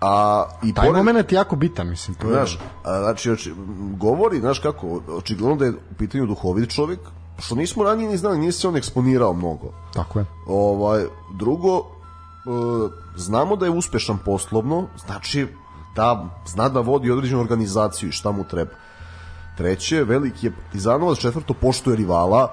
a 0.00 0.44
i 0.62 0.74
Taj 0.74 0.88
pored- 0.88 0.96
moment 0.96 1.32
je 1.32 1.36
jako 1.36 1.56
bitan, 1.56 1.88
mislim. 1.88 2.14
To 2.14 2.28
Znaš, 2.28 2.58
a, 2.84 2.98
znači, 3.00 3.30
oči, 3.30 3.54
govori, 3.96 4.40
znaš 4.40 4.58
kako, 4.58 5.00
očigledno 5.08 5.56
da 5.56 5.64
je 5.64 5.70
u 5.70 5.94
pitanju 5.98 6.26
duhovit 6.26 6.70
čovjek, 6.70 7.00
što 7.38 7.54
nismo 7.54 7.84
ranije 7.84 8.08
ni 8.08 8.16
znali, 8.16 8.38
nije 8.38 8.52
se 8.52 8.68
on 8.68 8.76
eksponirao 8.76 9.32
mnogo. 9.32 9.72
Tako 9.94 10.18
je. 10.18 10.26
Ovaj, 10.46 11.04
drugo, 11.34 11.78
e, 11.78 11.82
znamo 13.16 13.56
da 13.56 13.66
je 13.66 13.70
uspešan 13.70 14.18
poslovno, 14.24 14.86
znači 15.06 15.46
da 15.96 16.28
zna 16.46 16.68
da 16.68 16.80
vodi 16.80 17.10
određenu 17.10 17.40
organizaciju 17.40 18.08
i 18.08 18.12
šta 18.12 18.32
mu 18.32 18.44
treba. 18.44 18.70
Treće, 19.56 20.04
veliki 20.04 20.46
je 20.46 20.52
partizanovac, 20.52 21.18
četvrto, 21.18 21.54
poštuje 21.54 21.96
rivala, 21.96 22.52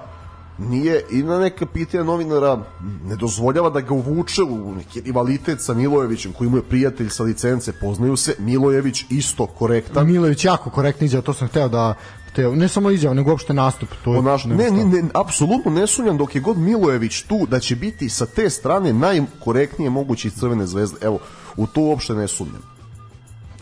nije 0.58 1.02
i 1.10 1.22
na 1.22 1.38
neka 1.38 1.66
pitanja 1.66 2.04
novinara 2.04 2.58
ne 3.04 3.16
dozvoljava 3.16 3.70
da 3.70 3.80
ga 3.80 3.94
uvuče 3.94 4.42
u 4.42 4.74
neki 4.74 5.00
rivalitet 5.00 5.60
sa 5.60 5.74
Milojevićem 5.74 6.32
koji 6.32 6.50
mu 6.50 6.56
je 6.56 6.62
prijatelj 6.62 7.08
sa 7.08 7.22
licence, 7.22 7.72
poznaju 7.72 8.16
se 8.16 8.34
Milojević 8.38 9.04
isto 9.10 9.46
korektan 9.46 10.06
Milović 10.06 10.44
jako 10.44 10.70
korektno 10.70 11.04
izjava, 11.04 11.22
to 11.22 11.34
sam 11.34 11.48
hteo 11.48 11.68
da 11.68 11.94
hteo, 12.30 12.54
ne 12.54 12.68
samo 12.68 12.90
izjava, 12.90 13.14
nego 13.14 13.30
uopšte 13.30 13.54
nastup. 13.54 13.88
To 14.04 14.14
je 14.14 14.18
Ponaš... 14.18 14.44
Ne, 14.44 14.70
ne, 14.70 14.84
ne, 14.84 15.02
apsolutno 15.14 15.70
ne 15.70 15.86
sumnjam 15.86 16.18
dok 16.18 16.34
je 16.34 16.40
god 16.40 16.58
Milojević 16.58 17.22
tu 17.22 17.46
da 17.50 17.60
će 17.60 17.76
biti 17.76 18.08
sa 18.08 18.26
te 18.26 18.50
strane 18.50 18.92
najkorektnije 18.92 19.90
moguće 19.90 20.28
iz 20.28 20.34
Crvene 20.34 20.66
zvezde. 20.66 20.96
Evo, 21.02 21.18
u 21.56 21.66
to 21.66 21.80
uopšte 21.80 22.14
ne 22.14 22.28
sumnjam. 22.28 22.73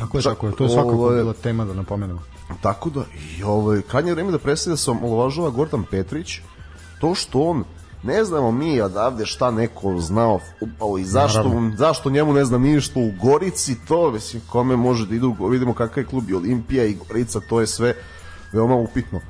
Tako 0.03 0.19
je, 0.19 0.23
tako 0.23 0.47
je. 0.47 0.53
To 0.53 0.65
je 0.65 0.71
svakako 0.71 0.95
Ovo 0.95 1.11
je- 1.11 1.23
bila 1.23 1.33
tema 1.33 1.65
da 1.65 1.75
napomenemo. 1.75 2.21
Tako 2.61 2.91
da, 2.91 3.05
i 3.39 3.43
ovaj, 3.43 3.83
krajnje 3.83 4.13
vreme 4.13 4.31
da 4.31 4.39
prestaje 4.39 4.73
da 4.73 4.77
se 4.77 4.91
omalovažava 4.91 5.51
Gordon 5.51 5.85
Petrić, 5.91 6.39
to 7.01 7.15
što 7.15 7.41
on 7.41 7.65
ne 8.03 8.25
znamo 8.25 8.53
mi 8.53 8.81
odavde 8.81 9.27
šta 9.27 9.51
neko 9.51 9.99
znao 10.01 10.41
futbolu 10.59 10.99
i 10.99 11.05
zašto, 11.05 11.43
zašto 11.77 12.11
njemu 12.11 12.33
ne 12.33 12.45
znam 12.45 12.63
ništa 12.63 13.01
u 13.01 13.11
Gorici, 13.23 13.77
to 13.89 14.11
mislim, 14.11 14.43
kome 14.49 14.77
može 14.77 15.07
da 15.07 15.15
idu, 15.15 15.37
vidimo 15.51 15.75
kakav 15.75 16.03
je 16.03 16.07
klub 16.07 16.31
i 16.31 16.35
Olimpija 16.35 16.85
i 16.85 16.95
Gorica, 16.95 17.41
to 17.41 17.61
je 17.61 17.67
sve 17.67 17.95
veoma 18.53 18.75
upitno. 18.75 19.21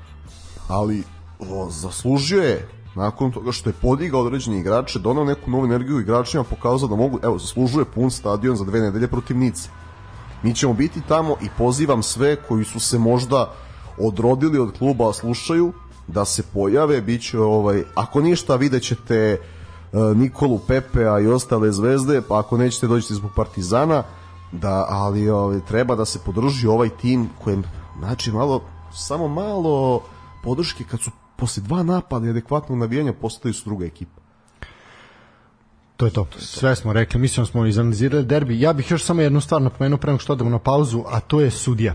Ali 0.68 1.02
o, 1.40 1.70
zaslužio 1.70 2.42
je 2.42 2.68
nakon 2.94 3.32
toga 3.32 3.52
što 3.52 3.70
je 3.70 3.74
podigao 3.82 4.20
određeni 4.20 4.58
igrače, 4.58 4.98
donao 4.98 5.24
neku 5.24 5.50
novu 5.50 5.64
energiju 5.64 6.00
igračima, 6.00 6.44
pokazao 6.44 6.88
da 6.88 6.96
mogu, 6.96 7.18
evo, 7.22 7.38
zaslužuje 7.38 7.84
pun 7.84 8.10
stadion 8.10 8.56
za 8.56 8.64
dve 8.64 8.80
nedelje 8.80 9.08
protiv 9.08 9.36
Nice. 9.36 9.68
Mi 10.42 10.54
ćemo 10.54 10.72
biti 10.74 11.00
tamo 11.08 11.36
i 11.42 11.48
pozivam 11.58 12.02
sve 12.02 12.36
koji 12.36 12.64
su 12.64 12.80
se 12.80 12.98
možda 12.98 13.52
odrodili 13.98 14.58
od 14.58 14.78
kluba, 14.78 15.12
slušaju, 15.12 15.72
da 16.06 16.24
se 16.24 16.42
pojave, 16.42 17.00
bit 17.00 17.22
će 17.22 17.40
ovaj, 17.40 17.84
ako 17.94 18.20
ništa 18.20 18.56
vidjet 18.56 18.82
ćete 18.82 19.16
e, 19.16 19.38
Nikolu 20.14 20.58
Pepea 20.68 21.20
i 21.20 21.26
ostale 21.26 21.72
zvezde, 21.72 22.22
pa 22.28 22.38
ako 22.38 22.58
nećete 22.58 22.86
dođete 22.86 23.14
zbog 23.14 23.30
Partizana, 23.36 24.02
da, 24.52 24.86
ali 24.88 25.30
ovaj, 25.30 25.60
treba 25.68 25.94
da 25.96 26.04
se 26.04 26.18
podrži 26.18 26.66
ovaj 26.66 26.88
tim 26.88 27.28
kojem, 27.44 27.62
znači 27.98 28.32
malo, 28.32 28.62
samo 28.94 29.28
malo 29.28 30.02
podrške 30.42 30.84
kad 30.90 31.00
su 31.00 31.10
posle 31.36 31.62
dva 31.62 31.82
napada 31.82 32.26
i 32.26 32.30
adekvatnog 32.30 32.78
navijanja 32.78 33.12
postali 33.12 33.54
su 33.54 33.64
druga 33.64 33.86
ekipa. 33.86 34.21
To 36.02 36.06
je 36.06 36.12
to. 36.12 36.26
Sve 36.38 36.76
smo 36.76 36.92
rekli, 36.92 37.20
mislim 37.20 37.44
da 37.44 37.50
smo 37.50 37.66
izanalizirali 37.66 38.24
derbi. 38.24 38.60
Ja 38.60 38.72
bih 38.72 38.90
još 38.90 39.04
samo 39.04 39.22
jednu 39.22 39.40
stvar 39.40 39.62
napomenuo 39.62 39.98
pre 39.98 40.12
nego 40.12 40.20
što 40.20 40.32
odemo 40.32 40.50
na 40.50 40.58
pauzu, 40.58 41.04
a 41.10 41.20
to 41.20 41.40
je 41.40 41.50
sudija. 41.50 41.94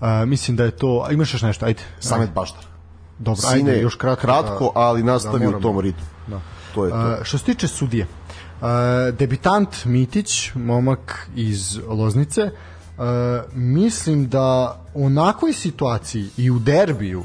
Uh, 0.00 0.08
mislim 0.26 0.56
da 0.56 0.64
je 0.64 0.70
to... 0.70 1.04
A 1.08 1.12
imaš 1.12 1.34
još 1.34 1.42
nešto? 1.42 1.66
Ajde. 1.66 1.82
Samet 2.00 2.30
Baštar. 2.34 2.64
Dobro, 3.18 3.40
Sine, 3.40 3.70
ajde, 3.70 3.82
još 3.82 3.94
kratko. 3.94 4.20
kratko 4.20 4.72
ali 4.74 5.02
nastavi 5.02 5.46
da 5.46 5.56
u 5.56 5.60
tom 5.60 5.80
ritmu. 5.80 6.04
Da. 6.26 6.40
To 6.74 6.84
je 6.84 6.90
to. 6.90 6.96
Uh, 6.96 7.24
što 7.24 7.38
se 7.38 7.44
tiče 7.44 7.68
sudije, 7.68 8.06
uh, 8.06 8.68
debitant 9.18 9.84
Mitić, 9.84 10.54
momak 10.54 11.28
iz 11.34 11.78
Loznice, 11.88 12.42
uh, 12.42 13.04
mislim 13.54 14.28
da 14.28 14.80
u 14.94 15.06
onakvoj 15.06 15.52
situaciji 15.52 16.28
i 16.36 16.50
u 16.50 16.58
derbiju 16.58 17.24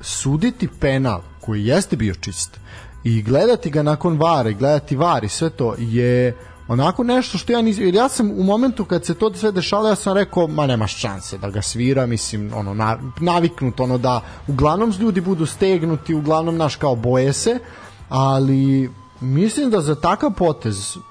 suditi 0.00 0.68
penal 0.80 1.20
koji 1.40 1.66
jeste 1.66 1.96
bio 1.96 2.14
čist 2.14 2.60
i 3.06 3.22
gledati 3.22 3.70
ga 3.70 3.82
nakon 3.82 4.18
vare, 4.18 4.52
gledati 4.52 4.96
var 4.96 5.24
i 5.24 5.28
sve 5.28 5.50
to 5.50 5.74
je 5.78 6.36
onako 6.68 7.04
nešto 7.04 7.38
što 7.38 7.52
ja 7.52 7.62
nisam, 7.62 7.84
jer 7.84 7.94
ja 7.94 8.08
sam 8.08 8.30
u 8.30 8.42
momentu 8.42 8.84
kad 8.84 9.04
se 9.04 9.14
to 9.14 9.34
sve 9.34 9.52
dešavalo, 9.52 9.88
ja 9.88 9.94
sam 9.94 10.16
rekao, 10.16 10.46
ma 10.46 10.66
nemaš 10.66 10.96
šanse 10.96 11.38
da 11.38 11.50
ga 11.50 11.62
svira, 11.62 12.06
mislim, 12.06 12.50
ono, 12.54 12.74
na, 12.74 12.98
naviknut, 13.20 13.80
ono 13.80 13.98
da 13.98 14.20
uglavnom 14.48 14.94
ljudi 14.98 15.20
budu 15.20 15.46
stegnuti, 15.46 16.14
uglavnom 16.14 16.56
naš 16.56 16.76
kao 16.76 16.96
boje 16.96 17.32
se, 17.32 17.58
ali 18.08 18.90
mislim 19.20 19.70
da 19.70 19.80
za 19.80 19.94
takav 19.94 20.30
potez 20.30 20.96
uh, 20.96 21.02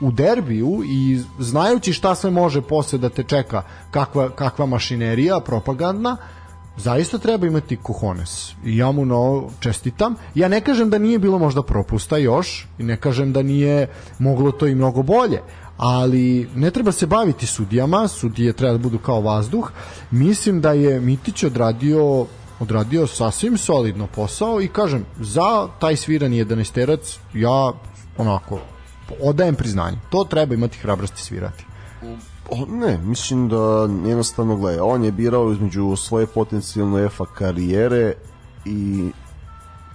u 0.00 0.12
derbiju 0.12 0.82
i 0.86 1.22
znajući 1.38 1.92
šta 1.92 2.14
sve 2.14 2.30
može 2.30 2.60
posle 2.60 2.98
da 2.98 3.08
te 3.08 3.22
čeka 3.22 3.62
kakva, 3.90 4.30
kakva 4.30 4.66
mašinerija 4.66 5.40
propagandna 5.40 6.16
zaista 6.76 7.18
treba 7.18 7.46
imati 7.46 7.76
kuhones. 7.76 8.52
I 8.64 8.76
ja 8.76 8.92
mu 8.92 9.14
ovo 9.14 9.50
čestitam. 9.60 10.14
Ja 10.34 10.48
ne 10.48 10.60
kažem 10.60 10.90
da 10.90 10.98
nije 10.98 11.18
bilo 11.18 11.38
možda 11.38 11.62
propusta 11.62 12.16
još 12.16 12.66
i 12.78 12.82
ne 12.82 12.96
kažem 12.96 13.32
da 13.32 13.42
nije 13.42 13.88
moglo 14.18 14.52
to 14.52 14.66
i 14.66 14.74
mnogo 14.74 15.02
bolje 15.02 15.40
ali 15.76 16.48
ne 16.54 16.70
treba 16.70 16.92
se 16.92 17.06
baviti 17.06 17.46
sudijama 17.46 18.08
sudije 18.08 18.52
treba 18.52 18.72
da 18.72 18.78
budu 18.78 18.98
kao 18.98 19.20
vazduh. 19.20 19.70
Mislim 20.10 20.60
da 20.60 20.72
je 20.72 21.00
Mitić 21.00 21.44
odradio 21.44 22.26
odradio 22.60 23.06
sasvim 23.06 23.58
solidno 23.58 24.06
posao 24.06 24.60
i 24.60 24.68
kažem 24.68 25.04
za 25.20 25.68
taj 25.80 25.96
svirani 25.96 26.44
11 26.44 27.16
ja 27.34 27.72
onako 28.18 28.60
odajem 29.22 29.54
priznanje. 29.54 29.96
To 30.10 30.24
treba 30.24 30.54
imati 30.54 30.78
hrabrosti 30.78 31.22
svirati 31.22 31.64
O, 32.50 32.66
ne, 32.66 32.98
mislim 32.98 33.48
da 33.48 33.88
jednostavno 34.08 34.56
gleda, 34.56 34.84
on 34.84 35.04
je 35.04 35.12
birao 35.12 35.52
između 35.52 35.96
svoje 35.96 36.26
potencijalne 36.26 37.04
EFA 37.04 37.24
karijere 37.24 38.14
i 38.64 39.10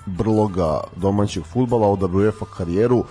brloga 0.05 0.81
domaćeg 0.95 1.43
futbala, 1.43 1.87
odabrao 1.87 2.25
EFA 2.25 2.45
karijeru, 2.57 3.03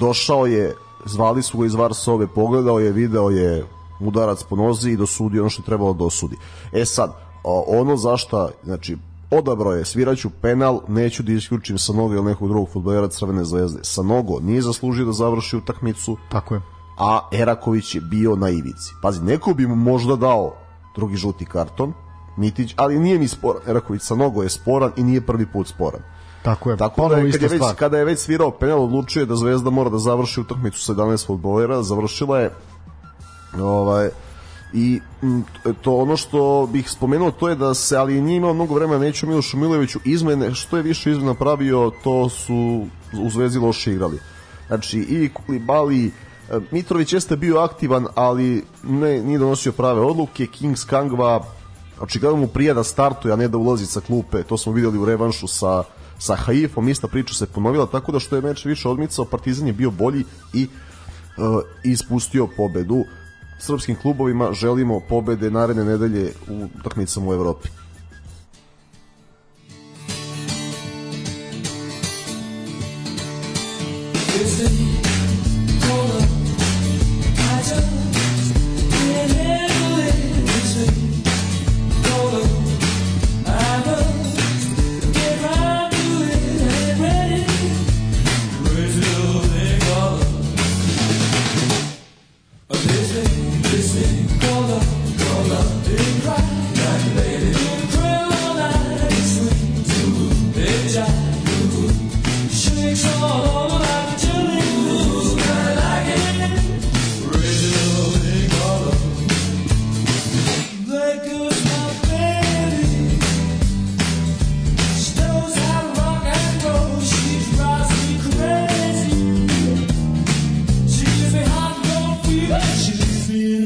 došao 0.00 0.46
je, 0.46 0.74
zvali 1.04 1.42
su 1.42 1.58
ga 1.58 1.66
iz 1.66 1.74
Varsove, 1.74 2.26
pogledao 2.26 2.80
je, 2.80 2.92
video 2.92 3.30
je 3.30 3.66
udarac 4.00 4.42
po 4.42 4.56
nozi 4.56 4.90
i 4.90 4.96
dosudio 4.96 5.42
ono 5.42 5.50
što 5.50 5.62
je 5.62 5.66
trebalo 5.66 5.92
da 5.92 6.04
osudi. 6.04 6.36
E 6.72 6.84
sad, 6.84 7.12
ono 7.66 7.96
zašta, 7.96 8.48
znači, 8.64 8.96
odabrao 9.30 9.72
je, 9.72 9.84
sviraću 9.84 10.30
penal, 10.42 10.80
neću 10.88 11.22
da 11.22 11.32
isključim 11.32 11.78
sa 11.78 11.92
noga 11.92 12.14
ili 12.14 12.24
nekog 12.24 12.48
drugog 12.48 12.68
futbolera 12.68 13.08
Crvene 13.08 13.44
zvezde. 13.44 13.80
Sa 13.82 14.02
nogo 14.02 14.40
nije 14.40 14.62
zaslužio 14.62 15.04
da 15.04 15.12
završi 15.12 15.56
utakmicu, 15.56 16.16
tako 16.30 16.54
je 16.54 16.60
a 17.02 17.28
Eraković 17.32 17.94
je 17.94 18.00
bio 18.00 18.36
na 18.36 18.48
ivici. 18.48 18.94
Pazi, 19.02 19.22
neko 19.22 19.54
bi 19.54 19.66
mu 19.66 19.76
možda 19.76 20.16
dao 20.16 20.54
drugi 20.94 21.16
žuti 21.16 21.44
karton, 21.44 21.92
Mitić, 22.36 22.74
ali 22.76 22.98
nije 22.98 23.18
mi 23.18 23.28
sporan. 23.28 23.62
Eraković 23.66 24.02
sa 24.02 24.14
nogo 24.14 24.42
je 24.42 24.48
sporan 24.48 24.92
i 24.96 25.02
nije 25.02 25.20
prvi 25.20 25.46
put 25.46 25.68
sporan. 25.68 26.00
Tako 26.42 26.70
je. 26.70 26.76
Tako 26.76 27.08
da 27.08 27.16
je, 27.16 27.32
kad 27.32 27.42
je 27.42 27.48
već, 27.48 27.62
kada 27.78 27.98
je 27.98 28.04
već 28.04 28.18
svirao 28.18 28.50
penal, 28.50 28.84
odlučio 28.84 29.20
je 29.20 29.26
da 29.26 29.36
Zvezda 29.36 29.70
mora 29.70 29.90
da 29.90 29.98
završi 29.98 30.40
utakmicu 30.40 30.80
sa 30.80 30.94
11 30.94 31.26
futbolera, 31.26 31.82
završila 31.82 32.40
je 32.40 32.50
ovaj, 33.60 34.08
i 34.72 35.00
to 35.82 35.96
ono 35.96 36.16
što 36.16 36.68
bih 36.72 36.90
spomenuo 36.90 37.30
to 37.30 37.48
je 37.48 37.56
da 37.56 37.74
se 37.74 37.96
ali 37.96 38.20
nije 38.20 38.36
imao 38.36 38.54
mnogo 38.54 38.74
vremena 38.74 38.98
neću 38.98 39.26
Milošu 39.26 39.56
Miloviću 39.56 39.98
izmene 40.04 40.54
što 40.54 40.76
je 40.76 40.82
više 40.82 41.10
izmena 41.10 41.34
pravio 41.34 41.92
to 42.04 42.28
su 42.28 42.86
u 43.22 43.30
Zvezdi 43.30 43.58
loše 43.58 43.92
igrali 43.92 44.18
znači 44.68 44.98
i 44.98 45.30
Kulibali 45.34 46.10
Mitrović 46.70 47.12
jeste 47.12 47.36
bio 47.36 47.58
aktivan 47.58 48.06
ali 48.14 48.64
ne, 48.82 49.22
nije 49.22 49.38
donosio 49.38 49.72
prave 49.72 50.00
odluke. 50.00 50.46
Kings 50.46 50.84
Kangva 50.84 51.44
očigledno 52.00 52.40
mu 52.40 52.46
prija 52.46 52.74
da 52.74 52.84
startuje 52.84 53.32
a 53.32 53.36
ne 53.36 53.48
da 53.48 53.58
ulazi 53.58 53.86
sa 53.86 54.00
klupe. 54.00 54.42
To 54.42 54.58
smo 54.58 54.72
videli 54.72 54.98
u 54.98 55.04
revanšu 55.04 55.46
sa 55.46 55.82
sa 56.22 56.36
Haifom 56.36 56.88
ista 56.88 57.08
priča 57.08 57.34
se 57.34 57.46
ponovila 57.46 57.86
tako 57.86 58.12
da 58.12 58.18
što 58.18 58.36
je 58.36 58.42
meč 58.42 58.64
više 58.64 58.88
odmicao 58.88 59.24
Partizan 59.24 59.66
je 59.66 59.72
bio 59.72 59.90
bolji 59.90 60.24
i 60.54 60.66
uh, 60.66 61.62
ispustio 61.84 62.48
pobedu. 62.56 63.04
Srpskim 63.58 63.96
klubovima 64.02 64.52
želimo 64.52 65.00
pobede 65.08 65.50
naredne 65.50 65.84
nedelje 65.84 66.32
u 66.48 66.68
utakmicama 66.78 67.28
u 67.28 67.34
Evropi. 67.34 67.68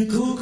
খুব 0.05 0.36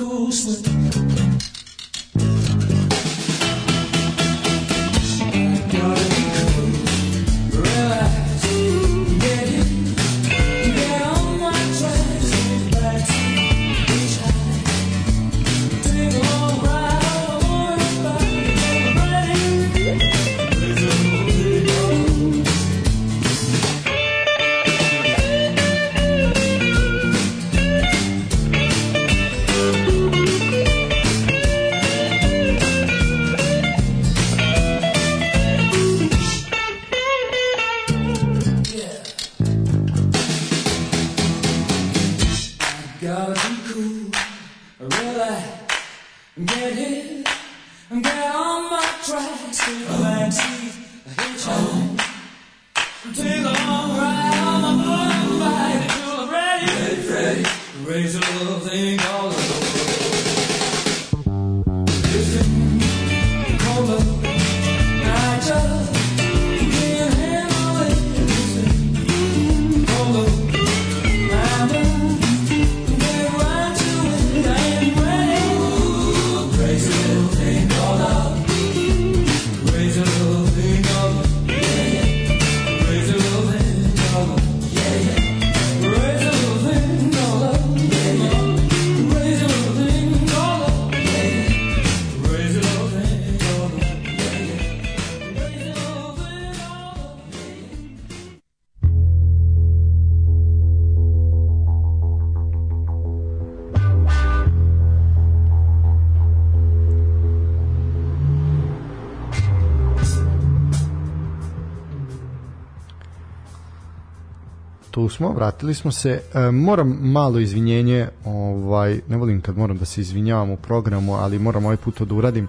smo, 115.15 115.33
vratili 115.33 115.75
smo 115.75 115.93
se. 115.93 116.21
E, 116.35 116.51
moram 116.51 116.99
malo 117.01 117.39
izvinjenje, 117.39 118.09
ovaj, 118.25 119.01
ne 119.09 119.17
volim 119.17 119.41
kad 119.41 119.59
moram 119.59 119.79
da 119.79 119.85
se 119.85 120.01
izvinjavam 120.01 120.51
u 120.51 120.57
programu, 120.57 121.15
ali 121.15 121.39
moram 121.39 121.65
ovaj 121.65 121.77
put 121.77 122.03
da 122.03 122.15
uradim. 122.15 122.49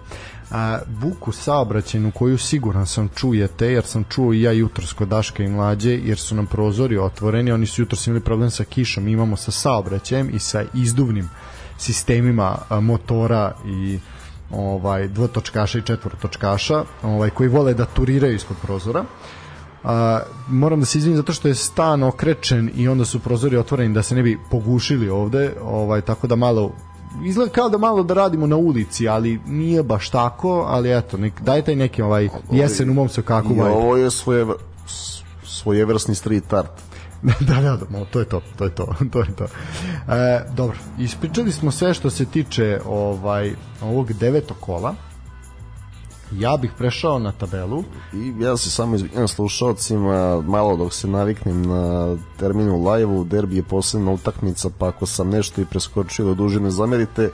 A, 0.50 0.78
buku 1.00 1.32
saobraćenu 1.32 2.10
koju 2.10 2.38
siguran 2.38 2.86
sam 2.86 3.08
čujete, 3.08 3.66
jer 3.66 3.84
sam 3.84 4.04
čuo 4.04 4.32
i 4.32 4.42
ja 4.42 4.52
jutros 4.52 4.92
kod 4.92 5.08
Daška 5.08 5.42
i 5.42 5.48
Mlađe, 5.48 5.90
jer 5.90 6.18
su 6.18 6.34
nam 6.34 6.46
prozori 6.46 6.98
otvoreni, 6.98 7.52
oni 7.52 7.66
su 7.66 7.82
jutros 7.82 8.06
imali 8.06 8.20
problem 8.20 8.50
sa 8.50 8.64
kišom, 8.64 9.08
imamo 9.08 9.36
sa 9.36 9.50
saobraćajem 9.50 10.30
i 10.34 10.38
sa 10.38 10.64
izduvnim 10.74 11.28
sistemima 11.78 12.56
a, 12.68 12.80
motora 12.80 13.52
i 13.66 13.98
ovaj 14.50 15.08
dvotočkaša 15.08 15.78
i 15.78 15.82
četvorotočkaša 15.82 16.84
ovaj 17.02 17.30
koji 17.30 17.48
vole 17.48 17.74
da 17.74 17.84
turiraju 17.84 18.34
ispod 18.34 18.56
prozora. 18.62 19.04
A, 19.86 20.20
moram 20.48 20.80
da 20.80 20.86
se 20.86 20.98
izvinim 20.98 21.16
zato 21.16 21.32
što 21.32 21.48
je 21.48 21.54
stan 21.54 22.02
okrečen 22.02 22.70
i 22.76 22.88
onda 22.88 23.04
su 23.04 23.18
prozori 23.18 23.56
otvoreni 23.56 23.94
da 23.94 24.02
se 24.02 24.14
ne 24.14 24.22
bi 24.22 24.38
pogušili 24.50 25.08
ovde, 25.08 25.52
ovaj, 25.62 26.00
tako 26.00 26.26
da 26.26 26.36
malo 26.36 26.72
izgleda 27.24 27.52
kao 27.52 27.68
da 27.68 27.78
malo 27.78 28.02
da 28.02 28.14
radimo 28.14 28.46
na 28.46 28.56
ulici, 28.56 29.08
ali 29.08 29.40
nije 29.46 29.82
baš 29.82 30.10
tako, 30.10 30.64
ali 30.68 30.98
eto, 30.98 31.16
nek, 31.16 31.40
dajte 31.40 31.76
neki 31.76 32.02
ovaj 32.02 32.28
jesen 32.50 32.90
u 32.90 32.94
mom 32.94 33.08
se 33.08 33.22
kako 33.22 33.54
I 33.54 33.60
ovo 33.60 33.96
je 33.96 34.10
svoje, 34.10 34.46
svojevrsni 35.44 36.14
street 36.14 36.52
art. 36.52 36.82
da, 37.48 37.54
da, 37.54 37.76
da, 37.76 38.04
to 38.04 38.18
je 38.18 38.24
to, 38.24 38.40
to 38.56 38.64
je 38.64 38.74
to, 38.74 38.94
to 39.12 39.18
je 39.18 39.34
to. 39.36 39.44
E, 40.14 40.44
dobro, 40.56 40.76
ispričali 40.98 41.52
smo 41.52 41.70
sve 41.70 41.94
što 41.94 42.10
se 42.10 42.24
tiče 42.24 42.80
ovaj 42.86 43.54
ovog 43.82 44.12
devetog 44.12 44.56
kola 44.60 44.94
ja 46.32 46.56
bih 46.56 46.70
prešao 46.78 47.18
na 47.18 47.32
tabelu. 47.32 47.84
I 48.12 48.34
ja 48.38 48.56
se 48.56 48.70
samo 48.70 48.94
izvinjam 48.94 49.28
slušalcima 49.28 50.40
malo 50.40 50.76
dok 50.76 50.92
se 50.92 51.08
naviknem 51.08 51.62
na 51.62 52.16
terminu 52.38 52.90
live-u 52.90 53.24
derbi 53.24 53.56
je 53.56 53.62
posebna 53.62 54.10
utakmica 54.10 54.70
pa 54.78 54.88
ako 54.88 55.06
sam 55.06 55.28
nešto 55.28 55.60
i 55.60 55.64
preskočio 55.64 56.34
duže 56.34 56.60
ne 56.60 56.70
zamerite. 56.70 57.30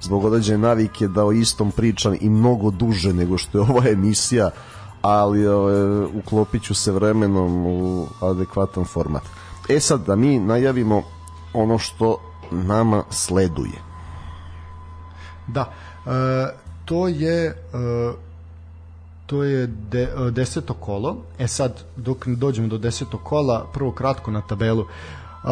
Zbog 0.00 0.24
određene 0.24 0.58
navike 0.58 1.08
da 1.08 1.24
o 1.24 1.32
istom 1.32 1.70
pričam 1.70 2.16
i 2.20 2.30
mnogo 2.30 2.70
duže 2.70 3.12
nego 3.12 3.38
što 3.38 3.58
je 3.58 3.62
ova 3.62 3.88
emisija 3.88 4.50
ali 5.02 5.46
ove, 5.46 6.04
uklopit 6.04 6.62
ću 6.62 6.74
se 6.74 6.92
vremenom 6.92 7.66
u 7.66 8.06
adekvatan 8.20 8.84
format. 8.84 9.22
E 9.68 9.80
sad 9.80 10.06
da 10.06 10.16
mi 10.16 10.38
najavimo 10.38 11.02
ono 11.52 11.78
što 11.78 12.18
nama 12.50 13.04
sleduje. 13.10 13.82
Da 15.46 15.72
e, 16.06 16.10
to 16.84 17.08
je 17.08 17.46
e, 17.46 17.54
to 19.30 19.44
je 19.44 19.66
de, 19.66 20.02
e, 20.02 20.30
deseto 20.30 20.74
kolo. 20.74 21.16
E 21.38 21.46
sad, 21.48 21.84
dok 21.96 22.26
dođemo 22.26 22.68
do 22.68 22.78
desetog 22.78 23.20
kola, 23.22 23.66
prvo 23.72 23.92
kratko 23.92 24.30
na 24.30 24.40
tabelu. 24.40 24.80
Uh, 24.82 25.48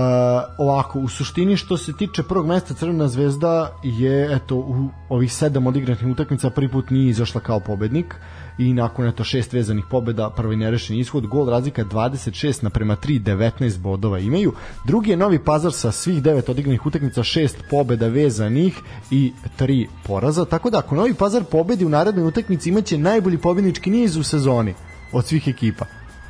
ovako, 0.58 1.00
u 1.00 1.08
suštini 1.08 1.56
što 1.56 1.76
se 1.76 1.92
tiče 1.96 2.22
prvog 2.22 2.46
mesta 2.46 2.74
Crvena 2.74 3.08
zvezda 3.08 3.72
je 3.82 4.34
eto 4.36 4.56
u 4.56 4.88
ovih 5.08 5.32
sedam 5.32 5.66
odigranih 5.66 6.04
utakmica 6.12 6.50
prvi 6.50 6.68
put 6.68 6.90
nije 6.90 7.10
izašla 7.10 7.40
kao 7.40 7.60
pobednik 7.60 8.14
i 8.58 8.72
nakon 8.72 9.06
eto 9.06 9.24
šest 9.24 9.52
vezanih 9.52 9.84
pobeda 9.90 10.30
prvi 10.30 10.56
nerešen 10.56 10.98
ishod 10.98 11.26
gol 11.26 11.50
razlika 11.50 11.84
26 11.84 12.62
naprema 12.64 12.96
3 12.96 13.22
19 13.22 13.78
bodova 13.78 14.18
imaju. 14.18 14.52
Drugi 14.84 15.10
je 15.10 15.16
Novi 15.16 15.38
Pazar 15.44 15.72
sa 15.72 15.92
svih 15.92 16.22
devet 16.22 16.48
odigranih 16.48 16.86
utakmica 16.86 17.22
šest 17.22 17.56
pobeda 17.70 18.08
vezanih 18.08 18.80
i 19.10 19.32
tri 19.56 19.88
poraza. 20.06 20.44
Tako 20.44 20.70
da 20.70 20.78
ako 20.78 20.94
Novi 20.94 21.14
Pazar 21.14 21.44
pobedi 21.44 21.84
u 21.84 21.88
narednoj 21.88 22.26
utakmici 22.26 22.68
imaće 22.68 22.98
najbolji 22.98 23.38
pobednički 23.38 23.90
niz 23.90 24.16
u 24.16 24.22
sezoni 24.22 24.74
od 25.12 25.26
svih 25.26 25.48
ekipa. 25.48 25.84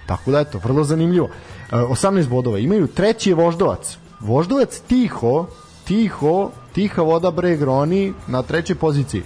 Tako 0.07 0.31
da 0.31 0.41
eto 0.41 0.59
vrlo 0.65 0.85
zanimljivo. 0.85 1.29
18 1.71 2.29
bodova 2.29 2.59
imaju. 2.59 2.87
Treći 2.87 3.31
je 3.31 3.35
Voždovac. 3.35 3.99
Voždovac 4.21 4.81
tiho 4.81 5.47
tiho 5.85 6.51
tiha 6.73 7.03
voda 7.03 7.31
Bregroni 7.31 8.13
na 8.27 8.43
trećoj 8.43 8.77
poziciji. 8.77 9.23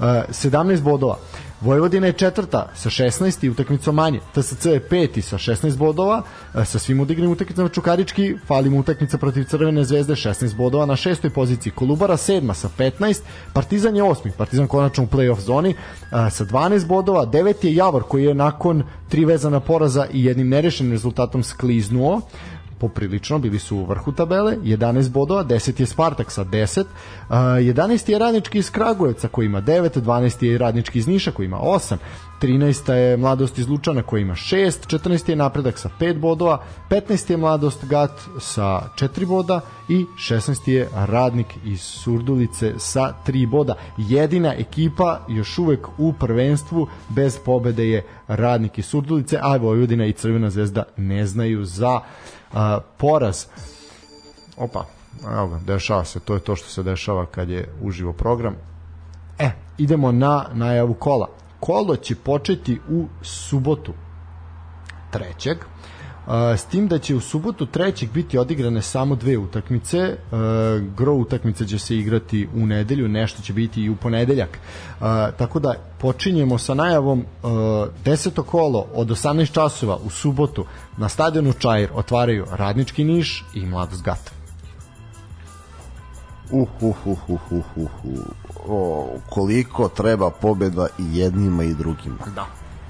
17 0.00 0.80
bodova 0.80 1.16
Vojvodina 1.62 2.06
je 2.06 2.12
četvrta 2.12 2.68
sa 2.74 2.90
16 2.90 3.44
i 3.44 3.50
utakmicom 3.50 3.94
manje. 3.94 4.20
TSC 4.34 4.66
je 4.66 4.80
peti 4.80 5.22
sa 5.22 5.38
16 5.38 5.76
bodova, 5.76 6.22
e, 6.54 6.64
sa 6.64 6.78
svim 6.78 7.00
odigranim 7.00 7.32
utakmicama 7.32 7.68
Čukarički, 7.68 8.36
fali 8.46 8.70
mu 8.70 8.78
utakmica 8.78 9.18
protiv 9.18 9.44
Crvene 9.44 9.84
zvezde 9.84 10.14
16 10.14 10.56
bodova 10.56 10.86
na 10.86 10.96
šestoj 10.96 11.30
poziciji. 11.30 11.72
Kolubara 11.72 12.16
sedma 12.16 12.54
sa 12.54 12.68
15, 12.78 13.20
Partizan 13.52 13.96
je 13.96 14.02
osmi, 14.02 14.32
Partizan 14.38 14.66
konačno 14.66 15.04
u 15.04 15.06
play-off 15.06 15.40
zoni 15.40 15.70
e, 15.70 15.74
sa 16.30 16.44
12 16.44 16.86
bodova, 16.86 17.24
deveti 17.24 17.66
je 17.66 17.74
Javor 17.74 18.02
koji 18.02 18.24
je 18.24 18.34
nakon 18.34 18.82
tri 19.08 19.24
vezana 19.24 19.60
poraza 19.60 20.06
i 20.12 20.24
jednim 20.24 20.48
nerešenim 20.48 20.92
rezultatom 20.92 21.42
skliznuo 21.42 22.20
poprilično, 22.82 23.38
bili 23.38 23.58
su 23.58 23.76
u 23.76 23.84
vrhu 23.86 24.12
tabele, 24.12 24.56
11 24.56 25.10
bodova, 25.10 25.44
10 25.44 25.80
je 25.80 25.86
Spartak 25.86 26.30
sa 26.30 26.44
10, 26.44 26.80
uh, 26.80 27.36
11 27.36 28.10
je 28.10 28.18
Radnički 28.18 28.58
iz 28.58 28.70
Kragujevca 28.70 29.28
koji 29.28 29.46
ima 29.46 29.62
9, 29.62 30.00
12 30.00 30.44
je 30.44 30.58
Radnički 30.58 30.98
iz 30.98 31.06
Niša 31.06 31.30
koji 31.30 31.46
ima 31.46 31.58
8, 31.58 31.96
13 32.42 32.92
je 32.92 33.16
Mladost 33.16 33.58
iz 33.58 33.68
Lučana 33.68 34.02
koji 34.02 34.22
ima 34.22 34.34
6, 34.34 34.98
14 34.98 35.30
je 35.30 35.36
Napredak 35.36 35.78
sa 35.78 35.90
5 36.00 36.18
bodova, 36.18 36.64
15 36.90 37.30
je 37.30 37.36
Mladost 37.36 37.84
Gat 37.84 38.20
sa 38.40 38.82
4 38.98 39.26
boda 39.26 39.60
i 39.88 40.06
16 40.16 40.68
je 40.68 40.88
Radnik 40.94 41.46
iz 41.64 41.80
Surdulice 41.80 42.74
sa 42.78 43.14
3 43.26 43.50
boda. 43.50 43.74
Jedina 43.98 44.54
ekipa 44.54 45.20
još 45.28 45.58
uvek 45.58 45.88
u 45.98 46.12
prvenstvu 46.12 46.86
bez 47.08 47.38
pobede 47.44 47.88
je 47.88 48.04
Radnik 48.28 48.78
iz 48.78 48.86
Surdulice, 48.86 49.38
a 49.42 49.56
Vojvodina 49.56 50.06
i 50.06 50.12
Crvena 50.12 50.50
zvezda 50.50 50.82
ne 50.96 51.26
znaju 51.26 51.64
za 51.64 52.00
a, 52.54 52.80
poraz 52.98 53.46
opa, 54.56 54.84
evo 55.32 55.48
ga, 55.48 55.58
dešava 55.58 56.04
se, 56.04 56.20
to 56.20 56.34
je 56.34 56.40
to 56.40 56.56
što 56.56 56.68
se 56.68 56.82
dešava 56.82 57.26
kad 57.26 57.48
je 57.48 57.68
uživo 57.82 58.12
program. 58.12 58.54
E, 59.38 59.50
idemo 59.78 60.12
na 60.12 60.46
najavu 60.52 60.94
kola. 60.94 61.28
Kolo 61.60 61.96
će 61.96 62.14
početi 62.14 62.80
u 62.90 63.06
subotu 63.22 63.92
trećeg, 65.10 65.58
s 66.56 66.64
tim 66.64 66.88
da 66.88 66.98
će 66.98 67.14
u 67.14 67.20
subotu 67.20 67.66
trećeg 67.66 68.12
biti 68.12 68.38
odigrane 68.38 68.82
samo 68.82 69.14
dve 69.14 69.38
utakmice. 69.38 70.16
Gro 70.96 71.12
utakmice 71.12 71.66
će 71.66 71.78
se 71.78 71.96
igrati 71.96 72.48
u 72.54 72.66
nedelju, 72.66 73.08
nešto 73.08 73.42
će 73.42 73.52
biti 73.52 73.82
i 73.82 73.90
u 73.90 73.96
ponedeljak. 73.96 74.58
Tako 75.38 75.58
da 75.58 75.74
počinjemo 75.98 76.58
sa 76.58 76.74
najavom 76.74 77.24
deseto 78.04 78.42
kolo 78.42 78.86
od 78.94 79.08
18 79.08 79.52
časova 79.52 79.98
u 80.04 80.10
subotu 80.10 80.64
na 80.96 81.08
stadionu 81.08 81.52
Čair 81.52 81.88
otvaraju 81.94 82.46
Radnički 82.50 83.04
Niš 83.04 83.44
i 83.54 83.66
Mladost 83.66 84.02
Gata. 84.02 84.30
Uh, 86.50 86.68
uh, 86.80 87.06
uh, 87.06 87.18
uh, 87.28 87.40
uh, 87.50 87.64
uh, 87.76 87.90
uh. 88.04 88.18
O, 88.68 89.08
koliko 89.30 89.88
treba 89.88 90.30
pobeda 90.30 90.86
i 90.98 91.18
jednima 91.18 91.64
i 91.64 91.74
drugima. 91.74 92.18
Da, 92.34 92.46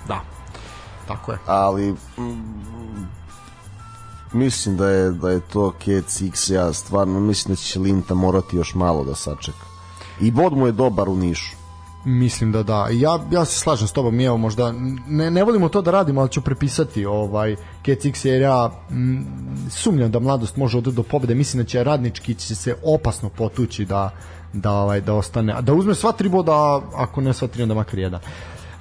da. 0.09 0.21
Tako 1.07 1.33
je. 1.33 1.39
Ali 1.47 1.95
mislim 4.35 4.77
da 4.77 4.89
je 4.89 5.11
da 5.11 5.31
je 5.31 5.41
to 5.41 5.73
Kec 5.85 6.23
X 6.23 6.51
ja 6.51 6.73
stvarno 6.73 7.21
mislim 7.21 7.55
da 7.55 7.61
će 7.61 7.79
Linta 7.79 8.15
morati 8.15 8.57
još 8.57 8.75
malo 8.75 9.05
da 9.05 9.15
sačeka. 9.15 9.67
I 10.21 10.31
bod 10.31 10.53
mu 10.53 10.67
je 10.67 10.73
dobar 10.73 11.09
u 11.09 11.17
Nišu. 11.17 11.57
Mislim 12.05 12.53
da 12.53 12.63
da. 12.63 12.89
Ja, 12.93 13.19
ja 13.31 13.45
se 13.45 13.59
slažem 13.59 13.89
s 13.89 13.93
tobom, 13.93 14.21
evo 14.21 14.37
možda 14.37 14.73
ne, 15.09 15.31
ne 15.31 15.45
volimo 15.45 15.69
to 15.69 15.83
da 15.83 15.91
radimo, 15.91 16.21
ali 16.21 16.31
ću 16.31 16.41
prepisati 16.41 17.07
ovaj 17.07 17.57
Kec 17.83 18.05
X 18.05 18.25
jer 18.25 18.43
ja 18.43 18.71
m, 18.91 19.27
sumnjam 19.71 20.11
da 20.11 20.19
mladost 20.19 20.57
može 20.57 20.79
odati 20.79 20.97
do 20.97 21.03
pobede. 21.03 21.35
Mislim 21.35 21.63
da 21.63 21.69
će 21.69 21.85
radnički 21.85 22.35
će 22.35 22.55
se 22.55 22.77
opasno 22.85 23.29
potući 23.29 23.85
da 23.85 24.11
da 24.53 24.71
ovaj 24.71 25.01
da 25.01 25.15
ostane, 25.15 25.63
da 25.63 25.75
uzme 25.75 25.95
sva 25.95 26.13
tri 26.13 26.29
boda, 26.29 26.81
ako 26.95 27.21
ne 27.21 27.33
sva 27.33 27.49
tri 27.49 27.63
onda 27.63 27.75
makar 27.75 27.99
jedan. 27.99 28.21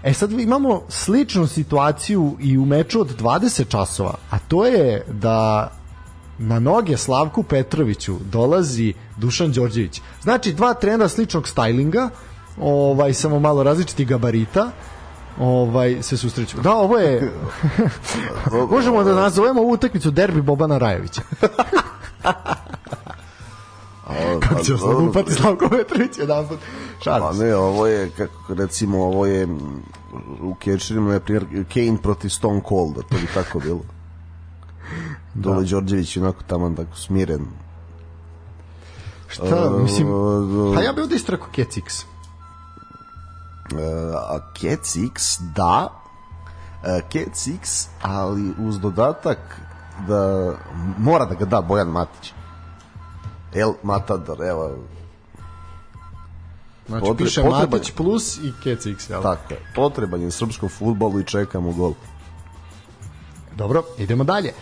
E 0.04 0.14
sad 0.14 0.32
imamo 0.32 0.82
sličnu 0.90 1.48
situaciju 1.48 2.38
i 2.40 2.58
u 2.58 2.66
meču 2.66 3.02
od 3.02 3.22
20 3.22 3.68
časova, 3.68 4.14
a 4.30 4.40
to 4.40 4.66
je 4.66 5.06
da 5.08 5.72
na 6.38 6.60
noge 6.60 6.98
Slavku 6.98 7.44
Petroviću 7.44 8.18
dolazi 8.32 8.94
Dušan 9.18 9.52
Đorđević. 9.52 10.02
Znači 10.22 10.54
dva 10.54 10.74
trenera 10.74 11.08
sličnog 11.08 11.44
stylinga, 11.44 12.10
ovaj 12.62 13.14
samo 13.14 13.40
malo 13.40 13.64
različitih 13.64 14.08
gabarita, 14.08 14.72
ovaj 15.40 15.98
se 16.02 16.18
susreću. 16.18 16.62
Da, 16.62 16.74
ovo 16.74 16.98
je 16.98 17.32
možemo 18.76 19.04
da 19.04 19.16
nazovemo 19.16 19.62
ovu 19.62 19.72
utakmicu 19.72 20.12
derbi 20.12 20.42
Bobana 20.42 20.78
Rajevića. 20.78 21.22
kako 24.40 24.64
će 24.64 24.78
se 24.78 24.86
upati 24.86 25.32
Slavko 25.32 25.70
Petrović 25.70 26.18
jedan 26.18 26.48
put. 26.48 26.60
Pa 27.04 27.34
ne, 27.34 27.56
ovo 27.56 27.88
je, 27.88 28.10
kako 28.10 28.54
recimo, 28.54 29.04
ovo 29.04 29.26
je 29.26 29.48
u 30.42 30.56
catcherima, 30.64 31.12
na 31.12 31.20
primjer, 31.20 31.66
Kane 31.74 31.98
protiv 32.04 32.30
Stone 32.30 32.62
Cold, 32.70 32.96
to 32.96 33.18
bi 33.18 33.28
tako 33.34 33.60
bilo. 33.60 33.82
Dole 35.34 35.64
da. 35.64 35.70
Đorđević 35.70 36.18
onako 36.18 36.44
tamo 36.48 36.70
tako 36.70 36.96
smiren. 36.96 37.46
Šta, 39.28 39.72
uh, 39.72 39.82
mislim, 39.82 40.08
pa 40.76 40.82
ja 40.82 40.94
bih 40.94 41.02
ovdje 41.02 41.16
isto 41.16 41.32
rekao 41.32 41.48
Cats 41.56 41.78
X. 41.78 42.04
Uh, 42.04 43.80
a 44.16 44.40
Cats 44.62 44.96
X, 44.96 45.40
da, 45.56 45.90
uh, 46.84 47.02
Cats 47.12 47.48
X, 47.48 47.88
ali 48.02 48.54
uz 48.60 48.80
dodatak 48.80 49.62
da 50.08 50.54
mora 50.98 51.26
da 51.26 51.36
ga 51.36 51.46
da 51.46 51.62
Bojan 51.62 51.88
Matić. 51.88 52.34
El 53.56 53.74
Matador, 53.84 54.44
evo, 54.44 54.78
Znači, 56.88 57.06
Potre, 57.06 57.26
piše 57.26 57.42
potreban, 57.42 57.70
Matić 57.72 57.92
plus 57.92 58.38
i 58.38 58.52
Kec 58.64 58.86
X, 58.86 59.10
jel? 59.10 59.22
Tako 59.22 59.54
je. 59.54 59.60
Potreban 59.76 60.22
je 60.22 60.32
srpskom 60.32 60.70
futbolu 60.70 61.20
i 61.20 61.26
čekamo 61.26 61.72
gol. 61.72 61.94
Dobro, 63.56 63.84
idemo 63.98 64.24
dalje. 64.24 64.48
E, 64.48 64.54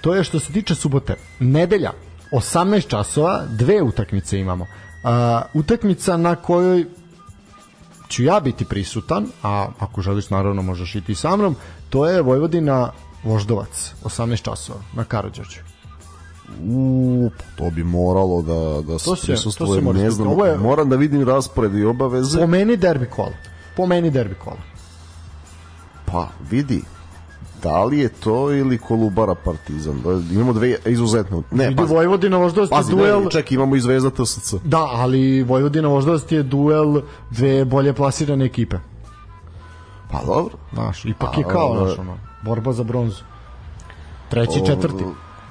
to 0.00 0.14
je 0.14 0.24
što 0.24 0.40
se 0.40 0.52
tiče 0.52 0.74
subote. 0.74 1.14
Nedelja, 1.38 1.92
18 2.32 2.88
časova, 2.88 3.44
dve 3.48 3.82
utakmice 3.82 4.38
imamo. 4.38 4.64
E, 4.64 4.68
utakmica 5.54 6.16
na 6.16 6.36
kojoj 6.36 6.86
ću 8.08 8.22
ja 8.22 8.40
biti 8.40 8.64
prisutan, 8.64 9.26
a 9.42 9.68
ako 9.78 10.02
želiš 10.02 10.30
naravno 10.30 10.62
možeš 10.62 10.94
i 10.94 11.00
ti 11.00 11.14
sa 11.14 11.36
mnom, 11.36 11.56
to 11.90 12.06
je 12.06 12.22
Vojvodina 12.22 12.92
Voždovac, 13.24 13.92
18 14.04 14.42
časova 14.42 14.78
na 14.94 15.04
Karadžođu. 15.04 15.69
U, 16.64 17.30
to 17.56 17.70
bi 17.70 17.84
moralo 17.84 18.42
da, 18.42 18.92
da 18.92 18.98
se 18.98 19.10
prisustvuje, 19.26 19.82
ne 19.82 20.10
znam, 20.10 20.28
Ovo 20.28 20.46
je, 20.46 20.58
moram 20.58 20.88
da 20.88 20.96
vidim 20.96 21.28
raspored 21.28 21.74
i 21.74 21.84
obaveze. 21.84 22.40
Po 22.40 22.46
meni 22.46 22.76
derbi 22.76 23.06
kola. 23.06 23.32
Po 23.76 23.86
meni 23.86 24.10
derbi 24.10 24.34
kola. 24.34 24.60
Pa, 26.06 26.28
vidi, 26.50 26.82
da 27.62 27.84
li 27.84 27.98
je 27.98 28.08
to 28.08 28.52
ili 28.52 28.78
Kolubara 28.78 29.34
Partizan? 29.34 30.02
Da, 30.02 30.34
imamo 30.34 30.52
dve 30.52 30.76
izuzetne. 30.86 31.42
Ne, 31.50 31.64
Vidi, 31.64 31.76
pazi, 31.76 31.94
Vojvodina 31.94 32.36
Voždovac 32.36 32.88
je 32.88 32.94
duel... 32.96 33.22
Ne, 33.22 33.30
ček, 33.30 33.52
imamo 33.52 33.76
i 33.76 33.80
Zvezda 33.80 34.10
TSC. 34.10 34.54
Da, 34.64 34.88
ali 34.92 35.42
Vojvodina 35.42 35.88
Voždovac 35.88 36.32
je 36.32 36.42
duel 36.42 37.00
dve 37.30 37.64
bolje 37.64 37.92
plasirane 37.92 38.44
ekipe. 38.44 38.76
Pa 40.10 40.20
dobro. 40.26 40.54
Znaš, 40.72 41.04
ipak 41.04 41.30
pa, 41.34 41.40
je 41.40 41.44
kao, 41.44 41.74
naš, 41.74 41.98
ono, 41.98 42.16
borba 42.42 42.72
za 42.72 42.84
bronzu. 42.84 43.22
Treći, 44.30 44.66
četvrti. 44.66 45.04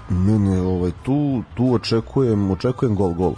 Ne, 0.10 0.40
ne, 0.40 0.62
ovaj, 0.62 0.92
tu, 1.04 1.44
tu 1.56 1.74
očekujem, 1.74 2.52
očekujem 2.52 2.96
gol, 2.96 3.14
gol. 3.14 3.34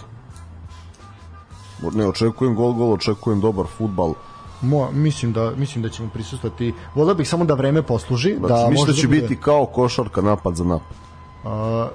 Ne, 1.93 2.07
očekujem 2.07 2.55
gol, 2.55 2.73
gol, 2.73 2.93
očekujem 2.93 3.41
dobar 3.41 3.65
futbal. 3.77 4.13
Mo, 4.61 4.91
mislim 4.91 5.33
da 5.33 5.51
mislim 5.57 5.83
da 5.83 5.89
ćemo 5.89 6.09
prisustvovati. 6.13 6.73
Voleo 6.95 7.15
bih 7.15 7.29
samo 7.29 7.45
da 7.45 7.53
vreme 7.53 7.81
posluži, 7.81 8.35
znači, 8.39 8.53
da 8.53 8.69
mislim 8.69 8.87
da 8.87 8.93
će 8.93 9.01
da 9.01 9.07
bude... 9.07 9.21
biti 9.21 9.35
kao 9.35 9.65
košarka 9.65 10.21
napad 10.21 10.55
za 10.55 10.63
napad. 10.63 10.97
Uh, 11.43 11.49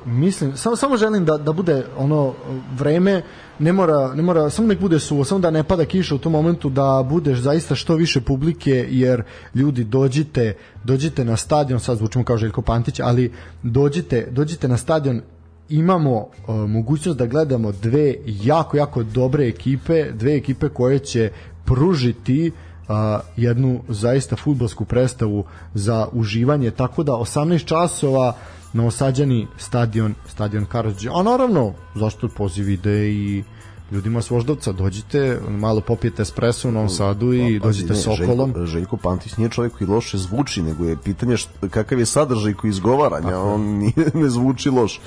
mislim, 0.07 0.57
samo, 0.57 0.77
samo 0.77 0.97
želim 0.97 1.25
da, 1.25 1.39
da 1.39 1.53
bude 1.53 1.87
ono 1.99 2.33
vreme, 2.79 3.23
ne 3.59 3.73
mora, 3.73 4.15
ne 4.15 4.23
mora, 4.23 4.51
samo 4.51 4.69
nek 4.69 4.81
bude 4.81 4.99
suvo, 4.99 5.25
samo 5.25 5.41
da 5.41 5.51
ne 5.51 5.63
pada 5.65 5.85
kiša 5.85 6.15
u 6.15 6.19
tom 6.19 6.33
momentu, 6.33 6.71
da 6.71 7.07
budeš 7.09 7.39
zaista 7.39 7.75
što 7.75 7.95
više 7.95 8.21
publike, 8.21 8.87
jer 8.91 9.23
ljudi 9.55 9.85
dođite, 9.85 10.55
dođite 10.85 11.25
na 11.25 11.37
stadion, 11.37 11.81
sad 11.81 11.99
zvučimo 11.99 12.25
kao 12.25 12.37
Željko 12.37 12.63
Pantić, 12.63 13.01
ali 13.01 13.33
dođite, 13.63 14.29
dođite 14.31 14.69
na 14.69 14.77
stadion, 14.77 15.21
imamo 15.69 16.17
uh, 16.17 16.55
mogućnost 16.69 17.19
da 17.19 17.27
gledamo 17.27 17.73
dve 17.73 18.15
jako, 18.27 18.77
jako 18.77 19.03
dobre 19.03 19.49
ekipe, 19.49 20.13
dve 20.13 20.37
ekipe 20.37 20.69
koje 20.69 20.99
će 20.99 21.31
pružiti 21.65 22.51
uh, 22.89 22.97
jednu 23.37 23.81
zaista 23.89 24.37
futbolsku 24.37 24.85
predstavu 24.85 25.45
za 25.75 26.09
uživanje, 26.13 26.71
tako 26.71 27.03
da 27.03 27.13
18 27.13 27.65
časova 27.65 28.37
Novosađani 28.77 29.47
stadion, 29.59 30.15
stadion 30.29 30.65
Karadžić. 30.65 31.11
A 31.15 31.23
naravno, 31.23 31.73
zašto 31.95 32.29
poziv 32.29 32.71
ide 32.71 33.11
i 33.11 33.45
ljudima 33.91 34.23
s 34.23 34.31
Voždovca, 34.31 34.73
dođite, 34.73 35.39
malo 35.49 35.81
popijete 35.81 36.23
espresso 36.23 36.69
u 36.69 36.73
Novom 36.73 36.89
Sadu 36.89 37.33
i 37.33 37.61
pa, 37.61 37.67
dođite 37.67 37.93
ne, 37.93 37.99
Sokolom. 37.99 38.53
Željko, 38.53 38.67
Željko 38.67 38.97
Pantić 38.97 39.37
nije 39.37 39.51
čovjek 39.51 39.79
koji 39.79 39.89
loše 39.89 40.19
zvuči, 40.19 40.63
nego 40.63 40.85
je 40.85 40.97
pitanje 40.97 41.37
št, 41.37 41.49
kakav 41.71 41.99
je 41.99 42.07
sadržaj 42.07 42.55
koji 42.55 42.71
izgovaranja, 42.71 43.31
Tako. 43.31 43.55
on 43.55 43.61
nije, 43.61 44.11
ne 44.15 44.31
zvuči 44.31 44.71
loš. 44.71 45.01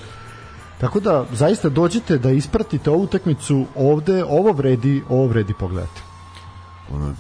Tako 0.79 0.99
da, 0.99 1.25
zaista 1.33 1.69
dođite 1.69 2.17
da 2.17 2.31
ispratite 2.31 2.89
ovu 2.89 3.03
utakmicu 3.03 3.65
ovde, 3.75 4.23
ovo 4.23 4.51
vredi, 4.51 5.03
ovo 5.09 5.27
vredi 5.27 5.53
pogledati. 5.53 6.01
Ono, 6.93 7.13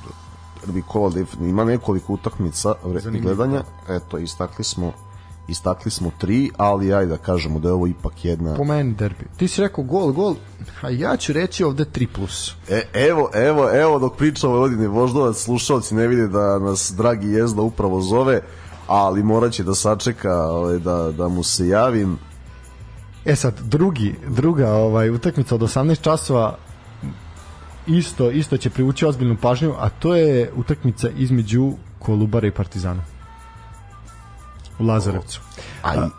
Nikola 0.73 1.11
ima 1.41 1.63
nekoliko 1.63 2.13
utakmica 2.13 2.73
gledanja, 3.21 3.63
eto, 3.89 4.17
istakli 4.17 4.63
smo 4.63 4.93
istakli 5.49 5.91
smo 5.91 6.11
tri, 6.17 6.49
ali 6.57 6.93
ajde 6.93 7.09
da 7.09 7.17
kažemo 7.17 7.59
da 7.59 7.69
je 7.69 7.73
ovo 7.73 7.87
ipak 7.87 8.25
jedna... 8.25 8.55
Po 8.55 8.63
meni 8.63 8.93
derbi. 8.93 9.25
Ti 9.37 9.47
si 9.47 9.61
rekao 9.61 9.83
gol, 9.83 10.11
gol, 10.11 10.35
a 10.81 10.89
ja 10.89 11.17
ću 11.17 11.33
reći 11.33 11.63
ovde 11.63 11.85
3+. 11.85 12.07
Plus. 12.07 12.55
E, 12.69 12.83
evo, 12.93 13.29
evo, 13.33 13.69
evo 13.73 13.99
dok 13.99 14.17
pričamo 14.17 14.53
o 14.53 14.61
Odini 14.61 14.87
Voždovac, 14.87 15.37
slušalci 15.37 15.95
ne 15.95 16.07
vide 16.07 16.27
da 16.27 16.59
nas 16.59 16.93
dragi 16.97 17.27
jezda 17.27 17.61
upravo 17.61 18.01
zove, 18.01 18.41
ali 18.87 19.23
morat 19.23 19.51
će 19.51 19.63
da 19.63 19.75
sačeka 19.75 20.33
ovaj, 20.33 20.79
da, 20.79 21.11
da 21.11 21.27
mu 21.27 21.43
se 21.43 21.67
javim. 21.67 22.17
E 23.25 23.35
sad, 23.35 23.59
drugi, 23.61 24.15
druga 24.27 24.71
ovaj, 24.71 25.09
utakmica 25.09 25.55
od 25.55 25.61
18 25.61 26.01
časova 26.01 26.57
isto, 27.87 28.31
isto 28.31 28.57
će 28.57 28.69
privući 28.69 29.05
ozbiljnu 29.05 29.37
pažnju, 29.41 29.73
a 29.79 29.89
to 29.89 30.15
je 30.15 30.51
utakmica 30.55 31.09
između 31.09 31.73
Kolubara 31.99 32.47
i 32.47 32.51
Partizana 32.51 33.18
u 34.79 34.85
Lazarevcu. 34.85 35.41
A, 35.83 36.09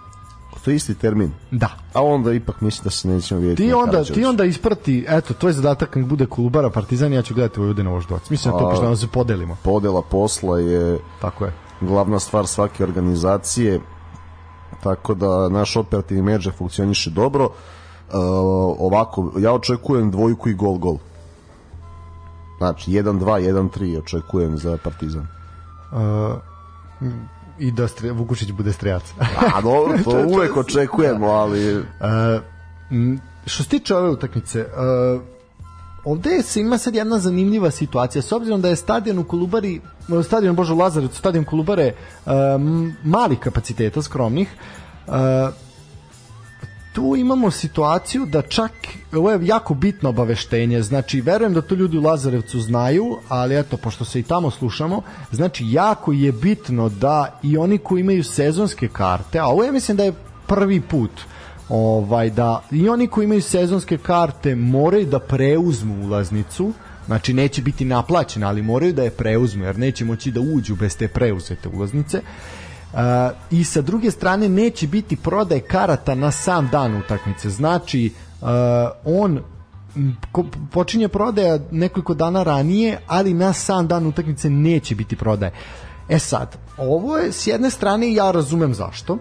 to 0.64 0.70
je 0.70 0.76
isti 0.76 0.94
termin. 0.94 1.32
Da. 1.50 1.68
A 1.94 2.02
onda 2.02 2.32
ipak 2.32 2.60
mislim 2.60 2.84
da 2.84 2.90
se 2.90 3.08
nećemo 3.08 3.40
vidjeti. 3.40 3.62
Ti 3.62 3.72
onda, 3.72 4.04
ti 4.04 4.24
onda 4.24 4.44
isprati, 4.44 5.04
eto, 5.08 5.34
to 5.34 5.46
je 5.46 5.52
zadatak 5.52 5.90
kad 5.90 6.04
bude 6.04 6.26
Kolubara 6.26 6.70
Partizan, 6.70 7.12
ja 7.12 7.22
ću 7.22 7.34
gledati 7.34 7.60
Vojvodina 7.60 7.90
Voždovac. 7.90 8.30
Mislim 8.30 8.54
da 8.54 8.58
to 8.58 8.70
pošto 8.70 8.88
da 8.88 8.96
se 8.96 9.06
podelimo. 9.08 9.56
Podela 9.62 10.02
posla 10.02 10.58
je 10.58 10.98
Tako 11.20 11.44
je. 11.44 11.52
glavna 11.80 12.18
stvar 12.18 12.46
svake 12.46 12.84
organizacije, 12.84 13.80
tako 14.82 15.14
da 15.14 15.48
naš 15.48 15.76
operativni 15.76 16.22
menadžer 16.22 16.52
funkcioniše 16.58 17.10
dobro. 17.10 17.44
Uh, 17.44 18.14
ovako, 18.78 19.32
ja 19.38 19.52
očekujem 19.52 20.10
dvojku 20.10 20.48
i 20.48 20.54
gol 20.54 20.78
gol. 20.78 20.96
Znači, 22.58 22.90
1-2, 22.90 23.70
1-3 23.70 23.98
očekujem 23.98 24.58
za 24.58 24.78
Partizan. 24.84 25.26
Uh, 25.92 25.98
i 27.60 27.70
da 27.70 27.88
stre, 27.88 28.12
Vukušić 28.12 28.52
bude 28.52 28.72
strejac. 28.72 29.02
A 29.54 29.60
dobro, 29.60 29.98
to 30.04 30.24
uvek 30.28 30.56
očekujemo, 30.56 31.26
ali... 31.26 31.76
Uh, 31.76 31.84
što 33.46 33.62
se 33.62 33.68
tiče 33.68 33.96
ove 33.96 34.08
utakmice, 34.08 34.60
uh, 34.60 35.22
ovde 36.04 36.42
se 36.42 36.60
ima 36.60 36.78
sad 36.78 36.94
jedna 36.94 37.18
zanimljiva 37.18 37.70
situacija 37.70 38.22
s 38.22 38.32
obzirom 38.32 38.60
da 38.60 38.68
je 38.68 38.76
stadion 38.76 39.18
u 39.18 39.24
Kolubari 39.24 39.80
stadion 40.24 40.56
Božo 40.56 40.74
Lazarevac 40.74 41.16
stadion 41.16 41.44
Kolubare 41.44 41.92
uh, 42.26 42.32
mali 43.04 43.36
kapaciteta 43.36 44.02
skromnih 44.02 44.48
uh, 45.06 45.14
tu 46.92 47.16
imamo 47.16 47.50
situaciju 47.50 48.26
da 48.26 48.42
čak, 48.42 48.72
ovo 49.12 49.30
je 49.30 49.46
jako 49.46 49.74
bitno 49.74 50.08
obaveštenje, 50.08 50.82
znači 50.82 51.20
verujem 51.20 51.54
da 51.54 51.62
to 51.62 51.74
ljudi 51.74 51.98
u 51.98 52.02
Lazarevcu 52.02 52.60
znaju, 52.60 53.18
ali 53.28 53.58
eto, 53.58 53.76
pošto 53.76 54.04
se 54.04 54.20
i 54.20 54.22
tamo 54.22 54.50
slušamo, 54.50 55.02
znači 55.32 55.64
jako 55.70 56.12
je 56.12 56.32
bitno 56.32 56.88
da 56.88 57.38
i 57.42 57.56
oni 57.56 57.78
koji 57.78 58.00
imaju 58.00 58.24
sezonske 58.24 58.88
karte, 58.88 59.38
a 59.38 59.46
ovo 59.46 59.64
ja 59.64 59.72
mislim 59.72 59.96
da 59.96 60.04
je 60.04 60.14
prvi 60.46 60.80
put, 60.80 61.10
ovaj 61.68 62.30
da 62.30 62.62
i 62.70 62.88
oni 62.88 63.06
koji 63.06 63.24
imaju 63.24 63.42
sezonske 63.42 63.98
karte 63.98 64.54
moraju 64.54 65.06
da 65.06 65.18
preuzmu 65.18 66.06
ulaznicu, 66.06 66.72
znači 67.06 67.34
neće 67.34 67.62
biti 67.62 67.84
naplaćena, 67.84 68.48
ali 68.48 68.62
moraju 68.62 68.92
da 68.92 69.02
je 69.02 69.10
preuzmu, 69.10 69.64
jer 69.64 69.78
neće 69.78 70.04
moći 70.04 70.30
da 70.30 70.40
uđu 70.40 70.76
bez 70.76 70.96
te 70.96 71.08
preuzete 71.08 71.68
ulaznice 71.68 72.22
i 73.50 73.64
sa 73.64 73.80
druge 73.80 74.10
strane 74.10 74.48
neće 74.48 74.86
biti 74.86 75.16
prodaj 75.16 75.60
karata 75.60 76.14
na 76.14 76.30
sam 76.30 76.68
dan 76.72 76.96
utakmice. 76.96 77.50
Znači, 77.50 78.12
on 79.04 79.40
počinje 80.70 81.08
prodaja 81.08 81.58
nekoliko 81.70 82.14
dana 82.14 82.42
ranije, 82.42 82.98
ali 83.06 83.34
na 83.34 83.52
sam 83.52 83.88
dan 83.88 84.06
utakmice 84.06 84.50
neće 84.50 84.94
biti 84.94 85.16
prodaje. 85.16 85.52
E 86.08 86.18
sad, 86.18 86.56
ovo 86.76 87.18
je 87.18 87.32
s 87.32 87.46
jedne 87.46 87.70
strane 87.70 88.14
ja 88.14 88.30
razumem 88.30 88.74
zašto, 88.74 89.18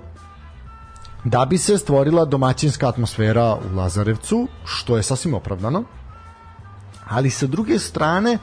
da 1.24 1.46
bi 1.46 1.58
se 1.58 1.78
stvorila 1.78 2.26
domaćinska 2.26 2.90
atmosfera 2.90 3.56
u 3.56 3.76
Lazarevcu, 3.76 4.48
što 4.64 4.98
je 4.98 5.04
sasvim 5.04 5.34
opravdano, 5.34 5.84
ali 7.10 7.30
sa 7.30 7.48
druge 7.48 7.80
strane 7.80 8.34
uh, 8.34 8.40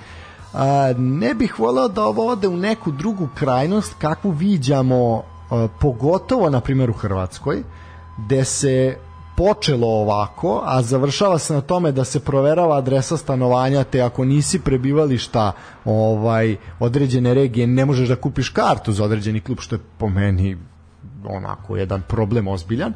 ne 0.98 1.34
bih 1.34 1.58
voleo 1.58 1.88
da 1.88 2.04
ovo 2.04 2.28
ode 2.28 2.48
u 2.48 2.56
neku 2.56 2.90
drugu 2.90 3.28
krajnost 3.34 3.94
kakvu 3.98 4.30
viđamo 4.30 5.22
a, 5.50 5.68
pogotovo 5.80 6.50
na 6.50 6.60
primjer 6.60 6.90
u 6.90 6.92
Hrvatskoj 6.92 7.62
gde 8.18 8.44
se 8.44 8.96
počelo 9.36 9.86
ovako, 9.86 10.62
a 10.64 10.82
završava 10.82 11.38
se 11.38 11.54
na 11.54 11.60
tome 11.60 11.92
da 11.92 12.04
se 12.04 12.20
proverava 12.20 12.78
adresa 12.78 13.16
stanovanja, 13.16 13.84
te 13.84 14.00
ako 14.00 14.24
nisi 14.24 14.60
prebivališta 14.60 15.52
ovaj 15.84 16.56
određene 16.78 17.34
regije, 17.34 17.66
ne 17.66 17.84
možeš 17.84 18.08
da 18.08 18.16
kupiš 18.16 18.48
kartu 18.48 18.92
za 18.92 19.04
određeni 19.04 19.40
klub, 19.40 19.58
što 19.60 19.74
je 19.74 19.80
po 19.98 20.08
meni 20.08 20.56
onako 21.28 21.76
jedan 21.76 22.02
problem 22.08 22.48
ozbiljan 22.48 22.92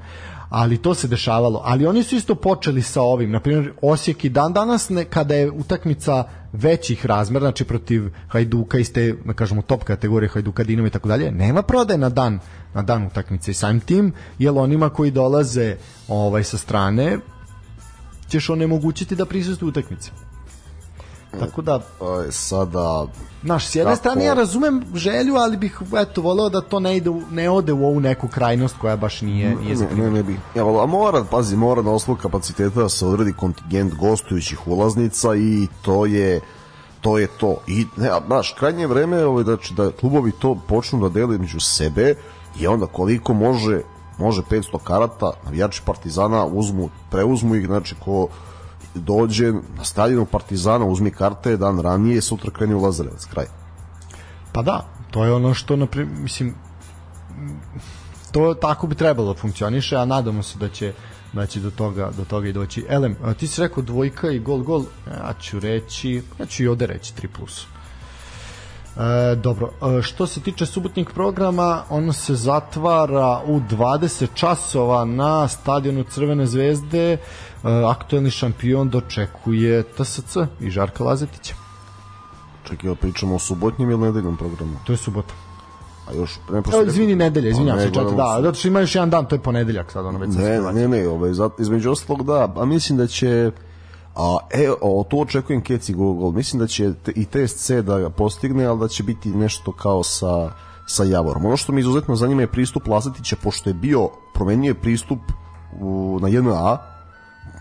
ali 0.50 0.78
to 0.78 0.94
se 0.94 1.08
dešavalo. 1.08 1.62
Ali 1.64 1.86
oni 1.86 2.02
su 2.02 2.16
isto 2.16 2.34
počeli 2.34 2.82
sa 2.82 3.02
ovim, 3.02 3.30
na 3.30 3.40
primjer 3.40 3.72
Osijek 3.82 4.24
i 4.24 4.28
dan 4.28 4.52
danas 4.52 4.88
ne, 4.88 5.04
kada 5.04 5.34
je 5.34 5.50
utakmica 5.50 6.24
većih 6.52 7.06
razmera, 7.06 7.44
znači 7.44 7.64
protiv 7.64 8.10
Hajduka 8.28 8.78
iz 8.78 8.92
te, 8.92 9.14
da 9.24 9.32
kažemo, 9.32 9.62
top 9.62 9.84
kategorije 9.84 10.28
Hajduka, 10.28 10.64
Dinamo 10.64 10.88
i 10.88 10.90
tako 10.90 11.08
dalje, 11.08 11.30
nema 11.30 11.62
prodaje 11.62 11.98
na 11.98 12.08
dan 12.08 12.38
na 12.74 12.82
dan 12.82 13.06
utakmice 13.06 13.50
i 13.50 13.54
samim 13.54 13.80
tim, 13.80 14.12
jel 14.38 14.58
onima 14.58 14.90
koji 14.90 15.10
dolaze 15.10 15.76
ovaj 16.08 16.44
sa 16.44 16.58
strane 16.58 17.18
ćeš 18.28 18.50
onemogućiti 18.50 19.16
da 19.16 19.26
prisustuju 19.26 19.68
utakmice. 19.68 20.10
Tako 21.38 21.62
da 21.62 21.80
sada 22.30 23.06
naš 23.42 23.66
s 23.68 23.74
jedne 23.74 23.92
kako... 23.92 24.00
strane 24.00 24.24
ja 24.24 24.34
razumem 24.34 24.84
želju, 24.94 25.34
ali 25.34 25.56
bih 25.56 25.80
eto 25.98 26.22
voleo 26.22 26.48
da 26.48 26.60
to 26.60 26.80
ne 26.80 26.96
ide 26.96 27.10
ne 27.30 27.50
ode 27.50 27.72
u 27.72 27.86
ovu 27.86 28.00
neku 28.00 28.28
krajnost 28.28 28.76
koja 28.80 28.96
baš 28.96 29.20
nije 29.20 29.56
nije 29.56 29.76
ne, 29.76 29.88
ne, 29.96 30.10
ne 30.10 30.22
bi. 30.22 30.36
Ja, 30.54 30.82
a 30.82 30.86
mora, 30.86 31.24
pazi, 31.30 31.56
mora 31.56 31.82
na 31.82 31.90
osnovu 31.90 32.18
kapaciteta 32.22 32.80
da 32.82 32.88
se 32.88 33.06
odredi 33.06 33.32
kontingent 33.32 33.94
gostujućih 33.94 34.68
ulaznica 34.68 35.34
i 35.36 35.68
to 35.82 36.06
je 36.06 36.40
to 37.00 37.18
je 37.18 37.26
to. 37.26 37.56
I 37.66 37.86
ne, 37.96 38.10
znaš, 38.26 38.54
krajnje 38.58 38.86
vreme 38.86 39.24
ovaj, 39.24 39.44
da, 39.44 39.56
da 39.76 39.90
klubovi 39.90 40.32
to 40.32 40.56
počnu 40.68 41.00
da 41.00 41.08
dele 41.08 41.38
među 41.38 41.60
sebe 41.60 42.14
i 42.60 42.66
onda 42.66 42.86
koliko 42.86 43.34
može 43.34 43.80
može 44.20 44.42
500 44.42 44.78
karata, 44.84 45.32
navijači 45.44 45.82
Partizana 45.84 46.44
uzmu, 46.44 46.88
preuzmu 47.10 47.54
ih, 47.54 47.66
znači 47.66 47.94
ko 48.04 48.28
dođe 48.94 49.52
na 49.52 49.84
stadionu 49.84 50.26
Partizana, 50.26 50.84
uzmi 50.84 51.10
karte 51.10 51.56
dan 51.56 51.80
ranije 51.80 52.20
sutra 52.20 52.50
kreni 52.50 52.74
u 52.74 52.82
Lazarevac, 52.82 53.24
kraj. 53.24 53.46
Pa 54.52 54.62
da, 54.62 54.86
to 55.10 55.24
je 55.24 55.32
ono 55.32 55.54
što, 55.54 55.76
naprim, 55.76 56.08
mislim, 56.22 56.54
to 58.32 58.54
tako 58.54 58.86
bi 58.86 58.94
trebalo 58.94 59.34
da 59.34 59.40
funkcioniše, 59.40 59.96
a 59.96 60.04
nadamo 60.04 60.42
se 60.42 60.58
da 60.58 60.68
će 60.68 60.92
da 61.32 61.46
će 61.46 61.60
do 61.60 61.70
toga, 61.70 62.10
do 62.16 62.24
toga 62.24 62.48
i 62.48 62.52
doći. 62.52 62.84
Elem, 62.88 63.16
ti 63.38 63.46
si 63.46 63.60
rekao 63.60 63.82
dvojka 63.82 64.30
i 64.30 64.38
gol 64.38 64.62
gol, 64.62 64.84
ja 65.06 65.34
ću 65.40 65.60
reći, 65.60 66.22
ja 66.38 66.46
ću 66.46 66.62
i 66.62 66.68
ovde 66.68 66.86
reći 66.86 67.14
3+. 67.14 67.28
plus. 67.28 67.66
E, 68.96 69.36
dobro, 69.36 69.70
e, 69.98 70.02
što 70.02 70.26
se 70.26 70.40
tiče 70.40 70.66
subotnjeg 70.66 71.10
programa, 71.14 71.82
on 71.90 72.12
se 72.12 72.34
zatvara 72.34 73.40
u 73.46 73.60
20 73.60 74.26
časova 74.34 75.04
na 75.04 75.48
stadionu 75.48 76.04
Crvene 76.04 76.46
zvezde. 76.46 77.12
E, 77.12 77.18
aktuelni 77.86 78.30
šampion 78.30 78.88
dočekuje 78.88 79.82
TSC 79.82 80.36
i 80.60 80.70
Žarka 80.70 81.04
Lazetića. 81.04 81.54
Čekaj, 82.68 82.94
pričamo 82.94 83.34
o 83.34 83.38
subotnjem 83.38 83.90
ili 83.90 84.00
nedeljnom 84.00 84.36
programu? 84.36 84.76
To 84.86 84.92
je 84.92 84.96
subota. 84.96 85.34
a 86.08 86.14
još 86.14 86.38
ne 86.50 86.62
Evo, 86.72 86.82
izvini, 86.82 87.14
nedelja, 87.14 87.50
izvinjam 87.50 87.76
Pa, 87.76 87.82
se, 87.82 87.90
gledamo 87.90 88.16
da, 88.16 88.38
zato 88.42 88.58
što 88.58 88.68
ima 88.68 88.80
još 88.80 88.94
jedan 88.94 89.10
dan, 89.10 89.26
to 89.26 89.34
je 89.34 89.38
ponedeljak 89.38 89.92
sad, 89.92 90.06
ono 90.06 90.18
već 90.18 90.30
Ne, 90.34 90.60
ne, 90.60 90.88
ne, 90.88 91.08
ovaj, 91.08 91.30
između 91.58 91.90
ostalog 91.90 92.26
da, 92.26 92.54
a 92.56 92.64
mislim 92.64 92.98
da 92.98 93.06
će 93.06 93.50
a, 94.14 94.38
e, 94.50 94.70
o, 94.80 95.04
to 95.10 95.16
očekujem 95.16 95.62
Keci 95.62 95.94
Google, 95.94 96.32
mislim 96.32 96.60
da 96.60 96.66
će 96.66 96.94
te, 96.94 97.12
i 97.16 97.24
TSC 97.24 97.70
da 97.70 97.98
ga 97.98 98.10
postigne, 98.10 98.64
ali 98.64 98.80
da 98.80 98.88
će 98.88 99.02
biti 99.02 99.28
nešto 99.28 99.72
kao 99.72 100.02
sa, 100.02 100.50
sa 100.86 101.04
Javorom. 101.04 101.46
Ono 101.46 101.56
što 101.56 101.72
mi 101.72 101.80
izuzetno 101.80 102.16
zanima 102.16 102.40
je 102.40 102.46
pristup 102.46 102.86
Lazetića, 102.86 103.36
pošto 103.42 103.70
je 103.70 103.74
bio, 103.74 104.08
promenio 104.34 104.68
je 104.68 104.74
pristup 104.74 105.18
u, 105.80 106.18
na 106.22 106.28
JNA, 106.28 106.78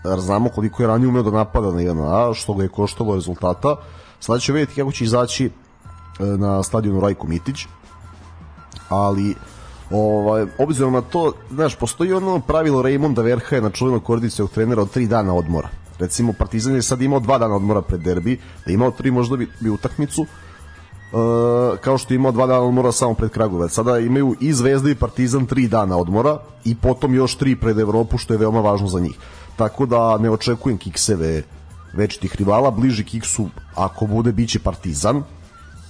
jer 0.04 0.20
znamo 0.20 0.48
koliko 0.48 0.82
je 0.82 0.86
ranije 0.86 1.08
umeo 1.08 1.22
da 1.22 1.30
napada 1.30 1.72
na 1.72 1.80
JNA, 1.80 2.34
što 2.34 2.54
ga 2.54 2.62
je 2.62 2.68
koštalo 2.68 3.14
rezultata. 3.14 3.76
Sada 4.20 4.38
će 4.38 4.52
vidjeti 4.52 4.74
kako 4.74 4.92
će 4.92 5.04
izaći 5.04 5.46
e, 5.46 5.50
na 6.24 6.62
stadionu 6.62 7.00
Rajko 7.00 7.26
Mitić, 7.26 7.66
ali 8.88 9.34
ovaj, 9.90 10.46
obzirom 10.58 10.92
na 10.92 11.00
to, 11.00 11.32
znaš, 11.50 11.74
postoji 11.76 12.12
ono 12.12 12.40
pravilo 12.40 12.82
Raymonda 12.82 13.22
Verha 13.22 13.60
na 13.60 13.70
čuvenog 13.70 14.04
koordinacijog 14.04 14.50
trenera 14.50 14.82
od 14.82 14.90
tri 14.90 15.06
dana 15.06 15.34
odmora. 15.34 15.68
Recimo, 16.00 16.32
Partizan 16.32 16.74
je 16.74 16.82
sad 16.82 17.02
imao 17.02 17.20
dva 17.20 17.38
dana 17.38 17.56
odmora 17.56 17.82
pred 17.82 18.00
derbi, 18.00 18.36
da 18.36 18.70
je 18.70 18.74
imao 18.74 18.90
tri 18.90 19.10
možda 19.10 19.36
bi, 19.36 19.48
bi 19.60 19.70
utakmicu, 19.70 20.26
Uh, 21.12 21.78
kao 21.78 21.98
što 21.98 22.14
je 22.14 22.16
imao 22.16 22.32
dva 22.32 22.46
dana 22.46 22.60
odmora 22.60 22.92
samo 22.92 23.14
pred 23.14 23.30
Kragujevac. 23.30 23.72
Sada 23.72 23.98
imaju 23.98 24.36
i 24.40 24.52
Zvezda 24.52 24.90
i 24.90 24.94
Partizan 24.94 25.46
tri 25.46 25.68
dana 25.68 25.96
odmora 25.96 26.38
i 26.64 26.74
potom 26.74 27.14
još 27.14 27.34
tri 27.34 27.56
pred 27.56 27.78
Evropu, 27.78 28.18
što 28.18 28.34
je 28.34 28.38
veoma 28.38 28.60
važno 28.60 28.86
za 28.86 29.00
njih. 29.00 29.16
Tako 29.56 29.86
da 29.86 30.18
ne 30.18 30.30
očekujem 30.30 30.78
kikseve 30.78 31.42
večitih 31.92 32.36
rivala, 32.36 32.70
bliži 32.70 33.04
kiksu, 33.04 33.48
ako 33.74 34.06
bude, 34.06 34.32
biće 34.32 34.58
Partizan, 34.58 35.16
uh, 35.16 35.24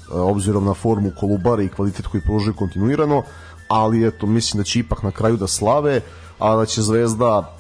obzirom 0.09 0.65
na 0.65 0.75
formu 0.75 1.13
Kolubara 1.21 1.63
i 1.63 1.69
kvalitet 1.69 2.07
koji 2.07 2.25
pružaju 2.25 2.55
kontinuirano, 2.57 3.23
ali 3.69 4.07
eto, 4.07 4.27
mislim 4.27 4.61
da 4.61 4.65
će 4.65 4.79
ipak 4.79 5.03
na 5.03 5.11
kraju 5.11 5.37
da 5.37 5.47
slave, 5.47 6.01
a 6.39 6.57
da 6.57 6.67
će 6.67 6.83
Zvezda 6.83 7.60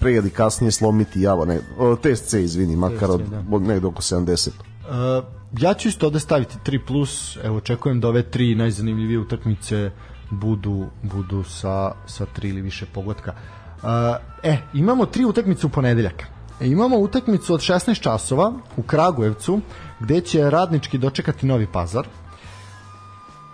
pre 0.00 0.12
ili 0.12 0.30
kasnije 0.30 0.72
slomiti 0.72 1.20
Java, 1.20 1.44
ne, 1.44 1.60
uh, 1.78 1.98
TSC, 1.98 2.32
izvini, 2.34 2.76
makar 2.76 3.10
od, 3.10 3.20
da. 3.20 3.42
od 3.50 3.62
negde 3.62 3.86
oko 3.86 4.02
70. 4.02 4.48
Uh, 4.48 5.24
ja 5.58 5.74
ću 5.74 5.88
isto 5.88 6.06
ovde 6.06 6.20
staviti 6.20 6.56
3 6.64 6.86
plus, 6.86 7.38
evo 7.42 7.56
očekujem 7.56 8.00
da 8.00 8.08
ove 8.08 8.22
tri 8.22 8.54
najzanimljivije 8.54 9.18
utakmice 9.18 9.90
budu 10.30 10.86
budu 11.02 11.44
sa 11.44 11.92
sa 12.06 12.26
tri 12.26 12.48
ili 12.48 12.60
više 12.60 12.86
pogotka. 12.94 13.34
Uh, 13.82 13.88
e, 14.42 14.58
imamo 14.74 15.06
tri 15.06 15.24
utakmice 15.24 15.66
u 15.66 15.70
ponedeljak. 15.70 16.22
E, 16.60 16.66
imamo 16.66 16.98
utakmicu 16.98 17.54
od 17.54 17.60
16 17.60 18.00
časova 18.00 18.52
u 18.76 18.82
Kragujevcu 18.82 19.60
gde 20.00 20.20
će 20.20 20.50
radnički 20.50 20.98
dočekati 20.98 21.46
Novi 21.46 21.66
Pazar. 21.72 22.06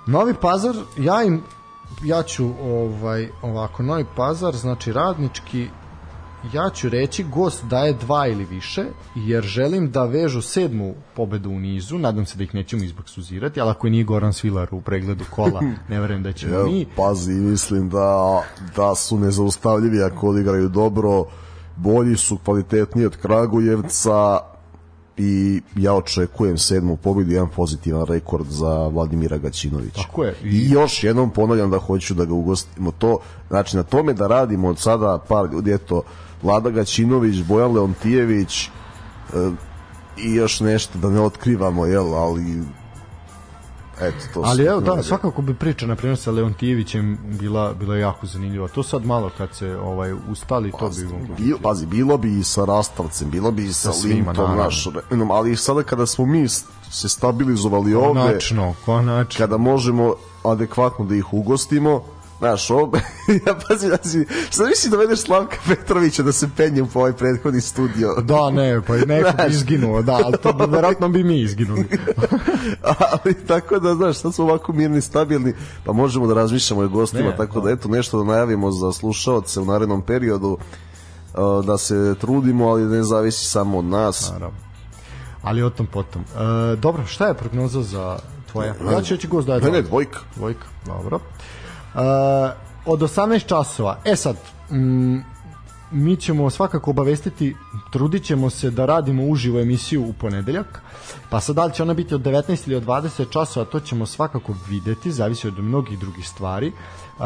Novi 0.07 0.35
Pazar, 0.35 0.75
ja 0.99 1.23
im 1.23 1.43
ja 2.05 2.23
ću 2.23 2.51
ovaj 2.63 3.29
ovako 3.43 3.83
Novi 3.83 4.05
Pazar, 4.17 4.55
znači 4.55 4.93
radnički 4.93 5.69
ja 6.53 6.71
ću 6.71 6.89
reći 6.89 7.25
gost 7.25 7.65
daje 7.65 7.93
dva 7.93 8.27
ili 8.27 8.45
više, 8.45 8.85
jer 9.15 9.45
želim 9.45 9.91
da 9.91 10.05
vežu 10.05 10.43
sedmu 10.43 10.95
pobedu 11.17 11.51
u 11.51 11.59
nizu, 11.59 11.99
nadam 11.99 12.27
se 12.27 12.39
da 12.39 12.45
ih 12.45 12.55
nećemo 12.55 12.85
izbaksuzirati, 12.85 13.61
ali 13.61 13.71
ako 13.71 13.89
nije 13.89 14.05
Goran 14.05 14.33
Svilar 14.33 14.69
u 14.71 14.81
pregledu 14.81 15.25
kola, 15.31 15.61
ne 15.91 16.01
verujem 16.01 16.23
da 16.23 16.33
ćemo 16.33 16.55
Evo, 16.55 16.67
mi. 16.67 16.87
pazi, 16.97 17.33
mislim 17.33 17.89
da, 17.89 18.43
da 18.77 18.95
su 18.95 19.19
nezaustavljivi 19.19 20.03
ako 20.03 20.29
odigraju 20.29 20.69
dobro, 20.69 21.25
bolji 21.77 22.17
su, 22.17 22.39
kvalitetniji 22.45 23.07
od 23.07 23.17
Kragujevca 23.17 24.41
i 25.17 25.61
ja 25.77 25.95
očekujem 25.95 26.59
sedmu 26.59 26.97
pobedu 26.97 27.31
i 27.31 27.35
jedan 27.35 27.49
pozitivan 27.49 28.07
rekord 28.07 28.47
za 28.49 28.89
Vladimira 28.89 29.39
Gaćinovića. 29.39 30.03
Tako 30.03 30.25
je. 30.25 30.35
I 30.45 30.71
još 30.71 31.05
jednom 31.05 31.31
ponavljam 31.31 31.71
da 31.71 31.79
hoću 31.79 32.15
da 32.15 32.25
ga 32.25 32.35
ugostimo 32.35 32.91
to, 32.91 33.19
znači 33.49 33.77
na 33.77 33.83
tome 33.83 34.13
da 34.13 34.27
radimo 34.27 34.69
od 34.69 34.79
sada 34.79 35.19
par 35.29 35.49
ljudi, 35.53 35.73
eto, 35.73 36.03
Vlada 36.45 36.71
Gaćinović, 36.71 37.43
Bojan 37.43 37.73
Leontijević 37.73 38.65
e, 38.65 38.71
i 40.17 40.35
još 40.35 40.61
nešto 40.61 40.99
da 40.99 41.11
ne 41.11 41.21
otkrivamo, 41.21 41.87
jel, 41.87 42.15
ali 42.15 42.63
eto, 44.01 44.17
to 44.35 44.43
Ali 44.45 44.65
evo 44.65 44.81
da, 44.81 45.03
svakako 45.03 45.43
bi 45.43 45.55
priča 45.55 45.87
na 45.87 45.97
primjer 45.97 46.19
sa 46.19 46.31
Leontijevićem 46.31 47.19
bila 47.25 47.75
bila 47.75 47.97
jako 47.97 48.27
zanimljiva. 48.27 48.69
To 48.69 48.83
sad 48.83 49.07
malo 49.07 49.31
kad 49.39 49.55
se 49.55 49.77
ovaj 49.77 50.13
ustali 50.31 50.73
to 50.79 50.89
bi 50.89 51.05
moglo. 51.05 51.35
Bil, 51.39 51.57
pazi, 51.63 51.87
bilo 51.87 52.19
bi 52.19 52.39
i 52.39 52.45
sa 52.45 52.65
Rastavcem, 52.65 53.31
bilo 53.31 53.51
bi 53.51 53.65
i 53.65 53.73
sa, 53.73 53.93
Sa 53.93 54.09
Lintom, 54.09 54.57
naš, 54.57 54.89
ali 55.31 55.57
sada 55.57 55.83
kada 55.83 56.07
smo 56.07 56.27
mi 56.27 56.49
se 56.91 57.09
stabilizovali 57.09 57.95
ovde, 57.95 58.21
Konačno, 58.21 58.75
konačno. 58.85 59.39
kada 59.39 59.57
možemo 59.57 60.15
adekvatno 60.45 61.05
da 61.05 61.15
ih 61.15 61.33
ugostimo, 61.33 62.03
Znaš, 62.39 62.71
ovo, 62.71 62.91
ja 63.47 63.55
pazi, 63.69 63.91
pazi, 63.91 64.27
šta 64.51 64.65
misli 64.67 64.91
da 64.91 64.97
vedeš 64.97 65.21
Slavka 65.21 65.57
Petrovića 65.69 66.23
da 66.23 66.33
se 66.33 66.49
penje 66.57 66.83
u 66.83 66.89
ovaj 66.95 67.13
prethodni 67.13 67.61
studio? 67.61 68.15
Da, 68.15 68.51
ne, 68.51 68.83
pa 68.87 68.97
i 68.97 69.01
neko 69.01 69.31
bi 69.31 69.37
Znaš. 69.37 69.53
izginuo, 69.53 70.03
da, 70.03 70.13
ali 70.25 70.37
to 70.43 70.53
bi, 70.53 70.65
verovatno 70.77 71.09
bi 71.09 71.25
mi 71.25 71.41
izginuli. 71.41 71.89
ali 73.25 73.35
tako 73.47 73.79
da, 73.79 73.95
znaš, 73.95 74.17
sad 74.17 74.35
smo 74.35 74.45
ovako 74.45 74.73
mirni, 74.73 75.01
stabilni, 75.01 75.55
pa 75.85 75.93
možemo 75.93 76.27
da 76.27 76.35
razmišljamo 76.35 76.83
o 76.83 76.89
gostima, 76.89 77.31
Ne, 77.31 77.37
tako 77.37 77.61
da. 77.61 77.67
da, 77.67 77.73
eto, 77.73 77.89
nešto 77.89 78.19
da 78.19 78.25
najavimo 78.25 78.71
za 78.71 78.93
slušaoce 78.93 79.61
u 79.61 79.65
narednom 79.65 80.03
periodu, 80.03 80.59
uh, 81.35 81.65
da 81.65 81.79
se 81.79 82.15
trudimo, 82.21 82.69
ali 82.69 82.83
ne 82.85 83.03
zavisi 83.03 83.47
samo 83.47 83.79
od 83.79 83.85
nas. 83.85 84.31
Naravno. 84.33 84.59
Ali 85.43 85.63
o 85.63 85.71
tom 85.71 85.87
potom. 85.87 86.23
E, 86.23 86.77
dobro, 86.77 87.07
šta 87.07 87.27
je 87.27 87.35
prognoza 87.35 87.83
za 87.83 88.19
tvoja? 88.53 88.75
Ja 88.93 89.03
ću 89.03 89.15
reći 89.15 89.27
gost 89.29 89.47
da 89.47 89.55
je 89.55 89.61
Ne, 89.61 89.71
ne, 89.71 89.83
dvojka. 89.83 90.19
Dvojka, 90.37 90.67
dobro. 90.87 91.21
E, 91.95 91.99
od 92.87 93.01
18 93.01 93.47
časova, 93.47 93.99
e 94.05 94.17
sad, 94.17 94.37
mm, 94.71 95.19
mi 95.91 96.17
ćemo 96.17 96.51
svakako 96.51 96.91
obavestiti, 96.91 97.57
trudit 97.93 98.25
ćemo 98.25 98.51
se 98.51 98.71
da 98.71 98.87
radimo 98.87 99.25
uživo 99.25 99.61
emisiju 99.61 100.03
u 100.03 100.13
ponedeljak, 100.13 100.83
pa 101.31 101.41
sad 101.41 101.57
da 101.57 101.65
li 101.65 101.73
će 101.73 101.83
ona 101.83 101.95
biti 101.95 102.15
od 102.15 102.21
19 102.21 102.67
ili 102.67 102.77
od 102.77 102.85
20 102.85 103.31
časova, 103.31 103.67
to 103.67 103.81
ćemo 103.81 104.07
svakako 104.07 104.55
videti, 104.69 105.13
zavisi 105.13 105.49
od 105.49 105.59
mnogih 105.59 105.99
drugih 105.99 106.29
stvari. 106.29 106.73
Uh, 107.19 107.25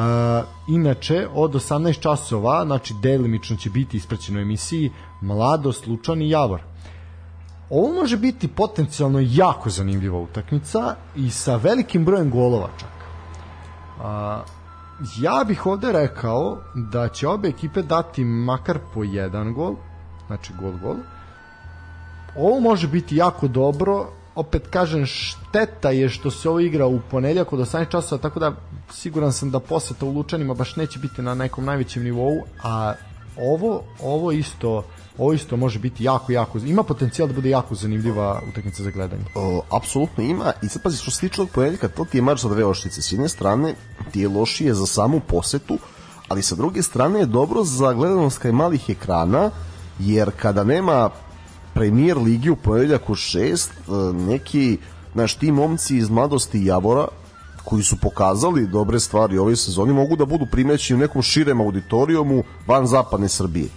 inače, 0.68 1.28
od 1.34 1.52
18 1.52 2.00
časova, 2.00 2.64
znači 2.64 2.94
delimično 3.02 3.56
će 3.56 3.70
biti 3.70 3.96
ispraćeno 3.96 4.40
emisiji 4.40 4.90
Mladost, 5.20 5.86
Lučan 5.86 6.22
i 6.22 6.30
Javor. 6.30 6.60
Ovo 7.70 7.92
može 7.92 8.16
biti 8.16 8.48
potencijalno 8.48 9.18
jako 9.22 9.70
zanimljiva 9.70 10.18
utakmica 10.18 10.94
i 11.16 11.30
sa 11.30 11.56
velikim 11.56 12.04
brojem 12.04 12.30
golova 12.30 12.68
čak. 12.78 12.90
A, 14.00 14.42
ja 15.18 15.44
bih 15.46 15.66
ovde 15.66 15.92
rekao 15.92 16.58
da 16.74 17.08
će 17.08 17.28
obe 17.28 17.48
ekipe 17.48 17.82
dati 17.82 18.24
makar 18.24 18.78
po 18.94 19.04
jedan 19.04 19.54
gol, 19.54 19.74
znači 20.26 20.52
gol 20.60 20.72
gol. 20.82 20.96
Ovo 22.36 22.60
može 22.60 22.88
biti 22.88 23.16
jako 23.16 23.48
dobro, 23.48 24.06
opet 24.34 24.66
kažem 24.70 25.06
šteta 25.06 25.90
je 25.90 26.08
što 26.08 26.30
se 26.30 26.48
ovo 26.48 26.60
igra 26.60 26.86
u 26.86 27.00
ponedjeljak 27.10 27.52
od 27.52 27.60
18 27.60 27.88
časova, 27.88 28.22
tako 28.22 28.40
da 28.40 28.52
siguran 28.90 29.32
sam 29.32 29.50
da 29.50 29.60
poseta 29.60 30.06
u 30.06 30.12
Lučanima 30.12 30.54
baš 30.54 30.76
neće 30.76 30.98
biti 30.98 31.22
na 31.22 31.34
nekom 31.34 31.64
najvećem 31.64 32.02
nivou, 32.02 32.42
a 32.62 32.94
ovo 33.36 33.82
ovo 34.02 34.32
isto 34.32 34.84
ovo 35.18 35.32
isto 35.32 35.56
može 35.56 35.78
biti 35.78 36.04
jako 36.04 36.32
jako 36.32 36.58
ima 36.58 36.82
potencijal 36.82 37.28
da 37.28 37.34
bude 37.34 37.50
jako 37.50 37.74
zanimljiva 37.74 38.42
utakmica 38.48 38.82
za 38.82 38.90
gledanje. 38.90 39.24
O, 39.34 39.62
apsolutno 39.70 40.24
ima. 40.24 40.52
I 40.62 40.68
sad 40.68 40.82
pazi 40.82 40.96
što 40.96 41.10
se 41.10 41.20
tiče 41.20 41.40
ovog 41.40 41.50
ponedeljka 41.50 41.88
to 41.88 42.04
ti 42.04 42.18
je 42.18 42.22
mač 42.22 42.40
za 42.40 42.48
dve 42.48 42.64
oštice 42.64 43.02
s 43.02 43.12
jedne 43.12 43.28
strane 43.28 43.74
ti 44.12 44.20
je 44.20 44.28
lošije 44.28 44.74
za 44.74 44.86
samu 44.86 45.20
posetu 45.20 45.78
ali 46.28 46.42
sa 46.42 46.54
druge 46.54 46.82
strane 46.82 47.20
je 47.20 47.26
dobro 47.26 47.64
za 47.64 47.92
gledanost 47.92 48.38
kaj 48.38 48.52
malih 48.52 48.90
ekrana 48.90 49.50
jer 49.98 50.30
kada 50.36 50.64
nema 50.64 51.10
premier 51.74 52.18
ligi 52.18 52.50
u 52.50 52.56
ponedeljak 52.56 53.10
u 53.10 53.14
šest 53.14 53.70
e, 53.70 53.90
neki 54.12 54.78
znaš 55.12 55.34
ti 55.34 55.52
momci 55.52 55.96
iz 55.96 56.10
mladosti 56.10 56.64
Javora 56.64 57.08
koji 57.64 57.82
su 57.82 57.96
pokazali 58.02 58.66
dobre 58.66 59.00
stvari 59.00 59.38
ovoj 59.38 59.56
sezoni 59.56 59.92
mogu 59.92 60.16
da 60.16 60.24
budu 60.24 60.46
primećeni 60.52 60.96
u 60.96 61.00
nekom 61.00 61.22
širem 61.22 61.60
auditorijumu 61.60 62.42
van 62.66 62.86
zapadne 62.86 63.28
Srbije 63.28 63.68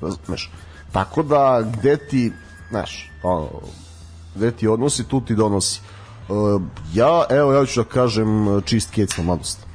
Razumeš? 0.00 0.50
Tako 0.92 1.22
da 1.22 1.62
gde 1.78 1.96
ti, 1.96 2.32
znaš, 2.70 3.10
ono, 3.22 3.48
gde 4.34 4.50
ti 4.50 4.68
odnosi, 4.68 5.04
tu 5.04 5.20
ti 5.20 5.34
donosi. 5.34 5.80
Uh, 6.28 6.62
ja, 6.94 7.24
evo, 7.30 7.52
ja 7.52 7.66
ću 7.66 7.82
da 7.82 7.88
kažem 7.88 8.62
čist 8.64 8.90
kec 8.90 9.16
na 9.16 9.24
mladost. 9.24 9.66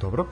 Dobro. 0.00 0.26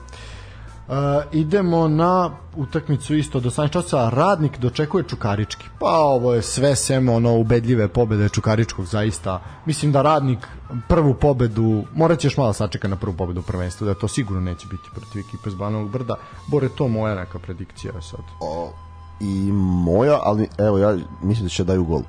Uh, 0.89 0.95
idemo 1.31 1.87
na 1.87 2.31
utakmicu 2.55 3.15
isto 3.15 3.37
od 3.37 3.43
18 3.43 3.69
časa. 3.69 4.09
Radnik 4.09 4.57
dočekuje 4.57 5.03
Čukarički. 5.03 5.65
Pa 5.79 5.97
ovo 5.97 6.33
je 6.33 6.41
sve 6.41 6.75
sem 6.75 7.09
ono 7.09 7.33
ubedljive 7.33 7.87
pobede 7.87 8.29
Čukaričkog 8.29 8.85
zaista. 8.85 9.41
Mislim 9.65 9.91
da 9.91 10.01
Radnik 10.01 10.47
prvu 10.87 11.13
pobedu, 11.13 11.83
morat 11.95 12.19
ćeš 12.19 12.37
malo 12.37 12.53
sačeka 12.53 12.87
na 12.87 12.95
prvu 12.95 13.13
pobedu 13.13 13.39
u 13.39 13.43
prvenstvu, 13.43 13.85
da 13.85 13.93
to 13.93 14.07
sigurno 14.07 14.41
neće 14.41 14.67
biti 14.67 14.89
protiv 14.95 15.19
ekipe 15.27 15.49
z 15.49 15.55
Banovog 15.55 15.89
Brda. 15.89 16.15
Bore, 16.47 16.69
to 16.69 16.87
moja 16.87 17.15
neka 17.15 17.39
predikcija 17.39 18.01
sad. 18.01 18.21
O, 18.39 18.71
I 19.19 19.51
moja, 19.51 20.19
ali 20.23 20.47
evo, 20.57 20.77
ja 20.77 20.97
mislim 21.23 21.45
da 21.45 21.49
će 21.49 21.63
daju 21.63 21.83
gol. 21.83 22.01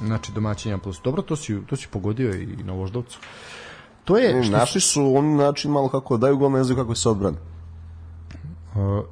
Znači 0.00 0.32
domaćin 0.32 0.72
1 0.72 0.78
plus. 0.78 1.00
Dobro, 1.04 1.22
to 1.22 1.36
si, 1.36 1.58
to 1.66 1.76
si 1.76 1.88
pogodio 1.90 2.34
i 2.34 2.46
na 2.46 2.72
Voždovcu. 2.72 3.18
to 4.04 4.18
je... 4.18 4.42
Što... 4.42 4.52
Naši 4.52 4.80
su 4.80 5.16
oni 5.16 5.34
način 5.34 5.70
malo 5.70 5.88
kako 5.88 6.16
daju 6.16 6.36
gol, 6.36 6.50
ne 6.50 6.64
znaju 6.64 6.76
kako 6.76 6.94
se 6.94 7.08
odbrane. 7.08 7.36
Uh, 8.74 9.04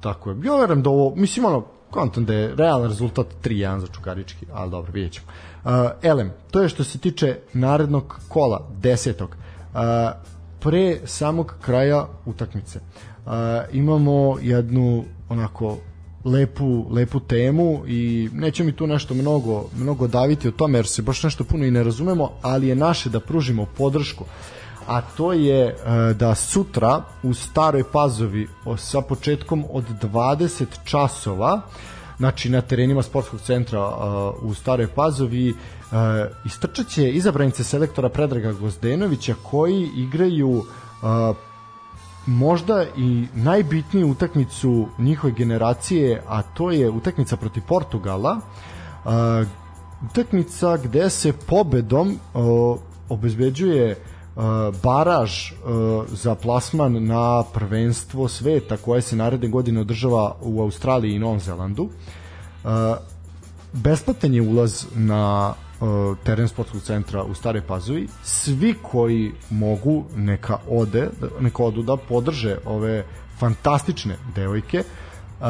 tako 0.00 0.30
je. 0.30 0.36
Ja 0.44 0.56
verujem 0.56 0.82
da 0.82 0.90
ovo, 0.90 1.14
mislim 1.16 1.44
ono, 1.44 1.64
kontam 1.90 2.24
da 2.24 2.34
je 2.34 2.54
realan 2.56 2.88
rezultat 2.88 3.26
3-1 3.44 3.78
za 3.78 3.86
Čukarički, 3.86 4.46
ali 4.52 4.70
dobro, 4.70 4.92
vidjet 4.92 5.12
ćemo. 5.12 5.26
Uh, 5.64 5.70
Elem, 6.02 6.32
to 6.50 6.62
je 6.62 6.68
što 6.68 6.84
se 6.84 6.98
tiče 6.98 7.38
narednog 7.52 8.20
kola, 8.28 8.68
desetog. 8.80 9.36
Uh, 9.74 9.80
pre 10.60 11.00
samog 11.04 11.54
kraja 11.60 12.06
utakmice 12.26 12.78
uh, 12.78 13.32
imamo 13.72 14.36
jednu 14.40 15.04
onako 15.28 15.76
lepu, 16.24 16.86
lepu 16.90 17.20
temu 17.20 17.82
i 17.86 18.28
neće 18.32 18.64
mi 18.64 18.72
tu 18.72 18.86
nešto 18.86 19.14
mnogo, 19.14 19.64
mnogo 19.76 20.06
daviti 20.06 20.48
o 20.48 20.52
tome 20.52 20.78
jer 20.78 20.86
se 20.86 21.02
baš 21.02 21.22
nešto 21.22 21.44
puno 21.44 21.64
i 21.64 21.70
ne 21.70 21.84
razumemo, 21.84 22.30
ali 22.42 22.68
je 22.68 22.74
naše 22.74 23.10
da 23.10 23.20
pružimo 23.20 23.66
podršku 23.76 24.24
a 24.86 25.00
to 25.00 25.32
je 25.32 25.66
e, 25.66 25.74
da 26.14 26.34
sutra 26.34 27.02
u 27.22 27.34
Staroj 27.34 27.84
Pazovi 27.92 28.48
sa 28.76 29.00
početkom 29.00 29.64
od 29.70 29.84
20 30.02 30.64
časova 30.84 31.60
znači 32.18 32.50
na 32.50 32.60
terenima 32.60 33.02
sportskog 33.02 33.40
centra 33.40 33.78
e, 33.80 33.92
u 34.42 34.54
Staroj 34.54 34.86
Pazovi 34.86 35.50
e, 35.50 35.54
istrčaće 36.44 37.10
izabranice 37.10 37.64
selektora 37.64 38.08
Predraga 38.08 38.52
Gozdenovića 38.52 39.34
koji 39.42 39.88
igraju 39.96 40.64
možda 42.26 42.84
i 42.96 43.26
najbitniju 43.34 44.08
utakmicu 44.10 44.88
njihove 44.98 45.32
generacije, 45.32 46.22
a 46.28 46.42
to 46.42 46.70
je 46.70 46.90
utakmica 46.90 47.36
protiv 47.36 47.62
Portugala. 47.68 48.40
Uh, 49.04 49.10
utakmica 50.10 50.76
gde 50.76 51.10
se 51.10 51.32
pobedom 51.32 52.08
uh, 52.34 52.78
obezbeđuje 53.08 53.96
uh, 54.36 54.42
baraž 54.82 55.52
uh, 55.52 55.58
za 56.08 56.34
plasman 56.34 57.04
na 57.06 57.44
prvenstvo 57.54 58.28
sveta 58.28 58.76
koje 58.76 59.02
se 59.02 59.16
naredne 59.16 59.48
godine 59.48 59.80
održava 59.80 60.36
u 60.42 60.62
Australiji 60.62 61.14
i 61.14 61.18
Novom 61.18 61.40
Zelandu. 61.40 61.82
Uh, 61.82 62.70
besplatan 63.72 64.34
je 64.34 64.42
ulaz 64.42 64.86
na 64.94 65.54
teren 66.24 66.48
sportskog 66.48 66.82
centra 66.82 67.22
u 67.22 67.34
Stare 67.34 67.62
Pazovi. 67.62 68.08
Svi 68.22 68.74
koji 68.82 69.32
mogu 69.50 70.04
neka 70.16 70.58
ode, 70.68 71.08
neka 71.40 71.62
odu 71.62 71.82
da 71.82 71.96
podrže 71.96 72.56
ove 72.64 73.04
fantastične 73.38 74.16
devojke. 74.34 74.78
Uh, 75.40 75.46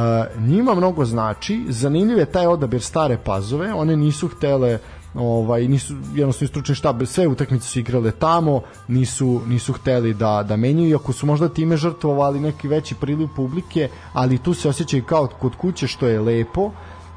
njima 0.48 0.74
mnogo 0.74 1.04
znači, 1.04 1.64
zanimljiv 1.68 2.18
je 2.18 2.26
taj 2.26 2.46
odabir 2.46 2.82
Stare 2.82 3.18
Pazove, 3.24 3.72
one 3.74 3.96
nisu 3.96 4.28
htele 4.28 4.78
ovaj 5.14 5.68
nisu 5.68 5.94
jednostavno 6.14 6.48
stručni 6.48 6.74
štab 6.74 7.02
sve 7.06 7.26
utakmice 7.26 7.68
su 7.68 7.78
igrale 7.78 8.10
tamo 8.10 8.62
nisu 8.88 9.40
nisu 9.46 9.72
hteli 9.72 10.14
da 10.14 10.42
da 10.48 10.56
menjaju 10.56 10.88
iako 10.88 11.12
su 11.12 11.26
možda 11.26 11.48
time 11.48 11.76
žrtvovali 11.76 12.40
neki 12.40 12.68
veći 12.68 12.94
priliv 12.94 13.28
publike 13.36 13.88
ali 14.12 14.38
tu 14.38 14.54
se 14.54 14.68
osjećaju 14.68 15.04
kao 15.04 15.26
kod 15.26 15.56
kuće 15.56 15.86
što 15.86 16.06
je 16.06 16.20
lepo 16.20 16.70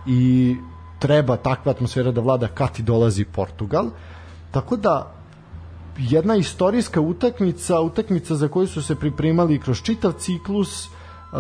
i 0.06 0.56
treba 1.00 1.38
takva 1.38 1.72
atmosfera 1.72 2.12
da 2.12 2.22
vlada 2.22 2.48
kad 2.48 2.72
ti 2.72 2.84
dolazi 2.84 3.26
Portugal. 3.26 3.90
Tako 4.52 4.78
da 4.78 5.12
jedna 5.98 6.36
istorijska 6.36 7.02
utakmica, 7.02 7.82
utakmica 7.82 8.36
za 8.36 8.48
koju 8.48 8.68
su 8.68 8.84
se 8.84 8.96
pripremali 8.96 9.60
kroz 9.60 9.82
čitav 9.82 10.12
ciklus, 10.12 10.90
Uh, 11.36 11.40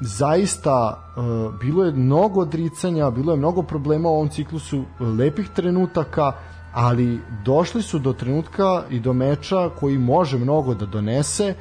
zaista 0.00 0.98
uh, 1.16 1.54
bilo 1.60 1.84
je 1.84 1.92
mnogo 1.92 2.40
odricanja, 2.40 3.10
bilo 3.10 3.32
je 3.32 3.38
mnogo 3.38 3.62
problema 3.62 4.08
u 4.08 4.12
ovom 4.12 4.28
ciklusu, 4.28 4.84
lepih 5.00 5.48
trenutaka, 5.48 6.32
ali 6.72 7.20
došli 7.44 7.82
su 7.82 7.98
do 7.98 8.12
trenutka 8.12 8.82
i 8.90 9.00
do 9.00 9.12
meča 9.12 9.70
koji 9.80 9.98
može 9.98 10.38
mnogo 10.38 10.74
da 10.74 10.86
donese 10.86 11.54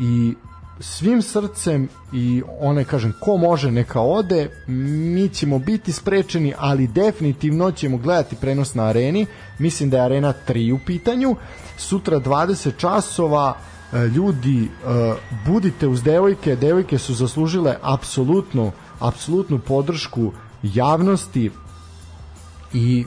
i 0.00 0.34
svim 0.80 1.22
srcem 1.22 1.88
i 2.12 2.42
one 2.60 2.84
kažem 2.84 3.14
ko 3.20 3.36
može 3.36 3.70
neka 3.70 4.00
ode. 4.00 4.50
Mi 4.66 5.28
ćemo 5.28 5.58
biti 5.58 5.92
sprečeni 5.92 6.54
ali 6.58 6.86
definitivno 6.86 7.70
ćemo 7.70 7.96
gledati 7.96 8.36
prenos 8.36 8.74
na 8.74 8.84
areni. 8.84 9.26
Mislim 9.58 9.90
da 9.90 9.96
je 9.96 10.02
arena 10.02 10.34
3 10.48 10.72
u 10.72 10.78
pitanju. 10.86 11.36
Sutra 11.76 12.20
20 12.20 12.70
časova 12.76 13.56
e, 13.92 13.98
ljudi 14.06 14.64
e, 14.64 14.68
budite 15.46 15.88
uz 15.88 16.02
devojke. 16.02 16.56
Devojke 16.56 16.98
su 16.98 17.14
zaslužile 17.14 17.76
apsolutnu 17.82 18.72
apsolutnu 19.00 19.58
podršku 19.58 20.32
javnosti 20.62 21.50
i 22.72 23.04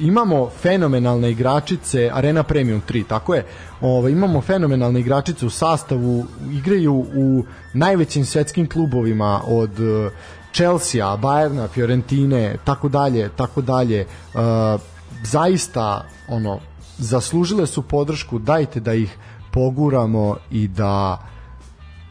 imamo 0.00 0.50
fenomenalne 0.62 1.30
igračice 1.30 2.10
Arena 2.12 2.42
Premium 2.42 2.82
3, 2.88 3.04
tako 3.06 3.34
je. 3.34 3.44
Ovo, 3.80 4.08
imamo 4.08 4.40
fenomenalne 4.40 5.00
igračice 5.00 5.46
u 5.46 5.50
sastavu, 5.50 6.26
igraju 6.52 6.94
u 6.94 7.44
najvećim 7.74 8.24
svetskim 8.24 8.68
klubovima 8.68 9.40
od 9.46 9.80
e, 9.80 10.10
Chelsea, 10.52 11.16
Bayerna, 11.16 11.68
Fiorentine, 11.68 12.56
tako 12.64 12.88
dalje, 12.88 13.28
tako 13.36 13.60
dalje. 13.62 14.06
Uh, 14.34 14.40
zaista 15.24 16.04
ono 16.28 16.58
zaslužile 16.98 17.66
su 17.66 17.82
podršku, 17.82 18.38
dajte 18.38 18.80
da 18.80 18.94
ih 18.94 19.16
poguramo 19.50 20.36
i 20.50 20.68
da 20.68 21.18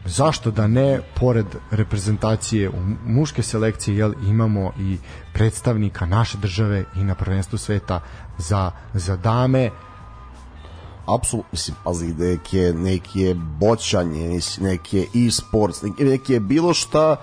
zašto 0.04 0.50
da 0.50 0.66
ne 0.66 1.00
pored 1.20 1.46
reprezentacije 1.70 2.68
u 2.68 2.80
muške 3.06 3.42
selekcije 3.42 3.96
jel 3.96 4.12
imamo 4.22 4.72
i 4.78 4.98
predstavnika 5.32 6.06
naše 6.06 6.38
države 6.38 6.84
i 6.96 7.04
na 7.04 7.14
prvenstvu 7.14 7.58
sveta 7.58 8.00
za, 8.38 8.70
za 8.94 9.16
dame 9.16 9.70
apsolutno, 11.06 11.48
mislim, 11.52 11.76
pazi, 11.84 12.14
neke, 12.14 12.72
neke 12.76 13.34
boćanje, 13.34 14.40
neke 14.60 15.06
e-sports, 15.26 15.82
neke, 15.82 16.04
neke 16.04 16.40
bilo 16.40 16.74
šta, 16.74 17.16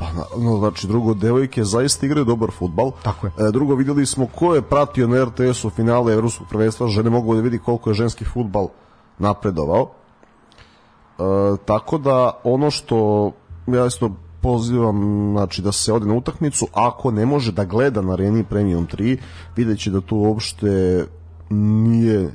Pa, 0.00 0.06
no, 0.38 0.56
znači, 0.58 0.86
drugo, 0.86 1.14
devojke 1.14 1.64
zaista 1.64 2.06
igraju 2.06 2.24
dobar 2.24 2.50
futbal. 2.50 2.92
Tako 3.02 3.26
je. 3.26 3.32
E, 3.38 3.50
drugo, 3.52 3.74
videli 3.74 4.06
smo 4.06 4.26
ko 4.26 4.54
je 4.54 4.62
pratio 4.62 5.06
na 5.06 5.24
RTS-u 5.24 5.70
finale 5.70 6.12
Evropskog 6.12 6.46
prvenstva, 6.48 6.88
žene 6.88 7.10
mogu 7.10 7.34
da 7.34 7.40
vidi 7.40 7.58
koliko 7.58 7.90
je 7.90 7.94
ženski 7.94 8.24
futbal 8.24 8.68
napredovao. 9.18 9.90
E, 11.20 11.56
tako 11.64 11.98
da 11.98 12.40
ono 12.44 12.70
što 12.70 13.32
ja 13.66 13.86
isto 13.86 14.10
pozivam 14.42 15.30
znači 15.32 15.62
da 15.62 15.72
se 15.72 15.92
ode 15.92 16.06
na 16.06 16.14
utakmicu 16.14 16.66
ako 16.72 17.10
ne 17.10 17.26
može 17.26 17.52
da 17.52 17.64
gleda 17.64 18.02
na 18.02 18.12
Areni 18.12 18.44
Premium 18.44 18.86
3 18.86 19.18
videće 19.56 19.90
da 19.90 20.00
to 20.00 20.16
uopšte 20.16 21.04
nije 21.50 22.30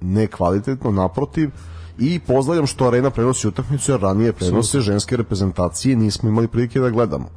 nekvalitetno 0.00 0.90
naprotiv 0.90 1.50
i 1.98 2.18
pozdravljam 2.18 2.66
što 2.66 2.86
Arena 2.86 3.10
prenosi 3.10 3.48
utakmicu 3.48 3.92
jer 3.92 4.00
ranije 4.00 4.32
prenose 4.32 4.80
ženske 4.80 5.16
reprezentacije 5.16 5.96
nismo 5.96 6.28
imali 6.28 6.48
prilike 6.48 6.80
da 6.80 6.90
gledamo. 6.90 7.28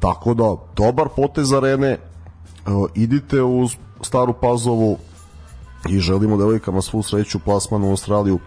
Tako 0.00 0.34
da 0.34 0.56
dobar 0.76 1.08
potez 1.16 1.52
Arene 1.52 1.98
uh, 2.66 2.90
idite 2.94 3.42
u 3.42 3.68
Staru 4.02 4.34
Pazovu 4.40 4.96
i 5.88 5.98
želimo 5.98 6.36
devojkama 6.36 6.82
svu 6.82 7.02
sreću 7.02 7.38
plasmanu 7.38 7.86
u 7.86 7.90
Australiju 7.90 8.38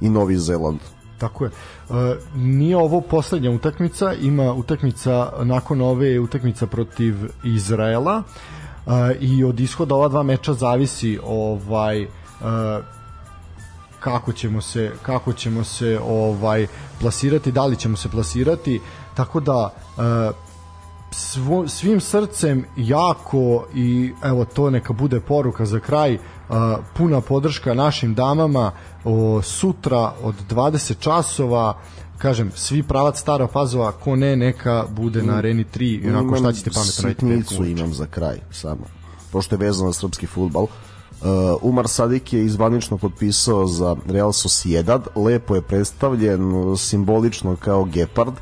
i 0.00 0.08
Novi 0.08 0.38
Zeland 0.38 0.78
Tako 1.22 1.44
je. 1.44 1.50
E, 1.50 2.16
nije 2.36 2.76
ovo 2.76 3.00
poslednja 3.00 3.50
utakmica, 3.50 4.12
ima 4.14 4.52
utakmica 4.52 5.32
nakon 5.42 5.80
ove 5.80 6.18
utakmica 6.20 6.66
protiv 6.66 7.14
Izraela 7.44 8.22
e, 8.22 8.90
i 9.20 9.44
od 9.44 9.60
ishoda 9.60 9.94
ova 9.94 10.08
dva 10.08 10.22
meča 10.22 10.52
zavisi 10.52 11.18
ovaj 11.24 12.02
e, 12.02 12.08
kako 14.00 14.32
ćemo 14.32 14.60
se 14.60 14.90
kako 15.02 15.32
ćemo 15.32 15.64
se 15.64 16.00
ovaj 16.06 16.66
plasirati, 17.00 17.52
da 17.52 17.66
li 17.66 17.76
ćemo 17.76 17.96
se 17.96 18.08
plasirati, 18.08 18.80
tako 19.14 19.40
da 19.40 19.70
e, 19.70 20.02
svo, 21.10 21.68
svim 21.68 22.00
srcem 22.00 22.64
jako 22.76 23.66
i 23.74 24.12
evo 24.24 24.44
to 24.44 24.70
neka 24.70 24.92
bude 24.92 25.20
poruka 25.20 25.66
za 25.66 25.80
kraj 25.80 26.18
puna 26.94 27.20
podrška 27.20 27.74
našim 27.74 28.14
damama 28.14 28.72
o, 29.04 29.42
sutra 29.42 30.12
od 30.22 30.34
20 30.50 30.94
časova 30.98 31.78
kažem, 32.22 32.52
svi 32.54 32.82
pravac 32.82 33.20
Stara 33.20 33.46
Pazova, 33.46 33.92
ko 33.92 34.16
ne, 34.16 34.36
neka 34.36 34.84
bude 34.90 35.22
na 35.22 35.36
Areni 35.36 35.64
3 35.74 36.04
i 36.04 36.08
onako 36.08 36.36
šta 36.36 36.52
ćete 36.52 36.70
pametno 36.70 37.02
raditi. 37.02 37.20
Sitnicu 37.20 37.64
imam 37.64 37.94
za 37.94 38.06
kraj, 38.06 38.40
samo. 38.50 38.84
Pošto 39.32 39.54
je 39.54 39.58
vezano 39.58 39.86
na 39.86 39.92
srpski 39.92 40.26
futbal. 40.26 40.62
Uh, 40.62 40.68
Umar 41.62 41.88
Sadik 41.88 42.32
je 42.32 42.44
izvanično 42.44 42.98
potpisao 42.98 43.66
za 43.66 43.96
Real 44.06 44.32
Sociedad, 44.32 45.06
lepo 45.16 45.54
je 45.54 45.62
predstavljen 45.62 46.52
simbolično 46.76 47.56
kao 47.56 47.84
Gepard 47.84 48.34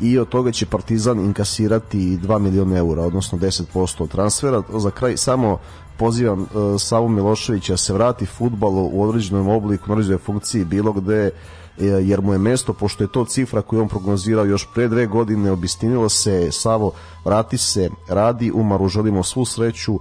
i 0.00 0.18
od 0.18 0.28
toga 0.28 0.52
će 0.52 0.66
Partizan 0.66 1.20
inkasirati 1.20 1.98
2 1.98 2.38
miliona 2.38 2.76
eura, 2.76 3.02
odnosno 3.02 3.38
10% 3.38 4.08
transfera. 4.08 4.62
Za 4.78 4.90
kraj 4.90 5.16
samo 5.16 5.58
pozivam 5.96 6.40
uh, 6.40 6.48
Savu 6.80 7.08
Miloševića 7.08 7.72
da 7.72 7.76
se 7.76 7.92
vrati 7.92 8.26
futbalu 8.26 8.90
u 8.92 9.02
određenom 9.02 9.48
obliku, 9.48 9.84
u 9.88 9.92
određenoj 9.92 10.18
funkciji 10.18 10.64
bilo 10.64 10.92
gde 10.92 11.30
e, 11.78 11.84
jer 11.86 12.20
mu 12.20 12.32
je 12.32 12.38
mesto, 12.38 12.72
pošto 12.72 13.04
je 13.04 13.12
to 13.12 13.24
cifra 13.24 13.62
koju 13.62 13.82
on 13.82 13.88
prognozirao 13.88 14.44
još 14.44 14.68
pre 14.74 14.88
dve 14.88 15.06
godine, 15.06 15.50
obistinilo 15.50 16.08
se, 16.08 16.52
Savo, 16.52 16.92
vrati 17.24 17.58
se, 17.58 17.90
radi, 18.08 18.52
Umaru, 18.54 18.88
želimo 18.88 19.22
svu 19.22 19.44
sreću, 19.44 19.98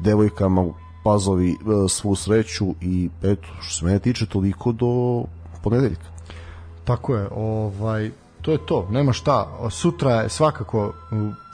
devojkama 0.00 0.64
pazovi 1.04 1.50
e, 1.50 1.88
svu 1.88 2.14
sreću 2.16 2.74
i 2.80 3.10
eto, 3.22 3.48
što 3.60 3.78
se 3.78 3.84
mene 3.84 3.98
tiče 3.98 4.26
toliko 4.26 4.72
do 4.72 5.24
ponedeljka. 5.62 6.06
Tako 6.84 7.14
je, 7.14 7.28
ovaj, 7.36 8.10
to 8.44 8.52
je 8.52 8.58
to, 8.58 8.86
nema 8.90 9.12
šta. 9.12 9.48
Sutra 9.70 10.10
je 10.10 10.28
svakako 10.28 10.92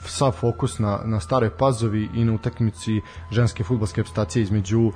sav 0.06 0.32
fokus 0.32 0.78
na, 0.78 1.00
na 1.04 1.20
staroj 1.20 1.50
pazovi 1.50 2.08
i 2.14 2.24
na 2.24 2.32
utakmici 2.32 3.00
ženske 3.30 3.64
futbolske 3.64 4.00
reprezentacije 4.00 4.42
između 4.42 4.80
uh, 4.80 4.92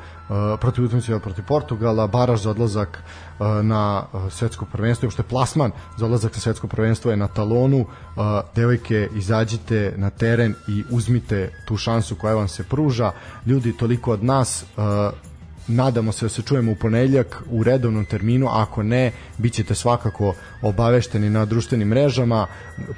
protiv 0.61 0.85
utakmice 0.85 1.19
protiv 1.19 1.45
Portugala, 1.45 2.07
baraž 2.07 2.43
za 2.43 2.51
odlazak 2.51 3.03
uh, 3.39 3.47
na 3.63 4.05
uh, 4.13 4.33
svetsko 4.33 4.65
prvenstvo, 4.65 5.07
uopšte 5.07 5.23
plasman 5.23 5.71
za 5.97 6.05
odlazak 6.05 6.35
na 6.35 6.41
svetsko 6.41 6.67
prvenstvo 6.67 7.11
je 7.11 7.17
na 7.17 7.29
talonu. 7.29 7.81
Uh, 7.81 7.87
devojke, 8.55 9.09
izađite 9.15 9.95
na 9.97 10.11
teren 10.11 10.55
i 10.69 10.85
uzmite 10.91 11.53
tu 11.69 11.77
šansu 11.77 12.17
koja 12.17 12.35
vam 12.35 12.49
se 12.49 12.65
pruža. 12.65 13.13
Ljudi, 13.47 13.77
toliko 13.77 14.13
od 14.13 14.25
nas 14.25 14.65
uh, 14.77 14.85
nadamo 15.69 16.13
se 16.13 16.25
da 16.25 16.29
se 16.29 16.43
čujemo 16.43 16.73
u 16.73 16.75
ponedljak 16.75 17.43
u 17.51 17.63
redovnom 17.63 18.05
terminu, 18.05 18.49
ako 18.51 18.83
ne, 18.83 19.13
bit 19.39 19.53
ćete 19.53 19.75
svakako 19.75 20.35
obavešteni 20.63 21.31
na 21.31 21.45
društvenim 21.45 21.89
mrežama. 21.89 22.47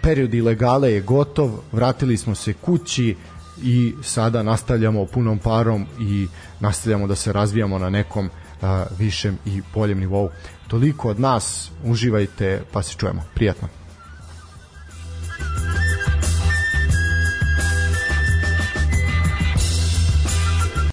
Period 0.03 0.35
ilegale 0.35 0.93
je 0.93 1.01
gotov, 1.01 1.51
vratili 1.73 2.17
smo 2.17 2.35
se 2.35 2.53
kući 2.53 3.17
i 3.63 3.95
sada 4.03 4.43
nastavljamo 4.43 5.07
punom 5.07 5.39
parom 5.39 5.87
i 6.01 6.27
nastavljamo 6.61 7.07
da 7.07 7.15
se 7.15 7.33
razvijamo 7.33 7.79
na 7.79 7.91
nekom 7.91 8.31
a, 8.63 8.85
višem 8.99 9.39
i 9.45 9.63
boljem 9.75 9.99
nivou. 9.99 10.31
Toliko 10.69 11.09
od 11.09 11.21
nas, 11.21 11.71
uživajte, 11.85 12.63
pa 12.73 12.83
se 12.83 12.95
čujemo. 12.99 13.23
Prijatno. 13.35 13.69